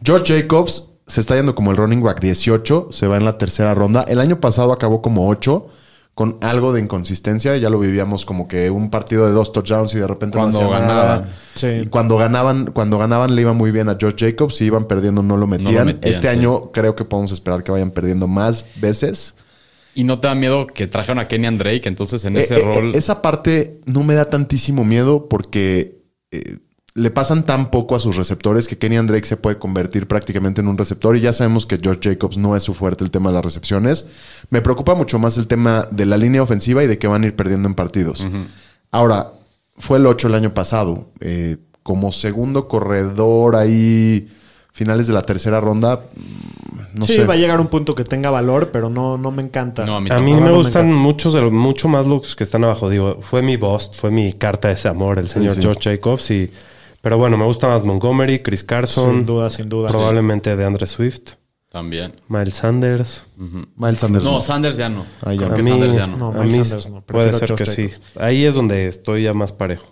George 0.05 0.41
Jacobs 0.41 0.89
se 1.07 1.21
está 1.21 1.35
yendo 1.35 1.57
como 1.57 1.73
el 1.73 1.77
running 1.77 2.01
back 2.03 2.21
18, 2.21 2.89
se 2.93 3.09
va 3.09 3.17
en 3.17 3.25
la 3.25 3.39
tercera 3.39 3.75
ronda. 3.75 4.03
El 4.07 4.21
año 4.21 4.39
pasado 4.39 4.73
acabó 4.73 5.03
como 5.03 5.29
8, 5.29 5.67
con 6.15 6.37
algo 6.43 6.73
de 6.73 6.81
inconsistencia. 6.81 7.57
Ya 7.57 7.71
lo 7.71 7.79
vivíamos 7.79 8.25
como 8.27 8.47
que 8.49 8.71
un 8.71 8.91
partido 8.91 9.27
de 9.27 9.33
dos 9.33 9.53
touchdowns 9.53 9.95
y 9.95 9.99
de 9.99 10.07
repente 10.07 10.37
Cuando 10.39 10.61
no 10.63 10.71
ganaban. 10.71 11.25
Sí. 11.55 11.67
Y 11.83 11.87
cuando 11.87 12.17
ganaban, 12.19 12.67
cuando 12.73 12.99
ganaban 12.99 13.35
le 13.35 13.43
iba 13.43 13.53
muy 13.55 13.71
bien 13.71 13.89
a 13.89 13.97
George 13.99 14.27
Jacobs, 14.31 14.57
si 14.57 14.67
iban 14.67 14.85
perdiendo 14.87 15.23
no 15.23 15.37
lo 15.37 15.47
metían. 15.47 15.87
metían, 15.87 16.13
este 16.15 16.29
sí. 16.29 16.37
año 16.39 16.71
creo 16.73 16.95
que 16.95 17.05
podemos 17.05 17.33
esperar 17.33 17.63
que 17.63 17.73
vayan 17.73 17.91
perdiendo 17.91 18.27
más 18.27 18.81
veces. 18.81 19.35
Y 19.95 20.05
no 20.05 20.21
te 20.21 20.27
da 20.27 20.35
miedo 20.35 20.67
que 20.67 20.87
trajeron 20.87 21.19
a 21.19 21.29
Kenyan 21.29 21.59
Drake, 21.59 21.83
entonces 21.87 22.25
en 22.25 22.37
Eh, 22.37 22.41
ese 22.41 22.55
eh, 22.61 22.63
rol. 22.63 22.87
eh, 22.95 22.99
esa 22.99 23.21
parte 23.21 23.81
no 23.85 24.03
me 24.05 24.15
da 24.15 24.31
tantísimo 24.31 24.85
miedo 24.85 25.29
porque 25.29 26.03
eh, 26.31 26.59
le 26.95 27.11
pasan 27.11 27.45
tan 27.45 27.71
poco 27.71 27.95
a 27.97 27.99
sus 27.99 28.17
receptores 28.17 28.69
que 28.69 28.77
Kenny 28.77 28.97
Drake 29.07 29.25
se 29.27 29.39
puede 29.39 29.59
convertir 29.59 30.07
prácticamente 30.07 30.61
en 30.61 30.69
un 30.69 30.77
receptor 30.77 31.17
y 31.17 31.21
ya 31.21 31.33
sabemos 31.33 31.65
que 31.65 31.79
George 31.83 32.11
Jacobs 32.11 32.37
no 32.37 32.55
es 32.55 32.63
su 32.63 32.75
fuerte 32.75 33.03
el 33.03 33.11
tema 33.11 33.31
de 33.31 33.37
las 33.37 33.45
recepciones. 33.45 34.07
Me 34.51 34.61
preocupa 34.61 34.95
mucho 34.95 35.19
más 35.19 35.39
el 35.39 35.47
tema 35.47 35.89
de 35.91 36.05
la 36.05 36.19
línea 36.19 36.43
ofensiva 36.43 36.85
y 36.85 36.87
de 36.87 36.99
que 36.99 37.07
van 37.07 37.23
a 37.23 37.27
ir 37.27 37.35
perdiendo 37.37 37.69
en 37.69 37.75
partidos. 37.75 38.27
Ahora, 38.91 39.33
fue 39.77 39.99
el 39.99 40.07
8 40.07 40.29
el 40.29 40.35
año 40.35 40.53
pasado. 40.55 41.11
eh, 41.21 41.57
como 41.83 42.13
segundo 42.13 42.69
corredor 42.69 43.57
ahí, 43.57 44.29
finales 44.73 45.07
de 45.09 45.13
la 45.15 45.23
tercera 45.23 45.61
ronda, 45.61 45.97
mm, 46.15 46.99
no 46.99 47.05
sí, 47.07 47.15
sé. 47.17 47.25
va 47.25 47.35
a 47.35 47.37
llegar 47.37 47.61
un 47.61 47.67
punto 47.67 47.95
que 47.95 48.05
tenga 48.05 48.31
valor, 48.31 48.71
pero 48.73 48.89
no, 48.89 49.19
no 49.19 49.31
me 49.33 49.43
encanta. 49.43 49.85
No, 49.85 49.97
a 49.97 50.01
mí 50.01 50.09
A 50.11 50.21
mí 50.21 50.33
No, 50.33 50.41
me 50.43 50.47
no 50.51 50.55
gustan 50.57 50.93
muchos 50.93 51.35
de 51.35 51.41
los, 51.41 51.51
mucho 51.53 51.89
más 51.89 52.07
los 52.07 52.37
que 52.37 52.45
están 52.45 52.63
abajo. 52.65 52.89
Digo, 52.89 53.17
fue 53.21 53.43
mi 53.43 53.57
bust, 53.57 53.95
fue 53.97 54.11
mi 54.11 54.33
carta 54.35 54.69
de 54.69 54.75
ese 54.75 54.89
amor, 54.89 55.19
el 55.19 55.29
señor 55.29 55.55
sí. 55.57 55.63
George 55.63 55.91
Jacobs. 55.97 56.31
Y, 56.31 56.53
pero 57.03 57.19
bueno, 57.19 57.37
me 57.37 57.45
gusta 57.45 57.69
más 57.69 57.85
Montgomery, 57.85 58.39
Chris 58.43 58.65
Carson, 58.65 59.17
Sin 59.17 59.27
duda, 59.27 59.51
sin 59.51 59.69
duda. 59.69 59.89
probablemente 59.91 60.57
de 60.57 60.65
Andre 60.65 60.87
Swift, 60.87 61.33
También. 61.69 62.15
Miles 62.29 62.55
Sanders. 62.55 63.27
Miles 63.77 64.01
Sanders. 64.01 64.25
No, 64.25 64.33
no. 64.33 64.41
Sanders 64.41 64.77
ya 64.79 64.89
no. 64.89 65.05
Ah, 65.23 65.35
ya 65.35 65.49
Creo 65.49 65.55
que 65.55 65.61
A 65.61 65.65
mí, 65.65 65.71
Sanders 65.71 65.95
ya 65.97 66.07
no. 66.07 66.17
No, 66.17 66.41
a 66.41 66.45
mí 66.45 66.53
Sanders 66.53 66.89
no. 66.91 67.01
puede 67.03 67.33
ser 67.35 67.55
que 67.55 67.67
sí. 67.67 67.91
Ahí 68.19 68.45
es 68.47 68.55
donde 68.55 68.89
estoy 68.89 69.25
ya 69.25 69.35
más 69.35 69.53
parejo. 69.53 69.92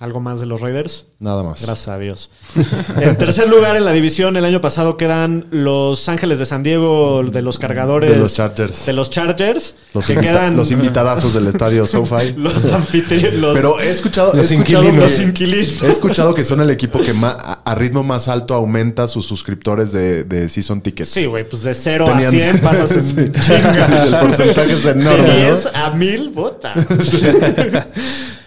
¿Algo 0.00 0.20
más 0.20 0.40
de 0.40 0.46
los 0.46 0.60
Raiders? 0.60 1.04
Nada 1.20 1.42
más. 1.44 1.62
Gracias 1.64 1.86
a 1.88 1.98
Dios. 1.98 2.30
en 3.00 3.16
tercer 3.18 3.48
lugar 3.48 3.76
en 3.76 3.84
la 3.84 3.92
división, 3.92 4.36
el 4.36 4.44
año 4.44 4.60
pasado 4.60 4.96
quedan 4.96 5.46
los 5.50 6.08
Ángeles 6.08 6.38
de 6.40 6.46
San 6.46 6.62
Diego 6.62 7.22
de 7.22 7.42
los 7.42 7.58
cargadores. 7.58 8.10
De 8.10 8.16
los 8.16 8.34
Chargers. 8.34 8.86
De 8.86 8.94
los 8.94 9.10
Chargers. 9.10 9.74
Los, 9.92 10.06
que 10.06 10.16
quedan. 10.16 10.56
los 10.56 10.70
invitadazos 10.72 11.34
del 11.34 11.46
estadio 11.46 11.86
SoFi. 11.86 12.32
Los 12.36 12.64
anfitriones. 12.72 13.38
Pero 13.54 13.78
he 13.80 13.90
escuchado, 13.90 14.32
he 14.32 14.38
los 14.38 14.50
escuchado, 14.50 14.82
inquilinos. 14.84 15.10
Los 15.12 15.20
inquilinos. 15.20 15.82
he 15.82 15.88
escuchado 15.90 16.34
que 16.34 16.42
son 16.44 16.60
el 16.62 16.70
equipo 16.70 16.98
que 16.98 17.12
a, 17.22 17.74
ritmo 17.76 18.02
más 18.02 18.28
alto 18.28 18.54
aumenta 18.54 19.06
sus 19.06 19.26
suscriptores 19.26 19.92
de, 19.92 20.24
de 20.24 20.48
season 20.48 20.80
tickets. 20.80 21.10
Sí, 21.10 21.26
güey, 21.26 21.46
pues 21.48 21.62
de 21.62 21.74
0 21.74 22.06
a 22.08 22.12
Tenían- 22.18 22.30
100 22.30 22.58
pasas 22.62 22.92
en 22.96 23.32
Sí. 23.34 23.52
El 23.52 24.16
porcentaje 24.18 24.72
es 24.72 24.84
enorme, 24.86 25.22
De 25.28 25.38
¿no? 25.44 25.46
10 25.52 25.66
a 25.74 25.90
1000, 25.90 26.28
bota. 26.30 26.74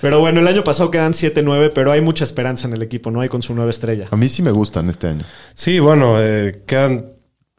Pero 0.05 0.19
bueno, 0.19 0.39
el 0.39 0.47
año 0.47 0.63
pasado 0.63 0.91
quedan 0.91 1.13
7-9, 1.13 1.71
pero 1.73 1.91
hay 1.91 1.99
mucha 1.99 2.23
esperanza 2.23 2.67
en 2.67 2.75
el 2.75 2.83
equipo, 2.83 3.09
¿no? 3.09 3.21
Hay 3.21 3.27
con 3.27 3.41
su 3.41 3.55
nueva 3.55 3.71
estrella. 3.71 4.07
A 4.11 4.15
mí 4.15 4.29
sí 4.29 4.43
me 4.43 4.51
gustan 4.51 4.87
este 4.87 5.07
año. 5.07 5.23
Sí, 5.55 5.79
bueno, 5.79 6.17
eh, 6.21 6.61
quedan 6.67 7.07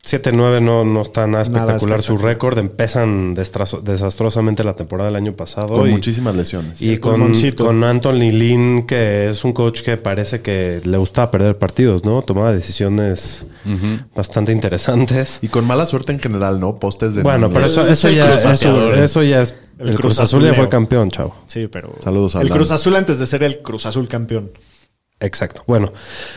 7-9, 0.05 0.63
no, 0.63 0.85
no 0.85 1.03
está 1.03 1.27
nada 1.27 1.43
Nada 1.43 1.65
espectacular 1.65 2.03
su 2.03 2.17
récord. 2.19 2.57
Empiezan 2.59 3.35
desastrosamente 3.35 4.63
la 4.63 4.77
temporada 4.77 5.09
del 5.09 5.17
año 5.17 5.35
pasado. 5.35 5.75
Con 5.75 5.89
y- 5.89 5.91
muchísimas 5.91 6.37
lesiones. 6.37 6.81
Y 6.81 6.99
con, 6.99 7.33
con 7.57 7.83
Anthony 7.83 8.31
Lynn, 8.31 8.87
que 8.87 9.29
es 9.29 9.43
un 9.43 9.53
coach 9.53 9.81
que 9.81 9.97
parece 9.97 10.41
que 10.41 10.81
le 10.85 10.99
gustaba 10.99 11.33
perder 11.33 11.59
partidos, 11.59 12.05
¿no? 12.05 12.23
Tomaba 12.23 12.53
decisiones 12.53 13.45
bastante 14.15 14.53
interesantes. 14.53 15.41
Y 15.43 15.49
con 15.49 15.67
mala 15.67 15.85
suerte 15.85 16.13
en 16.13 16.21
general, 16.21 16.61
¿no? 16.61 16.79
Postes 16.79 17.17
de... 17.17 17.25
Bueno, 17.25 17.53
pero 17.53 17.67
eso, 17.67 17.85
eso 17.85 18.09
ya, 18.09 18.33
eso, 18.35 18.95
eso 18.95 19.23
ya 19.25 19.43
es... 19.43 19.57
El 19.79 19.89
El, 19.89 19.95
Cruz 19.97 20.15
Cruz 20.15 20.21
Azul 20.21 20.45
ya 20.45 20.55
fue 20.55 20.69
campeón, 20.69 21.11
chavo. 21.11 21.37
Sí, 21.47 21.69
pero. 21.69 21.95
Saludos 22.03 22.37
a 22.37 22.43
El. 22.43 22.51
Cruz 22.51 22.71
Azul 22.71 22.97
antes 22.97 23.19
de 23.19 23.27
ser 23.27 23.43
el 23.43 23.63
Cruz 23.63 23.87
Azul 23.87 24.09
campeón. 24.09 24.53
Exacto. 25.19 25.63
Bueno, 25.67 25.95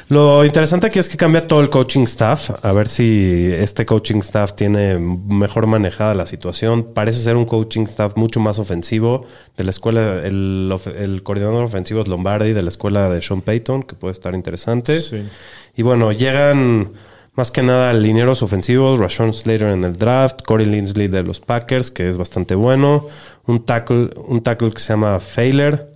lo 0.08 0.46
interesante 0.46 0.88
aquí 0.88 1.00
es 1.00 1.10
que 1.10 1.18
cambia 1.18 1.46
todo 1.46 1.60
el 1.60 1.70
coaching 1.70 2.04
staff. 2.04 2.52
A 2.64 2.72
ver 2.72 2.88
si 2.88 3.52
este 3.54 3.86
coaching 3.86 4.20
staff 4.20 4.54
tiene 4.54 4.98
mejor 4.98 5.68
manejada 5.68 6.14
la 6.14 6.26
situación. 6.26 6.94
Parece 6.94 7.20
ser 7.20 7.36
un 7.36 7.46
coaching 7.46 7.84
staff 7.84 8.16
mucho 8.16 8.40
más 8.40 8.58
ofensivo. 8.58 9.26
De 9.58 9.66
la 9.66 9.72
escuela, 9.72 10.26
el, 10.26 10.74
el 10.96 11.24
coordinador 11.24 11.66
ofensivo 11.66 12.02
es 12.02 12.08
Lombardi, 12.08 12.54
de 12.54 12.64
la 12.64 12.70
escuela 12.70 13.10
de 13.10 13.22
Sean 13.22 13.42
Payton, 13.42 13.84
que 13.84 13.96
puede 13.96 14.14
estar 14.14 14.34
interesante. 14.34 15.02
Sí. 15.02 15.28
Y 15.76 15.82
bueno, 15.82 16.14
llegan 16.14 16.94
más 17.40 17.52
que 17.52 17.64
nada 17.64 17.94
linieros 17.94 18.44
ofensivos, 18.44 19.00
Rashawn 19.00 19.32
Slater 19.32 19.70
en 19.70 19.86
el 19.86 19.96
draft, 19.96 20.42
Corey 20.44 20.66
Linsley 20.66 21.08
de 21.08 21.24
los 21.24 21.40
Packers, 21.40 21.90
que 21.90 22.10
es 22.10 22.18
bastante 22.18 22.54
bueno, 22.54 23.08
un 23.46 23.64
tackle, 23.66 24.10
un 24.28 24.44
tackle 24.44 24.72
que 24.74 24.80
se 24.82 24.90
llama 24.90 25.18
Failer 25.22 25.88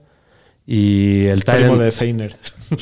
y 0.66 1.26
el 1.26 1.44
Primo 1.44 1.74
end- 1.76 1.80
de 1.82 1.92
Feiner. 1.92 2.38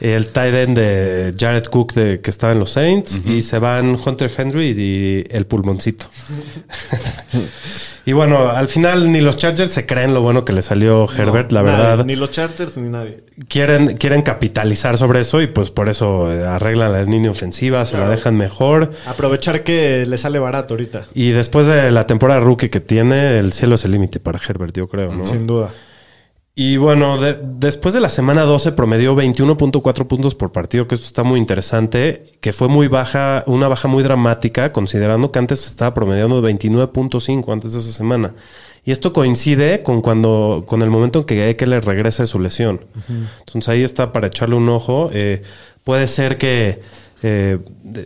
el 0.00 0.26
tight 0.26 0.54
end 0.54 0.76
de 0.78 1.34
Jared 1.38 1.64
Cook 1.64 1.94
de, 1.94 2.20
que 2.20 2.28
estaba 2.28 2.52
en 2.52 2.58
los 2.58 2.72
Saints 2.72 3.22
y 3.24 3.40
se 3.40 3.58
van 3.58 3.96
Hunter 4.04 4.30
Henry 4.36 4.74
y 4.76 5.24
el 5.34 5.46
pulmoncito. 5.46 6.06
y 8.04 8.12
bueno, 8.12 8.50
al 8.50 8.68
final 8.68 9.10
ni 9.10 9.22
los 9.22 9.38
Chargers 9.38 9.70
se 9.70 9.86
creen 9.86 10.12
lo 10.12 10.20
bueno 10.20 10.44
que 10.44 10.52
le 10.52 10.60
salió 10.60 11.08
Herbert, 11.10 11.50
la 11.50 11.62
Nadie, 11.62 11.76
verdad. 11.76 12.04
Ni 12.04 12.14
los 12.14 12.30
Chargers 12.30 12.76
ni 12.76 12.90
nadie. 12.90 13.24
Quieren, 13.48 13.96
quieren 13.96 14.20
capitalizar 14.20 14.98
sobre 14.98 15.20
eso 15.20 15.40
y 15.40 15.46
pues 15.46 15.70
por 15.70 15.88
eso 15.88 16.30
eh, 16.30 16.44
arreglan 16.44 16.92
la 16.92 17.02
línea 17.02 17.30
ofensiva, 17.30 17.86
se 17.86 17.96
la 17.96 18.10
dejan 18.10 18.36
mejor. 18.36 18.92
Aprovechar 19.06 19.64
que 19.64 20.04
le 20.06 20.18
sale 20.18 20.38
barato 20.38 20.74
ahorita. 20.74 21.06
Y 21.14 21.30
después 21.30 21.66
de 21.66 21.90
la 21.90 22.06
temporada 22.06 22.40
rookie 22.40 22.68
que 22.68 22.80
tiene, 22.80 23.38
el 23.38 23.54
cielo 23.54 23.76
es 23.76 23.84
el 23.86 23.92
límite 23.92 24.20
para 24.20 24.38
Herbert, 24.46 24.76
yo 24.76 24.88
creo, 24.88 25.14
¿no? 25.14 25.24
Sin 25.24 25.46
duda. 25.46 25.70
Y 26.58 26.78
bueno, 26.78 27.18
de- 27.18 27.38
después 27.42 27.92
de 27.92 28.00
la 28.00 28.08
semana 28.08 28.44
12 28.44 28.72
promedió 28.72 29.14
21.4 29.14 30.06
puntos 30.08 30.34
por 30.34 30.52
partido, 30.52 30.86
que 30.88 30.94
esto 30.94 31.06
está 31.06 31.22
muy 31.22 31.38
interesante, 31.38 32.32
que 32.40 32.54
fue 32.54 32.68
muy 32.68 32.88
baja, 32.88 33.44
una 33.46 33.68
baja 33.68 33.88
muy 33.88 34.02
dramática, 34.02 34.70
considerando 34.70 35.30
que 35.30 35.38
antes 35.38 35.66
estaba 35.66 35.92
promediando 35.92 36.40
29.5 36.40 37.52
antes 37.52 37.74
de 37.74 37.80
esa 37.80 37.92
semana. 37.92 38.34
Y 38.86 38.92
esto 38.92 39.12
coincide 39.12 39.82
con 39.82 40.00
cuando, 40.00 40.64
con 40.66 40.80
el 40.80 40.88
momento 40.88 41.18
en 41.18 41.24
que 41.26 41.50
Eckler 41.50 41.84
regresa 41.84 42.22
de 42.22 42.26
su 42.28 42.38
lesión. 42.40 42.86
Entonces 43.40 43.68
ahí 43.68 43.82
está 43.82 44.14
para 44.14 44.28
echarle 44.28 44.54
un 44.54 44.68
ojo. 44.70 45.10
Eh, 45.12 45.42
puede 45.84 46.06
ser 46.08 46.38
que 46.38 46.80
eh, 47.28 47.58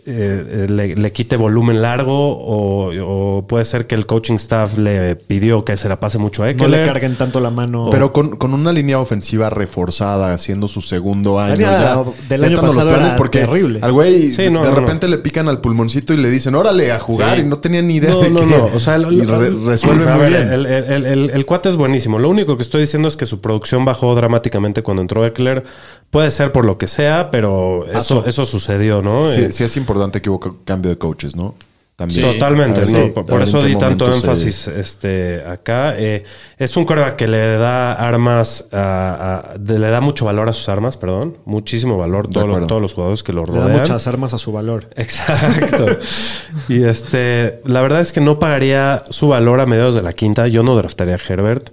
eh, 0.05 0.65
le, 0.69 0.95
le 0.95 1.11
quite 1.11 1.37
volumen 1.37 1.81
largo 1.81 2.31
o, 2.37 2.91
o 3.37 3.47
puede 3.47 3.65
ser 3.65 3.87
que 3.87 3.95
el 3.95 4.05
coaching 4.05 4.35
staff 4.35 4.77
le 4.77 5.15
pidió 5.15 5.63
que 5.65 5.77
se 5.77 5.87
la 5.89 5.99
pase 5.99 6.17
mucho 6.17 6.43
a 6.43 6.47
No 6.47 6.51
Eckler. 6.51 6.69
le 6.69 6.85
carguen 6.85 7.15
tanto 7.15 7.39
la 7.39 7.49
mano. 7.49 7.89
Pero 7.91 8.11
con, 8.13 8.35
con 8.37 8.53
una 8.53 8.71
línea 8.71 8.99
ofensiva 8.99 9.49
reforzada, 9.49 10.33
haciendo 10.33 10.67
su 10.67 10.81
segundo 10.81 11.39
año. 11.39 11.57
ya, 11.61 12.01
del 12.29 12.43
año 12.45 12.59
era 12.61 13.15
porque 13.15 13.39
terrible. 13.39 13.79
al 13.81 13.91
güey 13.91 14.29
Sí, 14.29 14.43
de, 14.43 14.51
no, 14.51 14.63
de 14.63 14.69
no, 14.69 14.75
repente 14.75 15.07
le 15.07 15.17
pican 15.17 15.47
al 15.49 15.61
pulmoncito 15.61 16.13
y 16.13 16.17
le 16.17 16.29
dicen, 16.29 16.55
órale, 16.55 16.91
a 16.91 16.99
jugar. 16.99 17.37
Sí. 17.37 17.43
Y 17.43 17.47
no 17.47 17.59
tenía 17.59 17.81
ni 17.81 17.95
idea 17.95 18.11
No, 18.11 18.21
de 18.21 18.29
no, 18.29 18.45
no. 18.45 18.65
O 18.73 18.79
sea, 18.79 18.97
lo- 18.97 19.11
y 19.11 19.21
re- 19.21 19.49
resuelve 19.49 20.05
muy 20.05 20.19
ver, 20.19 20.29
bien. 20.29 20.51
El, 20.53 20.65
el- 20.65 21.05
el- 21.05 21.29
el 21.31 21.45
cuate 21.45 21.69
es 21.69 21.75
buenísimo. 21.75 22.17
Lo 22.19 22.29
único 22.29 22.55
que 22.57 22.63
estoy 22.63 22.81
diciendo 22.81 23.07
es 23.07 23.17
que 23.17 23.25
su 23.25 23.41
producción 23.41 23.85
bajó 23.85 24.15
dramáticamente 24.15 24.83
cuando 24.83 25.01
entró 25.01 25.25
Eckler. 25.25 25.63
Puede 26.09 26.29
ser 26.31 26.51
por 26.51 26.65
lo 26.65 26.77
que 26.77 26.87
sea, 26.87 27.29
pero 27.31 27.85
eso, 27.91 28.25
eso 28.25 28.43
sucedió, 28.45 29.01
¿no? 29.01 29.10
Sí, 29.23 29.41
Eh, 29.41 29.51
sí 29.51 29.63
es 29.63 29.75
importante 29.77 30.21
que 30.21 30.29
hubo 30.29 30.39
ca- 30.39 30.53
cambio 30.65 30.89
de 30.91 30.97
coaches, 30.97 31.35
¿no? 31.35 31.55
También. 31.95 32.25
Sí. 32.25 32.33
Totalmente, 32.33 32.81
¿no? 32.91 33.13
por, 33.13 33.43
eso 33.43 33.61
di 33.61 33.75
tanto 33.75 34.11
se- 34.11 34.17
énfasis 34.19 34.67
este, 34.69 35.43
acá. 35.45 35.93
Eh, 35.99 36.23
es 36.57 36.75
un 36.75 36.83
coreback 36.83 37.15
que 37.15 37.27
le 37.27 37.57
da 37.57 37.93
armas, 37.93 38.65
a- 38.71 39.51
a- 39.53 39.57
de- 39.59 39.77
le 39.77 39.87
da 39.89 40.01
mucho 40.01 40.25
valor 40.25 40.49
a 40.49 40.53
sus 40.53 40.67
armas, 40.67 40.97
perdón. 40.97 41.37
Muchísimo 41.45 41.97
valor 41.99 42.27
todo 42.27 42.47
lo- 42.47 42.65
todos 42.65 42.81
los 42.81 42.95
jugadores 42.95 43.21
que 43.21 43.33
lo 43.33 43.45
le 43.45 43.51
da 43.51 43.59
rodean. 43.65 43.79
muchas 43.81 44.07
armas 44.07 44.33
a 44.33 44.39
su 44.39 44.51
valor. 44.51 44.89
Exacto. 44.95 45.85
y 46.69 46.83
este, 46.85 47.61
la 47.65 47.81
verdad 47.83 48.01
es 48.01 48.11
que 48.11 48.21
no 48.21 48.39
pagaría 48.39 49.03
su 49.09 49.27
valor 49.27 49.59
a 49.59 49.67
mediados 49.67 49.93
de 49.93 50.01
la 50.01 50.13
quinta. 50.13 50.47
Yo 50.47 50.63
no 50.63 50.75
draftaría 50.75 51.15
a 51.15 51.19
Herbert. 51.19 51.69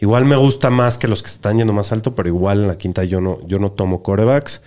Igual 0.00 0.24
me 0.24 0.34
gusta 0.36 0.70
más 0.70 0.98
que 0.98 1.06
los 1.06 1.22
que 1.22 1.28
están 1.30 1.58
yendo 1.58 1.72
más 1.72 1.92
alto, 1.92 2.16
pero 2.16 2.28
igual 2.28 2.62
en 2.62 2.68
la 2.68 2.78
quinta 2.78 3.04
yo 3.04 3.20
no, 3.20 3.38
yo 3.46 3.60
no 3.60 3.70
tomo 3.70 4.02
corebacks. 4.02 4.60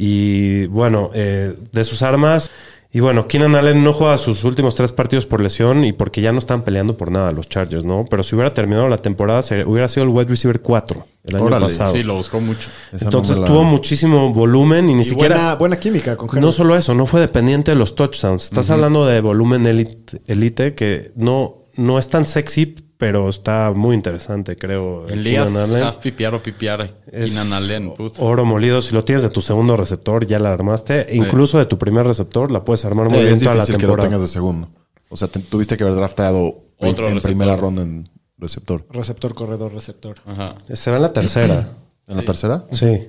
Y 0.00 0.66
bueno, 0.68 1.10
eh, 1.12 1.54
de 1.72 1.84
sus 1.84 2.02
armas. 2.02 2.52
Y 2.90 3.00
bueno, 3.00 3.28
Keenan 3.28 3.54
Allen 3.54 3.84
no 3.84 3.92
juega 3.92 4.16
sus 4.16 4.44
últimos 4.44 4.74
tres 4.74 4.92
partidos 4.92 5.26
por 5.26 5.42
lesión 5.42 5.84
y 5.84 5.92
porque 5.92 6.22
ya 6.22 6.32
no 6.32 6.38
están 6.38 6.62
peleando 6.62 6.96
por 6.96 7.10
nada 7.10 7.32
los 7.32 7.46
Chargers, 7.46 7.84
¿no? 7.84 8.06
Pero 8.08 8.22
si 8.22 8.34
hubiera 8.34 8.50
terminado 8.54 8.88
la 8.88 8.96
temporada, 8.96 9.42
se- 9.42 9.64
hubiera 9.66 9.88
sido 9.90 10.04
el 10.04 10.08
wide 10.08 10.24
receiver 10.30 10.60
4 10.62 11.04
el 11.24 11.36
año 11.36 11.44
Órale, 11.44 11.66
pasado. 11.66 11.92
Sí, 11.92 12.02
lo 12.02 12.14
buscó 12.14 12.40
mucho. 12.40 12.70
Esa 12.90 13.04
Entonces 13.04 13.38
la- 13.40 13.46
tuvo 13.46 13.62
muchísimo 13.64 14.32
volumen 14.32 14.88
y 14.88 14.94
ni 14.94 15.02
Y 15.02 15.04
siquiera. 15.04 15.36
buena, 15.36 15.54
buena 15.56 15.76
química 15.78 16.16
con 16.16 16.28
Herbert. 16.30 16.42
No 16.46 16.50
solo 16.52 16.76
eso, 16.76 16.94
no 16.94 17.04
fue 17.04 17.20
dependiente 17.20 17.72
de 17.72 17.76
los 17.76 17.94
touchdowns. 17.94 18.44
Estás 18.44 18.70
hablando 18.70 19.04
de 19.04 19.20
volumen 19.20 19.66
elite, 19.66 20.22
elite 20.26 20.74
que 20.74 21.12
no, 21.14 21.57
no 21.78 21.98
es 21.98 22.08
tan 22.08 22.26
sexy, 22.26 22.66
pero 22.98 23.28
está 23.30 23.72
muy 23.74 23.94
interesante, 23.94 24.56
creo. 24.56 25.06
En 25.08 25.14
el 25.14 25.24
ligas 25.24 25.50
Keenan 25.50 25.70
Allen. 25.70 25.82
half 25.84 25.96
pipiar 25.98 26.34
o 26.34 26.42
pipiar. 26.42 26.94
Es 27.10 27.26
Keenan 27.32 27.52
Allen. 27.52 27.94
put. 27.94 28.14
Oro 28.18 28.44
molido. 28.44 28.82
Si 28.82 28.92
lo 28.94 29.04
tienes 29.04 29.22
de 29.22 29.30
tu 29.30 29.40
segundo 29.40 29.76
receptor, 29.76 30.26
ya 30.26 30.38
la 30.38 30.52
armaste. 30.52 31.10
E 31.12 31.16
incluso 31.16 31.58
de 31.58 31.64
tu 31.66 31.78
primer 31.78 32.04
receptor, 32.06 32.50
la 32.50 32.64
puedes 32.64 32.84
armar 32.84 33.06
muy 33.08 33.18
Sí, 33.18 33.22
bien 33.24 33.34
es 33.34 33.40
toda 33.40 33.54
la 33.54 33.62
difícil 33.62 33.76
que 33.80 33.86
lo 33.86 33.92
temporada. 33.92 34.08
tengas 34.08 34.20
de 34.22 34.26
segundo. 34.32 34.68
O 35.08 35.16
sea, 35.16 35.28
te- 35.28 35.40
tuviste 35.40 35.76
que 35.76 35.84
haber 35.84 35.94
draftado 35.96 36.64
en, 36.78 36.88
Otro 36.90 37.06
en 37.08 37.14
receptor. 37.14 37.22
primera 37.22 37.56
ronda 37.56 37.82
en 37.82 38.08
receptor. 38.36 38.84
Receptor, 38.90 39.34
corredor, 39.34 39.72
receptor. 39.72 40.16
Ajá. 40.26 40.56
Se 40.74 40.90
va 40.90 40.96
en 40.96 41.02
la 41.02 41.12
tercera. 41.12 41.70
¿En 42.06 42.16
la 42.16 42.22
tercera? 42.22 42.64
sí. 42.72 43.08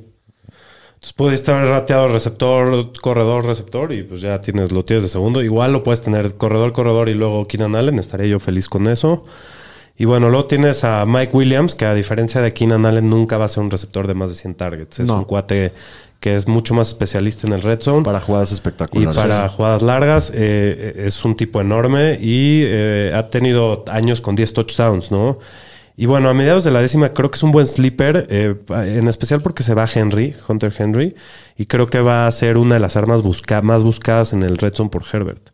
Entonces 1.00 1.14
pudiste 1.14 1.52
haber 1.52 1.70
rateado 1.70 2.10
receptor, 2.10 2.92
corredor, 3.00 3.46
receptor 3.46 3.94
y 3.94 4.04
pues 4.04 4.20
ya 4.20 4.42
tienes, 4.42 4.74
lo 4.74 4.84
tienes 4.84 5.04
de 5.04 5.10
segundo. 5.10 5.42
Igual 5.42 5.72
lo 5.72 5.82
puedes 5.82 6.02
tener 6.02 6.36
corredor, 6.36 6.74
corredor 6.74 7.08
y 7.08 7.14
luego 7.14 7.46
Keenan 7.46 7.78
Allen. 7.78 8.00
Estaría 8.00 8.28
yo 8.28 8.40
feliz 8.40 8.68
con 8.68 8.86
eso. 8.88 9.24
Y 9.98 10.04
bueno, 10.04 10.30
luego 10.30 10.46
tienes 10.46 10.84
a 10.84 11.06
Mike 11.06 11.36
Williams, 11.36 11.74
que 11.74 11.86
a 11.86 11.94
diferencia 11.94 12.42
de 12.42 12.54
Keenan 12.54 12.86
Allen 12.86 13.10
nunca 13.10 13.38
va 13.38 13.46
a 13.46 13.50
ser 13.50 13.64
un 13.64 13.72
receptor 13.72 14.08
de 14.08 14.14
más 14.14 14.30
de 14.30 14.36
100 14.36 14.56
targets. 14.56 15.00
Es 15.00 15.08
No. 15.08 15.20
un 15.20 15.24
cuate 15.24 15.72
que 16.20 16.36
es 16.36 16.50
mucho 16.50 16.74
más 16.74 16.90
especialista 16.90 17.48
en 17.48 17.54
el 17.54 17.62
red 17.62 17.80
zone. 17.80 18.04
Para 18.04 18.20
jugadas 18.20 18.52
y 18.52 18.56
espectaculares. 18.56 19.16
para 19.16 19.48
jugadas 19.48 19.82
largas 19.82 20.34
eh, 20.36 20.96
es 21.06 21.24
un 21.24 21.36
tipo 21.38 21.62
enorme 21.62 22.18
y 22.22 22.62
eh, 22.66 23.14
ha 23.16 23.30
tenido 23.30 23.86
años 23.88 24.20
con 24.20 24.36
10 24.36 24.52
touchdowns, 24.54 25.12
¿no? 25.12 25.40
Y 26.02 26.06
bueno, 26.06 26.30
a 26.30 26.34
mediados 26.34 26.64
de 26.64 26.72
la 26.72 26.80
décima 26.80 27.12
creo 27.12 27.30
que 27.30 27.36
es 27.36 27.44
un 27.44 27.52
buen 27.52 27.68
sleeper, 27.68 28.26
eh, 28.30 28.56
en 28.70 29.10
especial 29.10 29.42
porque 29.42 29.64
se 29.64 29.74
va 29.74 29.86
Henry, 29.94 30.34
Hunter 30.48 30.74
Henry, 30.78 31.14
y 31.58 31.66
creo 31.66 31.88
que 31.88 32.00
va 32.00 32.26
a 32.26 32.32
ser 32.32 32.58
una 32.58 32.76
de 32.76 32.80
las 32.80 32.96
armas 32.96 33.22
busca 33.22 33.62
más 33.62 33.84
buscadas 33.84 34.32
en 34.32 34.44
el 34.44 34.58
red 34.58 34.74
zone 34.74 34.90
por 34.90 35.04
Herbert. 35.12 35.50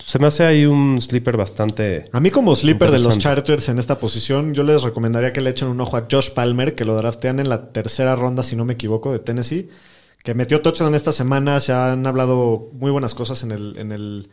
Se 0.00 0.18
me 0.18 0.26
hace 0.26 0.44
ahí 0.44 0.66
un 0.66 1.00
sleeper 1.00 1.36
bastante... 1.36 2.08
A 2.10 2.18
mí 2.18 2.32
como 2.32 2.56
sleeper 2.56 2.90
de 2.90 2.98
los. 2.98 3.20
Chargers 3.20 3.68
en 3.68 3.78
esta 3.78 4.00
posición, 4.00 4.52
yo 4.52 4.64
les 4.64 4.82
recomendaría 4.82 5.32
que 5.32 5.40
le 5.40 5.50
echen 5.50 5.68
un 5.68 5.80
ojo 5.80 5.96
a 5.96 6.08
Josh 6.10 6.30
Palmer, 6.30 6.74
que 6.74 6.84
lo 6.84 6.96
draftean 6.96 7.38
en 7.38 7.48
la 7.48 7.70
tercera 7.70 8.16
ronda, 8.16 8.42
si 8.42 8.56
no 8.56 8.64
me 8.64 8.72
equivoco, 8.72 9.12
de 9.12 9.20
Tennessee, 9.20 9.68
que 10.24 10.34
metió 10.34 10.60
touchdown 10.60 10.96
esta 10.96 11.12
semana. 11.12 11.60
Se 11.60 11.72
han 11.72 12.04
hablado 12.04 12.68
muy 12.72 12.90
buenas 12.90 13.14
cosas 13.14 13.44
en 13.44 13.52
el, 13.52 13.78
en 13.78 13.92
el, 13.92 14.28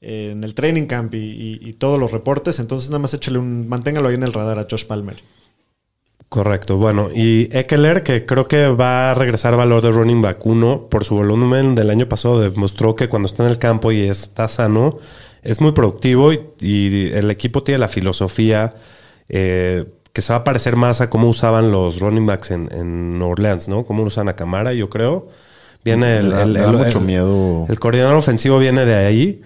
eh, 0.00 0.30
en 0.32 0.44
el 0.44 0.54
training 0.54 0.86
camp 0.86 1.14
y, 1.14 1.18
y- 1.18 1.58
y 1.62 1.72
todos 1.74 1.98
los 1.98 2.12
reportes. 2.12 2.58
Entonces 2.58 2.90
nada 2.90 3.00
más 3.00 3.14
échale 3.14 3.38
un... 3.38 3.68
Manténgalo 3.68 4.08
ahí 4.08 4.14
en 4.14 4.22
el 4.22 4.32
radar 4.32 4.58
a 4.58 4.66
Josh 4.70 4.86
Palmer. 4.86 5.16
Correcto. 6.28 6.76
Bueno, 6.76 7.08
y 7.14 7.48
Eckler, 7.56 8.02
que 8.02 8.26
creo 8.26 8.46
que 8.48 8.66
va 8.68 9.10
a 9.12 9.14
regresar 9.14 9.56
valor 9.56 9.80
de 9.82 9.90
running 9.92 10.20
back 10.20 10.44
1 10.44 10.88
por 10.90 11.04
su 11.04 11.14
volumen 11.14 11.74
del 11.74 11.88
año 11.88 12.06
pasado, 12.06 12.40
demostró 12.40 12.94
que 12.96 13.08
cuando 13.08 13.26
está 13.26 13.44
en 13.44 13.50
el 13.50 13.58
campo 13.58 13.92
y 13.92 14.02
está 14.02 14.46
sano, 14.48 14.98
es 15.42 15.62
muy 15.62 15.72
productivo 15.72 16.32
y, 16.34 16.40
y 16.60 17.10
el 17.12 17.30
equipo 17.30 17.62
tiene 17.62 17.78
la 17.78 17.88
filosofía 17.88 18.74
eh, 19.30 19.86
que 20.12 20.20
se 20.20 20.32
va 20.34 20.40
a 20.40 20.44
parecer 20.44 20.76
más 20.76 21.00
a 21.00 21.08
cómo 21.08 21.28
usaban 21.30 21.70
los 21.70 21.98
running 22.00 22.26
backs 22.26 22.50
en, 22.50 22.68
en 22.72 23.22
Orleans, 23.22 23.66
¿no? 23.68 23.84
Cómo 23.86 24.02
usan 24.02 24.28
a 24.28 24.36
Camara, 24.36 24.74
yo 24.74 24.90
creo. 24.90 25.28
Viene 25.82 26.18
el, 26.18 26.32
el- 26.34 26.58
mucho 26.76 27.00
miedo. 27.00 27.64
el 27.70 27.78
coordinador 27.80 28.16
ofensivo 28.16 28.58
viene 28.58 28.84
de 28.84 28.96
ahí. 28.96 29.40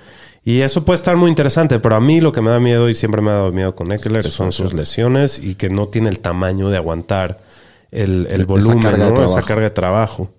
Y 0.44 0.60
eso 0.60 0.84
puede 0.84 0.96
estar 0.96 1.16
muy 1.16 1.30
interesante, 1.30 1.78
pero 1.78 1.94
a 1.94 2.00
mí 2.00 2.20
lo 2.20 2.32
que 2.32 2.40
me 2.40 2.50
da 2.50 2.58
miedo 2.58 2.88
y 2.88 2.94
siempre 2.94 3.22
me 3.22 3.30
ha 3.30 3.34
dado 3.34 3.52
miedo 3.52 3.76
con 3.76 3.92
Eckler 3.92 4.28
son 4.30 4.50
sus 4.50 4.72
lesiones 4.72 5.38
y 5.38 5.54
que 5.54 5.70
no 5.70 5.88
tiene 5.88 6.08
el 6.10 6.18
tamaño 6.18 6.68
de 6.68 6.76
aguantar 6.78 7.40
el, 7.92 8.26
el 8.28 8.40
Esa 8.40 8.46
volumen, 8.46 8.82
carga 8.82 9.06
de 9.06 9.12
¿no? 9.12 9.24
esa 9.24 9.42
carga 9.42 9.64
de 9.64 9.70
trabajo. 9.70 10.30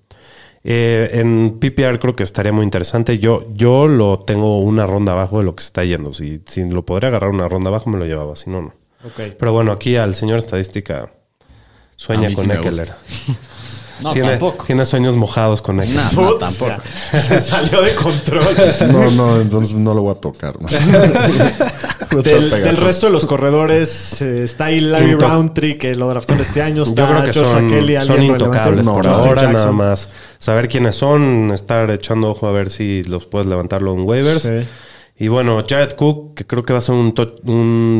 Eh, 0.65 1.09
en 1.13 1.59
PPR 1.59 1.99
creo 1.99 2.15
que 2.15 2.23
estaría 2.23 2.51
muy 2.51 2.63
interesante. 2.63 3.19
Yo, 3.19 3.47
yo 3.53 3.87
lo 3.87 4.19
tengo 4.19 4.59
una 4.59 4.85
ronda 4.85 5.13
abajo 5.13 5.39
de 5.39 5.45
lo 5.45 5.55
que 5.55 5.61
se 5.61 5.67
está 5.67 5.83
yendo. 5.83 6.13
Si, 6.13 6.41
si 6.45 6.67
lo 6.67 6.85
podría 6.85 7.09
agarrar 7.09 7.29
una 7.29 7.47
ronda 7.47 7.69
abajo, 7.69 7.89
me 7.89 7.97
lo 7.97 8.05
llevaba. 8.05 8.35
Si 8.35 8.49
no, 8.49 8.61
no. 8.61 8.73
Pero 9.15 9.51
bueno, 9.51 9.71
aquí 9.71 9.97
al 9.97 10.15
señor 10.15 10.37
estadística 10.37 11.11
sueña 11.97 12.29
sí 12.29 12.35
con 12.35 12.47
me 12.47 12.55
Eckler. 12.55 12.93
No, 14.03 14.11
tiene, 14.11 14.29
tampoco. 14.31 14.65
tiene 14.65 14.85
sueños 14.85 15.15
mojados 15.15 15.61
con 15.61 15.79
Eckler. 15.79 16.13
No, 16.13 16.21
no, 16.21 16.33
tampoco. 16.35 16.73
Se 17.11 17.39
salió 17.39 17.81
de 17.81 17.95
control. 17.95 18.43
No, 18.91 19.09
no, 19.11 19.39
entonces 19.41 19.75
no 19.75 19.93
lo 19.93 20.01
voy 20.01 20.11
a 20.11 20.19
tocar. 20.19 20.55
¿no? 20.61 20.67
Del, 22.21 22.77
resto 22.77 23.07
de 23.07 23.11
los 23.11 23.25
corredores 23.25 24.21
eh, 24.21 24.43
está 24.43 24.65
ahí 24.65 24.81
Larry 24.81 25.13
Into- 25.13 25.27
Roundtree, 25.27 25.77
que 25.77 25.95
lo 25.95 26.07
draftaron 26.09 26.41
este 26.41 26.61
año. 26.61 26.83
Yo 26.83 26.89
Está 26.89 27.07
creo 27.07 27.23
que 27.23 27.27
Joshua 27.39 27.51
son, 27.53 27.69
Kelly, 27.69 28.01
son 28.01 28.21
intocables 28.23 28.85
No, 28.85 28.93
por 28.93 29.07
ahora, 29.07 29.41
Jackson. 29.41 29.53
nada 29.53 29.71
más. 29.71 30.09
Saber 30.37 30.67
quiénes 30.67 30.95
son, 30.95 31.51
estar 31.53 31.89
echando 31.89 32.29
ojo 32.29 32.47
a 32.47 32.51
ver 32.51 32.69
si 32.69 33.03
los 33.03 33.25
puedes 33.25 33.47
levantarlo 33.47 33.93
en 33.93 34.01
waivers. 34.01 34.41
Sí. 34.43 34.67
Y 35.17 35.27
bueno, 35.27 35.63
Jared 35.67 35.93
Cook, 35.93 36.33
que 36.33 36.45
creo 36.45 36.63
que 36.63 36.73
va 36.73 36.79
a 36.79 36.81
ser 36.81 36.95
un, 36.95 37.13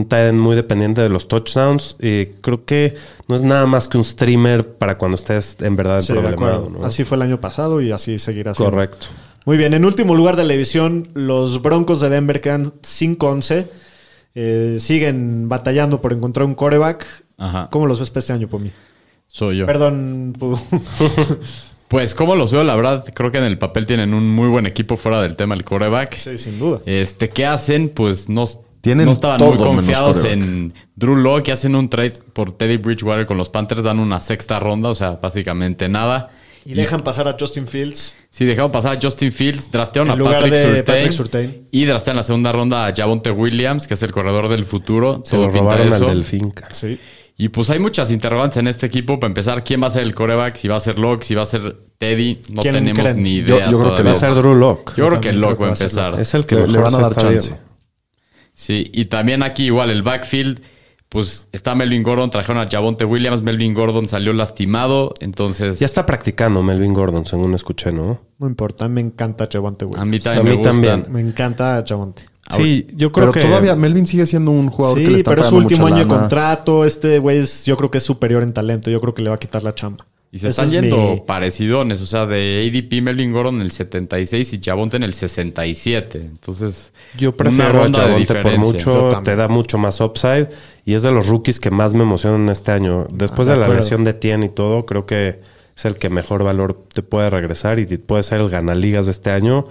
tight 0.10 0.30
end 0.30 0.40
muy 0.40 0.56
dependiente 0.56 1.02
de 1.02 1.10
los 1.10 1.28
touchdowns. 1.28 1.96
Y 2.00 2.26
creo 2.42 2.66
que 2.66 2.96
no 3.28 3.36
es 3.36 3.44
nada 3.44 3.68
más 3.68 3.88
que 3.88 3.98
un 3.98 4.04
streamer 4.04 4.68
para 4.68 4.98
cuando 4.98 5.16
estés 5.16 5.58
en 5.62 5.76
verdad 5.76 6.00
Sí, 6.02 6.12
problemado. 6.12 6.70
¿no? 6.70 6.86
Así 6.86 7.04
fue 7.04 7.18
el 7.18 7.22
año 7.22 7.40
pasado 7.40 7.82
y 7.82 7.92
así 7.92 8.18
seguirá 8.18 8.56
siendo. 8.56 8.72
Correcto. 8.72 9.08
Muy 9.46 9.58
bien, 9.58 9.74
en 9.74 9.86
último 9.86 10.16
lugar 10.16 10.38
de 10.38 10.44
la 10.44 10.54
división, 10.54 11.10
los 11.14 11.62
Broncos 11.62 12.00
de 12.00 12.10
Denver 12.10 12.42
quedan 12.42 12.74
5-11. 12.82 13.68
Eh, 14.36 14.78
siguen 14.80 15.48
batallando 15.48 16.02
por 16.02 16.14
encontrar 16.14 16.46
un 16.46 16.56
coreback. 16.56 17.06
Ajá. 17.38 17.68
¿Cómo 17.70 17.86
los 17.86 18.00
ves 18.00 18.10
para 18.10 18.20
este 18.20 18.34
año, 18.34 18.48
Pomi? 18.48 18.72
Soy 19.28 19.58
yo. 19.58 19.66
Perdón. 19.66 20.34
Pues, 21.94 22.16
como 22.16 22.36
los 22.36 22.52
veo? 22.52 22.64
La 22.64 22.76
verdad, 22.76 23.06
creo 23.14 23.32
que 23.32 23.38
en 23.38 23.44
el 23.46 23.58
papel 23.58 23.86
tienen 23.86 24.14
un 24.14 24.30
muy 24.30 24.50
buen 24.50 24.66
equipo 24.66 24.98
fuera 24.98 25.22
del 25.22 25.36
tema 25.36 25.56
del 25.56 25.64
coreback. 25.64 26.16
sí, 26.16 26.38
sin 26.38 26.60
duda. 26.60 26.82
Este, 26.86 27.30
¿qué 27.30 27.46
hacen? 27.46 27.90
Pues 27.90 28.30
no, 28.30 28.46
Tienen 28.82 29.06
no 29.06 29.12
estaban 29.12 29.38
todo 29.38 29.50
muy 29.54 29.58
confiados 29.60 30.24
en 30.24 30.74
Drew 30.96 31.16
Locke. 31.16 31.52
Hacen 31.52 31.76
un 31.76 31.90
trade 31.90 32.14
por 32.34 32.52
Teddy 32.52 32.78
Bridgewater 32.78 33.26
con 33.26 33.38
los 33.38 33.50
Panthers, 33.50 33.84
dan 33.84 34.00
una 34.00 34.20
sexta 34.22 34.60
ronda, 34.60 34.90
o 34.90 34.96
sea, 34.96 35.20
básicamente 35.22 35.88
nada. 35.88 36.32
Y 36.66 36.74
dejan 36.76 37.02
pasar 37.04 37.28
a 37.28 37.36
Justin 37.40 37.68
Fields. 37.68 38.16
Sí, 38.30 38.46
dejaron 38.46 38.72
pasar 38.72 38.98
a 38.98 39.00
Justin 39.02 39.32
Fields, 39.32 39.70
draftearon 39.70 40.08
En 40.08 40.14
a 40.14 40.16
lugar 40.16 40.36
Patrick 40.36 40.54
de 40.54 40.62
Surtain, 40.64 40.84
Patrick 40.86 41.12
Surtain. 41.12 41.68
y 41.72 41.86
draftearon 41.86 42.16
en 42.16 42.18
la 42.20 42.24
segunda 42.24 42.52
ronda 42.54 42.88
a 42.88 42.94
Javonte 42.96 43.32
Williams, 43.32 43.86
que 43.86 43.94
es 43.96 44.02
el 44.02 44.12
corredor 44.14 44.48
del 44.48 44.66
futuro. 44.66 45.22
Se 45.26 45.36
Todo 45.36 45.48
lo 45.48 45.52
robaron 45.52 45.88
al 45.88 45.94
eso. 45.94 46.08
del 46.08 46.24
Finca. 46.24 46.70
Sí. 46.72 46.98
Y 47.36 47.50
pues 47.50 47.70
hay 47.72 47.80
muchas 47.80 48.12
interrogantes 48.12 48.58
en 48.58 48.68
este 48.68 48.86
equipo. 48.86 49.20
Para 49.20 49.30
empezar, 49.30 49.64
¿quién 49.64 49.82
va 49.82 49.88
a 49.88 49.92
ser 49.92 50.04
el 50.04 50.14
coreback? 50.14 50.56
Si 50.56 50.68
va 50.68 50.76
a 50.76 50.80
ser 50.80 51.00
Locke, 51.00 51.24
si 51.24 51.34
va 51.36 51.42
a 51.42 51.46
ser 51.48 51.76
Teddy. 51.98 52.42
No 52.54 52.62
¿Quién 52.62 52.76
tenemos 52.76 53.02
creen? 53.02 53.24
ni 53.24 53.36
idea. 53.38 53.70
yo 53.70 53.80
creo 53.80 53.96
que 53.96 54.04
Va 54.04 54.12
a 54.12 54.16
ser 54.16 54.34
Drew 54.36 54.54
Lock. 54.56 54.96
Yo 54.96 55.08
creo 55.08 55.20
que 55.22 55.34
Locke 55.34 55.60
va 55.62 55.68
a 55.68 55.72
empezar. 55.72 56.20
Es 56.20 56.34
el 56.36 56.46
que 56.46 56.56
Le, 56.56 56.68
le 56.68 56.78
van 56.80 56.94
a 56.94 56.98
dar 57.00 57.12
está 57.12 57.22
chance. 57.22 57.50
viendo. 57.50 57.66
Sí, 58.54 58.90
y 58.94 59.06
también 59.06 59.42
aquí 59.42 59.66
igual 59.66 59.90
el 59.90 60.04
backfield, 60.04 60.62
pues 61.10 61.48
está 61.52 61.74
Melvin 61.74 62.04
Gordon, 62.04 62.30
trajeron 62.30 62.62
a 62.62 62.70
Javonte 62.70 63.04
Williams, 63.04 63.42
Melvin 63.42 63.74
Gordon 63.74 64.08
salió 64.08 64.32
lastimado, 64.34 65.14
entonces 65.20 65.80
Ya 65.80 65.88
está 65.88 66.06
practicando 66.06 66.62
Melvin 66.62 66.94
Gordon, 66.94 67.26
según 67.26 67.56
escuché, 67.56 67.92
¿no? 67.92 68.22
No 68.38 68.48
importa, 68.48 68.88
me 68.88 69.02
encanta 69.02 69.50
Javonte 69.52 69.86
a 69.86 69.88
Williams. 69.88 70.28
A 70.28 70.36
mí 70.36 70.44
me 70.44 70.54
gusta. 70.56 70.70
también. 70.72 71.06
Me 71.10 71.20
encanta 71.22 71.84
Javonte. 71.88 72.26
Sí, 72.52 72.88
yo 72.96 73.12
creo 73.12 73.32
Pero 73.32 73.42
que... 73.44 73.48
todavía 73.50 73.76
Melvin 73.76 74.06
sigue 74.06 74.26
siendo 74.26 74.52
un 74.52 74.70
jugador 74.70 74.98
que 74.98 75.04
le 75.06 75.10
Sí, 75.12 75.16
está 75.18 75.32
pero 75.32 75.42
es 75.44 75.48
su 75.48 75.56
último 75.56 75.88
año 75.88 76.00
de 76.00 76.08
contrato. 76.08 76.86
Este 76.86 77.18
güey 77.20 77.40
es- 77.40 77.66
yo 77.66 77.78
creo 77.78 77.90
que 77.90 77.98
es 78.00 78.04
superior 78.04 78.44
en 78.44 78.54
talento. 78.54 78.90
Yo 78.92 79.00
creo 79.00 79.14
que 79.14 79.22
le 79.22 79.30
va 79.30 79.36
a 79.36 79.40
quitar 79.40 79.64
la 79.64 79.74
chamba. 79.74 80.06
Y 80.32 80.40
se 80.40 80.48
están 80.48 80.66
es 80.66 80.72
yendo 80.72 80.98
mi- 81.14 81.20
parecidones, 81.22 82.02
o 82.02 82.08
sea, 82.08 82.26
de 82.26 82.68
ADP 82.68 83.02
Melvin 83.04 83.32
Gordon 83.32 83.56
en 83.58 83.62
el 83.62 83.72
76 83.72 84.54
y 84.54 84.60
Javonte 84.64 84.98
en 84.98 85.04
el 85.04 85.14
67. 85.14 86.20
Entonces, 86.22 86.92
Yo 87.18 87.30
una 87.30 87.38
prefiero 87.38 87.70
a 87.70 87.72
ronda 87.84 88.00
de 88.08 88.26
Javonte 88.26 88.36
por 88.42 88.58
mucho, 88.58 89.22
te 89.24 89.36
da 89.36 89.48
mucho 89.48 89.78
más 89.78 90.02
upside 90.02 90.50
y 90.86 90.96
es 90.96 91.04
de 91.04 91.12
los 91.12 91.28
rookies 91.28 91.60
que 91.60 91.70
más 91.70 91.94
me 91.94 92.02
emocionan 92.02 92.50
este 92.50 92.72
año. 92.72 93.06
Después 93.14 93.48
Ah, 93.48 93.54
de 93.54 93.60
de, 93.60 93.68
la 93.68 93.74
lesión 93.76 94.04
de 94.04 94.14
Tien 94.14 94.42
y 94.44 94.50
todo, 94.50 94.86
creo 94.88 95.06
que 95.06 95.40
es 95.76 95.86
el 95.86 95.96
que 95.98 96.10
mejor 96.10 96.44
valor 96.44 96.86
te 96.94 97.02
puede 97.02 97.30
regresar 97.30 97.80
y 97.80 97.86
te- 97.86 97.98
puede 98.00 98.24
ser 98.24 98.40
el 98.42 98.50
ganaligas 98.50 99.06
de 99.08 99.12
este 99.12 99.32
año. 99.32 99.66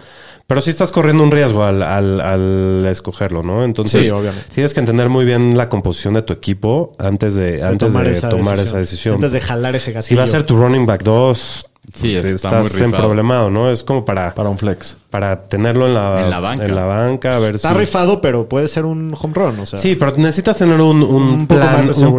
Pero 0.48 0.61
sí 0.61 0.70
estás 0.70 0.90
corriendo 0.92 1.22
un 1.22 1.30
riesgo 1.30 1.62
al, 1.64 1.82
al- 1.82 2.20
al 2.20 2.86
escogerlo, 2.90 3.42
¿no? 3.42 3.64
Entonces, 3.64 4.07
Sí, 4.07 4.11
obviamente. 4.12 4.48
tienes 4.55 4.74
que 4.74 4.80
entender 4.80 5.09
muy 5.09 5.24
bien 5.24 5.57
la 5.57 5.68
composición 5.68 6.14
de 6.14 6.22
tu 6.22 6.32
equipo 6.32 6.92
antes 6.98 7.34
de, 7.36 7.53
De 7.59 7.62
antes 7.64 7.92
de 7.92 8.28
tomar 8.28 8.59
esa 8.59 8.78
decisión. 8.78 9.14
Antes 9.14 9.32
de 9.32 9.40
jalar 9.40 9.76
ese 9.76 9.92
gatillo. 9.92 10.09
Si 10.09 10.14
va 10.16 10.24
a 10.24 10.26
ser 10.28 10.42
tu 10.44 10.57
running 10.57 10.84
back 10.84 11.05
2, 11.05 11.66
Sí, 11.93 12.14
está 12.14 12.28
estás 12.28 12.80
muy 12.80 12.93
problemado, 12.93 13.51
¿no? 13.51 13.68
Es 13.70 13.83
como 13.83 14.05
para, 14.05 14.33
Para 14.35 14.49
un 14.49 14.57
flex. 14.57 14.97
para 15.11 15.49
tenerlo 15.49 15.89
en 15.89 15.95
la, 15.95 16.20
En 16.22 16.30
la 16.30 16.39
banca. 16.39 16.64
en 16.64 16.74
la 16.76 16.85
banca, 16.87 17.35
a 17.37 17.41
ver 17.41 17.57
Está 17.57 17.70
si... 17.72 17.74
rifado, 17.76 18.20
pero 18.20 18.49
puede 18.49 18.68
ser 18.68 18.85
un 18.85 19.12
home 19.20 19.35
run. 19.35 19.59
O 19.59 19.66
sea, 19.66 19.78
Sí, 19.80 19.97
pero 19.97 20.12
necesitas 20.16 20.57
tener 20.59 20.80
un, 20.80 21.03
un 21.03 21.22
Un 21.22 21.47
poco 21.49 21.61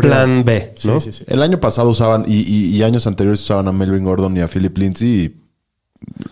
plan, 0.01 0.39
un 0.39 0.43
B, 0.45 0.73
¿no? 0.83 0.99
sí, 0.99 1.13
sí. 1.13 1.23
El 1.27 1.41
año 1.41 1.59
pasado 1.61 1.89
usaban, 1.89 2.25
y, 2.27 2.41
y- 2.41 2.75
y 2.75 2.83
años 2.83 3.07
anteriores 3.07 3.41
usaban 3.41 3.67
a 3.69 3.71
Melvin 3.71 4.03
Gordon 4.03 4.35
y 4.35 4.41
a 4.41 4.47
Philip 4.49 4.77
Lindsay. 4.77 5.07
y 5.07 5.35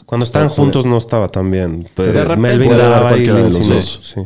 Cuando 0.06 0.26
estaban 0.26 0.50
juntos 0.50 0.86
no 0.86 0.98
estaba 0.98 1.30
tan 1.30 1.50
bien. 1.50 1.88
Pero 1.96 2.12
de 2.12 2.22
repente 2.26 2.42
Melvin 2.42 2.78
daba 2.78 3.16
y 3.18 3.26
Lindsay 3.28 3.44
los 3.44 3.68
no. 3.70 3.76
dos. 3.76 4.00
Sí. 4.04 4.22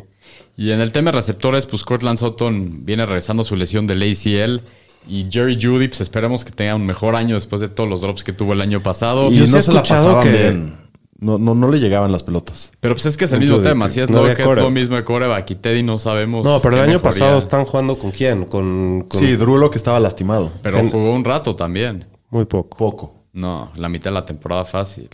Y 0.57 0.71
en 0.71 0.81
el 0.81 0.91
tema 0.91 1.11
de 1.11 1.17
receptores, 1.17 1.67
pues 1.67 1.83
Cortland 1.83 2.17
Sutton 2.17 2.85
viene 2.85 3.05
regresando 3.05 3.43
su 3.43 3.55
lesión 3.55 3.85
del 3.87 4.01
ACL. 4.01 4.61
Y 5.07 5.27
Jerry 5.29 5.57
Judy, 5.61 5.87
pues 5.87 6.01
esperemos 6.01 6.43
que 6.43 6.51
tenga 6.51 6.75
un 6.75 6.85
mejor 6.85 7.15
año 7.15 7.35
después 7.35 7.61
de 7.61 7.69
todos 7.69 7.89
los 7.89 8.01
drops 8.01 8.23
que 8.23 8.33
tuvo 8.33 8.53
el 8.53 8.61
año 8.61 8.81
pasado. 8.81 9.29
y 9.31 9.45
sí 9.45 9.51
no 9.51 9.57
he 9.59 9.61
se 9.61 9.71
la 9.73 9.81
pasaban 9.83 10.23
que- 10.23 10.31
bien. 10.31 10.85
No, 11.17 11.37
no, 11.37 11.55
no 11.55 11.71
le 11.71 11.79
llegaban 11.79 12.11
las 12.11 12.23
pelotas. 12.23 12.71
Pero 12.81 12.93
pues 12.93 13.05
es 13.05 13.15
que 13.15 13.23
es 13.25 13.31
el 13.31 13.39
Judy, 13.39 13.49
mismo 13.49 13.63
tema. 13.63 13.87
Si 13.89 14.01
es 14.01 14.09
no 14.09 14.23
lo 14.27 14.33
que 14.35 14.41
es 14.43 14.47
lo 14.57 14.69
mismo 14.69 14.97
de 14.97 15.05
coreback 15.05 15.49
y 15.51 15.55
Teddy 15.55 15.81
no 15.81 15.97
sabemos. 15.97 16.43
No, 16.43 16.59
pero 16.59 16.75
el 16.75 16.81
año 16.81 16.93
mejoría. 16.99 17.09
pasado 17.09 17.37
están 17.37 17.63
jugando 17.63 17.97
con 17.97 18.11
quién? 18.11 18.43
Con, 18.45 19.05
con 19.07 19.19
Sí, 19.21 19.35
Drulo 19.37 19.69
que 19.71 19.77
estaba 19.77 19.99
lastimado. 20.01 20.51
Pero 20.61 20.77
jugó 20.89 21.13
un 21.13 21.23
rato 21.23 21.55
también. 21.55 22.05
muy 22.29 22.43
poco. 22.45 22.77
Poco. 22.77 23.13
No, 23.31 23.71
la 23.75 23.87
mitad 23.87 24.09
de 24.11 24.15
la 24.15 24.25
temporada 24.25 24.65
fácil. 24.65 25.07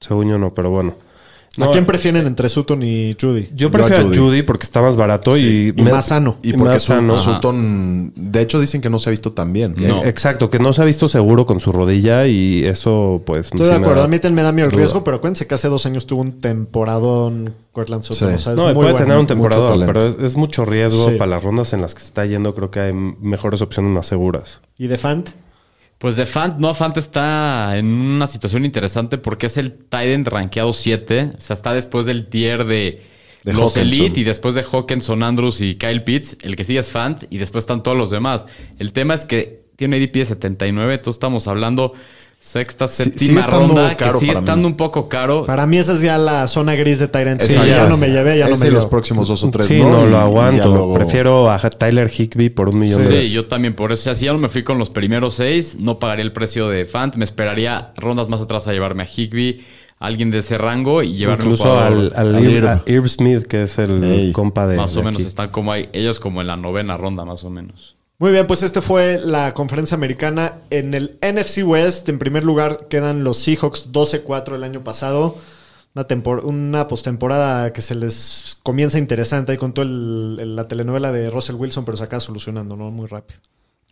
Según 0.00 0.30
yo 0.30 0.38
no, 0.38 0.54
pero 0.54 0.70
bueno. 0.70 0.94
¿A 1.56 1.66
No, 1.66 1.70
quién 1.70 1.86
prefieren 1.86 2.26
entre 2.26 2.48
Sutton 2.48 2.82
y 2.82 3.16
Judy? 3.20 3.48
Yo 3.54 3.70
prefiero 3.70 3.96
a 3.96 4.00
a 4.00 4.04
Judy. 4.08 4.16
Judy 4.18 4.42
porque 4.42 4.64
está 4.64 4.82
más 4.82 4.96
barato 4.96 5.36
y, 5.36 5.72
Y 5.76 5.82
me- 5.82 5.92
más 5.92 6.06
sano. 6.06 6.36
Y 6.42 6.52
porque 6.54 6.80
sano. 6.80 7.16
Sutton, 7.16 8.12
de 8.16 8.40
hecho, 8.40 8.58
dicen 8.60 8.80
que 8.80 8.90
no 8.90 8.98
se 8.98 9.08
ha 9.08 9.12
visto 9.12 9.32
tan 9.32 9.52
bien. 9.52 9.76
No. 9.78 10.04
Exacto, 10.04 10.50
que 10.50 10.58
no 10.58 10.72
se 10.72 10.82
ha 10.82 10.84
visto 10.84 11.06
seguro 11.06 11.46
con 11.46 11.60
su 11.60 11.70
rodilla 11.70 12.26
y 12.26 12.64
eso 12.64 13.22
pues... 13.24 13.46
Estoy 13.46 13.58
sí 13.60 13.64
de 13.66 13.70
me 13.70 13.76
acuerdo. 13.84 14.00
da 14.00 14.04
A 14.06 14.08
mí 14.08 14.18
también 14.18 14.34
me 14.36 14.42
da 14.42 14.50
miedo 14.52 14.66
el 14.66 14.72
duda. 14.72 14.78
riesgo, 14.82 15.04
pero 15.04 15.18
acuérdense 15.18 15.46
que 15.46 15.54
hace 15.54 15.68
dos 15.68 15.86
años 15.86 16.06
tuvo 16.06 16.22
un 16.22 16.40
temporadón 16.40 17.54
Cortland 17.72 18.02
Sutton. 18.02 18.28
Sí. 18.30 18.34
O 18.34 18.38
sea, 18.38 18.52
es 18.52 18.58
No, 18.58 18.64
muy 18.66 18.74
puede 18.74 18.90
bueno. 18.92 19.06
tener 19.06 19.18
un 19.18 19.26
talento. 19.26 19.82
pero 19.86 20.08
es, 20.08 20.16
es 20.18 20.36
mucho 20.36 20.64
riesgo 20.64 21.08
Sí. 21.10 21.16
para 21.16 21.30
las 21.30 21.44
rondas 21.44 21.72
en 21.72 21.80
las 21.80 21.94
que 21.94 22.00
se 22.00 22.06
está 22.06 22.26
yendo. 22.26 22.54
Creo 22.54 22.70
que 22.70 22.80
hay 22.80 22.92
mejores 22.92 23.62
opciones 23.62 23.92
más 23.92 24.06
seguras. 24.06 24.60
¿Y 24.76 24.88
de 24.88 24.98
Fant? 24.98 25.30
Pues 26.04 26.16
de 26.16 26.26
Fant, 26.26 26.58
no, 26.58 26.74
Fant 26.74 26.94
está 26.98 27.78
en 27.78 27.86
una 27.86 28.26
situación 28.26 28.66
interesante 28.66 29.16
porque 29.16 29.46
es 29.46 29.56
el 29.56 29.72
tight 29.72 30.10
end 30.10 30.28
rankeado 30.28 30.74
7. 30.74 31.30
O 31.38 31.40
sea, 31.40 31.54
está 31.54 31.72
después 31.72 32.04
del 32.04 32.26
tier 32.26 32.66
de, 32.66 33.00
De 33.42 33.54
los 33.54 33.74
Hawkinson. 33.74 33.82
Elite 33.84 34.20
y 34.20 34.24
después 34.24 34.54
de 34.54 34.64
Hawkinson, 34.70 35.22
Andrews 35.22 35.62
y 35.62 35.76
Kyle 35.76 36.04
Pitts. 36.04 36.36
El 36.42 36.56
que 36.56 36.64
sigue 36.64 36.80
es 36.80 36.90
Fant 36.90 37.24
y 37.30 37.38
después 37.38 37.62
están 37.62 37.82
todos 37.82 37.96
los 37.96 38.10
demás. 38.10 38.44
El 38.78 38.92
tema 38.92 39.14
es 39.14 39.24
que 39.24 39.64
tiene 39.76 39.96
ADP 39.96 40.12
de 40.12 40.24
79, 40.26 40.92
entonces 40.92 41.16
estamos 41.16 41.48
hablando 41.48 41.94
sexta, 42.44 42.86
Sí, 42.88 43.04
séptima 43.04 43.40
ronda, 43.40 43.96
caro 43.96 44.12
que 44.14 44.18
sigue 44.20 44.32
mí. 44.32 44.38
estando 44.38 44.68
un 44.68 44.76
poco 44.76 45.08
caro. 45.08 45.46
Para 45.46 45.66
mí 45.66 45.78
esa 45.78 45.94
es 45.94 46.02
ya 46.02 46.18
la 46.18 46.46
zona 46.46 46.74
gris 46.74 46.98
de 46.98 47.08
Tyrant. 47.08 47.40
Sí, 47.40 47.54
ya 47.66 47.86
no 47.88 47.96
me 47.96 48.08
llevé, 48.08 48.36
ya 48.38 48.48
no 48.48 48.56
me 48.58 48.66
y 48.66 48.70
los 48.70 48.84
próximos 48.86 49.28
dos 49.28 49.42
o 49.42 49.50
tres. 49.50 49.66
sí, 49.66 49.78
no, 49.78 49.88
no, 49.90 50.02
Y- 50.04 50.06
y 50.06 50.10
lo 50.10 50.18
aguanto. 50.18 50.68
luego- 50.72 50.94
Prefiero 50.94 51.50
a 51.50 51.58
Tyler 51.58 52.10
Higby 52.10 52.50
por 52.50 52.68
un 52.68 52.78
millón 52.78 53.02
Sí, 53.02 53.08
de 53.08 53.30
yo 53.30 53.46
también 53.46 53.74
por 53.74 53.92
eso. 53.92 54.02
O 54.02 54.04
sea, 54.04 54.14
si 54.14 54.26
ya 54.26 54.32
no 54.34 54.38
me 54.38 54.48
fui 54.50 54.62
con 54.62 54.78
los 54.78 54.90
primeros 54.90 55.34
seis, 55.36 55.76
no 55.78 55.98
pagaría 55.98 56.22
el 56.24 56.32
precio 56.32 56.68
de 56.68 56.84
Fant. 56.84 57.16
Me 57.16 57.24
esperaría 57.24 57.92
rondas 57.96 58.28
más 58.28 58.40
atrás 58.42 58.68
a 58.68 58.72
llevarme 58.72 59.04
a 59.04 59.06
Higby, 59.06 59.64
alguien 59.98 60.30
de 60.30 60.38
ese 60.38 60.58
rango 60.58 61.02
y 61.02 61.14
llevarme 61.16 61.44
Incluso 61.44 61.64
un 61.64 61.70
jugador. 61.70 61.92
al, 62.14 62.28
al 62.28 62.34
al 62.36 62.42
Irv, 62.44 62.52
Irv. 62.52 62.68
a 62.68 62.82
Irv 62.86 63.08
Smith, 63.08 63.46
que 63.46 63.62
es 63.62 63.78
el 63.78 64.04
Ey, 64.04 64.32
compa 64.32 64.66
de. 64.66 64.76
más 64.76 64.94
o 64.96 64.98
de 64.98 65.04
menos 65.06 65.22
aquí. 65.22 65.28
están 65.28 65.48
como 65.48 65.72
ahí, 65.72 65.88
ellos 65.94 66.20
como 66.20 66.42
en 66.42 66.46
la 66.48 66.56
novena 66.58 66.96
ronda, 66.98 67.24
más 67.24 67.42
o 67.44 67.48
menos. 67.50 67.96
Muy 68.24 68.32
bien, 68.32 68.46
pues 68.46 68.62
este 68.62 68.80
fue 68.80 69.20
la 69.22 69.52
conferencia 69.52 69.96
americana. 69.96 70.54
En 70.70 70.94
el 70.94 71.18
NFC 71.20 71.58
West, 71.62 72.08
en 72.08 72.18
primer 72.18 72.42
lugar, 72.42 72.86
quedan 72.88 73.22
los 73.22 73.36
Seahawks 73.36 73.92
12-4 73.92 74.54
el 74.54 74.64
año 74.64 74.82
pasado. 74.82 75.36
Una, 75.94 76.06
una 76.42 76.88
postemporada 76.88 77.74
que 77.74 77.82
se 77.82 77.94
les 77.94 78.56
comienza 78.62 78.96
interesante 78.96 79.52
ahí 79.52 79.58
con 79.58 79.74
toda 79.74 79.88
la 79.88 80.66
telenovela 80.66 81.12
de 81.12 81.28
Russell 81.28 81.56
Wilson, 81.56 81.84
pero 81.84 81.98
se 81.98 82.04
acaba 82.04 82.20
solucionando, 82.20 82.76
¿no? 82.76 82.90
Muy 82.90 83.08
rápido. 83.08 83.40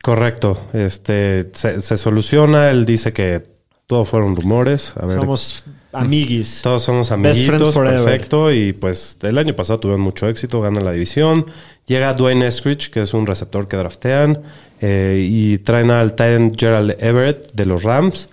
Correcto. 0.02 0.58
Este 0.72 1.50
se, 1.52 1.82
se 1.82 1.98
soluciona. 1.98 2.70
Él 2.70 2.86
dice 2.86 3.12
que 3.12 3.42
todo 3.86 4.06
fueron 4.06 4.34
rumores. 4.34 4.94
A 4.96 5.04
ver, 5.04 5.20
Somos 5.20 5.64
amiguis. 5.92 6.62
todos 6.62 6.82
somos 6.82 7.10
Best 7.10 7.20
friends 7.20 7.38
amiguitos. 7.40 7.74
forever. 7.74 8.02
Perfecto. 8.02 8.50
Y 8.50 8.72
pues 8.72 9.18
el 9.20 9.36
año 9.36 9.54
pasado 9.54 9.80
tuvieron 9.80 10.00
mucho 10.00 10.26
éxito, 10.28 10.62
ganan 10.62 10.86
la 10.86 10.92
división. 10.92 11.44
Llega 11.86 12.14
Dwayne 12.14 12.46
Eskridge, 12.46 12.90
que 12.90 13.02
es 13.02 13.12
un 13.14 13.26
receptor 13.26 13.68
que 13.68 13.76
draftean. 13.76 14.38
eh, 14.84 15.24
y 15.30 15.58
traen 15.58 15.90
al 15.92 16.10
Titan 16.12 16.50
Gerald 16.56 16.96
Everett 16.98 17.52
de 17.54 17.66
los 17.66 17.84
Rams. 17.84 18.28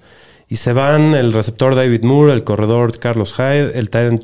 Y 0.51 0.55
se 0.55 0.73
van 0.73 1.13
el 1.13 1.31
receptor 1.31 1.75
David 1.75 2.01
Moore, 2.03 2.33
el 2.33 2.43
corredor 2.43 2.97
Carlos 2.97 3.35
Hyde, 3.35 3.77
el 3.77 3.91
Titan 3.91 4.19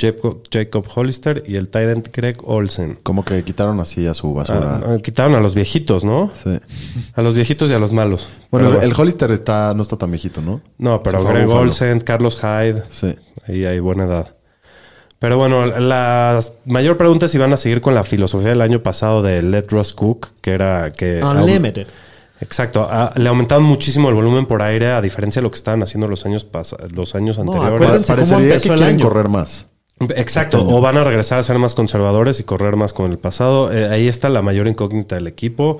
Jacob, 0.51 0.85
Hollister 0.95 1.43
y 1.45 1.55
el 1.55 1.67
Titan 1.67 2.01
Greg 2.11 2.37
Olsen. 2.43 2.97
Como 3.03 3.23
que 3.23 3.43
quitaron 3.43 3.79
así 3.79 4.07
a 4.07 4.15
su 4.15 4.33
basura. 4.33 4.79
Ah, 4.81 4.87
ah, 4.87 4.97
quitaron 5.03 5.35
a 5.35 5.39
los 5.39 5.53
viejitos, 5.53 6.03
¿no? 6.03 6.31
Sí. 6.33 6.57
A 7.13 7.21
los 7.21 7.35
viejitos 7.35 7.69
y 7.69 7.75
a 7.75 7.79
los 7.79 7.93
malos. 7.93 8.27
Bueno, 8.49 8.71
Pero 8.71 8.81
el 8.81 8.93
Hollister 8.99 9.29
está, 9.29 9.75
no 9.75 9.83
está 9.83 9.97
tan 9.97 10.09
viejito, 10.09 10.41
¿no? 10.41 10.61
No, 10.79 11.03
pero 11.03 11.23
Greg. 11.23 11.47
Olsen, 11.47 11.99
Carlos 11.99 12.39
Hyde, 12.41 12.81
Sí. 12.89 13.13
ahí 13.47 13.65
hay 13.65 13.79
buena 13.79 14.05
edad. 14.05 14.33
Pero 15.25 15.39
bueno, 15.39 15.65
la 15.65 16.39
mayor 16.65 16.97
pregunta 16.97 17.25
es 17.25 17.31
si 17.31 17.39
van 17.39 17.51
a 17.51 17.57
seguir 17.57 17.81
con 17.81 17.95
la 17.95 18.03
filosofía 18.03 18.49
del 18.49 18.61
año 18.61 18.83
pasado 18.83 19.23
de 19.23 19.41
Let 19.41 19.65
Ross 19.71 19.91
Cook, 19.91 20.27
que 20.39 20.51
era 20.51 20.91
que... 20.91 21.19
Unlimited. 21.23 21.87
Exacto. 22.41 22.87
ah, 22.87 23.11
le 23.15 23.27
aumentaron 23.29 23.63
muchísimo 23.63 24.07
el 24.09 24.13
volumen 24.13 24.45
por 24.45 24.61
aire 24.61 24.91
a 24.91 25.01
diferencia 25.01 25.39
de 25.39 25.43
lo 25.45 25.49
que 25.49 25.55
estaban 25.55 25.81
haciendo 25.81 26.07
los 26.07 26.27
años, 26.27 26.45
pas- 26.47 26.77
los 26.91 27.15
años 27.15 27.39
No, 27.39 27.53
anteriores. 27.53 27.87
cómo 28.03 28.05
Parecería 28.05 28.57
que 28.57 28.61
quieren 28.69 28.83
año. 28.83 29.03
correr 29.09 29.27
más. 29.27 29.65
Exacto, 30.15 30.63
o 30.63 30.79
van 30.79 30.97
a 30.97 31.03
regresar 31.03 31.39
a 31.39 31.43
ser 31.43 31.57
más 31.57 31.73
conservadores 31.73 32.39
y 32.39 32.43
correr 32.43 32.75
más 32.75 32.93
con 32.93 33.09
el 33.09 33.17
pasado. 33.17 33.71
Eh, 33.73 33.89
ahí 33.89 34.07
está 34.07 34.29
la 34.29 34.43
mayor 34.43 34.67
incógnita 34.67 35.15
del 35.15 35.25
equipo. 35.25 35.79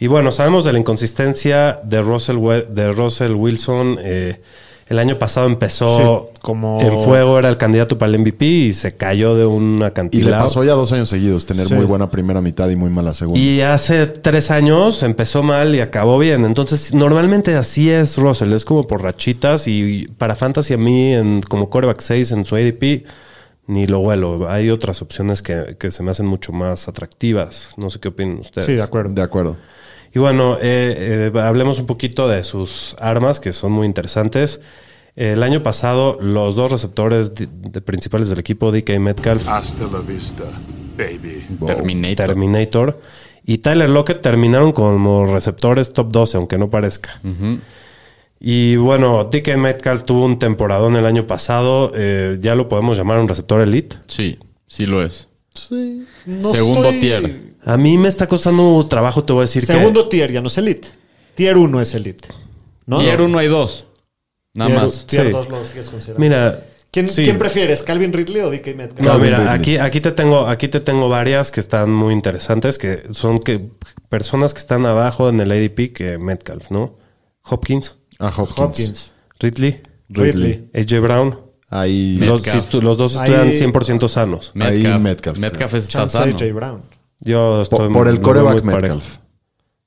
Y 0.00 0.06
bueno, 0.06 0.32
sabemos 0.32 0.64
de 0.64 0.72
la 0.72 0.78
inconsistencia 0.78 1.78
de 1.84 2.00
Russell, 2.00 2.36
We- 2.36 2.62
de 2.70 2.90
Russell 2.92 3.32
Wilson. 3.32 3.98
eh, 4.00 4.40
el 4.88 4.98
año 4.98 5.18
pasado 5.18 5.46
empezó 5.46 6.30
Sí, 6.32 6.40
como- 6.40 6.80
en 6.80 6.98
fuego, 7.00 7.38
era 7.38 7.48
el 7.48 7.56
candidato 7.58 7.98
para 7.98 8.10
el 8.10 8.16
MVP 8.20 8.44
y 8.46 8.72
se 8.72 8.96
cayó 8.96 9.34
de 9.34 9.44
un 9.46 9.76
Y 9.76 9.78
le 9.80 9.84
acantilado. 9.86 10.44
pasó 10.44 10.64
ya 10.64 10.72
dos 10.72 10.92
años 10.92 11.08
seguidos 11.08 11.44
tener 11.46 11.66
Sí. 11.66 11.74
muy 11.74 11.84
buena 11.84 12.10
primera 12.10 12.40
mitad 12.40 12.68
y 12.70 12.76
muy 12.76 12.90
mala 12.90 13.12
segunda. 13.12 13.38
Y 13.38 13.60
hace 13.60 14.06
tres 14.06 14.50
años 14.50 15.02
empezó 15.02 15.42
mal 15.42 15.74
y 15.74 15.80
acabó 15.80 16.18
bien. 16.18 16.44
Entonces, 16.44 16.94
normalmente 16.94 17.54
así 17.54 17.90
es 17.90 18.16
Russell. 18.16 18.52
Es 18.52 18.64
como 18.64 18.86
por 18.86 19.02
rachitas. 19.02 19.68
Y 19.68 20.08
para 20.18 20.34
Fantasy, 20.36 20.74
a 20.74 20.78
mí, 20.78 21.12
en, 21.14 21.42
como 21.42 21.68
coreback 21.68 22.00
6 22.00 22.32
en 22.32 22.44
su 22.46 22.56
ADP, 22.56 23.04
ni 23.66 23.86
lo 23.86 23.98
huelo. 24.00 24.48
Hay 24.48 24.70
otras 24.70 25.02
opciones 25.02 25.42
que, 25.42 25.76
que 25.78 25.90
se 25.90 26.02
me 26.02 26.10
hacen 26.10 26.24
mucho 26.24 26.52
más 26.52 26.88
atractivas. 26.88 27.74
No 27.76 27.90
sé 27.90 28.00
qué 28.00 28.08
opinan 28.08 28.38
ustedes. 28.38 28.64
Sí, 28.66 28.72
de 28.72 28.82
acuerdo. 28.82 29.12
De 29.12 29.20
acuerdo. 29.22 29.56
Y 30.14 30.18
bueno, 30.18 30.56
eh, 30.60 31.30
eh, 31.34 31.40
hablemos 31.40 31.78
un 31.78 31.86
poquito 31.86 32.28
de 32.28 32.42
sus 32.44 32.96
armas, 32.98 33.40
que 33.40 33.52
son 33.52 33.72
muy 33.72 33.86
interesantes. 33.86 34.60
El 35.16 35.42
año 35.42 35.62
pasado, 35.62 36.18
los 36.20 36.54
dos 36.56 36.70
receptores 36.70 37.34
de- 37.34 37.48
de 37.50 37.80
principales 37.80 38.28
del 38.28 38.38
equipo, 38.38 38.70
DK 38.72 38.98
Metcalf 39.00 39.48
Hasta 39.48 39.84
la 39.86 39.98
vista, 40.00 40.44
baby. 40.96 41.44
Terminator. 41.66 42.26
Terminator 42.26 43.00
y 43.44 43.58
Tyler 43.58 43.88
Lockett 43.88 44.20
terminaron 44.20 44.72
como 44.72 45.26
receptores 45.26 45.92
top 45.92 46.10
12, 46.12 46.36
aunque 46.36 46.56
no 46.58 46.70
parezca. 46.70 47.20
Y 48.40 48.76
bueno, 48.76 49.24
DK 49.24 49.56
Metcalf 49.56 50.04
tuvo 50.04 50.24
un 50.24 50.38
temporadón 50.38 50.96
el 50.96 51.06
año 51.06 51.26
pasado. 51.26 51.92
eh, 51.94 52.38
ya 52.40 52.54
lo 52.54 52.68
podemos 52.68 52.96
llamar 52.96 53.18
un 53.18 53.28
receptor 53.28 53.60
elite. 53.60 53.96
Sí, 54.06 54.38
sí 54.68 54.86
lo 54.86 55.02
es. 55.02 55.27
No 56.26 56.52
Segundo 56.54 56.88
estoy- 56.90 57.00
tier. 57.00 57.40
A 57.64 57.76
mí 57.76 57.98
me 57.98 58.08
está 58.08 58.26
costando 58.26 58.86
trabajo, 58.88 59.24
te 59.24 59.32
voy 59.32 59.40
a 59.40 59.42
decir 59.44 59.64
Segundo 59.64 60.08
tier, 60.08 60.32
ya 60.32 60.40
no 60.40 60.46
es 60.48 60.56
elite. 60.58 60.88
Tier 61.34 61.56
1 61.56 61.80
es 61.80 61.94
elite. 61.94 62.28
¿No? 62.86 62.98
Tier 62.98 63.20
1 63.20 63.38
hay 63.38 63.46
dos. 63.48 63.84
Nada 64.54 64.70
Tier- 64.70 64.80
más. 64.82 65.06
Tier 65.06 65.26
Sí. 65.26 65.32
2 65.32 65.48
lo 65.50 65.64
sigues 65.64 65.88
considerando. 65.88 66.20
Mira... 66.20 66.64
¿Quién, 66.90 67.10
sí. 67.10 67.22
quién 67.22 67.38
prefieres, 67.38 67.82
Calvin 67.82 68.14
Ridley 68.14 68.40
o 68.40 68.50
DK 68.50 68.74
Metcalf? 68.74 69.06
No, 69.06 69.18
mira, 69.18 69.52
aquí, 69.52 69.76
aquí, 69.76 70.00
te 70.00 70.10
tengo, 70.10 70.46
aquí 70.46 70.68
te 70.68 70.80
tengo 70.80 71.10
varias 71.10 71.50
que 71.50 71.60
están 71.60 71.92
muy 71.92 72.14
interesantes, 72.14 72.78
que 72.78 73.02
son 73.12 73.40
que 73.40 73.68
personas 74.08 74.54
que 74.54 74.60
están 74.60 74.86
abajo 74.86 75.28
en 75.28 75.38
el 75.38 75.52
ADP 75.52 75.92
que 75.92 76.16
Metcalf, 76.16 76.70
¿no? 76.70 76.96
Hopkins, 77.44 77.94
A 78.18 78.28
Hopkins. 78.28 78.58
Hopkins. 78.58 79.12
Ridley, 79.38 79.82
Ridley. 80.08 80.70
AJ 80.74 81.00
Brown. 81.02 81.38
Ahí. 81.70 82.16
Los, 82.18 82.42
Metcalf. 82.42 82.70
si 82.70 82.80
los 82.80 82.98
dos 82.98 83.14
están 83.14 83.50
100% 83.50 84.08
sanos. 84.08 84.52
Ahí 84.58 84.82
Metcalf. 84.82 85.02
Metcalf, 85.02 85.38
Metcalf 85.38 85.74
está 85.74 85.92
Chance 86.00 86.18
sano. 86.18 86.36
AJ 86.36 86.52
Brown. 86.54 86.82
Yo 87.20 87.62
estoy 87.62 87.78
Por, 87.78 87.92
por 87.92 88.08
el 88.08 88.20
coreback. 88.20 88.62
Metcalf. 88.62 89.18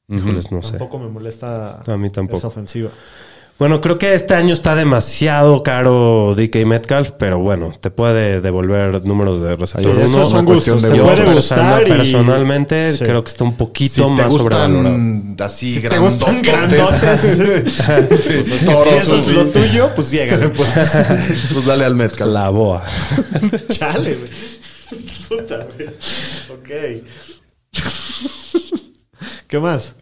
Híjoles, 0.08 0.52
no 0.52 0.62
sé. 0.62 0.72
Tampoco 0.72 1.00
me 1.00 1.08
molesta 1.10 1.82
A 1.82 1.98
mí 1.98 2.10
tampoco. 2.10 2.38
esa 2.38 2.48
ofensiva. 2.48 2.90
Bueno, 3.62 3.80
creo 3.80 4.00
que 4.00 4.16
este 4.16 4.34
año 4.34 4.56
está 4.56 4.74
demasiado 4.74 5.62
caro 5.62 6.34
DK 6.36 6.66
Metcalf, 6.66 7.12
pero 7.12 7.38
bueno, 7.38 7.72
te 7.80 7.92
puede 7.92 8.42
devolver 8.42 9.06
números 9.06 9.40
de 9.40 9.56
receptor 9.56 9.96
Ahí 9.96 10.02
es 10.02 10.08
uno. 10.10 10.26
Son 10.26 10.46
gustos. 10.46 10.82
de 10.82 10.90
Te 10.90 10.98
Yo 10.98 11.04
puede 11.04 11.18
gustos. 11.26 11.36
gustar 11.36 11.88
y... 11.88 11.92
personalmente 11.92 12.92
Sí. 12.94 13.04
creo 13.06 13.24
que 13.24 13.30
está 13.30 13.44
un 13.44 13.56
poquito 13.56 13.94
Si 13.94 14.02
te 14.02 14.08
más 14.24 14.34
sobrevalorado. 14.34 14.90
gustan 14.98 15.36
así 15.42 15.74
Si 15.74 15.80
te 15.80 15.96
gustan 16.00 16.42
grandotes. 16.42 17.22
Sí, 17.22 18.44
si 18.44 18.66
eso 18.96 19.16
es 19.18 19.28
lo 19.28 19.46
tuyo, 19.46 19.92
pues 19.94 20.10
llégale, 20.10 20.50
pues. 20.50 20.68
Pues 21.54 21.64
dale 21.64 21.86
al 21.86 21.94
Metcalf. 21.94 22.32
La 22.34 22.50
boa. 22.50 22.82
Chale, 23.70 24.16
güey. 24.16 24.32
Puta, 25.30 25.68
güey. 25.78 25.88
Ok. 26.50 27.04
¿Qué 29.48 29.60
más? 29.60 29.94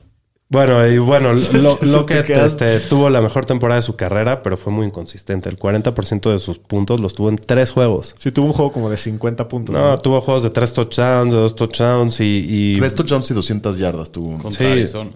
Bueno, 0.52 0.86
y 0.88 0.98
bueno, 0.98 1.34
lo, 1.54 1.76
Te 1.76 1.86
lo 1.86 2.06
que 2.08 2.24
quedas- 2.24 2.54
este, 2.54 2.80
tuvo 2.80 3.10
la 3.12 3.22
mejor 3.22 3.46
temporada 3.46 3.80
de 3.80 3.84
su 3.84 3.96
carrera, 3.96 4.42
pero 4.42 4.58
fue 4.58 4.74
muy 4.74 4.88
inconsistente. 4.88 5.48
El 5.48 5.60
40% 5.60 6.32
de 6.32 6.40
sus 6.40 6.58
puntos 6.58 7.00
los 7.00 7.14
tuvo 7.14 7.30
en 7.30 7.36
tres 7.36 7.70
juegos. 7.72 8.16
Sí, 8.18 8.32
tuvo 8.32 8.48
un 8.48 8.54
juego 8.54 8.72
como 8.72 8.90
de 8.90 8.98
50 8.98 9.48
puntos. 9.48 9.76
No, 9.76 9.98
tuvo 10.00 10.22
juegos 10.22 10.42
de 10.44 10.50
tres 10.50 10.74
touchdowns, 10.74 11.34
de 11.34 11.40
dos 11.40 11.56
touchdowns 11.56 12.20
y... 12.20 12.46
y 12.76 12.80
Tres 12.80 12.96
touchdowns 12.96 13.30
y 13.30 13.34
200 13.36 13.78
yardas 13.78 14.12
tuvo. 14.12 14.38
Contra 14.40 14.52
Sí. 14.66 14.66
Arizona. 14.66 15.12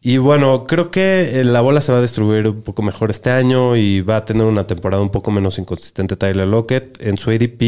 Y 0.00 0.18
bueno, 0.18 0.64
creo 0.66 0.92
que 0.92 1.40
eh, 1.40 1.44
la 1.44 1.60
bola 1.60 1.80
se 1.80 1.90
va 1.90 1.98
a 1.98 2.02
distribuir 2.02 2.46
un 2.46 2.62
poco 2.62 2.82
mejor 2.82 3.10
este 3.10 3.30
año 3.30 3.74
y 3.74 4.00
va 4.00 4.18
a 4.18 4.24
tener 4.24 4.44
una 4.44 4.64
temporada 4.64 5.02
un 5.02 5.10
poco 5.10 5.32
menos 5.32 5.58
inconsistente 5.58 6.16
Tyler 6.16 6.46
Lockett. 6.46 7.02
En 7.02 7.18
su 7.18 7.30
ADP, 7.30 7.58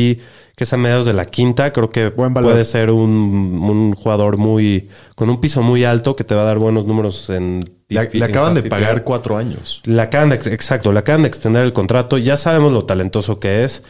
que 0.54 0.64
es 0.64 0.72
a 0.72 0.76
mediados 0.76 1.06
de 1.06 1.12
la 1.12 1.24
quinta, 1.24 1.72
creo 1.72 1.90
que 1.90 2.10
Buen 2.10 2.32
valor. 2.32 2.52
puede 2.52 2.64
ser 2.64 2.92
un, 2.92 3.10
un 3.10 3.94
jugador 3.94 4.36
muy 4.36 4.88
con 5.16 5.28
un 5.28 5.40
piso 5.40 5.62
muy 5.62 5.82
alto 5.82 6.14
que 6.14 6.22
te 6.22 6.36
va 6.36 6.42
a 6.42 6.44
dar 6.44 6.58
buenos 6.58 6.86
números 6.86 7.28
en... 7.30 7.68
Le, 7.88 7.98
acaban 7.98 8.54
de 8.54 8.62
pagar 8.62 8.94
PPR. 8.98 9.04
cuatro 9.04 9.36
años. 9.36 9.82
Le 9.84 10.00
acaban 10.00 10.28
de, 10.28 10.36
exacto, 10.36 10.92
le 10.92 11.00
acaban 11.00 11.22
de 11.22 11.28
extender 11.28 11.64
el 11.64 11.72
contrato. 11.72 12.16
Ya 12.16 12.36
sabemos 12.36 12.72
lo 12.72 12.84
talentoso 12.84 13.40
que 13.40 13.64
es. 13.64 13.82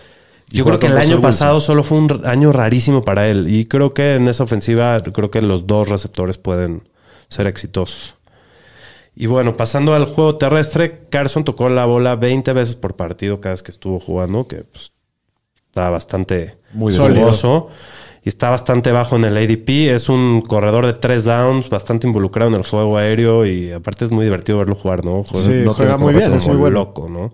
Yo 0.48 0.64
creo 0.64 0.78
que 0.78 0.86
el 0.86 0.96
año 0.96 1.20
pasado 1.20 1.60
solo 1.60 1.84
fue 1.84 1.98
un 1.98 2.22
año 2.24 2.50
rarísimo 2.50 3.04
para 3.04 3.28
él. 3.28 3.46
Y 3.50 3.66
creo 3.66 3.92
que 3.92 4.14
en 4.14 4.26
esa 4.26 4.44
ofensiva, 4.44 4.98
creo 5.00 5.30
que 5.30 5.42
los 5.42 5.66
dos 5.66 5.90
receptores 5.90 6.38
pueden 6.38 6.88
ser 7.28 7.46
exitosos. 7.46 8.14
Y 9.14 9.26
bueno, 9.26 9.56
pasando 9.56 9.94
al 9.94 10.06
juego 10.06 10.36
terrestre, 10.36 11.06
Carson 11.10 11.44
tocó 11.44 11.68
la 11.68 11.84
bola 11.84 12.16
20 12.16 12.52
veces 12.52 12.76
por 12.76 12.96
partido 12.96 13.40
cada 13.40 13.54
vez 13.54 13.62
que 13.62 13.70
estuvo 13.70 14.00
jugando, 14.00 14.46
que 14.46 14.58
pues, 14.64 14.92
está 15.66 15.90
bastante 15.90 16.56
Muy 16.72 16.92
Sólido. 16.92 17.68
Y 18.22 18.28
está 18.28 18.50
bastante 18.50 18.92
bajo 18.92 19.16
en 19.16 19.24
el 19.24 19.36
ADP. 19.36 19.94
Es 19.94 20.08
un 20.10 20.42
corredor 20.42 20.84
de 20.86 20.92
tres 20.92 21.24
downs, 21.24 21.70
bastante 21.70 22.06
involucrado 22.06 22.50
en 22.50 22.56
el 22.56 22.66
juego 22.66 22.98
aéreo 22.98 23.46
y 23.46 23.72
aparte 23.72 24.04
es 24.04 24.10
muy 24.10 24.24
divertido 24.24 24.58
verlo 24.58 24.74
jugar, 24.74 25.04
¿no? 25.04 25.24
Juega- 25.24 25.46
Sí, 25.46 25.62
no 25.64 25.72
juega 25.74 25.96
muy 25.96 26.12
bien, 26.12 26.32
es 26.34 26.46
muy 26.46 26.56
bueno. 26.56 26.80
loco, 26.80 27.08
¿no? 27.08 27.32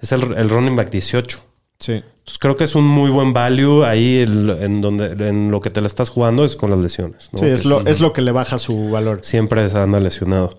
Es 0.00 0.12
el, 0.12 0.34
el 0.36 0.50
running 0.50 0.76
back 0.76 0.90
18. 0.90 1.40
Sí. 1.78 1.92
Entonces 1.92 2.38
creo 2.38 2.54
que 2.56 2.64
es 2.64 2.74
un 2.74 2.84
muy 2.86 3.10
buen 3.10 3.32
value 3.32 3.82
ahí 3.84 4.16
el- 4.18 4.50
en 4.60 4.80
donde 4.82 5.06
en 5.28 5.50
lo 5.50 5.60
que 5.60 5.70
te 5.70 5.80
la 5.80 5.86
estás 5.86 6.10
jugando 6.10 6.44
es 6.44 6.54
con 6.54 6.68
las 6.70 6.78
lesiones. 6.80 7.30
¿no? 7.32 7.38
Sí, 7.38 7.46
es 7.46 7.62
Que 7.62 7.68
lo, 7.68 7.86
es 7.86 8.00
lo 8.00 8.12
que 8.12 8.20
le 8.20 8.30
baja 8.32 8.58
su 8.58 8.90
valor. 8.90 9.20
Siempre 9.22 9.66
se 9.70 9.78
anda 9.78 10.00
lesionado. 10.00 10.50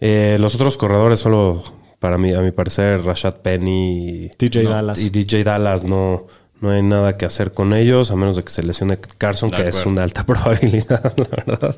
Eh, 0.00 0.36
los 0.40 0.54
otros 0.54 0.76
corredores 0.76 1.20
solo, 1.20 1.62
para 1.98 2.18
mí, 2.18 2.32
a 2.32 2.40
mi 2.40 2.52
parecer, 2.52 3.04
Rashad 3.04 3.36
Penny 3.36 4.08
y 4.08 4.30
DJ 4.38 4.62
Dallas. 4.64 5.00
y 5.00 5.10
DJ 5.10 5.44
Dallas 5.44 5.84
no, 5.84 6.26
no 6.60 6.70
hay 6.70 6.82
nada 6.82 7.16
que 7.16 7.24
hacer 7.26 7.52
con 7.52 7.72
ellos, 7.72 8.10
a 8.10 8.16
menos 8.16 8.36
de 8.36 8.44
que 8.44 8.50
se 8.50 8.62
lesione 8.62 8.98
Carson, 9.18 9.50
que 9.50 9.68
es 9.68 9.86
una 9.86 10.02
alta 10.02 10.24
probabilidad, 10.26 11.14
la 11.16 11.24
verdad. 11.24 11.76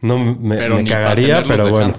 No 0.00 0.18
me, 0.18 0.56
Pero 0.56 0.76
cagaría, 0.86 1.42
pero 1.42 1.70
bueno. 1.70 1.94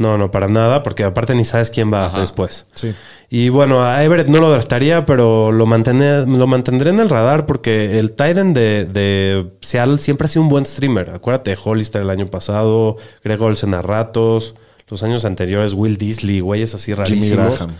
No, 0.00 0.16
no, 0.16 0.30
para 0.30 0.48
nada, 0.48 0.82
porque 0.82 1.04
aparte 1.04 1.34
ni 1.34 1.44
sabes 1.44 1.68
quién 1.70 1.92
va 1.92 2.06
Ajá. 2.06 2.20
después. 2.20 2.64
Sí. 2.72 2.94
Y 3.28 3.50
bueno, 3.50 3.84
a 3.84 4.02
Everett 4.02 4.28
no 4.28 4.40
lo 4.40 4.50
draftaría, 4.50 5.04
pero 5.04 5.52
lo, 5.52 5.66
mantendré- 5.66 6.24
lo 6.26 6.46
mantendré 6.46 6.88
en 6.88 7.00
el 7.00 7.10
radar 7.10 7.44
porque 7.44 7.98
el 7.98 8.12
Titan 8.12 8.54
de, 8.54 8.86
de 8.86 9.50
Seattle 9.60 9.98
siempre 9.98 10.24
ha 10.24 10.28
sido 10.28 10.42
un 10.42 10.48
buen 10.48 10.64
streamer. 10.64 11.10
Acuérdate 11.10 11.50
de 11.50 11.58
Hollister 11.62 12.00
el 12.00 12.08
año 12.10 12.26
pasado, 12.26 12.96
Greg 13.22 13.40
Olsen 13.42 13.74
a 13.74 13.82
ratos, 13.82 14.54
los 14.88 15.02
años 15.02 15.24
anteriores, 15.26 15.74
Will 15.74 15.98
Disley, 15.98 16.40
güeyes 16.40 16.74
así 16.74 16.86
Jimmy 16.92 16.98
rarísimos. 16.98 17.56
Graham. 17.58 17.76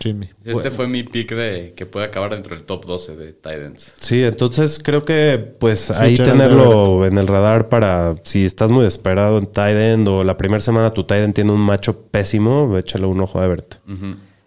Jimmy. 0.00 0.28
Este 0.44 0.70
fue 0.70 0.86
mi 0.88 1.02
pick 1.02 1.34
de 1.34 1.74
que 1.76 1.86
puede 1.86 2.06
acabar 2.06 2.32
dentro 2.32 2.54
del 2.54 2.64
top 2.64 2.84
12 2.86 3.16
de 3.16 3.32
Titans. 3.32 3.94
Sí, 4.00 4.22
entonces 4.22 4.80
creo 4.82 5.04
que 5.04 5.38
pues 5.58 5.90
ahí 5.90 6.16
tenerlo 6.16 7.06
en 7.06 7.18
el 7.18 7.26
radar 7.26 7.68
para 7.68 8.16
si 8.24 8.44
estás 8.44 8.70
muy 8.70 8.84
desesperado 8.84 9.38
en 9.38 9.46
tight 9.46 9.76
end 9.76 10.08
o 10.08 10.24
la 10.24 10.36
primera 10.36 10.60
semana 10.60 10.92
tu 10.92 11.04
tight 11.04 11.24
end 11.24 11.34
tiene 11.34 11.52
un 11.52 11.60
macho 11.60 12.02
pésimo, 12.02 12.76
échale 12.78 13.06
un 13.06 13.20
ojo 13.20 13.40
a 13.40 13.44
Everett. 13.44 13.80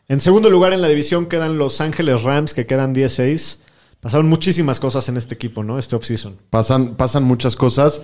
En 0.08 0.20
segundo 0.20 0.50
lugar 0.50 0.74
en 0.74 0.82
la 0.82 0.90
división 0.90 1.28
quedan 1.28 1.58
Los 1.58 1.80
Ángeles 1.80 2.24
Rams, 2.24 2.54
que 2.54 2.66
quedan 2.66 2.94
16. 2.94 3.60
Pasaron 4.02 4.28
muchísimas 4.28 4.80
cosas 4.80 5.08
en 5.08 5.16
este 5.16 5.36
equipo, 5.36 5.64
¿no? 5.64 5.80
Este 5.80 5.96
offseason. 5.96 6.38
Pasan, 6.50 6.96
pasan 6.96 7.24
muchas 7.24 7.56
cosas. 7.56 8.02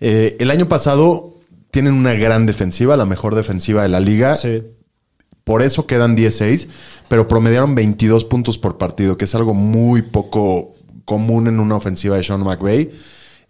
Eh, 0.00 0.36
el 0.38 0.50
año 0.50 0.68
pasado 0.68 1.34
tienen 1.70 1.94
una 1.94 2.14
gran 2.14 2.46
defensiva, 2.46 2.96
la 2.96 3.04
mejor 3.04 3.34
defensiva 3.34 3.82
de 3.82 3.88
la 3.88 4.00
liga. 4.00 4.36
Sí. 4.36 4.62
Por 5.44 5.62
eso 5.62 5.86
quedan 5.86 6.14
16, 6.14 6.68
pero 7.08 7.28
promediaron 7.28 7.74
22 7.74 8.24
puntos 8.24 8.58
por 8.58 8.78
partido, 8.78 9.16
que 9.16 9.24
es 9.24 9.34
algo 9.34 9.54
muy 9.54 10.02
poco 10.02 10.74
común 11.04 11.48
en 11.48 11.58
una 11.58 11.76
ofensiva 11.76 12.16
de 12.16 12.22
Sean 12.22 12.44
McVay. 12.44 12.90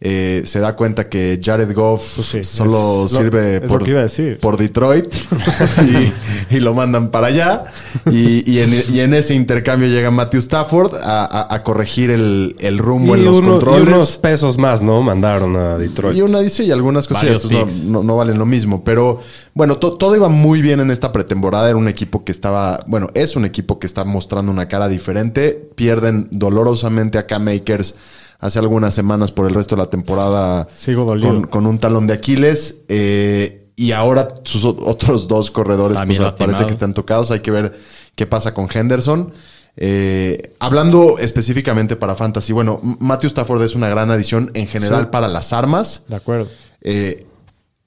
Eh, 0.04 0.42
se 0.46 0.58
da 0.58 0.74
cuenta 0.74 1.08
que 1.08 1.40
Jared 1.40 1.72
Goff 1.72 2.16
Pues 2.16 2.26
sí, 2.26 2.42
solo 2.42 3.04
es 3.06 3.12
sirve 3.12 3.60
lo 3.60 3.68
por, 3.68 3.84
que 3.84 3.90
iba 3.92 4.00
a 4.00 4.02
decir. 4.02 4.38
por 4.40 4.56
Detroit 4.56 5.14
y, 6.50 6.56
y 6.56 6.60
lo 6.60 6.74
mandan 6.74 7.10
para 7.12 7.28
allá. 7.28 7.64
Y, 8.10 8.50
y 8.50 8.58
en, 8.58 8.74
y 8.92 8.98
en 8.98 9.14
ese 9.14 9.34
intercambio 9.34 9.86
llega 9.88 10.10
Matthew 10.10 10.40
Stafford 10.40 10.96
a, 10.96 11.24
a- 11.24 11.54
a 11.54 11.62
corregir 11.62 12.10
el, 12.10 12.56
el 12.58 12.78
rumbo 12.78 13.14
en 13.14 13.24
los 13.24 13.38
uno- 13.38 13.46
y 13.46 13.50
controles. 13.52 13.94
unos 13.94 14.16
pesos 14.16 14.58
más, 14.58 14.82
¿no? 14.82 15.02
Mandaron 15.02 15.56
a 15.56 15.78
Detroit. 15.78 16.16
Y 16.16 16.22
una 16.22 16.40
dice 16.40 16.64
y 16.64 16.72
algunas 16.72 17.06
cosillas 17.06 17.42
pues, 17.48 17.82
no, 17.84 17.98
no- 17.98 18.02
no 18.02 18.16
valen 18.16 18.38
lo 18.38 18.46
mismo. 18.46 18.82
Pero 18.82 19.20
bueno, 19.54 19.76
to- 19.76 19.92
todo 19.92 20.16
iba 20.16 20.28
muy 20.28 20.62
bien 20.62 20.80
en 20.80 20.90
esta 20.90 21.12
pretemporada. 21.12 21.68
Era 21.68 21.76
un 21.76 21.86
equipo 21.86 22.24
que 22.24 22.32
estaba, 22.32 22.82
bueno, 22.88 23.08
es 23.14 23.36
un 23.36 23.44
equipo 23.44 23.78
que 23.78 23.86
está 23.86 24.02
mostrando 24.04 24.50
una 24.50 24.66
cara 24.66 24.88
diferente. 24.88 25.70
Pierden 25.76 26.26
dolorosamente 26.32 27.18
a 27.18 27.26
Cam 27.28 27.46
Akers 27.48 27.94
hace 28.42 28.58
algunas 28.58 28.92
semanas 28.92 29.30
por 29.30 29.46
el 29.46 29.54
resto 29.54 29.76
de 29.76 29.82
la 29.82 29.88
temporada 29.88 30.66
Sigo 30.74 31.06
con, 31.06 31.44
con 31.44 31.64
un 31.64 31.78
talón 31.78 32.06
de 32.06 32.14
Aquiles. 32.14 32.82
Eh, 32.88 33.70
y 33.76 33.92
ahora 33.92 34.34
sus 34.42 34.64
otros 34.64 35.28
dos 35.28 35.50
corredores 35.50 35.98
pues, 36.04 36.18
parece 36.36 36.66
que 36.66 36.72
están 36.72 36.92
tocados. 36.92 37.30
Hay 37.30 37.40
que 37.40 37.52
ver 37.52 37.78
qué 38.14 38.26
pasa 38.26 38.52
con 38.52 38.68
Henderson. 38.72 39.32
Eh, 39.76 40.54
hablando 40.58 41.18
específicamente 41.18 41.96
para 41.96 42.14
Fantasy, 42.16 42.52
bueno, 42.52 42.80
Matthew 42.82 43.28
Stafford 43.28 43.62
es 43.62 43.74
una 43.74 43.88
gran 43.88 44.10
adición 44.10 44.50
en 44.54 44.66
general 44.66 45.04
Sí. 45.04 45.08
para 45.12 45.28
las 45.28 45.52
armas. 45.52 46.02
De 46.08 46.16
acuerdo. 46.16 46.48
Eh, 46.82 47.24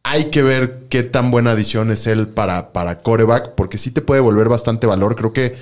hay 0.04 0.32
que 0.32 0.42
ver 0.42 0.86
qué 0.90 1.04
tan 1.04 1.32
buena 1.32 1.52
adición 1.52 1.92
es 1.92 2.08
él 2.08 2.28
para, 2.30 2.72
para 2.72 3.00
coreback, 3.00 3.56
porque 3.56 3.78
sí 3.78 3.92
te 3.92 4.02
puede 4.02 4.22
volver 4.22 4.48
bastante 4.48 4.88
valor. 4.88 5.16
Creo 5.16 5.34
que 5.34 5.54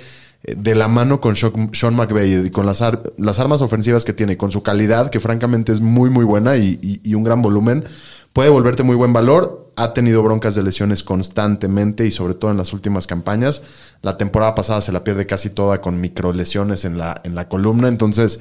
de 0.46 0.74
la 0.74 0.88
mano 0.88 1.20
con 1.20 1.36
Sean 1.36 1.94
McVay 1.96 2.46
y 2.46 2.50
con 2.50 2.66
las, 2.66 2.82
las 3.16 3.38
armas 3.38 3.62
ofensivas 3.62 4.04
que 4.04 4.12
tiene, 4.12 4.36
con 4.36 4.50
su 4.52 4.62
calidad, 4.62 5.10
que 5.10 5.20
francamente 5.20 5.72
es 5.72 5.80
muy, 5.80 6.10
muy 6.10 6.24
buena 6.24 6.56
y, 6.56 6.78
y- 6.82 7.00
y 7.02 7.14
un 7.14 7.24
gran 7.24 7.40
volumen, 7.42 7.84
puede 8.32 8.50
volverte 8.50 8.82
muy 8.82 8.96
buen 8.96 9.12
valor. 9.12 9.72
Ha 9.76 9.92
tenido 9.92 10.22
broncas 10.22 10.54
de 10.54 10.62
lesiones 10.62 11.02
constantemente 11.02 12.06
y 12.06 12.10
sobre 12.10 12.34
todo 12.34 12.50
en 12.50 12.56
las 12.58 12.72
últimas 12.72 13.06
campañas. 13.06 13.62
La 14.02 14.16
temporada 14.16 14.54
pasada 14.54 14.80
se 14.80 14.92
la 14.92 15.02
pierde 15.02 15.26
casi 15.26 15.50
toda 15.50 15.80
con 15.80 16.00
microlesiones 16.00 16.84
en 16.84 16.96
la, 16.98 17.20
en 17.24 17.34
la 17.34 17.48
columna. 17.48 17.88
Entonces, 17.88 18.38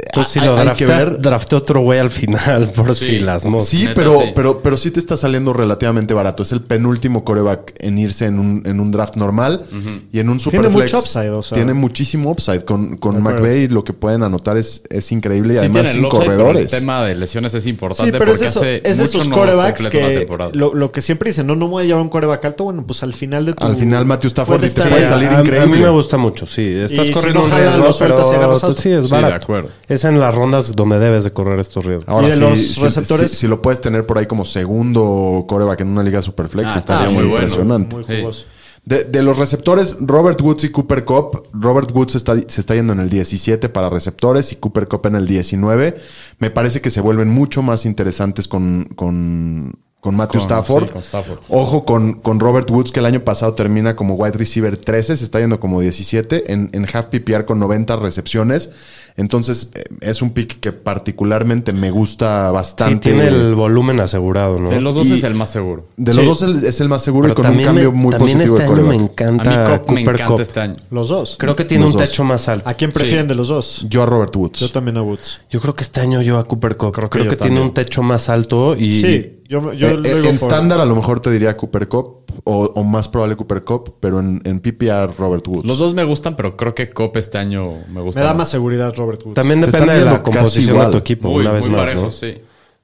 Entonces, 0.00 0.32
si 0.32 0.38
hay- 0.38 0.46
lo 0.46 0.54
ver. 0.54 1.20
drafté 1.20 1.56
otro 1.56 1.80
güey 1.80 1.98
al 1.98 2.10
final, 2.10 2.70
por 2.74 2.94
Sí. 2.94 3.06
si 3.06 3.18
las 3.18 3.44
moscas. 3.44 3.68
Sí, 3.68 3.88
pero, 3.94 4.20
sí. 4.20 4.26
pero, 4.34 4.62
pero 4.62 4.76
sí 4.76 4.90
te 4.92 5.00
está 5.00 5.16
saliendo 5.16 5.52
relativamente 5.52 6.14
barato. 6.14 6.44
Es 6.44 6.52
el 6.52 6.62
penúltimo 6.62 7.24
coreback 7.24 7.74
en 7.80 7.98
irse 7.98 8.26
en 8.26 8.38
un, 8.38 8.62
en 8.64 8.78
un 8.80 8.90
draft 8.92 9.16
normal 9.16 9.64
y 10.12 10.20
en 10.20 10.28
un 10.30 10.38
Tiene 10.38 10.68
superflex. 10.68 10.92
mucho 10.94 10.98
upside, 11.00 11.30
o 11.30 11.42
sea. 11.42 11.56
Tiene 11.56 11.74
muchísimo 11.74 12.30
upside. 12.30 12.64
Con, 12.64 12.96
con. 12.96 13.20
McVay 13.22 13.66
lo 13.68 13.82
que 13.82 13.92
pueden 13.92 14.22
anotar 14.22 14.56
es, 14.56 14.82
es 14.88 15.10
increíble 15.10 15.54
y 15.54 15.56
Sí 15.56 15.58
además 15.60 15.82
tiene 15.82 15.92
sin 16.00 16.08
corredores. 16.08 16.72
El 16.72 16.78
tema 16.78 17.04
de 17.04 17.16
lesiones 17.16 17.52
es 17.54 17.64
Sí, 17.64 17.70
importante 17.70 18.12
pero 18.16 18.30
es 18.30 18.38
porque 18.38 18.48
eso. 18.50 18.60
hace 18.60 18.76
Es 18.88 18.98
de 18.98 19.04
esos 19.04 19.28
corebacks 19.28 19.88
que 19.88 20.26
lo, 20.52 20.74
lo 20.74 20.92
que 20.92 21.00
siempre 21.02 21.30
dicen, 21.30 21.46
no, 21.48 21.56
no 21.56 21.66
voy 21.68 21.82
a 21.82 21.86
llevar 21.86 22.02
un 22.02 22.08
coreback 22.08 22.44
alto. 22.44 22.64
Bueno, 22.64 22.84
pues 22.86 23.02
al 23.02 23.12
final 23.14 23.44
de 23.46 23.52
tu... 23.54 23.64
Al 23.64 23.74
final 23.74 24.06
Matthew 24.06 24.28
Stafford 24.28 24.58
puede 24.60 24.70
y 24.70 24.74
te 24.74 24.80
estar- 24.80 24.88
puede 24.90 25.02
Sí, 25.02 25.08
salir 25.08 25.28
a, 25.28 25.38
a 25.38 25.40
increíble. 25.40 25.66
mí 25.76 25.82
me 25.82 25.88
gusta 25.90 26.16
mucho, 26.16 26.46
sí. 26.46 26.62
Estás 26.66 27.04
Y 27.06 27.08
si 27.08 27.12
corriendo 27.12 27.40
no 27.40 27.46
un 27.46 27.50
riesgo, 27.50 27.84
pero 27.98 28.18
alto. 28.54 28.74
sí, 28.74 28.90
es 28.90 29.10
barato. 29.10 29.46
Acuerdo. 29.58 29.76
Es 29.88 30.04
en 30.04 30.18
las 30.20 30.34
rondas 30.34 30.74
donde 30.74 30.98
debes 30.98 31.24
de 31.24 31.32
correr 31.32 31.58
estos 31.60 31.84
riesgos. 31.84 32.08
Ahora, 32.08 32.28
Y 32.28 32.30
de 32.30 32.36
si, 32.36 32.40
los 32.42 32.78
receptores- 32.82 33.30
si- 33.30 33.36
si 33.36 33.46
lo 33.46 33.60
puedes 33.62 33.80
tener 33.80 34.06
por 34.06 34.18
ahí 34.18 34.26
como 34.26 34.44
segundo 34.44 35.44
coreback 35.48 35.80
en 35.80 35.88
una 35.88 36.02
liga 36.02 36.22
superflex, 36.22 36.68
Ah, 36.74 36.78
estaría 36.78 37.06
está 37.06 37.20
muy 37.20 37.28
bueno. 37.28 37.44
impresionante. 37.46 37.96
Sí. 38.06 38.44
De, 38.84 39.04
de 39.04 39.22
los 39.22 39.36
receptores, 39.36 39.96
Robert 40.00 40.40
Woods 40.40 40.64
y 40.64 40.70
Cooper 40.70 41.04
Cup. 41.04 41.42
Robert 41.52 41.90
Woods 41.94 42.14
está, 42.14 42.34
se 42.46 42.60
está 42.60 42.74
yendo 42.74 42.94
en 42.94 43.00
el 43.00 43.10
17 43.10 43.68
para 43.68 43.90
receptores 43.90 44.50
y 44.52 44.56
Cooper 44.56 44.88
Cup 44.88 45.04
en 45.06 45.16
el 45.16 45.26
19. 45.26 45.94
Me 46.38 46.50
parece 46.50 46.80
que 46.80 46.88
se 46.88 47.02
vuelven 47.02 47.28
mucho 47.28 47.60
más 47.60 47.84
interesantes 47.84 48.48
con, 48.48 48.84
con, 48.96 49.72
con 50.00 50.16
Matthew 50.16 50.40
Con- 50.40 50.48
Stafford. 50.48 50.84
sí, 50.86 50.92
con 50.92 51.02
Stafford. 51.02 51.38
Ojo 51.50 51.84
con, 51.84 52.14
con 52.14 52.40
Robert 52.40 52.70
Woods, 52.70 52.90
que 52.90 53.00
el 53.00 53.06
año 53.06 53.24
pasado 53.24 53.52
termina 53.52 53.94
como 53.94 54.14
wide 54.14 54.38
receiver 54.38 54.78
13, 54.78 55.16
se 55.18 55.24
está 55.24 55.38
yendo 55.40 55.60
como 55.60 55.82
17 55.82 56.50
en, 56.50 56.70
en 56.72 56.86
half 56.90 57.06
PPR 57.06 57.44
con 57.44 57.58
90 57.58 57.96
recepciones. 57.96 58.70
Entonces, 59.18 59.70
eh, 59.74 59.82
es 60.00 60.22
un 60.22 60.30
pick 60.30 60.60
que 60.60 60.72
particularmente 60.72 61.72
me 61.72 61.90
gusta 61.90 62.48
Sí, 62.48 62.54
bastante. 62.54 63.10
tiene 63.10 63.26
el 63.28 63.54
volumen 63.56 63.98
asegurado, 64.00 64.58
¿no? 64.58 64.70
De 64.70 64.80
los 64.80 64.94
dos 64.94 65.06
Y- 65.08 65.14
es 65.14 65.24
el 65.24 65.34
más 65.34 65.50
seguro. 65.50 65.86
De 65.96 66.12
Sí. 66.12 66.18
los 66.22 66.40
dos 66.40 66.62
es, 66.64 66.80
el 66.80 66.88
más 66.88 67.02
seguro 67.02 67.24
Pero 67.24 67.32
y 67.32 67.34
con 67.34 67.44
un 67.46 67.50
también 67.50 67.66
cambio 67.68 67.92
me- 67.92 67.98
muy 67.98 68.10
también 68.12 68.38
positivo 68.38 68.56
este 68.58 68.68
de 68.68 68.74
año 68.78 68.86
me 68.88 68.96
coreback. 68.96 69.20
A 69.20 69.24
encanta 69.24 69.70
mí 69.88 69.94
me 69.94 70.04
Cooper 70.04 70.20
encanta 70.22 70.42
este 70.42 70.60
año. 70.60 70.76
Los 70.90 71.08
dos. 71.08 71.36
Creo 71.38 71.56
que 71.56 71.64
tiene 71.64 71.84
Los 71.84 71.94
un 71.94 72.00
dos. 72.00 72.08
techo 72.08 72.24
más 72.24 72.48
alto. 72.48 72.68
¿A 72.68 72.74
quién 72.74 72.92
prefieren 72.92 73.26
de 73.26 73.34
los 73.34 73.48
dos? 73.48 73.86
Yo 73.90 74.04
a 74.04 74.06
Robert 74.06 74.34
Woods. 74.36 74.60
Yo 74.60 74.70
también 74.70 74.96
a 74.96 75.02
Woods. 75.02 75.40
Yo 75.50 75.60
creo 75.60 75.74
que 75.74 75.82
este 75.82 76.00
año 76.00 76.22
yo 76.22 76.38
a 76.38 76.44
Cooper 76.46 76.76
Cup. 76.76 76.92
Creo 76.92 77.10
que, 77.10 77.18
tiene 77.20 77.36
también. 77.36 77.62
un 77.62 77.74
techo 77.74 78.02
más 78.04 78.28
alto 78.28 78.76
y... 78.76 79.00
Sí, 79.00 79.40
yo, 79.48 79.72
yo 79.72 79.88
Eh, 79.88 79.94
lo 79.94 79.98
eh, 80.04 80.14
digo 80.14 80.28
en 80.28 80.38
por- 80.38 80.48
estándar 80.48 80.80
a 80.80 80.84
lo 80.84 80.94
mejor 80.94 81.18
te 81.20 81.30
diría 81.30 81.56
Cooper 81.56 81.88
Cup 81.88 82.27
o, 82.44 82.64
o 82.74 82.84
más 82.84 83.08
probable 83.08 83.36
Cooper 83.36 83.64
Cup, 83.64 83.94
pero 84.00 84.20
en, 84.20 84.40
en 84.44 84.60
PPR 84.60 85.14
Robert 85.18 85.46
Woods. 85.48 85.64
Los 85.66 85.78
dos 85.78 85.94
me 85.94 86.04
gustan, 86.04 86.36
pero 86.36 86.56
creo 86.56 86.74
que 86.74 86.90
Cobb 86.90 87.16
este 87.16 87.38
año 87.38 87.72
me 87.90 88.00
gusta 88.00 88.20
Me 88.20 88.26
da 88.26 88.34
más 88.34 88.48
seguridad 88.48 88.94
Robert 88.96 89.22
Woods. 89.24 89.34
También 89.34 89.60
depende 89.60 89.94
de 89.98 90.04
la 90.04 90.22
composición 90.22 90.78
de 90.78 90.86
tu 90.92 90.98
equipo, 90.98 91.28
Muy, 91.30 91.40
una 91.42 91.52
vez 91.52 91.66
muy 91.66 91.76
más, 91.76 91.86
parejo, 91.86 92.06
¿no? 92.06 92.12
sí. 92.12 92.38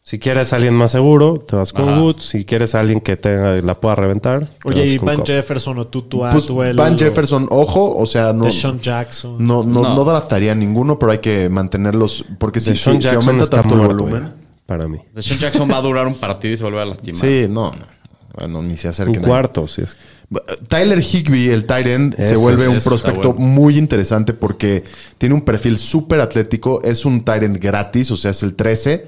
Si 0.06 0.18
quieres 0.18 0.52
a 0.52 0.56
alguien 0.56 0.74
más 0.74 0.90
seguro, 0.90 1.32
te 1.32 1.56
vas 1.56 1.72
con 1.72 1.88
Ajá. 1.88 1.98
Woods. 1.98 2.24
Si 2.24 2.44
quieres 2.44 2.74
a 2.74 2.80
alguien 2.80 3.00
que 3.00 3.16
tenga, 3.16 3.54
la 3.62 3.80
pueda 3.80 3.94
reventar, 3.94 4.46
te 4.46 4.68
Oye, 4.68 4.80
vas 4.82 4.90
y 4.90 4.96
con 4.98 5.06
Van 5.06 5.16
Cup. 5.16 5.24
Jefferson 5.28 5.78
o 5.78 5.86
Tutu 5.86 6.18
Pues 6.18 6.44
Atwell 6.44 6.76
Van 6.76 6.92
o 6.94 6.98
Jefferson, 6.98 7.46
ojo, 7.50 7.96
o 7.96 8.04
sea, 8.04 8.34
no, 8.34 8.44
Deshaun 8.44 8.80
Jackson. 8.80 9.36
no, 9.38 9.62
no, 9.62 9.80
No. 9.82 9.94
no 9.94 10.04
draftaría 10.04 10.54
ninguno, 10.54 10.98
pero 10.98 11.12
hay 11.12 11.20
que 11.20 11.48
mantenerlos 11.48 12.22
porque 12.38 12.60
si, 12.60 12.72
si- 12.72 12.76
si 12.76 12.98
Jackson 12.98 13.16
aumenta 13.30 13.48
tanto 13.48 13.74
el 13.76 13.80
volumen. 13.86 14.24
eh, 14.24 14.28
para 14.66 14.86
mí. 14.88 14.98
Deshaun 15.14 15.40
Jackson 15.40 15.70
va 15.70 15.78
a 15.78 15.80
durar 15.80 16.06
un 16.06 16.16
partido 16.16 16.52
y 16.52 16.56
se 16.58 16.64
vuelve 16.64 16.82
a 16.82 16.84
lastimar. 16.84 17.20
Sí, 17.22 17.46
no, 17.48 17.70
no. 17.72 17.93
Bueno, 18.36 18.62
ni 18.62 18.76
se 18.76 18.88
acerquen. 18.88 19.20
Un 19.20 19.28
cuarto, 19.28 19.68
si 19.68 19.82
es 19.82 19.94
que... 19.94 20.14
Tyler 20.68 21.00
Higby, 21.00 21.50
el 21.50 21.66
tight 21.66 21.86
end, 21.86 22.16
se 22.20 22.34
vuelve 22.36 22.66
un 22.66 22.80
prospecto 22.80 23.34
bueno. 23.34 23.46
muy 23.46 23.78
interesante 23.78 24.32
porque 24.32 24.82
tiene 25.18 25.34
un 25.34 25.42
perfil 25.42 25.76
súper 25.78 26.20
atlético. 26.20 26.82
Es 26.82 27.04
un 27.04 27.24
tight 27.24 27.42
end 27.42 27.58
gratis, 27.58 28.10
o 28.10 28.16
sea, 28.16 28.32
es 28.32 28.42
el 28.42 28.54
13. 28.54 29.06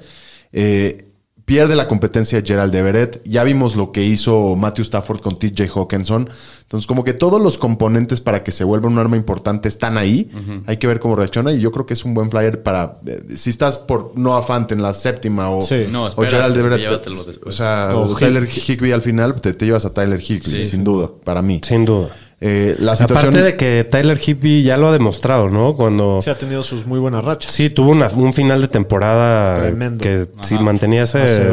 Eh, 0.53 1.06
pierde 1.47 1.77
la 1.77 1.87
competencia 1.87 2.41
de 2.41 2.45
Gerald 2.45 2.75
Everett. 2.75 3.21
Ya 3.23 3.45
vimos 3.45 3.77
lo 3.77 3.93
que 3.93 4.03
hizo 4.03 4.57
Matthew 4.57 4.81
Stafford 4.83 5.21
con 5.21 5.39
TJ 5.39 5.69
Hawkinson. 5.73 6.29
Entonces, 6.63 6.85
como 6.85 7.05
que 7.05 7.13
todos 7.13 7.41
los 7.41 7.57
componentes 7.57 8.19
para 8.19 8.43
que 8.43 8.51
se 8.51 8.65
vuelva 8.65 8.89
un 8.89 8.97
arma 8.97 9.15
importante 9.15 9.69
están 9.69 9.97
ahí. 9.97 10.29
Hay 10.65 10.75
que 10.75 10.87
ver 10.87 10.99
cómo 10.99 11.15
reacciona. 11.15 11.53
Y 11.53 11.61
yo 11.61 11.71
creo 11.71 11.85
que 11.85 11.93
es 11.93 12.03
un 12.03 12.13
buen 12.13 12.29
flyer 12.29 12.61
para. 12.63 12.99
eh, 13.05 13.21
si 13.37 13.49
estás 13.49 13.77
por 13.77 14.11
Noah 14.19 14.41
Fant 14.41 14.69
en 14.73 14.81
la 14.81 14.93
séptima 14.93 15.49
o, 15.49 15.61
Sí. 15.61 15.85
No, 15.89 16.07
o 16.07 16.23
Gerald 16.23 16.57
Everett. 16.57 16.81
llévatelo 16.81 17.25
O 17.45 17.51
sea, 17.53 17.95
O 17.95 18.13
Tyler 18.17 18.45
Higby 18.45 18.91
al 18.91 19.01
final, 19.01 19.39
te, 19.39 19.53
te 19.53 19.65
llevas 19.65 19.85
a 19.85 19.93
Tyler 19.93 20.19
Higby, 20.19 20.51
Sí, 20.51 20.63
sin 20.63 20.83
duda, 20.83 21.09
para 21.23 21.41
mí. 21.41 21.61
Sin 21.63 21.85
duda. 21.85 22.09
Eh, 22.39 22.75
la 22.79 22.95
situación. 22.95 23.29
Aparte 23.29 23.43
de 23.43 23.55
que 23.57 23.83
Tyler 23.89 24.19
Hippie 24.23 24.61
ya 24.61 24.77
lo 24.77 24.87
ha 24.89 24.91
demostrado, 24.91 25.49
¿no? 25.49 25.73
Cuando... 25.75 26.19
Sí, 26.21 26.29
ha 26.29 26.37
tenido 26.37 26.61
sus 26.61 26.85
muy 26.85 26.99
buenas 26.99 27.25
rachas. 27.25 27.51
Sí, 27.51 27.69
tuvo 27.71 27.91
una- 27.91 28.09
un 28.09 28.31
final 28.31 28.61
de 28.61 28.67
temporada 28.67 29.59
Tremendo. 29.63 30.03
que 30.03 30.27
si 30.43 30.55
mantenía 30.59 31.03
ese, 31.03 31.49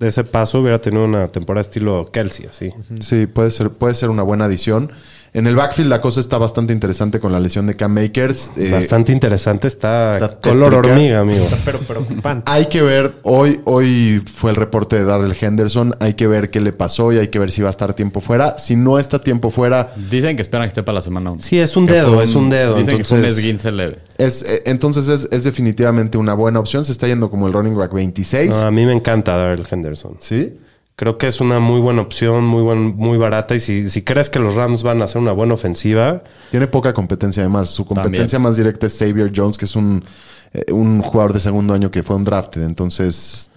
ese 0.00 0.24
paso 0.24 0.60
hubiera 0.60 0.78
tenido 0.80 1.04
una 1.04 1.26
temporada 1.28 1.62
estilo 1.62 2.10
Kelsey, 2.12 2.46
así. 2.46 2.72
Sí, 3.00 3.26
puede 3.26 3.50
ser, 3.50 3.70
puede 3.70 3.94
ser 3.94 4.08
una 4.10 4.22
buena 4.22 4.44
adición. 4.44 4.92
En 5.32 5.46
el 5.46 5.54
backfield 5.54 5.88
la 5.88 6.00
cosa 6.00 6.18
está 6.18 6.38
bastante 6.38 6.72
interesante 6.72 7.20
con 7.20 7.30
la 7.30 7.38
lesión 7.38 7.66
de 7.66 7.76
Cam 7.76 7.92
Makers. 7.94 8.50
Eh, 8.56 8.70
Bastante 8.72 9.12
interesante. 9.12 9.68
Está, 9.68 10.14
está 10.14 10.28
color 10.40 10.72
tétrica. 10.72 10.94
hormiga, 10.94 11.20
amigo. 11.20 11.44
Está 11.44 11.58
pero 11.64 11.78
preocupante. 11.78 12.50
Hay 12.50 12.66
que 12.66 12.82
ver, 12.82 13.14
hoy, 13.22 13.60
hoy 13.64 14.22
fue 14.26 14.50
el 14.50 14.56
reporte 14.56 14.96
de 14.96 15.04
Darrell 15.04 15.36
Henderson, 15.40 15.94
hay 16.00 16.14
que 16.14 16.26
ver 16.26 16.50
qué 16.50 16.60
le 16.60 16.72
pasó 16.72 17.12
y 17.12 17.18
hay 17.18 17.28
que 17.28 17.38
ver 17.38 17.50
si 17.52 17.62
va 17.62 17.68
a 17.68 17.70
estar 17.70 17.94
tiempo 17.94 18.20
fuera. 18.20 18.58
Si 18.58 18.74
no 18.74 18.98
está 18.98 19.20
tiempo 19.20 19.50
fuera, 19.50 19.90
Dicen 20.10 20.34
que 20.34 20.42
esperan 20.42 20.66
que 20.66 20.70
esté 20.70 20.82
para 20.82 20.96
la 20.96 21.02
semana 21.02 21.30
1. 21.30 21.42
Sí, 21.42 21.58
es 21.60 21.76
un 21.76 21.86
dedo, 21.86 22.20
es 22.22 22.34
un 22.34 22.50
dedo. 22.50 22.76
Dicen 22.76 22.98
que 22.98 23.04
fue 23.04 23.18
un 23.18 23.24
esguince 23.24 23.70
leve. 23.70 23.98
es, 24.18 24.42
eh, 24.42 24.62
entonces 24.66 25.06
es, 25.08 25.28
es 25.30 25.44
definitivamente 25.44 26.18
una 26.18 26.34
buena 26.34 26.58
opción. 26.58 26.84
Se 26.84 26.90
está 26.92 27.06
yendo 27.06 27.30
como 27.30 27.46
el 27.46 27.52
running 27.52 27.76
back 27.76 27.92
26. 27.92 28.50
No, 28.50 28.56
a 28.62 28.70
mí 28.70 28.84
me 28.84 28.92
encanta 28.92 29.36
Darrell 29.36 29.64
Henderson. 29.70 30.16
¿Sí? 30.18 30.54
Creo 31.00 31.16
que 31.16 31.28
es 31.28 31.40
una 31.40 31.60
muy 31.60 31.80
buena 31.80 32.02
opción, 32.02 32.44
muy 32.44 32.60
buen, 32.60 32.94
muy 32.94 33.16
barata. 33.16 33.54
Y 33.54 33.60
si, 33.60 33.88
si 33.88 34.02
crees 34.02 34.28
que 34.28 34.38
los 34.38 34.54
Rams 34.54 34.82
van 34.82 35.00
a 35.00 35.04
hacer 35.04 35.18
una 35.18 35.32
buena 35.32 35.54
ofensiva, 35.54 36.22
Tiene 36.50 36.66
poca 36.66 36.92
competencia 36.92 37.42
además. 37.42 37.70
Su 37.70 37.86
competencia 37.86 38.36
También. 38.36 38.42
más 38.42 38.56
directa 38.58 38.84
es 38.84 38.98
Xavier 38.98 39.32
Jones, 39.34 39.56
que 39.56 39.64
es 39.64 39.76
un, 39.76 40.04
eh, 40.52 40.72
un 40.72 41.00
jugador 41.02 41.32
de 41.32 41.38
segundo 41.38 41.74
año 41.74 41.90
que 41.90 42.02
fue 42.02 42.16
un 42.16 42.24
drafted. 42.24 42.62
Entonces, 42.62 43.50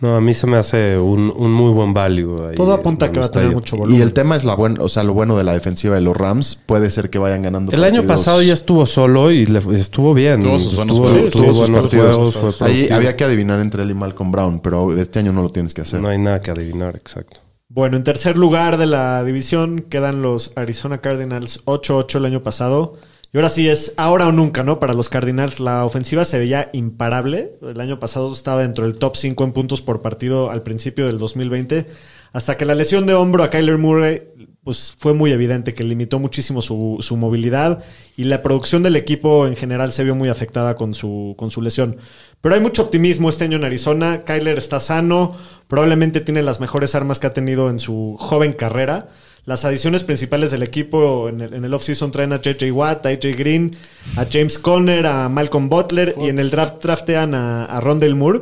no, 0.00 0.16
a 0.16 0.20
mí 0.20 0.32
se 0.32 0.46
me 0.46 0.56
hace 0.56 0.96
un, 0.98 1.32
un 1.36 1.52
muy 1.52 1.72
buen 1.72 1.92
value. 1.92 2.48
ahí. 2.48 2.54
Todo 2.54 2.72
apunta 2.72 3.06
a 3.06 3.12
que 3.12 3.18
va 3.20 3.26
a 3.26 3.30
tener 3.30 3.50
mucho 3.50 3.76
volumen. 3.76 3.98
y 3.98 4.02
el 4.02 4.12
tema 4.12 4.36
es 4.36 4.44
la 4.44 4.54
buen, 4.54 4.80
o 4.80 4.88
sea, 4.88 5.02
lo 5.02 5.12
bueno 5.12 5.36
de 5.36 5.44
la 5.44 5.54
defensiva 5.54 5.94
de 5.96 6.02
los 6.02 6.16
Rams. 6.16 6.62
Puede 6.66 6.90
ser 6.90 7.10
que 7.10 7.18
vayan 7.18 7.42
ganando. 7.42 7.72
El 7.72 7.82
año 7.82 8.02
partidos. 8.02 8.20
pasado 8.20 8.42
ya 8.42 8.52
estuvo 8.52 8.86
solo 8.86 9.30
y 9.32 9.46
le- 9.46 9.62
estuvo 9.78 10.14
bien. 10.14 10.40
Tuvo 10.40 10.58
sus 10.58 10.76
buenos 10.76 10.96
Estuvo- 10.98 11.08
juegos. 11.12 11.32
tuvo 11.32 11.52
buenos 11.52 11.80
partidos. 11.80 12.14
juegos, 12.34 12.56
fue 12.58 12.66
Ahí 12.68 12.88
había 12.90 13.16
que 13.16 13.24
adivinar 13.24 13.58
entre 13.60 13.82
él 13.82 13.90
y 13.90 13.94
Malcolm 13.94 14.30
Brown, 14.30 14.60
pero 14.60 14.96
este 14.96 15.18
año 15.18 15.32
no 15.32 15.42
lo 15.42 15.50
tienes 15.50 15.74
que 15.74 15.80
hacer. 15.80 16.00
No 16.00 16.08
hay 16.08 16.18
nada 16.18 16.40
que 16.40 16.50
adivinar, 16.52 16.94
exacto. 16.96 17.38
Bueno, 17.68 17.96
en 17.96 18.04
tercer 18.04 18.38
lugar 18.38 18.76
de 18.78 18.86
la 18.86 19.24
división 19.24 19.84
quedan 19.90 20.22
los 20.22 20.52
Arizona 20.56 20.98
Cardinals 20.98 21.62
8-8 21.64 22.18
el 22.18 22.24
año 22.26 22.42
pasado. 22.44 22.94
Y 23.36 23.38
ahora 23.38 23.50
sí 23.50 23.68
es 23.68 23.92
ahora 23.98 24.28
o 24.28 24.32
nunca, 24.32 24.62
¿no? 24.62 24.78
Para 24.78 24.94
los 24.94 25.10
Cardinals 25.10 25.60
la 25.60 25.84
ofensiva 25.84 26.24
se 26.24 26.38
veía 26.38 26.70
imparable. 26.72 27.58
El 27.60 27.82
año 27.82 28.00
pasado 28.00 28.32
estaba 28.32 28.62
dentro 28.62 28.86
del 28.86 28.96
top 28.96 29.14
5 29.14 29.44
en 29.44 29.52
puntos 29.52 29.82
por 29.82 30.00
partido 30.00 30.50
al 30.50 30.62
principio 30.62 31.06
del 31.06 31.18
2020. 31.18 31.84
Hasta 32.32 32.56
que 32.56 32.64
la 32.64 32.74
lesión 32.74 33.04
de 33.04 33.12
hombro 33.12 33.42
a 33.42 33.50
Kyler 33.50 33.76
Murray 33.76 34.22
pues 34.64 34.96
fue 34.96 35.12
muy 35.12 35.32
evidente 35.32 35.74
que 35.74 35.84
limitó 35.84 36.18
muchísimo 36.18 36.62
su, 36.62 36.96
su 37.00 37.18
movilidad 37.18 37.84
y 38.16 38.24
la 38.24 38.40
producción 38.40 38.82
del 38.82 38.96
equipo 38.96 39.46
en 39.46 39.54
general 39.54 39.92
se 39.92 40.02
vio 40.02 40.14
muy 40.14 40.30
afectada 40.30 40.74
con 40.74 40.94
su, 40.94 41.34
con 41.36 41.50
su 41.50 41.60
lesión. 41.60 41.98
Pero 42.40 42.54
hay 42.54 42.62
mucho 42.62 42.84
optimismo 42.84 43.28
este 43.28 43.44
año 43.44 43.58
en 43.58 43.64
Arizona. 43.64 44.24
Kyler 44.24 44.56
está 44.56 44.80
sano, 44.80 45.36
probablemente 45.68 46.22
tiene 46.22 46.42
las 46.42 46.58
mejores 46.58 46.94
armas 46.94 47.18
que 47.18 47.26
ha 47.26 47.34
tenido 47.34 47.68
en 47.68 47.80
su 47.80 48.16
joven 48.18 48.54
carrera. 48.54 49.08
Las 49.46 49.64
adiciones 49.64 50.02
principales 50.02 50.50
del 50.50 50.62
equipo 50.64 51.28
en 51.28 51.40
el, 51.40 51.54
en 51.54 51.64
el 51.64 51.72
offseason 51.72 52.10
traen 52.10 52.32
a 52.32 52.40
JJ 52.42 52.70
Watt, 52.72 53.06
a 53.06 53.10
AJ 53.10 53.36
Green, 53.38 53.70
a 54.16 54.26
James 54.30 54.58
Conner, 54.58 55.06
a 55.06 55.28
Malcolm 55.28 55.68
Butler 55.68 56.14
y 56.20 56.28
en 56.28 56.38
el 56.38 56.50
draft 56.50 56.82
draftean 56.82 57.34
a, 57.34 57.64
a 57.64 57.80
Rondell 57.80 58.14
Moore. 58.16 58.40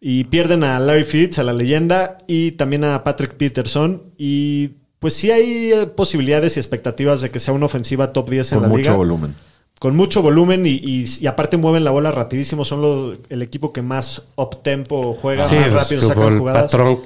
Y 0.00 0.24
pierden 0.24 0.64
a 0.64 0.78
Larry 0.78 1.04
Fitz, 1.04 1.38
a 1.38 1.42
la 1.42 1.52
leyenda, 1.54 2.18
y 2.26 2.52
también 2.52 2.84
a 2.84 3.02
Patrick 3.04 3.34
Peterson. 3.34 4.02
Y 4.18 4.72
pues 4.98 5.14
sí 5.14 5.30
hay 5.30 5.72
eh, 5.72 5.86
posibilidades 5.86 6.56
y 6.56 6.60
expectativas 6.60 7.20
de 7.22 7.30
que 7.30 7.38
sea 7.38 7.52
una 7.54 7.66
ofensiva 7.66 8.12
top 8.12 8.28
10 8.30 8.52
en 8.52 8.58
con 8.58 8.62
la 8.62 8.68
mucho 8.68 8.80
liga. 8.82 8.96
volumen. 8.96 9.34
Con 9.80 9.96
mucho 9.96 10.22
volumen 10.22 10.66
y, 10.66 10.72
y- 10.82 11.04
y 11.20 11.26
aparte 11.26 11.56
mueven 11.56 11.84
la 11.84 11.90
bola 11.90 12.12
rapidísimo. 12.12 12.64
Son 12.64 12.80
los- 12.82 13.18
el 13.28 13.42
equipo 13.42 13.72
que 13.72 13.82
más 13.82 14.24
up-tempo 14.36 15.14
juega, 15.14 15.46
Sí, 15.46 15.56
más 15.56 15.72
rápido 15.72 16.02
sacan 16.02 16.38
jugadas. 16.38 16.62
patrón 16.64 17.00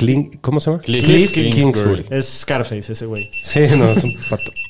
Clink- 0.00 0.38
¿Cómo 0.40 0.60
se 0.60 0.70
llama? 0.70 0.82
Cliff 0.82 1.04
Cliff 1.04 1.32
Kingsbury. 1.32 1.50
Kingsbury. 1.52 2.06
Es 2.10 2.40
Scarface 2.40 2.92
ese 2.92 3.06
güey. 3.06 3.30
Sí, 3.42 3.60
no, 3.76 3.90
es 3.90 4.04
un 4.04 4.16
patrón. 4.28 4.54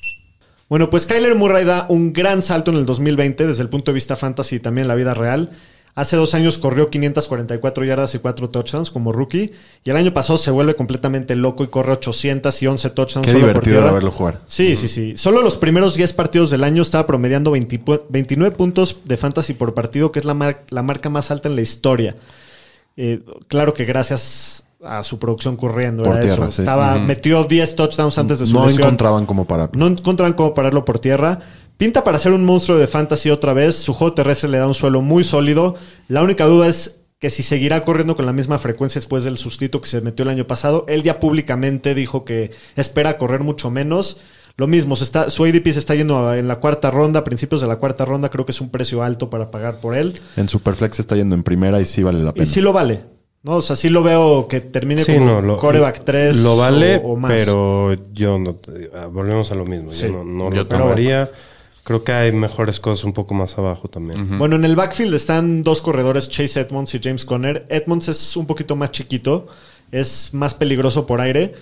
Bueno, 0.69 0.89
pues 0.89 1.05
Kyler 1.05 1.35
Murray 1.35 1.65
da 1.65 1.86
un 1.89 2.12
gran 2.12 2.43
salto 2.43 2.70
en 2.70 2.77
el 2.77 2.86
2020 2.86 3.44
desde 3.44 3.61
el 3.65 3.69
punto 3.69 3.90
de 3.90 3.94
vista 3.94 4.15
fantasy 4.15 4.55
y 4.57 4.61
también 4.61 4.85
en 4.85 4.89
la 4.89 4.94
vida 4.94 5.15
real. 5.15 5.51
Hace 5.97 6.15
dos 6.15 6.32
años 6.35 6.59
corrió 6.59 6.90
544 6.90 7.85
yardas 7.85 8.15
y 8.15 8.20
4 8.20 8.51
touchdowns 8.51 8.89
como 8.90 9.11
rookie. 9.11 9.51
Y 9.82 9.90
el 9.90 9.97
año 9.97 10.15
pasado 10.15 10.39
se 10.39 10.52
vuelve 10.52 10.77
completamente 10.77 11.35
loco 11.35 11.65
y 11.65 11.66
corre 11.66 11.94
811 11.94 12.89
touchdowns. 12.90 13.27
Qué 13.27 13.32
solo 13.32 13.47
por 13.47 13.55
divertido 13.65 13.81
era 13.81 13.90
verlo 13.90 14.12
jugar. 14.12 14.39
Sí, 14.47 14.77
sí, 14.77 14.86
sí. 14.86 15.15
Solo 15.16 15.43
los 15.43 15.57
primeros 15.57 15.97
10 15.97 16.12
partidos 16.12 16.51
del 16.51 16.62
año 16.62 16.82
estaba 16.82 17.05
promediando 17.05 17.51
20 17.51 17.85
pu- 17.85 18.02
29 18.09 18.55
puntos 18.57 18.98
de 19.05 19.16
fantasy 19.16 19.55
por 19.55 19.74
partido, 19.74 20.12
que 20.12 20.20
es 20.20 20.24
la, 20.24 20.35
mar- 20.35 20.62
la 20.69 20.85
marca 20.85 21.09
más 21.11 21.32
alta 21.32 21.48
en 21.48 21.57
la 21.57 21.62
historia. 21.62 22.15
Eh, 22.97 23.23
claro 23.48 23.74
que 23.74 23.85
gracias 23.86 24.62
a 24.85 25.02
su 25.02 25.19
producción 25.19 25.57
corriendo. 25.57 26.02
Por 26.02 26.16
era 26.16 26.24
tierra, 26.24 26.44
eso. 26.47 26.52
sí. 26.52 26.62
Estaba, 26.62 26.98
Metió 26.98 27.44
10 27.44 27.77
touchdowns 27.77 28.19
antes 28.19 28.39
de 28.39 28.47
su 28.47 28.55
No 28.55 28.65
lesión. 28.66 28.82
encontraban 28.82 29.27
cómo 29.27 29.47
pararlo. 29.47 29.73
No 29.78 29.86
encontraban 29.86 30.32
cómo 30.35 30.55
pararlo 30.55 30.85
por 30.85 30.98
tierra. 30.98 31.40
Pinta 31.77 32.05
para 32.05 32.19
ser 32.19 32.32
un 32.32 32.44
monstruo 32.44 32.78
de 32.78 32.86
fantasy 32.86 33.31
otra 33.31 33.52
vez. 33.52 33.77
Su 33.77 33.94
juego 33.94 34.15
terrestre 34.15 34.48
le 34.51 34.59
da 34.59 34.66
un 34.66 34.74
suelo 34.74 35.01
muy 35.02 35.24
sólido. 35.24 35.74
La 36.09 36.23
única 36.23 36.44
duda 36.47 36.66
es 36.69 37.02
que 37.19 37.28
si 37.31 37.43
seguirá 37.43 37.85
corriendo 37.85 38.16
con 38.16 38.24
la 38.27 38.32
misma 38.32 38.59
frecuencia 38.59 38.98
después 38.98 39.24
del 39.24 39.36
sustito 39.39 39.81
que 39.81 39.89
se 39.89 40.01
metió 40.01 40.23
el 40.23 40.31
año 40.31 40.47
pasado. 40.47 40.85
Él 40.89 41.02
ya 41.02 41.20
públicamente 41.20 41.94
dijo 41.94 42.24
que 42.24 42.51
espera 42.77 43.19
correr 43.19 43.40
mucho 43.40 43.70
menos. 43.70 44.20
Lo 44.57 44.66
mismo, 44.66 44.97
se 44.97 45.05
está, 45.05 45.31
su 45.31 45.44
ADP 45.44 45.73
se 45.73 45.78
está 45.78 45.94
yendo 45.94 46.27
a- 46.28 46.36
en 46.39 46.48
la 46.48 46.57
cuarta 46.61 46.90
ronda, 46.90 47.20
a 47.20 47.24
principios 47.24 47.61
de 47.61 47.66
la 47.66 47.77
cuarta 47.77 48.05
ronda. 48.05 48.28
Creo 48.31 48.44
que 48.44 48.52
es 48.52 48.61
un 48.61 48.70
precio 48.70 49.02
alto 49.02 49.31
para 49.31 49.51
pagar 49.51 49.81
por 49.81 49.94
él. 49.94 50.20
En 50.36 50.48
Superflex 50.48 50.98
está 51.01 51.16
yendo 51.16 51.35
en 51.35 51.43
primera 51.43 51.81
y 51.81 51.86
sí 51.86 52.02
vale 52.02 52.23
la 52.23 52.32
pena. 52.32 52.43
Y 52.43 52.47
sí 52.47 52.61
lo 52.61 52.73
vale. 52.73 53.01
¿No? 53.42 53.56
O 53.56 53.62
sea, 53.62 53.76
sí 53.76 53.88
lo 53.88 54.02
veo 54.02 54.46
que 54.48 54.60
termine 54.60 55.02
Sí, 55.04 55.14
como 55.14 55.26
no, 55.26 55.40
lo, 55.42 55.56
coreback 55.58 56.04
3 56.04 56.36
Lo 56.38 56.56
vale, 56.56 56.96
o, 56.96 57.12
o 57.12 57.16
más. 57.16 57.32
pero 57.32 57.94
yo 58.12 58.38
no. 58.38 58.56
ah, 58.94 59.06
Volvemos 59.06 59.50
a 59.52 59.54
lo 59.54 59.64
mismo. 59.64 59.92
Sí. 59.92 60.04
Yo 60.06 60.12
no, 60.12 60.24
no 60.24 60.50
Yo 60.50 60.62
lo 60.62 60.66
tomaría. 60.66 61.30
Creo 61.82 62.04
que 62.04 62.12
hay 62.12 62.30
mejores 62.32 62.78
cosas 62.78 63.04
un 63.04 63.12
poco 63.12 63.34
más 63.34 63.56
abajo 63.58 63.88
también. 63.88 64.38
Bueno, 64.38 64.54
en 64.56 64.64
el 64.64 64.76
backfield 64.76 65.14
están 65.14 65.62
dos 65.62 65.80
corredores, 65.80 66.28
Chase 66.28 66.60
Edmonds 66.60 66.94
y 66.94 67.00
James 67.02 67.24
Conner. 67.24 67.66
Edmonds 67.70 68.08
es 68.08 68.36
un 68.36 68.46
poquito 68.46 68.76
más 68.76 68.92
chiquito, 68.92 69.48
es 69.90 70.32
más 70.34 70.54
peligroso 70.54 71.06
por 71.06 71.20
aire. 71.20 71.54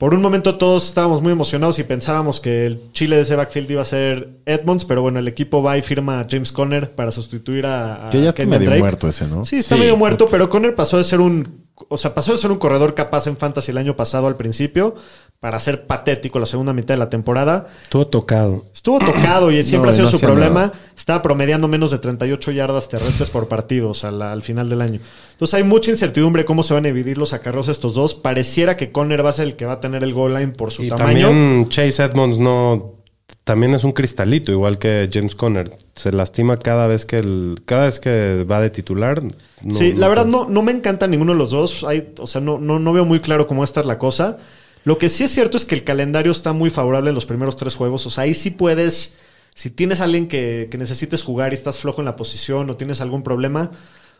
Por 0.00 0.14
un 0.14 0.22
momento 0.22 0.56
todos 0.56 0.86
estábamos 0.86 1.20
muy 1.20 1.30
emocionados 1.30 1.78
y 1.78 1.84
pensábamos 1.84 2.40
que 2.40 2.64
el 2.64 2.90
chile 2.92 3.16
de 3.16 3.22
ese 3.22 3.36
backfield 3.36 3.70
iba 3.70 3.82
a 3.82 3.84
ser 3.84 4.40
Edmonds, 4.46 4.86
pero 4.86 5.02
bueno, 5.02 5.18
el 5.18 5.28
equipo 5.28 5.62
va 5.62 5.76
y 5.76 5.82
firma 5.82 6.20
a 6.20 6.26
James 6.26 6.52
Conner 6.52 6.92
para 6.94 7.10
sustituir 7.10 7.66
a, 7.66 8.06
a 8.06 8.10
Que 8.10 8.22
ya 8.22 8.30
está 8.30 8.46
medio 8.46 8.64
Drake. 8.64 8.80
muerto 8.80 9.08
ese, 9.10 9.28
¿no? 9.28 9.44
Sí, 9.44 9.58
está 9.58 9.74
Sí, 9.74 9.80
medio 9.82 9.98
muerto, 9.98 10.24
pero 10.30 10.48
Conner 10.48 10.74
pasó 10.74 10.96
de 10.96 11.04
ser 11.04 11.20
un. 11.20 11.66
O 11.90 11.98
sea, 11.98 12.14
pasó 12.14 12.32
de 12.32 12.38
ser 12.38 12.50
un 12.50 12.56
corredor 12.58 12.94
capaz 12.94 13.26
en 13.26 13.36
fantasy 13.36 13.72
el 13.72 13.76
año 13.76 13.94
pasado 13.94 14.26
al 14.26 14.36
principio 14.36 14.94
para 15.40 15.58
ser 15.58 15.86
patético 15.86 16.38
la 16.38 16.44
segunda 16.44 16.74
mitad 16.74 16.92
de 16.94 16.98
la 16.98 17.08
temporada. 17.08 17.66
Todo 17.88 18.06
tocado. 18.06 18.66
Estuvo 18.74 18.98
tocado 18.98 19.50
y 19.50 19.62
siempre 19.62 19.86
No, 19.88 19.92
ha 19.92 19.96
sido 19.96 20.04
no 20.04 20.10
su 20.12 20.20
problema. 20.20 20.60
nada. 20.66 20.72
Estaba 20.96 21.22
promediando 21.22 21.66
menos 21.66 21.90
de 21.90 21.98
38 21.98 22.50
yardas 22.52 22.90
terrestres 22.90 23.30
por 23.30 23.48
partido 23.48 23.92
al 24.02 24.42
final 24.42 24.68
del 24.68 24.82
año. 24.82 25.00
Entonces 25.32 25.54
hay 25.54 25.64
mucha 25.64 25.90
incertidumbre 25.90 26.44
cómo 26.44 26.62
se 26.62 26.74
van 26.74 26.84
a 26.84 26.88
dividir 26.88 27.16
los 27.16 27.32
acarreos 27.32 27.68
estos 27.68 27.94
dos. 27.94 28.14
Pareciera 28.14 28.76
que 28.76 28.92
Conner 28.92 29.24
va 29.24 29.30
a 29.30 29.32
ser 29.32 29.46
el 29.46 29.56
que 29.56 29.64
va 29.64 29.72
a 29.74 29.80
tener 29.80 30.04
el 30.04 30.12
goal 30.12 30.34
line 30.34 30.48
por 30.52 30.70
su 30.72 30.84
Y 30.84 30.88
tamaño. 30.88 31.28
también 31.28 31.68
Chase 31.70 32.04
Edmonds 32.04 32.38
no. 32.38 32.96
También 33.44 33.72
es 33.72 33.84
un 33.84 33.92
cristalito, 33.92 34.52
igual 34.52 34.78
que 34.78 35.08
James 35.10 35.34
Conner. 35.34 35.70
Se 35.94 36.12
lastima 36.12 36.58
cada 36.58 36.86
vez 36.86 37.06
que 37.06 37.16
el, 37.16 37.62
cada 37.64 37.84
vez 37.84 37.98
que 37.98 38.44
va 38.48 38.60
de 38.60 38.68
titular. 38.68 39.22
no- 39.24 39.74
sí, 39.74 39.94
la 39.94 40.08
verdad 40.08 40.26
no, 40.26 40.48
no 40.50 40.60
me 40.62 40.72
encanta 40.72 41.06
ninguno 41.06 41.32
de 41.32 41.38
los 41.38 41.50
dos. 41.50 41.82
Hay, 41.84 42.12
o 42.18 42.26
sea, 42.26 42.42
no, 42.42 42.58
no, 42.58 42.78
no 42.78 42.92
veo 42.92 43.06
muy 43.06 43.20
claro 43.20 43.46
cómo 43.46 43.60
va 43.60 43.64
a 43.64 43.70
estar 43.72 43.86
la 43.86 43.96
cosa. 43.96 44.36
Lo 44.84 44.98
que 44.98 45.08
sí 45.08 45.24
es 45.24 45.30
cierto 45.30 45.56
es 45.56 45.64
que 45.64 45.74
el 45.74 45.84
calendario 45.84 46.32
está 46.32 46.52
muy 46.52 46.70
favorable 46.70 47.10
en 47.10 47.14
los 47.14 47.26
primeros 47.26 47.56
tres 47.56 47.74
juegos. 47.74 48.06
O 48.06 48.10
sea, 48.10 48.24
ahí 48.24 48.34
sí 48.34 48.50
puedes. 48.50 49.14
Si 49.54 49.68
tienes 49.70 50.00
a 50.00 50.04
alguien 50.04 50.28
que, 50.28 50.68
que 50.70 50.78
necesites 50.78 51.22
jugar 51.22 51.52
y 51.52 51.54
estás 51.54 51.78
flojo 51.78 52.00
en 52.00 52.06
la 52.06 52.16
posición 52.16 52.70
o 52.70 52.76
tienes 52.76 53.00
algún 53.00 53.22
problema, 53.22 53.70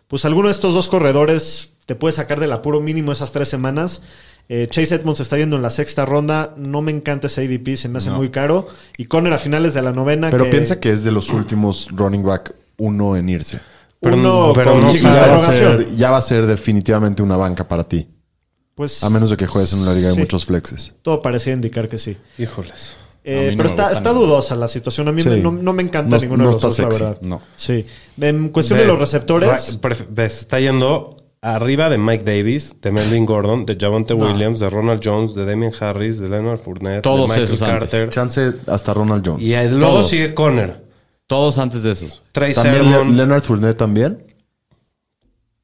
pues 0.09 0.24
alguno 0.24 0.49
de 0.49 0.53
estos 0.53 0.74
dos 0.74 0.89
corredores 0.89 1.70
te 1.87 1.95
puede 1.95 2.12
sacar 2.12 2.41
del 2.41 2.53
apuro 2.53 2.81
mínimo 2.81 3.12
esas 3.12 3.32
tres 3.32 3.49
semanas. 3.49 4.03
Eh, 4.49 4.66
Chase 4.69 4.97
Edmonds 4.97 5.20
está 5.20 5.39
yendo 5.39 5.57
en 5.57 5.62
la 5.62 5.70
sexta 5.70 6.05
ronda. 6.05 6.55
No 6.57 6.82
me 6.82 6.91
encanta 6.91 7.28
ese 7.28 7.43
ADP, 7.43 7.77
se 7.77 7.89
me 7.89 7.99
hace 7.99 8.11
muy 8.11 8.31
caro. 8.31 8.66
Y 8.99 9.05
Conner 9.07 9.32
a 9.32 9.39
finales 9.39 9.74
de 9.74 9.82
la 9.82 9.93
novena. 9.93 10.28
Pero 10.31 10.51
piensa 10.51 10.81
que 10.81 10.91
es 10.91 11.05
de 11.05 11.12
los 11.12 11.31
últimos 11.31 11.89
running 11.93 12.24
back 12.24 12.53
uno 12.77 13.16
en 13.16 13.28
irse. 13.28 13.61
Pero 14.01 14.16
uno 14.16 14.49
no- 14.49 14.53
pero 14.53 14.73
con 14.73 14.81
no 14.82 14.87
va 14.89 15.53
ser, 15.53 15.97
ya 15.97 16.11
va 16.11 16.16
a 16.16 16.23
ser 16.23 16.47
definitivamente 16.47 17.23
una 17.23 17.37
banca 17.37 17.69
para 17.69 17.85
ti. 17.85 18.09
Pues, 18.81 19.05
A 19.05 19.11
menos 19.11 19.28
de 19.28 19.36
que 19.36 19.47
juegues 19.47 19.74
en 19.74 19.81
una 19.81 19.93
liga 19.93 20.09
de 20.09 20.15
sí, 20.15 20.20
muchos 20.20 20.47
flexes. 20.47 20.94
Todo 21.02 21.20
parecía 21.20 21.52
indicar 21.52 21.86
que 21.90 21.98
sí. 21.98 22.16
Híjoles. 22.39 22.94
Eh, 23.23 23.51
no 23.55 23.62
pero 23.62 23.69
está, 23.69 24.12
dudosa 24.15 24.57
la 24.57 24.69
situación. 24.69 25.07
A 25.09 25.12
mí 25.12 25.20
Sí. 25.20 25.28
me- 25.28 25.36
no, 25.36 25.52
no 25.52 25.74
me 25.74 25.82
encanta 25.82 26.16
No- 26.16 26.23
ninguno 26.23 26.44
no 26.44 26.48
de 26.48 26.55
los 26.55 26.65
está 26.65 26.85
dos, 26.86 26.98
la 27.01 27.07
verdad. 27.09 27.20
No. 27.20 27.43
Sí. 27.57 27.85
En 28.19 28.48
cuestión 28.48 28.78
de, 28.78 28.86
De- 28.86 28.90
los 28.90 28.98
receptores, 28.98 29.78
está 30.16 30.61
yendo 30.61 31.19
arriba 31.43 31.90
de 31.90 31.98
Mike 31.98 32.24
Davis, 32.24 32.74
de 32.81 32.90
Melvin 32.90 33.27
Gordon, 33.27 33.66
de 33.66 33.77
Javonte 33.78 34.15
Williams, 34.15 34.61
de 34.61 34.70
Ronald 34.70 35.02
Jones, 35.05 35.35
de 35.35 35.44
Damien 35.44 35.73
Harris, 35.78 36.19
de 36.19 36.31
Leonard 36.31 36.61
Fournette, 36.61 37.02
Todos 37.02 37.20
de 37.20 37.27
Michael 37.36 37.43
esos 37.44 37.61
antes. 37.61 37.78
Carter. 37.90 38.09
Chance 38.09 38.52
hasta 38.66 38.94
Ronald 38.94 39.23
Jones. 39.28 39.43
Y 39.47 39.51
luego 39.77 39.97
Todos. 39.97 40.09
sigue 40.09 40.32
Conner. 40.32 40.82
Todos 41.27 41.59
antes 41.59 41.82
de 41.82 41.90
esos. 41.93 42.23
Trey 42.32 42.55
¿También 42.55 43.15
Leonard 43.15 43.43
Fournette 43.43 43.77
también? 43.77 44.24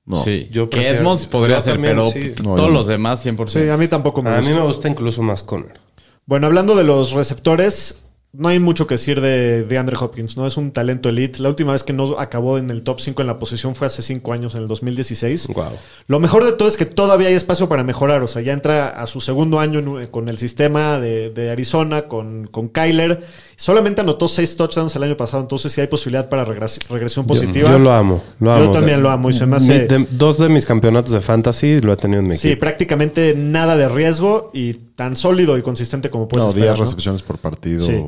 No. 0.07 0.23
Sí. 0.23 0.49
yo 0.53 0.71
que 0.71 0.77
prefiero- 0.79 0.99
Edmonds 1.01 1.27
podría 1.27 1.57
yo 1.57 1.61
ser, 1.63 1.73
también, 1.75 1.95
pero 1.97 2.11
sí. 2.11 2.33
No, 2.45 2.55
todos 2.55 2.71
no. 2.71 2.79
los 2.79 2.87
demás 2.87 3.25
100%. 3.27 3.65
sí, 3.65 3.69
a 3.69 3.77
mí 3.77 3.89
tampoco 3.89 4.23
me 4.23 4.31
A 4.31 4.37
gusta. 4.37 4.51
mí 4.51 4.57
me 4.57 4.63
gusta 4.65 4.89
incluso 4.89 5.21
más 5.23 5.43
Conner. 5.43 5.81
Bueno, 6.27 6.47
hablando 6.47 6.75
de 6.77 6.85
los 6.85 7.13
receptores, 7.13 8.03
no 8.33 8.49
hay 8.49 8.59
mucho 8.59 8.87
que 8.87 8.95
decir 8.95 9.21
de, 9.21 9.65
de 9.65 9.79
Andre 9.79 9.97
Hopkins, 9.99 10.37
¿no? 10.37 10.47
Es 10.47 10.57
un 10.59 10.71
talento 10.71 11.09
elite. 11.09 11.41
La 11.41 11.49
última 11.49 11.73
vez 11.73 11.83
que 11.85 11.93
no 11.93 12.19
acabó 12.19 12.59
en 12.59 12.69
el 12.71 12.83
top 12.83 13.01
5 13.01 13.23
en 13.23 13.29
la 13.29 13.39
posición 13.39 13.75
fue 13.75 13.87
hace 13.87 14.03
5 14.03 14.33
años, 14.33 14.55
en 14.55 14.63
el 14.63 14.69
2016. 14.69 15.49
Wow. 15.49 15.65
Lo 16.07 16.21
mejor 16.21 16.45
de 16.45 16.53
todo 16.53 16.69
es 16.69 16.77
que 16.77 16.85
todavía 16.85 17.29
hay 17.29 17.35
espacio 17.35 17.69
para 17.69 17.83
mejorar. 17.83 18.23
O 18.23 18.27
sea, 18.27 18.43
ya 18.43 18.53
entra 18.53 18.89
a 18.91 19.07
su 19.07 19.21
segundo 19.21 19.59
año 19.59 19.79
en- 20.01 20.07
con 20.09 20.29
el 20.29 20.37
sistema 20.39 20.99
de, 21.01 21.31
de 21.31 21.51
Arizona, 21.51 22.03
con, 22.03 22.47
con 22.49 22.69
Kyler. 22.69 23.25
Solamente 23.59 24.03
anotó 24.03 24.29
6 24.29 24.55
touchdowns 24.57 24.95
el 24.97 25.03
año 25.05 25.17
pasado, 25.17 25.43
entonces 25.43 25.73
sí 25.73 25.81
hay 25.81 25.87
posibilidad 25.87 26.29
para 26.29 26.45
regres- 26.45 26.79
regresión 26.91 27.27
positiva. 27.27 27.71
Yo 27.71 27.79
lo 27.79 27.91
amo. 27.91 28.23
Lo 28.39 28.59
Yo 28.59 28.65
amo. 28.65 28.71
también 28.71 29.03
lo 29.03 29.11
amo 29.11 29.31
y 29.31 29.33
se 29.33 29.47
me 29.47 29.53
Mi- 29.53 29.57
hace- 29.57 29.87
de- 29.87 30.07
dos 30.11 30.37
de 30.39 30.51
mis 30.51 30.67
campeonatos 30.67 31.13
de 31.13 31.21
fantasy 31.21 31.81
lo 31.81 31.93
he 31.95 31.97
tenido 31.97 32.21
en 32.21 32.29
mi 32.29 32.37
Sí, 32.37 32.49
equipo. 32.49 32.61
prácticamente 32.61 33.35
nada 33.35 33.79
de 33.79 33.89
riesgo 33.89 34.51
y 34.53 34.75
tan 34.75 35.17
sólido 35.17 35.57
y 35.57 35.63
consistente 35.63 36.11
como 36.11 36.29
puedes 36.29 36.45
No, 36.45 36.49
esperar, 36.51 36.69
10 36.75 36.79
¿no? 36.81 36.85
recepciones 36.85 37.23
por 37.23 37.39
partido. 37.39 37.87
Sí. 37.87 38.05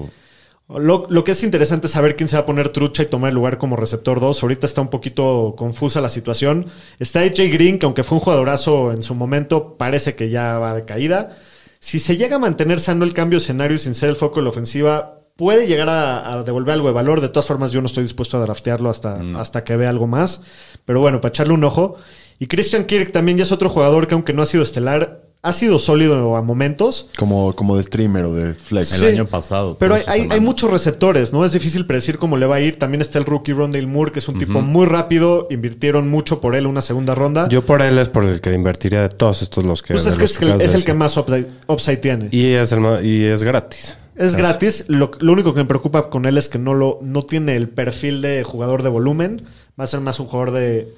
Lo, 0.68 1.06
lo 1.08 1.24
que 1.24 1.32
es 1.32 1.42
interesante 1.42 1.86
es 1.86 1.94
saber 1.94 2.14
quién 2.14 2.28
se 2.28 2.36
va 2.36 2.40
a 2.42 2.44
poner 2.44 2.68
trucha 2.68 3.02
y 3.02 3.06
tomar 3.06 3.30
el 3.30 3.34
lugar 3.36 3.56
como 3.56 3.74
receptor 3.74 4.20
2. 4.20 4.42
Ahorita 4.42 4.66
está 4.66 4.82
un 4.82 4.88
poquito 4.88 5.54
confusa 5.56 6.02
la 6.02 6.10
situación. 6.10 6.66
Está 6.98 7.20
AJ 7.20 7.48
Green, 7.50 7.78
que 7.78 7.86
aunque 7.86 8.04
fue 8.04 8.18
un 8.18 8.20
jugadorazo 8.22 8.92
en 8.92 9.02
su 9.02 9.14
momento, 9.14 9.76
parece 9.78 10.14
que 10.14 10.28
ya 10.28 10.58
va 10.58 10.74
de 10.74 10.84
caída. 10.84 11.38
Si 11.80 11.98
se 12.00 12.18
llega 12.18 12.36
a 12.36 12.38
mantener 12.38 12.80
sano 12.80 13.06
el 13.06 13.14
cambio 13.14 13.38
de 13.38 13.44
escenario 13.44 13.76
y 13.76 13.78
sin 13.78 13.94
ser 13.94 14.10
el 14.10 14.16
foco 14.16 14.40
de 14.40 14.42
la 14.44 14.50
ofensiva, 14.50 15.17
puede 15.38 15.68
llegar 15.68 15.88
a, 15.88 16.32
a 16.32 16.42
devolver 16.42 16.74
algo 16.74 16.88
de 16.88 16.94
valor. 16.94 17.20
De 17.20 17.28
todas 17.28 17.46
formas, 17.46 17.70
yo 17.70 17.80
no 17.80 17.86
estoy 17.86 18.02
dispuesto 18.02 18.36
a 18.36 18.40
draftearlo 18.40 18.90
hasta, 18.90 19.20
hasta 19.36 19.62
que 19.62 19.76
vea 19.76 19.88
algo 19.88 20.08
más. 20.08 20.42
Pero 20.84 20.98
bueno, 20.98 21.20
para 21.20 21.30
echarle 21.30 21.54
un 21.54 21.62
ojo. 21.62 21.94
Y 22.40 22.48
Christian 22.48 22.86
Kirk 22.86 23.12
también 23.12 23.38
ya 23.38 23.44
es 23.44 23.52
otro 23.52 23.70
jugador 23.70 24.08
que 24.08 24.14
aunque 24.14 24.32
no 24.32 24.42
ha 24.42 24.46
sido 24.46 24.64
estelar, 24.64 25.27
ha 25.40 25.52
sido 25.52 25.78
sólido 25.78 26.36
a 26.36 26.42
momentos. 26.42 27.08
Como, 27.16 27.54
como 27.54 27.76
de 27.76 27.84
streamer 27.84 28.24
o 28.24 28.34
de 28.34 28.54
flex. 28.54 29.00
El 29.00 29.14
año 29.14 29.26
pasado. 29.26 29.76
Pero 29.78 29.94
hay, 29.94 30.26
hay- 30.30 30.40
muchos 30.40 30.70
receptores, 30.70 31.32
¿no? 31.32 31.44
Es 31.44 31.52
difícil 31.52 31.86
predecir 31.86 32.18
cómo 32.18 32.36
le 32.36 32.46
va 32.46 32.56
a 32.56 32.60
ir. 32.60 32.78
También 32.78 33.00
está 33.00 33.18
el 33.18 33.24
rookie 33.24 33.52
Rondale 33.52 33.86
Moore, 33.86 34.12
que 34.12 34.18
es 34.18 34.28
un 34.28 34.38
tipo 34.38 34.60
muy 34.60 34.86
rápido. 34.86 35.46
Invirtieron 35.50 36.08
mucho 36.08 36.40
por 36.40 36.54
él 36.54 36.66
una 36.66 36.80
segunda 36.80 37.14
ronda. 37.14 37.48
Yo 37.48 37.62
por 37.62 37.82
él 37.82 37.98
es 37.98 38.08
por 38.08 38.24
el 38.24 38.40
que 38.40 38.52
invertiría 38.52 39.02
de 39.02 39.08
todos 39.10 39.42
estos 39.42 39.64
los 39.64 39.82
que. 39.82 39.94
pues 39.94 40.06
es 40.06 40.16
que 40.18 40.24
es, 40.24 40.40
el, 40.42 40.60
es 40.60 40.74
el 40.74 40.84
que 40.84 40.94
más 40.94 41.16
upside, 41.16 41.46
upside 41.66 41.98
tiene. 41.98 42.28
Y 42.30 42.52
es, 42.52 42.72
el 42.72 43.04
y 43.04 43.24
es 43.24 43.42
gratis. 43.42 43.96
es 44.16 44.34
gratis. 44.34 44.86
Lo, 44.88 45.12
lo 45.20 45.32
único 45.32 45.54
que 45.54 45.60
me 45.60 45.66
preocupa 45.66 46.10
con 46.10 46.26
él 46.26 46.36
es 46.36 46.48
que 46.48 46.58
no, 46.58 46.74
lo, 46.74 46.98
no 47.02 47.22
tiene 47.24 47.54
el 47.56 47.68
perfil 47.68 48.20
de 48.22 48.42
jugador 48.42 48.82
de 48.82 48.88
volumen. 48.88 49.42
Va 49.78 49.84
a 49.84 49.86
ser 49.86 50.00
más 50.00 50.18
un 50.18 50.26
jugador 50.26 50.50
de... 50.52 50.88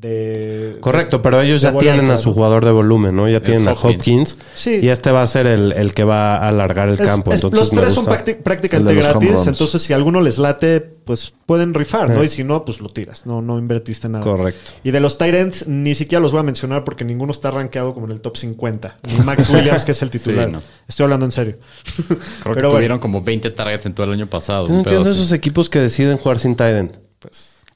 de 0.00 0.76
Correcto, 0.80 1.20
pero 1.22 1.40
ellos 1.40 1.62
ya 1.62 1.76
tienen 1.76 2.08
a 2.10 2.16
su 2.16 2.32
jugador 2.32 2.64
de 2.64 2.70
volumen, 2.70 3.16
¿no? 3.16 3.28
Ya 3.28 3.40
tienen 3.40 3.66
a 3.68 3.72
Hopkins. 3.72 4.36
Sí. 4.54 4.78
Y 4.82 4.88
este 4.90 5.10
va 5.10 5.22
a 5.22 5.26
ser 5.26 5.46
el, 5.46 5.72
el 5.72 5.92
que 5.94 6.04
va 6.04 6.36
a 6.36 6.48
alargar 6.48 6.88
el 6.88 6.94
Es- 6.94 7.00
campo. 7.00 7.32
es- 7.32 7.42
entonces 7.42 7.72
los 7.72 7.80
tres 7.82 7.92
son 7.92 8.04
prácticamente 8.04 8.94
gratis, 8.94 9.46
entonces 9.46 9.82
si 9.82 9.92
alguno 9.92 10.20
les 10.20 10.38
late, 10.38 10.80
pues 10.80 11.32
pueden 11.46 11.74
rifar, 11.74 12.10
¿no? 12.10 12.22
Eh. 12.22 12.26
Y 12.26 12.28
si 12.28 12.44
no, 12.44 12.64
pues 12.64 12.80
lo 12.80 12.90
tiras, 12.90 13.26
no, 13.26 13.42
no 13.42 13.58
invertiste 13.58 14.08
nada. 14.08 14.22
Correcto. 14.22 14.72
Y 14.84 14.90
de 14.90 15.00
los 15.00 15.18
Tyrants, 15.18 15.66
ni 15.66 15.94
siquiera 15.94 16.20
los 16.20 16.32
voy 16.32 16.40
a 16.40 16.44
mencionar 16.44 16.84
porque 16.84 17.04
ninguno 17.04 17.32
está 17.32 17.50
rankeado 17.50 17.94
como 17.94 18.06
en 18.06 18.12
el 18.12 18.20
top 18.20 18.36
50. 18.36 18.98
Ni 19.08 19.24
Max 19.24 19.48
Williams, 19.50 19.84
que 19.84 19.92
es 19.92 20.02
el 20.02 20.10
titular. 20.10 20.46
Sí, 20.46 20.52
no. 20.52 20.62
Estoy 20.86 21.04
hablando 21.04 21.24
en 21.24 21.32
serio. 21.32 21.56
Creo 21.94 22.18
que 22.18 22.18
Pero 22.42 22.54
bueno. 22.54 22.70
tuvieron 22.70 22.98
como 22.98 23.22
20 23.22 23.50
targets 23.50 23.86
en 23.86 23.94
todo 23.94 24.06
el 24.06 24.12
año 24.12 24.26
pasado. 24.28 24.68
No 24.68 24.78
entiendo 24.78 25.10
esos 25.10 25.32
equipos 25.32 25.68
que 25.70 25.80
deciden 25.80 26.18
jugar 26.18 26.38
sin 26.38 26.54
Tiden. 26.54 26.92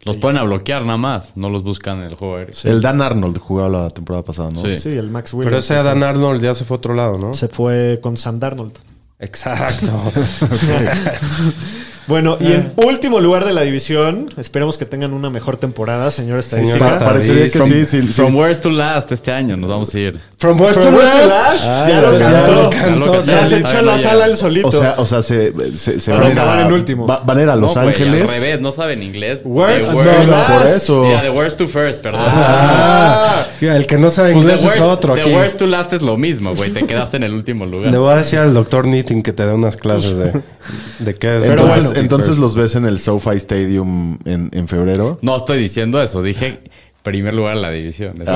Los 0.04 0.16
pueden 0.16 0.36
a 0.38 0.42
bloquear 0.42 0.82
nada 0.84 0.96
más. 0.98 1.36
No 1.36 1.48
los 1.48 1.62
buscan 1.62 1.98
en 1.98 2.04
el 2.04 2.14
juego 2.16 2.36
aéreo. 2.36 2.54
El 2.64 2.82
Dan 2.82 3.00
Arnold 3.00 3.38
jugaba 3.38 3.68
la 3.68 3.90
temporada 3.90 4.24
pasada, 4.24 4.50
¿no? 4.50 4.60
Sí. 4.60 4.76
Sí, 4.76 4.88
el 4.90 5.10
Max 5.10 5.32
Williams. 5.32 5.46
Pero 5.50 5.58
ese 5.58 5.76
está- 5.76 5.90
Adam 5.90 6.02
Arnold 6.02 6.42
ya 6.42 6.54
se 6.54 6.64
fue 6.64 6.76
a 6.76 6.78
otro 6.78 6.94
lado, 6.94 7.18
¿no? 7.18 7.32
se 7.34 7.48
fue 7.48 8.00
con 8.02 8.16
Sam 8.16 8.38
Darnold. 8.40 8.72
Exacto. 9.20 9.86
Bueno, 12.08 12.36
y 12.40 12.46
Eh. 12.46 12.54
en 12.56 12.72
último 12.84 13.20
lugar 13.20 13.44
de 13.44 13.52
la 13.52 13.60
división, 13.62 14.28
esperemos 14.36 14.76
que 14.76 14.84
tengan 14.86 15.12
una 15.12 15.30
mejor 15.30 15.56
temporada, 15.56 16.10
señor 16.10 16.40
estadística. 16.40 16.98
Parecería 16.98 17.44
que 17.44 17.50
From, 17.50 17.68
sí, 17.68 17.86
sí, 17.86 18.02
sí. 18.02 18.08
from 18.08 18.34
worst 18.34 18.62
to 18.64 18.70
last 18.70 19.12
este 19.12 19.30
año 19.30 19.56
nos 19.56 19.70
vamos 19.70 19.94
a 19.94 19.98
ir. 19.98 20.20
From 20.38 20.60
where 20.60 20.74
to 20.74 20.90
last, 20.90 21.64
ya 21.64 22.00
lo 22.00 22.18
ya 22.18 22.32
cantó. 22.32 22.52
lo 22.62 22.70
cantó. 22.70 23.24
Ya 23.24 23.46
se 23.46 23.58
echó 23.58 23.74
no, 23.74 23.82
la 23.82 23.96
ya. 23.98 24.02
sala 24.10 24.26
él 24.26 24.36
solito. 24.36 24.66
O 24.68 24.72
sea, 24.72 24.94
o 24.98 25.06
sea, 25.06 25.22
se, 25.22 25.52
se, 25.76 26.00
se 26.00 26.10
van, 26.10 26.36
a 26.38 26.62
en 26.66 26.72
último. 26.72 27.06
va- 27.06 27.20
van 27.24 27.38
a 27.38 27.42
ir 27.42 27.48
a 27.48 27.54
Los 27.56 27.76
no, 27.76 27.82
Ángeles. 27.82 28.22
al 28.22 28.28
revés, 28.28 28.60
no 28.60 28.72
saben 28.72 29.02
inglés. 29.02 29.40
Worst 29.44 29.86
The 29.86 29.92
to 29.92 29.98
worst- 29.98 30.28
last. 30.28 30.50
por 30.52 30.66
eso. 30.66 31.02
Mira, 31.04 31.22
the 31.22 31.30
worst 31.30 31.58
to 31.58 31.68
first, 31.68 32.02
perdón. 32.02 32.22
Ah, 32.26 33.46
el 33.60 33.86
que 33.86 33.96
no 33.98 34.10
sabe 34.10 34.32
Pues 34.32 34.42
inglés 34.42 34.60
the 34.60 34.66
worst, 34.66 34.78
es 34.80 34.84
otro 34.84 35.14
the 35.14 35.20
aquí. 35.20 35.30
worst 35.32 35.58
to 35.58 35.66
last 35.68 35.92
es 35.92 36.02
lo 36.02 36.16
mismo, 36.16 36.54
güey. 36.56 36.70
Te 36.70 36.84
quedaste 36.84 37.16
en 37.18 37.22
el 37.22 37.32
último 37.34 37.64
lugar. 37.64 37.92
Le 37.92 37.98
voy 37.98 38.12
a 38.12 38.16
decir 38.16 38.40
al 38.40 38.52
doctor 38.52 38.82
Knitting 38.84 39.22
que 39.22 39.32
te 39.32 39.46
dé 39.46 39.52
unas 39.52 39.76
clases 39.76 40.16
de, 40.16 40.32
de 40.98 41.14
qué 41.14 41.38
es. 41.38 41.44
Entonces, 41.44 41.84
bueno. 41.84 41.91
Entonces 41.96 42.38
los 42.38 42.54
ves 42.56 42.74
en 42.76 42.84
el 42.84 42.98
SoFi 42.98 43.36
Stadium 43.36 44.18
en, 44.24 44.50
en 44.52 44.68
febrero. 44.68 45.18
No 45.22 45.36
estoy 45.36 45.58
diciendo 45.58 46.02
eso. 46.02 46.22
Dije 46.22 46.60
primer 47.02 47.34
lugar 47.34 47.56
en 47.56 47.62
la 47.62 47.70
división. 47.70 48.14
Ya 48.24 48.32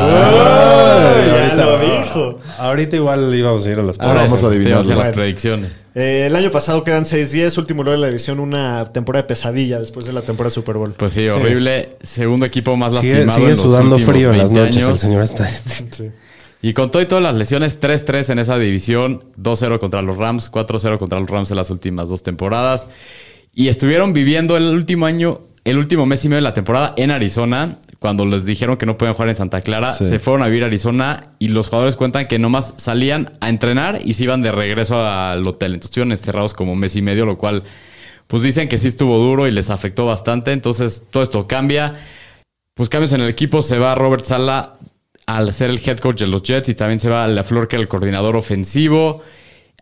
ahorita- 1.40 1.64
lo 1.64 1.78
dijo. 1.78 2.38
Ahorita 2.58 2.96
igual 2.96 3.34
íbamos 3.34 3.64
a 3.66 3.70
ir 3.70 3.78
a 3.78 3.82
las 3.82 3.96
Ah, 4.00 4.06
vamos 4.14 4.32
a 4.42 4.48
hacer 4.48 4.62
las 4.64 4.86
Bueno. 4.86 5.12
predicciones. 5.12 5.70
Eh, 5.94 6.24
el 6.26 6.36
año 6.36 6.50
pasado 6.50 6.82
quedan 6.84 7.04
6-10, 7.04 7.56
último 7.58 7.82
lugar 7.82 7.98
de 7.98 8.02
la 8.02 8.06
división, 8.08 8.40
una 8.40 8.84
temporada 8.92 9.22
de 9.22 9.28
pesadilla 9.28 9.78
después 9.78 10.04
de 10.04 10.12
la 10.12 10.22
temporada 10.22 10.48
de 10.48 10.54
Super 10.54 10.76
Bowl. 10.76 10.92
Pues 10.94 11.12
sí, 11.12 11.26
horrible. 11.28 11.96
Segundo 12.02 12.44
equipo 12.44 12.76
más 12.76 12.94
Sigue, 12.96 13.24
lastimado 13.24 13.36
sigue 13.38 13.50
en 13.52 13.56
los 13.56 13.60
sudando 13.60 13.94
últimos 13.96 14.12
frío 14.14 14.32
en 14.32 14.38
las 14.38 14.50
20 14.52 14.60
noches 14.66 14.76
el 14.82 14.88
años. 14.88 15.00
señor 15.00 15.24
estadístico. 15.24 15.88
Sí. 15.96 16.10
Y 16.62 16.72
con 16.72 16.90
todo 16.90 17.00
y 17.02 17.06
todas 17.06 17.22
las 17.22 17.34
lesiones, 17.36 17.78
3-3 17.80 18.30
en 18.30 18.38
esa 18.40 18.58
división, 18.58 19.24
2-0 19.40 19.78
contra 19.78 20.02
los 20.02 20.16
Rams, 20.16 20.50
4-0 20.50 20.98
contra 20.98 21.20
los 21.20 21.28
Rams 21.30 21.50
en 21.50 21.56
las 21.58 21.70
últimas 21.70 22.08
dos 22.08 22.22
temporadas. 22.24 22.88
Y 23.58 23.68
estuvieron 23.68 24.12
viviendo 24.12 24.58
el 24.58 24.64
último 24.64 25.06
año, 25.06 25.40
el 25.64 25.78
último 25.78 26.04
mes 26.04 26.22
y 26.26 26.28
medio 26.28 26.36
de 26.36 26.42
la 26.42 26.52
temporada 26.52 26.92
en 26.98 27.10
Arizona, 27.10 27.78
cuando 27.98 28.26
les 28.26 28.44
dijeron 28.44 28.76
que 28.76 28.84
no 28.84 28.98
pueden 28.98 29.14
jugar 29.14 29.30
en 29.30 29.36
Santa 29.36 29.62
Clara. 29.62 29.94
Sí. 29.94 30.04
Se 30.04 30.18
fueron 30.18 30.42
a 30.42 30.46
vivir 30.48 30.62
a 30.62 30.66
Arizona 30.66 31.22
y 31.38 31.48
los 31.48 31.68
jugadores 31.68 31.96
cuentan 31.96 32.28
que 32.28 32.38
nomás 32.38 32.74
salían 32.76 33.32
a 33.40 33.48
entrenar 33.48 34.00
y 34.04 34.12
se 34.12 34.24
iban 34.24 34.42
de 34.42 34.52
regreso 34.52 35.00
al 35.00 35.46
hotel. 35.46 35.72
Entonces 35.72 35.88
estuvieron 35.88 36.12
encerrados 36.12 36.52
como 36.52 36.72
un 36.74 36.78
mes 36.78 36.96
y 36.96 37.02
medio, 37.02 37.24
lo 37.24 37.38
cual 37.38 37.62
pues 38.26 38.42
dicen 38.42 38.68
que 38.68 38.76
sí 38.76 38.88
estuvo 38.88 39.18
duro 39.18 39.48
y 39.48 39.52
les 39.52 39.70
afectó 39.70 40.04
bastante. 40.04 40.52
Entonces 40.52 41.04
todo 41.08 41.22
esto 41.22 41.48
cambia. 41.48 41.94
Pues 42.74 42.90
cambios 42.90 43.14
en 43.14 43.22
el 43.22 43.30
equipo, 43.30 43.62
se 43.62 43.78
va 43.78 43.94
Robert 43.94 44.26
Sala 44.26 44.74
al 45.24 45.54
ser 45.54 45.70
el 45.70 45.80
head 45.82 45.96
coach 45.96 46.20
de 46.20 46.26
los 46.26 46.42
Jets 46.42 46.68
y 46.68 46.74
también 46.74 47.00
se 47.00 47.08
va 47.08 47.24
a 47.24 47.26
la 47.26 47.42
Flor 47.42 47.68
que 47.68 47.76
era 47.76 47.80
el 47.80 47.88
coordinador 47.88 48.36
ofensivo. 48.36 49.22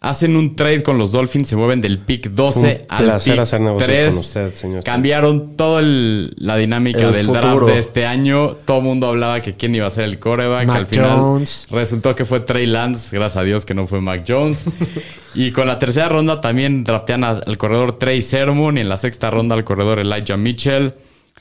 Hacen 0.05 0.37
un 0.37 0.55
trade 0.55 0.83
con 0.83 0.99
los 0.99 1.13
Dolphins, 1.13 1.49
se 1.49 1.57
mueven 1.57 1.81
del 1.81 1.99
pick 1.99 2.29
12 2.31 2.61
Fue 2.61 2.71
un 2.75 2.87
al 2.89 3.05
placer 3.05 3.33
pick 3.33 3.41
hacer 3.41 3.61
negocios 3.63 3.87
3. 3.87 4.09
con 4.11 4.19
usted, 4.19 4.55
señor. 4.55 4.85
Cambiaron 4.85 5.57
toda 5.57 5.81
la 5.83 6.57
dinámica 6.57 7.01
El 7.01 7.13
del 7.13 7.27
futuro. 7.27 7.61
draft 7.61 7.67
de 7.73 7.79
este 7.79 8.07
año. 8.07 8.57
Todo 8.67 8.79
el 8.79 8.85
mundo 8.85 9.07
hablaba 9.07 9.41
que 9.41 9.55
quién 9.55 9.75
iba 9.75 9.87
a 9.87 9.91
ser 9.91 10.05
el 10.05 10.19
coreback. 10.19 10.67
Mac 10.67 10.77
al 10.77 10.87
final 10.87 11.19
Jones. 11.19 11.67
resultó 11.71 12.15
que 12.15 12.25
fue 12.25 12.41
Trey 12.41 12.67
Lance, 12.67 13.17
gracias 13.17 13.41
a 13.41 13.45
Dios 13.45 13.65
que 13.65 13.73
no 13.75 13.87
fue 13.87 14.01
Mac 14.03 14.25
Jones. 14.29 14.65
y 15.35 15.53
con 15.53 15.67
la 15.67 15.79
tercera 15.79 16.09
ronda 16.11 16.41
también 16.43 16.85
draftean 16.85 17.25
al 17.25 17.57
corredor 17.57 17.99
Trey 17.99 18.21
Sermon 18.21 18.77
y 18.77 18.83
en 18.83 18.89
la 18.91 18.99
sexta 18.99 19.31
ronda 19.31 19.55
al 19.55 19.65
corredor 19.65 19.99
Elijah 19.99 20.37
Mitchell. 20.37 20.93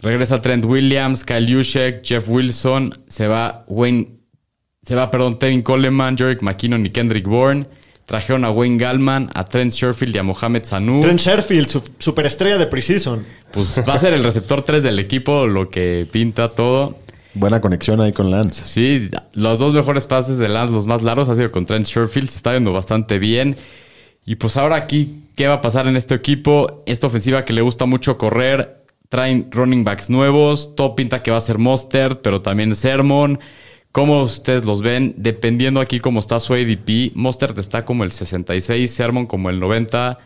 Regresa 0.02 0.42
Trent 0.42 0.66
Williams, 0.66 1.24
Kyle 1.24 1.46
Juszczyk, 1.54 2.04
Jeff 2.04 2.28
Wilson, 2.28 2.98
se 3.08 3.28
va 3.28 3.64
Wayne, 3.68 4.08
se 4.82 4.96
va, 4.96 5.10
perdón, 5.12 5.40
Tevin 5.40 5.62
Coleman, 5.62 6.18
Jerick 6.18 6.42
McKinnon 6.42 6.86
y 6.86 6.90
Kendrick 6.90 7.28
Bourne. 7.28 7.68
Trajeron 8.14 8.46
a 8.46 8.52
Wayne 8.52 8.78
Gallman, 8.78 9.32
a 9.34 9.44
Trent 9.44 9.72
Sherfield 9.72 10.16
y 10.16 10.20
a 10.20 10.24
Mohamed 10.24 10.66
Sanu. 10.66 11.02
Trent 11.02 11.20
Sherfield, 11.20 11.68
su 11.68 11.82
superestrella 11.98 12.60
de 12.60 12.68
Precision. 12.68 13.26
Pues 13.52 13.82
va 13.90 13.96
a 13.96 13.98
ser 13.98 14.14
el 14.14 14.24
receptor 14.24 14.62
3 14.62 14.84
del 14.84 15.00
equipo, 15.00 15.48
lo 15.48 15.72
que 15.72 16.08
pinta 16.12 16.50
todo. 16.50 17.00
Buena 17.34 17.60
conexión 17.60 18.02
ahí 18.02 18.14
con 18.14 18.30
Lance. 18.30 18.66
Sí, 18.66 19.10
los 19.32 19.58
dos 19.58 19.74
mejores 19.74 20.06
pases 20.06 20.38
de 20.38 20.48
Lance, 20.48 20.72
los 20.72 20.86
más 20.86 21.02
largos, 21.02 21.28
ha 21.28 21.34
sido 21.34 21.50
con 21.50 21.66
Trent 21.66 21.88
Sherfield. 21.88 22.30
Se 22.30 22.36
está 22.36 22.52
viendo 22.52 22.72
bastante 22.72 23.18
bien. 23.18 23.56
Y 24.28 24.36
pues 24.36 24.58
ahora 24.58 24.76
aquí, 24.76 25.24
¿qué 25.36 25.48
va 25.48 25.56
a 25.56 25.62
pasar 25.62 25.88
en 25.88 25.96
este 25.96 26.14
equipo? 26.14 26.84
Esta 26.86 27.08
ofensiva 27.08 27.46
que 27.46 27.54
le 27.54 27.62
gusta 27.62 27.88
mucho 27.88 28.20
correr. 28.20 28.86
Traen 29.10 29.48
running 29.50 29.84
backs 29.84 30.12
nuevos. 30.12 30.76
Todo 30.76 30.96
pinta 30.96 31.24
que 31.24 31.32
va 31.32 31.38
a 31.38 31.42
ser 31.42 31.58
Mostert, 31.58 32.22
pero 32.22 32.44
también 32.44 32.76
Sermon. 32.76 33.40
¿Cómo 33.94 34.24
ustedes 34.24 34.66
los 34.66 34.82
ven? 34.82 35.14
Dependiendo 35.18 35.80
aquí 35.80 36.00
cómo 36.02 36.20
está 36.20 36.40
su 36.40 36.54
ADP. 36.54 37.12
Mostert 37.14 37.58
está 37.60 37.86
como 37.86 38.04
el 38.04 38.12
66, 38.12 38.92
Sermon 38.92 39.26
como 39.28 39.50
el 39.50 39.60
90. 39.60 40.18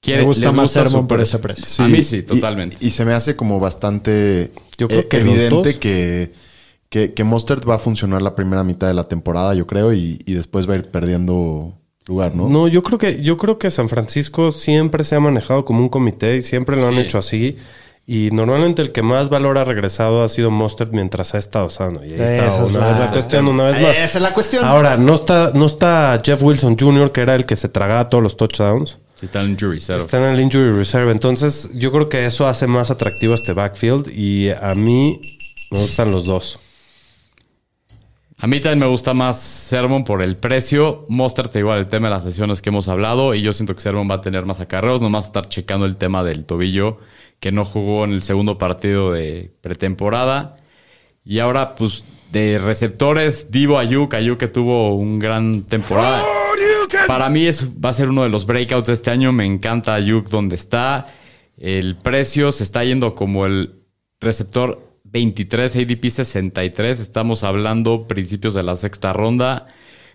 ¿Quiere- 0.00 0.22
Me 0.22 0.26
gusta 0.26 0.50
más 0.50 0.70
Sermon 0.72 1.06
por 1.06 1.20
ese 1.20 1.38
precio. 1.38 1.84
A 1.84 1.88
mí 1.88 2.02
sí, 2.02 2.22
totalmente. 2.22 2.78
Y, 2.80 2.90
se 2.90 3.04
me 3.04 3.12
hace 3.12 3.36
como 3.36 3.60
bastante 3.60 4.50
Yo 4.78 4.88
creo 4.88 5.00
eh, 5.00 5.08
que 5.08 5.18
evidente 5.18 5.78
que, 5.78 6.32
que, 6.88 7.12
que 7.12 7.22
Mostert 7.24 7.68
va 7.68 7.74
a 7.74 7.78
funcionar 7.78 8.22
la 8.22 8.34
primera 8.34 8.64
mitad 8.64 8.86
de 8.88 8.94
la 8.94 9.04
temporada, 9.04 9.54
yo 9.54 9.66
creo, 9.66 9.92
y, 9.92 10.18
y 10.24 10.32
después 10.32 10.66
va 10.68 10.72
a 10.74 10.76
ir 10.76 10.90
perdiendo 10.90 11.74
lugar, 12.08 12.34
¿no? 12.34 12.48
No, 12.48 12.66
yo 12.66 12.82
creo 12.82 12.98
que 12.98 13.22
yo 13.22 13.36
creo 13.36 13.58
que 13.58 13.70
San 13.70 13.88
Francisco 13.90 14.52
siempre 14.52 15.04
se 15.04 15.16
ha 15.16 15.20
manejado 15.20 15.64
como 15.66 15.80
un 15.80 15.88
comité 15.90 16.36
y 16.38 16.42
siempre 16.42 16.76
lo 16.76 16.86
han 16.86 16.94
Sí. 16.94 17.00
hecho 17.00 17.18
así. 17.18 17.56
Y 18.08 18.30
normalmente 18.30 18.82
el 18.82 18.92
que 18.92 19.02
más 19.02 19.28
valor 19.30 19.58
ha 19.58 19.64
regresado 19.64 20.22
ha 20.22 20.28
sido 20.28 20.50
Mustard 20.52 20.90
mientras 20.92 21.34
ha 21.34 21.38
estado 21.38 21.68
sano. 21.70 22.02
Y 22.04 22.12
ahí 22.12 22.20
está 22.20 22.46
Esa 22.46 22.64
es 22.64 22.70
una 22.70 22.78
la- 22.78 22.92
vez 22.92 22.98
la 23.06 23.10
cuestión, 23.12 23.48
una 23.48 23.64
vez 23.64 23.80
más. 23.82 23.96
Esa 23.96 24.04
es 24.18 24.22
la 24.22 24.32
cuestión. 24.32 24.64
Ahora, 24.64 24.96
no 24.96 25.14
está, 25.14 25.50
no 25.54 25.66
está 25.66 26.20
Jeff 26.24 26.40
Wilson 26.42 26.76
Jr., 26.78 27.10
que 27.10 27.22
era 27.22 27.34
el 27.34 27.46
que 27.46 27.56
se 27.56 27.68
tragaba 27.68 28.08
todos 28.08 28.22
los 28.22 28.36
touchdowns. 28.36 28.98
Está 29.20 29.40
en 29.42 29.50
el 29.52 29.56
jury 29.58 29.78
reserve. 29.78 30.02
Está 30.02 30.18
en 30.18 30.34
el 30.34 30.40
injury 30.40 30.70
reserve. 30.70 31.10
Entonces, 31.10 31.70
yo 31.74 31.90
creo 31.90 32.08
que 32.08 32.26
eso 32.26 32.46
hace 32.46 32.66
más 32.68 32.90
atractivo 32.92 33.34
este 33.34 33.54
backfield. 33.54 34.08
Y 34.12 34.50
a 34.50 34.74
mí 34.76 35.38
me 35.72 35.78
gustan 35.80 36.12
los 36.12 36.26
dos. 36.26 36.60
A 38.38 38.46
mí 38.46 38.60
también 38.60 38.80
me 38.80 38.86
gusta 38.86 39.14
más 39.14 39.40
Sermon 39.40 40.04
por 40.04 40.22
el 40.22 40.36
precio. 40.36 41.06
Mostert 41.08 41.56
igual 41.56 41.78
el 41.78 41.86
tema 41.88 42.08
de 42.08 42.14
las 42.14 42.24
lesiones 42.24 42.60
que 42.60 42.68
hemos 42.68 42.86
hablado. 42.88 43.34
Y 43.34 43.40
yo 43.42 43.52
siento 43.54 43.74
que 43.74 43.80
Sermon 43.80 44.08
va 44.08 44.16
a 44.16 44.20
tener 44.20 44.44
más 44.44 44.60
acarreos. 44.60 45.00
Nomás 45.00 45.24
estar 45.26 45.48
checando 45.48 45.86
el 45.86 45.96
tema 45.96 46.22
del 46.22 46.44
tobillo 46.44 46.98
que 47.40 47.52
no 47.52 47.64
jugó 47.64 48.04
en 48.04 48.12
el 48.12 48.22
segundo 48.22 48.58
partido 48.58 49.12
de 49.12 49.52
pretemporada. 49.60 50.56
Y 51.24 51.38
ahora, 51.40 51.74
pues, 51.74 52.04
de 52.32 52.58
receptores, 52.58 53.50
Divo 53.50 53.78
Ayuk. 53.78 54.14
Ayuk 54.14 54.38
que 54.38 54.48
tuvo 54.48 54.94
un 54.94 55.18
gran 55.18 55.62
temporada. 55.62 56.24
Para 57.06 57.28
mí 57.28 57.46
es, 57.46 57.68
va 57.82 57.90
a 57.90 57.92
ser 57.92 58.08
uno 58.08 58.22
de 58.22 58.28
los 58.28 58.46
breakouts 58.46 58.88
de 58.88 58.94
este 58.94 59.10
año. 59.10 59.32
Me 59.32 59.44
encanta 59.44 59.94
Ayuk 59.94 60.28
donde 60.28 60.56
está. 60.56 61.06
El 61.56 61.96
precio 61.96 62.52
se 62.52 62.64
está 62.64 62.84
yendo 62.84 63.14
como 63.14 63.46
el 63.46 63.82
receptor 64.20 64.86
23, 65.04 65.76
ADP 65.76 66.10
63. 66.10 67.00
Estamos 67.00 67.44
hablando 67.44 68.06
principios 68.06 68.54
de 68.54 68.62
la 68.62 68.76
sexta 68.76 69.12
ronda. 69.12 69.66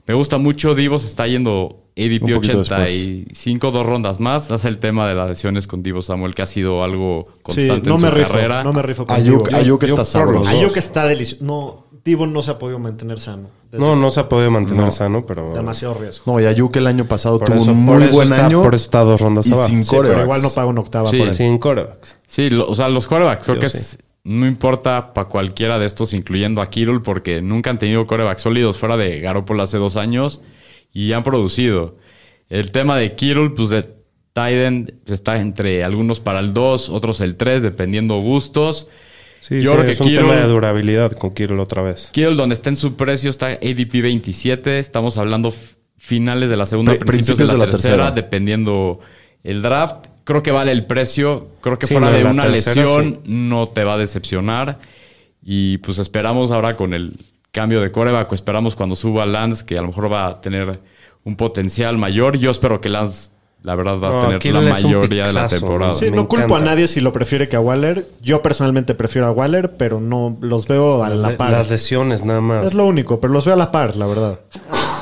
Me 0.07 0.13
gusta 0.13 0.37
mucho. 0.37 0.75
Divo 0.75 0.99
se 0.99 1.07
está 1.07 1.27
yendo 1.27 1.77
ADP 1.97 2.23
Un 2.23 2.33
poquito 2.33 2.59
85, 2.59 3.71
dos 3.71 3.85
rondas 3.85 4.19
más. 4.19 4.49
Hace 4.51 4.67
el 4.67 4.79
tema 4.79 5.07
de 5.07 5.15
las 5.15 5.29
lesiones 5.29 5.67
con 5.67 5.83
Divo 5.83 6.01
Samuel, 6.01 6.33
que 6.35 6.41
ha 6.41 6.47
sido 6.47 6.83
algo 6.83 7.27
Sí, 7.29 7.39
constante 7.43 7.89
no 7.89 7.95
en 7.95 8.01
me 8.01 8.07
su 8.09 8.13
rifo. 8.15 8.31
carrera. 8.31 8.63
No 8.63 8.73
me 8.73 8.81
rifo 8.81 9.05
con 9.05 9.15
Ayuk, 9.15 9.47
Divo. 9.47 9.57
Ayuk 9.57 9.81
yo 9.85 9.87
está 9.87 10.05
sabroso. 10.05 10.47
Ayuk 10.49 10.75
está 10.77 11.05
delicioso. 11.05 11.43
No, 11.43 11.85
Divo 12.03 12.25
no 12.25 12.41
se 12.41 12.51
ha 12.51 12.57
podido 12.59 12.79
mantener 12.79 13.19
sano. 13.19 13.49
No, 13.71 13.95
no 13.95 14.09
se 14.09 14.19
ha 14.19 14.27
podido 14.27 14.51
mantener 14.51 14.91
sano, 14.91 15.25
pero... 15.25 15.53
Demasiado 15.53 15.93
riesgo. 15.93 16.23
No, 16.25 16.39
y 16.41 16.45
Ayuk 16.45 16.75
el 16.75 16.87
año 16.87 17.05
pasado 17.05 17.39
Por 17.39 17.49
tuvo 17.49 17.61
eso- 17.61 17.71
un 17.71 17.77
muy 17.85 18.07
buen 18.07 18.31
está- 18.33 18.45
año. 18.47 18.61
por 18.63 18.75
eso 18.75 18.83
está 18.85 19.01
dos 19.01 19.21
rondas 19.21 19.47
y 19.47 19.53
abajo. 19.53 19.69
sin 19.69 19.83
Sí, 19.85 19.89
pero 19.91 20.01
corebacks. 20.03 20.23
igual 20.25 20.41
no 20.41 20.49
paga 20.49 20.67
una 20.67 20.81
octava 20.81 21.09
Sí, 21.09 21.17
por 21.19 21.27
él. 21.27 21.33
Sin 21.33 21.57
corebacks. 21.57 22.17
Sí, 22.27 22.49
lo- 22.49 22.67
o 22.67 22.75
sea, 22.75 22.89
los 22.89 23.05
quarterbacks 23.07 23.43
creo 23.45 23.55
Yo 23.55 23.61
que 23.61 23.69
sí. 23.69 23.77
es- 23.77 23.97
no 24.23 24.45
importa 24.47 25.13
para 25.13 25.27
cualquiera 25.27 25.79
de 25.79 25.85
estos, 25.85 26.13
incluyendo 26.13 26.61
a 26.61 26.69
Kittle, 26.69 26.99
porque 26.99 27.41
nunca 27.41 27.69
han 27.71 27.79
tenido 27.79 28.05
quarterbacks 28.05 28.43
sólidos 28.43 28.77
fuera 28.77 28.97
de 28.97 29.19
Garoppolo 29.19 29.63
hace 29.63 29.77
dos 29.77 29.95
años 29.95 30.41
y 30.93 31.11
han 31.13 31.23
producido. 31.23 31.97
El 32.49 32.71
tema 32.71 32.97
de 32.97 33.13
Kittle, 33.15 33.49
pues 33.51 33.69
de 33.69 33.89
Tiden 34.33 34.99
está 35.07 35.37
entre 35.39 35.83
algunos 35.83 36.19
para 36.19 36.39
el 36.39 36.53
2, 36.53 36.89
otros 36.89 37.19
el 37.21 37.35
3, 37.35 37.63
dependiendo 37.63 38.17
gustos. 38.19 38.87
Sí, 39.41 39.61
Yo 39.61 39.71
sí, 39.71 39.75
creo 39.75 39.85
que 39.85 39.91
es 39.93 39.99
un 40.01 40.07
Kittle- 40.07 40.17
tema 40.17 40.35
de 40.35 40.43
durabilidad 40.47 41.11
con 41.13 41.33
Kittle 41.33 41.59
otra 41.59 41.81
vez. 41.81 42.09
Kittle, 42.13 42.35
donde 42.35 42.53
está 42.53 42.69
en 42.69 42.75
su 42.75 42.95
precio, 42.95 43.29
está 43.29 43.47
ADP 43.47 44.01
27. 44.01 44.77
Estamos 44.79 45.17
hablando 45.17 45.51
finales 45.97 46.49
de 46.49 46.57
la 46.57 46.65
segunda, 46.67 46.93
Pri- 46.93 47.05
principios, 47.05 47.49
de 47.49 47.57
la, 47.57 47.65
tercera, 47.65 47.95
tercera. 47.95 48.11
dependiendo 48.11 48.99
el 49.43 49.61
draft. 49.63 50.07
Creo 50.23 50.43
que 50.43 50.51
vale 50.51 50.71
el 50.71 50.85
precio. 50.85 51.47
Creo 51.61 51.77
que 51.79 51.87
Sí, 51.87 51.93
fuera 51.93 52.09
no, 52.11 52.13
de 52.17 52.23
la 52.23 52.29
una 52.31 52.43
tercera, 52.43 52.81
lesión 52.85 53.13
sí. 53.15 53.19
no 53.25 53.67
te 53.67 53.83
va 53.83 53.93
a 53.93 53.97
decepcionar. 53.97 54.79
Y 55.43 55.79
pues 55.79 55.97
esperamos 55.97 56.51
ahora 56.51 56.75
con 56.75 56.93
el 56.93 57.17
cambio 57.51 57.81
de 57.81 57.91
coreback, 57.91 58.31
esperamos 58.33 58.75
cuando 58.75 58.95
suba 58.95 59.25
Lance, 59.25 59.65
que 59.65 59.77
a 59.77 59.81
lo 59.81 59.87
mejor 59.87 60.11
va 60.11 60.27
a 60.27 60.41
tener 60.41 60.79
un 61.23 61.35
potencial 61.35 61.97
mayor. 61.97 62.37
Yo 62.37 62.51
espero 62.51 62.79
que 62.79 62.89
Lance, 62.89 63.29
la 63.63 63.75
verdad, 63.75 63.95
va 63.99 64.09
No, 64.09 64.21
a 64.21 64.39
tener 64.39 64.53
la 64.63 64.71
mayoría 64.73 65.25
de 65.25 65.33
la 65.33 65.47
temporada. 65.47 65.95
Sí, 65.95 66.11
no 66.11 66.27
culpo 66.27 66.55
a 66.55 66.59
nadie 66.61 66.87
si 66.87 67.01
lo 67.01 67.11
prefiere 67.11 67.49
que 67.49 67.55
a 67.55 67.59
Waller. 67.59 68.05
Yo 68.21 68.41
personalmente 68.43 68.93
prefiero 68.95 69.27
a 69.27 69.31
Waller, 69.31 69.75
pero 69.77 69.99
no 69.99 70.37
los 70.41 70.67
veo 70.67 71.03
a 71.03 71.09
la 71.09 71.29
Le- 71.31 71.35
par. 71.37 71.51
Las 71.51 71.69
lesiones 71.69 72.23
nada 72.23 72.41
más. 72.41 72.67
Es 72.67 72.73
lo 72.75 72.85
único, 72.85 73.19
pero 73.19 73.33
los 73.33 73.43
veo 73.45 73.55
a 73.55 73.57
la 73.57 73.71
par, 73.71 73.95
la 73.95 74.05
verdad. 74.05 74.39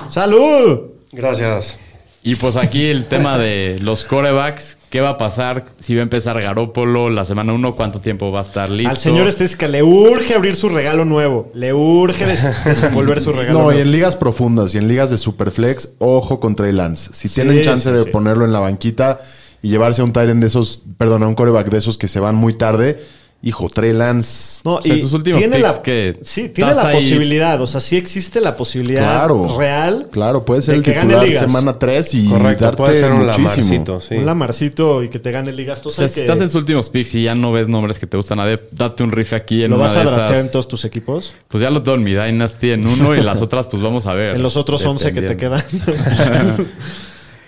¡Salud! 0.08 0.82
Gracias. 1.12 1.78
Y 2.22 2.36
pues 2.36 2.58
aquí 2.58 2.86
el 2.88 3.06
tema 3.06 3.38
de 3.38 3.80
los 3.82 4.04
corebacks. 4.04 4.78
¿Qué 4.90 5.02
va 5.02 5.10
a 5.10 5.18
pasar 5.20 5.66
si 5.80 5.94
va 5.94 6.00
a 6.00 6.04
empezar 6.04 6.42
Garópolo 6.42 7.10
la 7.12 7.24
semana 7.24 7.54
1? 7.54 7.76
¿Cuánto 7.76 8.02
tiempo 8.02 8.32
va 8.32 8.40
a 8.40 8.44
estar 8.44 8.70
listo? 8.72 8.90
Al 8.90 8.98
señor 8.98 9.28
Estesca 9.28 9.68
le 9.68 9.84
urge 9.84 10.34
abrir 10.34 10.56
su 10.56 10.68
regalo 10.68 11.06
nuevo. 11.06 11.52
Le 11.54 11.74
urge 11.74 12.26
des- 12.26 12.66
desenvolver 12.66 13.22
su 13.22 13.32
regalo 13.32 13.54
No, 13.60 13.64
nuevo. 13.66 13.78
y 13.80 13.82
en 13.84 13.92
ligas 13.92 14.16
profundas 14.16 14.74
y 14.74 14.80
en 14.80 14.88
ligas 14.88 15.12
de 15.12 15.20
Superflex, 15.20 15.94
ojo 16.00 16.40
con 16.40 16.56
Trey 16.56 16.72
Lance. 16.74 17.12
Si 17.14 17.28
Sí, 17.28 17.36
tienen 17.36 17.62
chance 17.62 17.88
sí, 17.90 17.96
de 17.96 18.04
sí. 18.04 18.10
ponerlo 18.10 18.46
en 18.46 18.52
la 18.52 18.60
banquita 18.60 19.20
y 19.62 19.70
llevarse 19.70 20.02
a 20.02 20.06
un 20.06 20.12
Tyrant 20.12 20.42
de 20.42 20.48
esos, 20.48 20.82
perdón, 20.98 21.22
a 21.22 21.28
un 21.28 21.36
coreback 21.36 21.70
de 21.70 21.78
esos 21.78 22.00
que 22.00 22.08
se 22.08 22.20
van 22.20 22.34
muy 22.34 22.54
tarde, 22.54 23.00
hijo, 23.42 23.70
Trey 23.70 23.94
Lance. 23.94 24.62
No, 24.66 24.76
O 24.76 24.82
sea, 24.82 24.94
y 24.94 24.98
esos 24.98 25.14
últimos 25.14 25.40
tiene 25.40 25.58
picks 25.58 25.76
la, 25.78 25.82
que 25.82 26.20
sí, 26.24 26.50
tiene 26.50 26.74
la 26.74 26.88
ahí- 26.90 26.96
posibilidad. 26.96 27.62
O 27.62 27.68
sea, 27.68 27.80
sí 27.80 27.96
existe 27.96 28.42
la 28.42 28.58
posibilidad 28.58 29.02
Claro. 29.02 29.58
real. 29.58 30.08
Claro, 30.12 30.44
puede 30.44 30.62
ser 30.62 30.74
de 30.74 30.78
el 30.80 30.84
que 30.84 30.92
gane 30.94 31.08
titular 31.08 31.28
ligas. 31.28 31.46
semana 31.46 31.80
3 31.80 32.14
y 32.16 32.28
Correcto, 32.28 32.66
darte 32.66 32.78
puede 32.78 32.94
ser 33.00 33.12
un 33.12 33.26
muchísimo. 33.26 33.48
lamarcito, 33.50 34.00
sí. 34.02 34.16
Un 34.16 34.26
lamarcito 34.26 35.04
y 35.04 35.10
que 35.10 35.20
te 35.20 35.32
gane 35.32 35.52
ligas. 35.54 35.86
O 35.86 35.90
sea, 35.90 36.10
si 36.10 36.16
que 36.16 36.22
estás 36.22 36.40
en 36.42 36.50
sus 36.50 36.56
últimos 36.56 36.90
picks 36.90 37.16
y 37.16 37.24
ya 37.24 37.36
no 37.36 37.52
ves 37.52 37.68
nombres 37.70 37.98
que 37.98 38.08
te 38.08 38.18
gustan 38.18 38.40
a 38.40 38.44
nadie, 38.44 38.60
date 38.72 39.04
un 39.04 39.12
riff 39.12 39.32
aquí 39.34 39.64
en 39.64 39.72
lo 39.72 39.78
una 39.78 39.86
vas 39.86 39.96
a 39.96 40.00
de 40.00 40.06
draftear 40.06 40.32
esas. 40.34 40.46
en 40.46 40.52
todos 40.52 40.68
tus 40.68 40.84
equipos. 40.86 41.34
Pues 41.48 41.62
ya 41.62 41.70
lo 41.70 41.82
tengo 41.82 41.98
en 41.98 42.04
mi 42.04 42.12
Dynasty 42.14 42.72
en 42.72 42.86
uno 42.86 43.16
y 43.16 43.22
las 43.22 43.42
otras 43.42 43.68
pues 43.68 43.82
vamos 43.82 44.06
a 44.06 44.14
ver. 44.16 44.36
En 44.36 44.44
los 44.44 44.58
otros 44.58 44.86
11 44.86 45.14
que 45.14 45.22
te 45.22 45.38
quedan. 45.38 45.64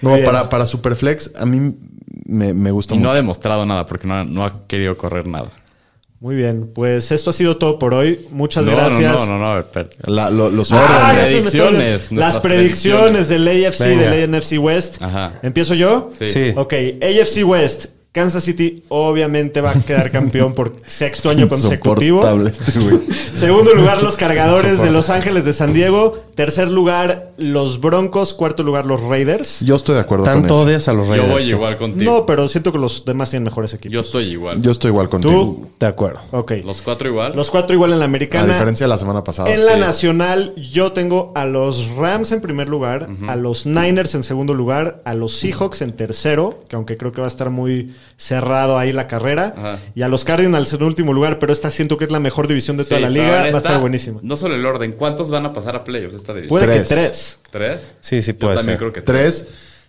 No, 0.02 0.14
bien. 0.14 0.26
para, 0.26 0.50
para 0.50 0.66
Superflex, 0.66 1.32
a 1.36 1.46
mí 1.46 1.76
me, 2.26 2.54
me 2.56 2.72
gusta 2.72 2.96
Y 2.96 2.98
no 2.98 3.12
ha 3.12 3.16
demostrado 3.16 3.66
nada 3.68 3.86
porque 3.86 4.08
no, 4.08 4.24
no 4.26 4.44
ha 4.44 4.66
querido 4.68 4.98
correr 4.98 5.28
nada. 5.28 5.52
Muy 6.22 6.36
bien, 6.36 6.70
pues 6.72 7.12
esto 7.12 7.32
ha 7.32 7.34
sido 7.34 7.58
todo 7.58 7.80
por 7.80 7.96
hoy. 7.96 8.28
Muchas 8.30 8.68
no, 8.68 8.74
gracias. 8.74 9.12
No, 9.12 9.26
no, 9.26 9.40
no, 9.40 9.56
no. 9.56 9.66
La- 10.06 10.30
lo- 10.30 10.52
los 10.52 10.72
Ah. 10.72 11.14
Predicciones, 11.16 12.02
Las 12.04 12.12
nuestras 12.12 12.44
predicciones 12.44 13.28
del 13.28 13.48
AFC, 13.48 13.88
Venga. 13.88 14.12
del 14.12 14.30
NFC 14.30 14.60
West. 14.60 15.02
Ajá. 15.04 15.40
¿Empiezo 15.42 15.74
yo? 15.74 16.12
Sí. 16.20 16.30
Sí. 16.30 16.54
Ok, 16.56 16.74
AFC 17.02 17.44
West. 17.44 17.86
Kansas 18.14 18.44
City 18.44 18.84
obviamente 18.90 19.62
va 19.62 19.72
a 19.72 19.74
quedar 19.76 20.12
campeón 20.12 20.54
por 20.54 20.76
sexto 20.86 21.30
año 21.30 21.48
consecutivo. 21.48 22.22
Este 22.46 22.78
güey. 22.80 23.00
Segundo 23.34 23.74
lugar, 23.74 24.04
los 24.04 24.18
cargadores 24.18 24.82
de 24.82 24.92
Los 24.92 25.10
Ángeles 25.10 25.46
de 25.46 25.54
San 25.54 25.74
Diego. 25.74 26.18
Tercer 26.36 26.70
lugar, 26.70 27.32
los 27.38 27.80
Broncos. 27.80 28.34
Cuarto 28.34 28.64
lugar, 28.64 28.86
los 28.86 29.00
Raiders. 29.02 29.62
Yo 29.62 29.78
estoy 29.78 29.96
de 29.96 30.02
acuerdo 30.02 30.26
con 30.26 30.34
Tanto 30.34 30.54
eso. 30.56 30.64
odias 30.64 30.88
a 30.90 30.94
los 30.94 31.08
Yo 31.08 31.12
Raiders. 31.14 31.32
voy 31.32 31.44
tú. 31.44 31.50
igual 31.50 31.78
contigo. 31.78 32.12
No, 32.12 32.26
pero 32.26 32.48
siento 32.50 32.74
que 32.74 32.80
los 32.80 33.06
demás 33.06 33.30
tienen 33.30 33.46
mejores 33.46 33.74
equipos. 33.74 33.94
Yo 33.94 34.02
estoy 34.02 34.26
igual. 34.26 34.62
Yo 34.62 34.72
estoy 34.72 34.90
igual 34.90 35.08
contigo. 35.08 35.34
¿Tú? 35.34 35.68
De 35.80 35.86
acuerdo. 35.86 36.20
Ok. 36.32 36.52
Los 36.66 36.82
cuatro 36.82 37.08
igual. 37.08 37.32
Los 37.34 37.50
cuatro 37.50 37.74
igual 37.74 37.94
en 37.94 38.00
la 38.00 38.06
A 38.06 38.08
americana. 38.10 38.52
diferencia 38.54 38.84
de 38.86 38.90
la 38.90 38.98
semana 38.98 39.24
pasada. 39.24 39.54
En 39.54 39.66
la 39.66 39.76
sí. 39.76 39.80
nacional, 39.80 40.54
yo 40.58 40.92
tengo 40.92 41.32
a 41.34 41.46
los 41.46 41.88
Rams 41.96 42.34
en 42.34 42.42
primer 42.42 42.68
lugar, 42.68 43.08
a 43.30 43.38
los 43.38 43.66
Niners 43.66 44.16
en 44.16 44.24
segundo 44.24 44.54
lugar, 44.54 45.02
a 45.06 45.14
los 45.14 45.32
Seahawks 45.38 45.82
en 45.82 45.94
tercero, 45.94 46.60
que 46.68 46.76
aunque 46.76 46.98
creo 46.98 47.14
que 47.14 47.22
va 47.22 47.28
a 47.28 47.30
estar 47.30 47.50
muy 47.50 47.94
cerrado 48.18 48.78
ahí 48.78 48.92
la 48.92 49.08
carrera, 49.08 49.54
Ajá. 49.58 49.80
y 49.96 50.02
a 50.04 50.08
los 50.08 50.24
Cardinals 50.24 50.72
en 50.74 50.84
último 50.84 51.14
lugar, 51.14 51.40
pero 51.40 51.52
esta 51.52 51.72
siento 51.72 51.98
que 51.98 52.06
es 52.06 52.12
la 52.12 52.20
mejor 52.20 52.48
división 52.48 52.78
de 52.78 52.84
toda 52.84 52.98
Sí, 52.98 53.02
la 53.04 53.10
liga, 53.10 53.28
va 53.30 53.42
a 53.42 53.46
esta- 53.48 53.58
estar 53.58 53.80
buenísima. 53.82 54.20
No 54.22 54.36
solo 54.38 54.56
el 54.56 54.66
orden, 54.66 54.94
¿cuántos 54.94 55.30
van 55.30 55.46
a 55.46 55.54
pasar 55.54 55.76
a 55.76 55.84
playoffs 55.84 56.16
esta 56.16 56.34
división? 56.34 56.50
Puede 56.50 56.66
Tres. 56.68 56.88
que 56.88 56.96
tres. 56.96 57.40
¿Tres? 57.50 57.92
Sí, 58.02 58.22
sí 58.22 58.34
Yo 58.34 58.38
puede 58.40 58.56
también 58.58 58.74
ser. 58.74 58.80
creo 58.80 58.94
que 58.94 59.02
Tres, 59.02 59.48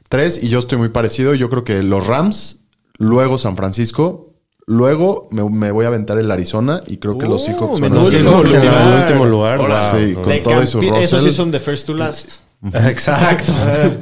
tres, 0.08 0.42
y 0.42 0.48
yo 0.48 0.58
estoy 0.60 0.78
muy 0.78 0.88
parecido. 0.88 1.34
Yo 1.34 1.50
creo 1.50 1.64
que 1.64 1.82
los 1.82 2.06
Rams, 2.06 2.60
luego 2.98 3.36
San 3.38 3.56
Francisco, 3.56 4.30
luego 4.66 5.28
me, 5.30 5.42
me 5.50 5.70
voy 5.70 5.84
a 5.84 5.88
aventar 5.88 6.18
el 6.18 6.30
Arizona 6.30 6.82
y 6.86 6.96
creo 6.98 7.18
que 7.18 7.26
los 7.26 7.42
Uh, 7.42 7.46
Seahawks 7.46 7.80
van 7.80 7.92
a 7.96 8.00
ser- 8.00 8.20
el 8.20 8.26
último 8.28 9.24
lugar. 9.26 9.60
Sí, 9.94 10.14
con 10.14 10.24
De 10.28 10.38
todo 10.38 10.62
y 10.62 10.66
su 10.66 10.80
Esos 10.80 11.22
sí 11.22 11.30
son 11.30 11.50
de 11.50 11.60
first 11.60 11.86
to 11.86 11.94
last. 11.94 12.40
Exacto. 12.72 13.52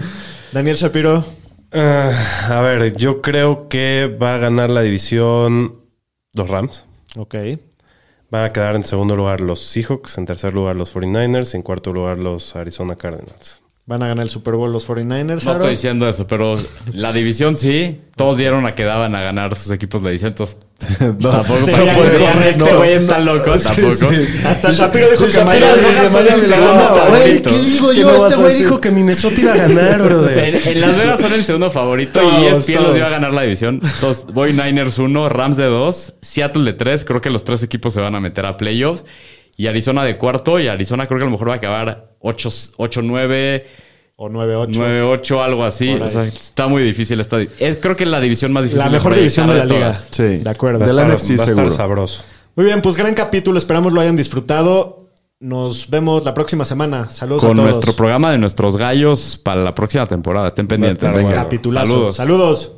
Daniel 0.53 0.77
Shapiro. 0.77 1.25
Ah, 1.73 2.49
a 2.51 2.61
ver, 2.63 2.97
yo 2.97 3.23
creo 3.23 3.69
que 3.69 4.07
va 4.21 4.35
a 4.35 4.39
ganar 4.39 4.71
la 4.71 4.83
división 4.83 5.85
los 6.35 6.49
Rams. 6.49 6.85
Ok. 7.17 7.37
Van 8.31 8.45
a 8.45 8.51
quedar 8.51 8.77
en 8.77 8.85
segundo 8.85 9.17
lugar 9.17 9.41
los 9.41 9.61
Seahawks, 9.61 10.19
en 10.19 10.27
tercer 10.27 10.55
lugar 10.55 10.77
los 10.77 10.95
49ers, 10.95 11.55
en 11.55 11.63
cuarto 11.63 11.93
lugar 11.93 12.19
los 12.19 12.55
Arizona 12.57 12.97
Cardinals. 12.97 13.61
Van 13.91 14.05
a 14.05 14.07
ganar 14.07 14.23
el 14.23 14.31
Super 14.31 14.55
Bowl 14.55 14.71
los 14.73 14.87
49ers. 14.87 15.09
No 15.09 15.33
Aaron. 15.33 15.49
estoy 15.63 15.71
diciendo 15.71 16.09
eso, 16.09 16.25
pero 16.29 16.55
la 16.93 17.13
división 17.13 17.57
sí. 17.57 18.01
Todos 18.15 18.37
dieron 18.37 18.65
a 18.67 18.77
que 18.77 18.85
daban 18.85 19.17
a 19.17 19.21
ganar 19.23 19.57
sus 19.57 19.73
equipos 19.73 20.01
la 20.01 20.11
división. 20.11 20.29
Entonces, 20.29 20.59
No, 21.19 21.31
tampoco 21.31 21.59
sí, 21.65 21.73
para 21.73 21.85
ya, 21.87 22.49
este 22.51 22.57
no, 22.71 22.77
güey 22.79 22.93
está 22.93 23.19
loco. 23.19 23.59
Sí, 23.59 23.65
tampoco. 23.65 24.11
sí. 24.13 24.29
Hasta 24.47 24.71
Shapiro 24.71 25.11
dijo 25.11 25.27
Sí, 25.27 25.33
que 25.33 25.39
Shapiro. 25.39 25.67
Güey, 27.09 27.43
¿qué 27.43 27.59
digo 27.59 27.93
yo? 27.93 28.27
Este 28.29 28.41
güey 28.41 28.57
dijo 28.59 28.81
que 28.81 28.91
Minnesota 28.93 29.41
iba 29.41 29.53
a 29.55 29.57
ganar, 29.57 30.03
brother. 30.03 30.39
En, 30.39 30.69
en 30.69 30.81
Las 30.81 30.97
Vegas 30.97 31.21
son 31.21 31.33
el 31.33 31.45
segundo 31.45 31.71
favorito 31.73 32.21
Todos, 32.21 32.43
y 32.43 32.47
ESPN 32.47 32.75
los 32.77 32.85
todos. 32.85 32.97
iba 32.97 33.07
a 33.09 33.11
ganar 33.11 33.33
la 33.33 33.43
división. 33.43 33.81
Entonces, 33.83 34.27
voy 34.33 34.53
Niners 34.53 34.99
1, 35.01 35.29
Rams 35.31 35.57
de 35.57 35.65
2, 35.65 36.15
Seattle 36.21 36.63
de 36.65 36.75
3. 36.75 37.05
Creo 37.05 37.21
que 37.21 37.31
los 37.31 37.43
tres 37.43 37.65
equipos 37.65 37.93
se 37.93 38.01
van 38.01 38.15
a 38.15 38.21
meter 38.21 38.47
a 38.47 38.57
playoffs. 38.57 39.05
Y 39.57 39.67
Arizona 39.67 40.05
de 40.05 40.17
cuarto. 40.17 40.61
Y 40.61 40.69
Arizona 40.69 41.07
creo 41.09 41.19
que 41.19 41.25
a 41.25 41.27
lo 41.27 41.33
mejor 41.33 41.49
va 41.49 41.55
a 41.55 41.57
acabar 41.57 42.13
8-9. 42.21 43.65
O 44.23 44.29
9-8. 44.29 44.69
9-8, 44.75 45.43
algo 45.43 45.65
así. 45.65 45.95
O 45.95 46.07
sea, 46.09 46.25
está 46.27 46.69
muy 46.69 46.83
difícil 46.83 47.19
esta. 47.21 47.39
di- 47.39 47.49
Es, 47.59 47.79
creo 47.79 47.97
que 47.97 48.05
es 48.05 48.11
la 48.11 48.21
división 48.21 48.53
más 48.53 48.65
difícil. 48.65 48.81
La 48.85 48.91
mejor 48.91 49.13
proyectar 49.13 49.47
división 49.47 49.49
de 49.49 49.55
la 49.55 49.65
liga. 49.65 49.95
Sí. 49.95 50.23
De 50.45 50.51
acuerdo. 50.51 50.79
Va 50.81 50.85
a 50.85 50.89
Del 50.89 50.99
estar- 50.99 51.09
NFC 51.17 51.29
va 51.31 51.33
a 51.33 51.47
estar 51.47 51.47
seguro. 51.57 51.71
sabroso. 51.71 52.23
Muy 52.55 52.67
bien, 52.67 52.83
pues 52.83 52.97
gran 52.97 53.15
capítulo. 53.15 53.57
Esperamos 53.57 53.93
lo 53.95 54.01
hayan 54.03 54.17
disfrutado. 54.17 55.07
Nos 55.41 55.89
vemos 55.89 56.23
la 56.23 56.35
próxima 56.35 56.67
semana. 56.67 57.09
Saludos 57.11 57.45
a 57.45 57.47
Con 57.47 57.57
todos. 57.57 57.71
nuestro 57.71 57.95
programa 57.95 58.31
de 58.31 58.37
nuestros 58.37 58.77
gallos 58.77 59.41
para 59.43 59.63
la 59.63 59.75
próxima 59.75 60.05
temporada. 60.05 60.49
Estén 60.49 60.67
pendientes. 60.69 61.11
Capitulazo. 61.33 61.87
Saludos. 61.87 62.17
Saludos. 62.17 62.73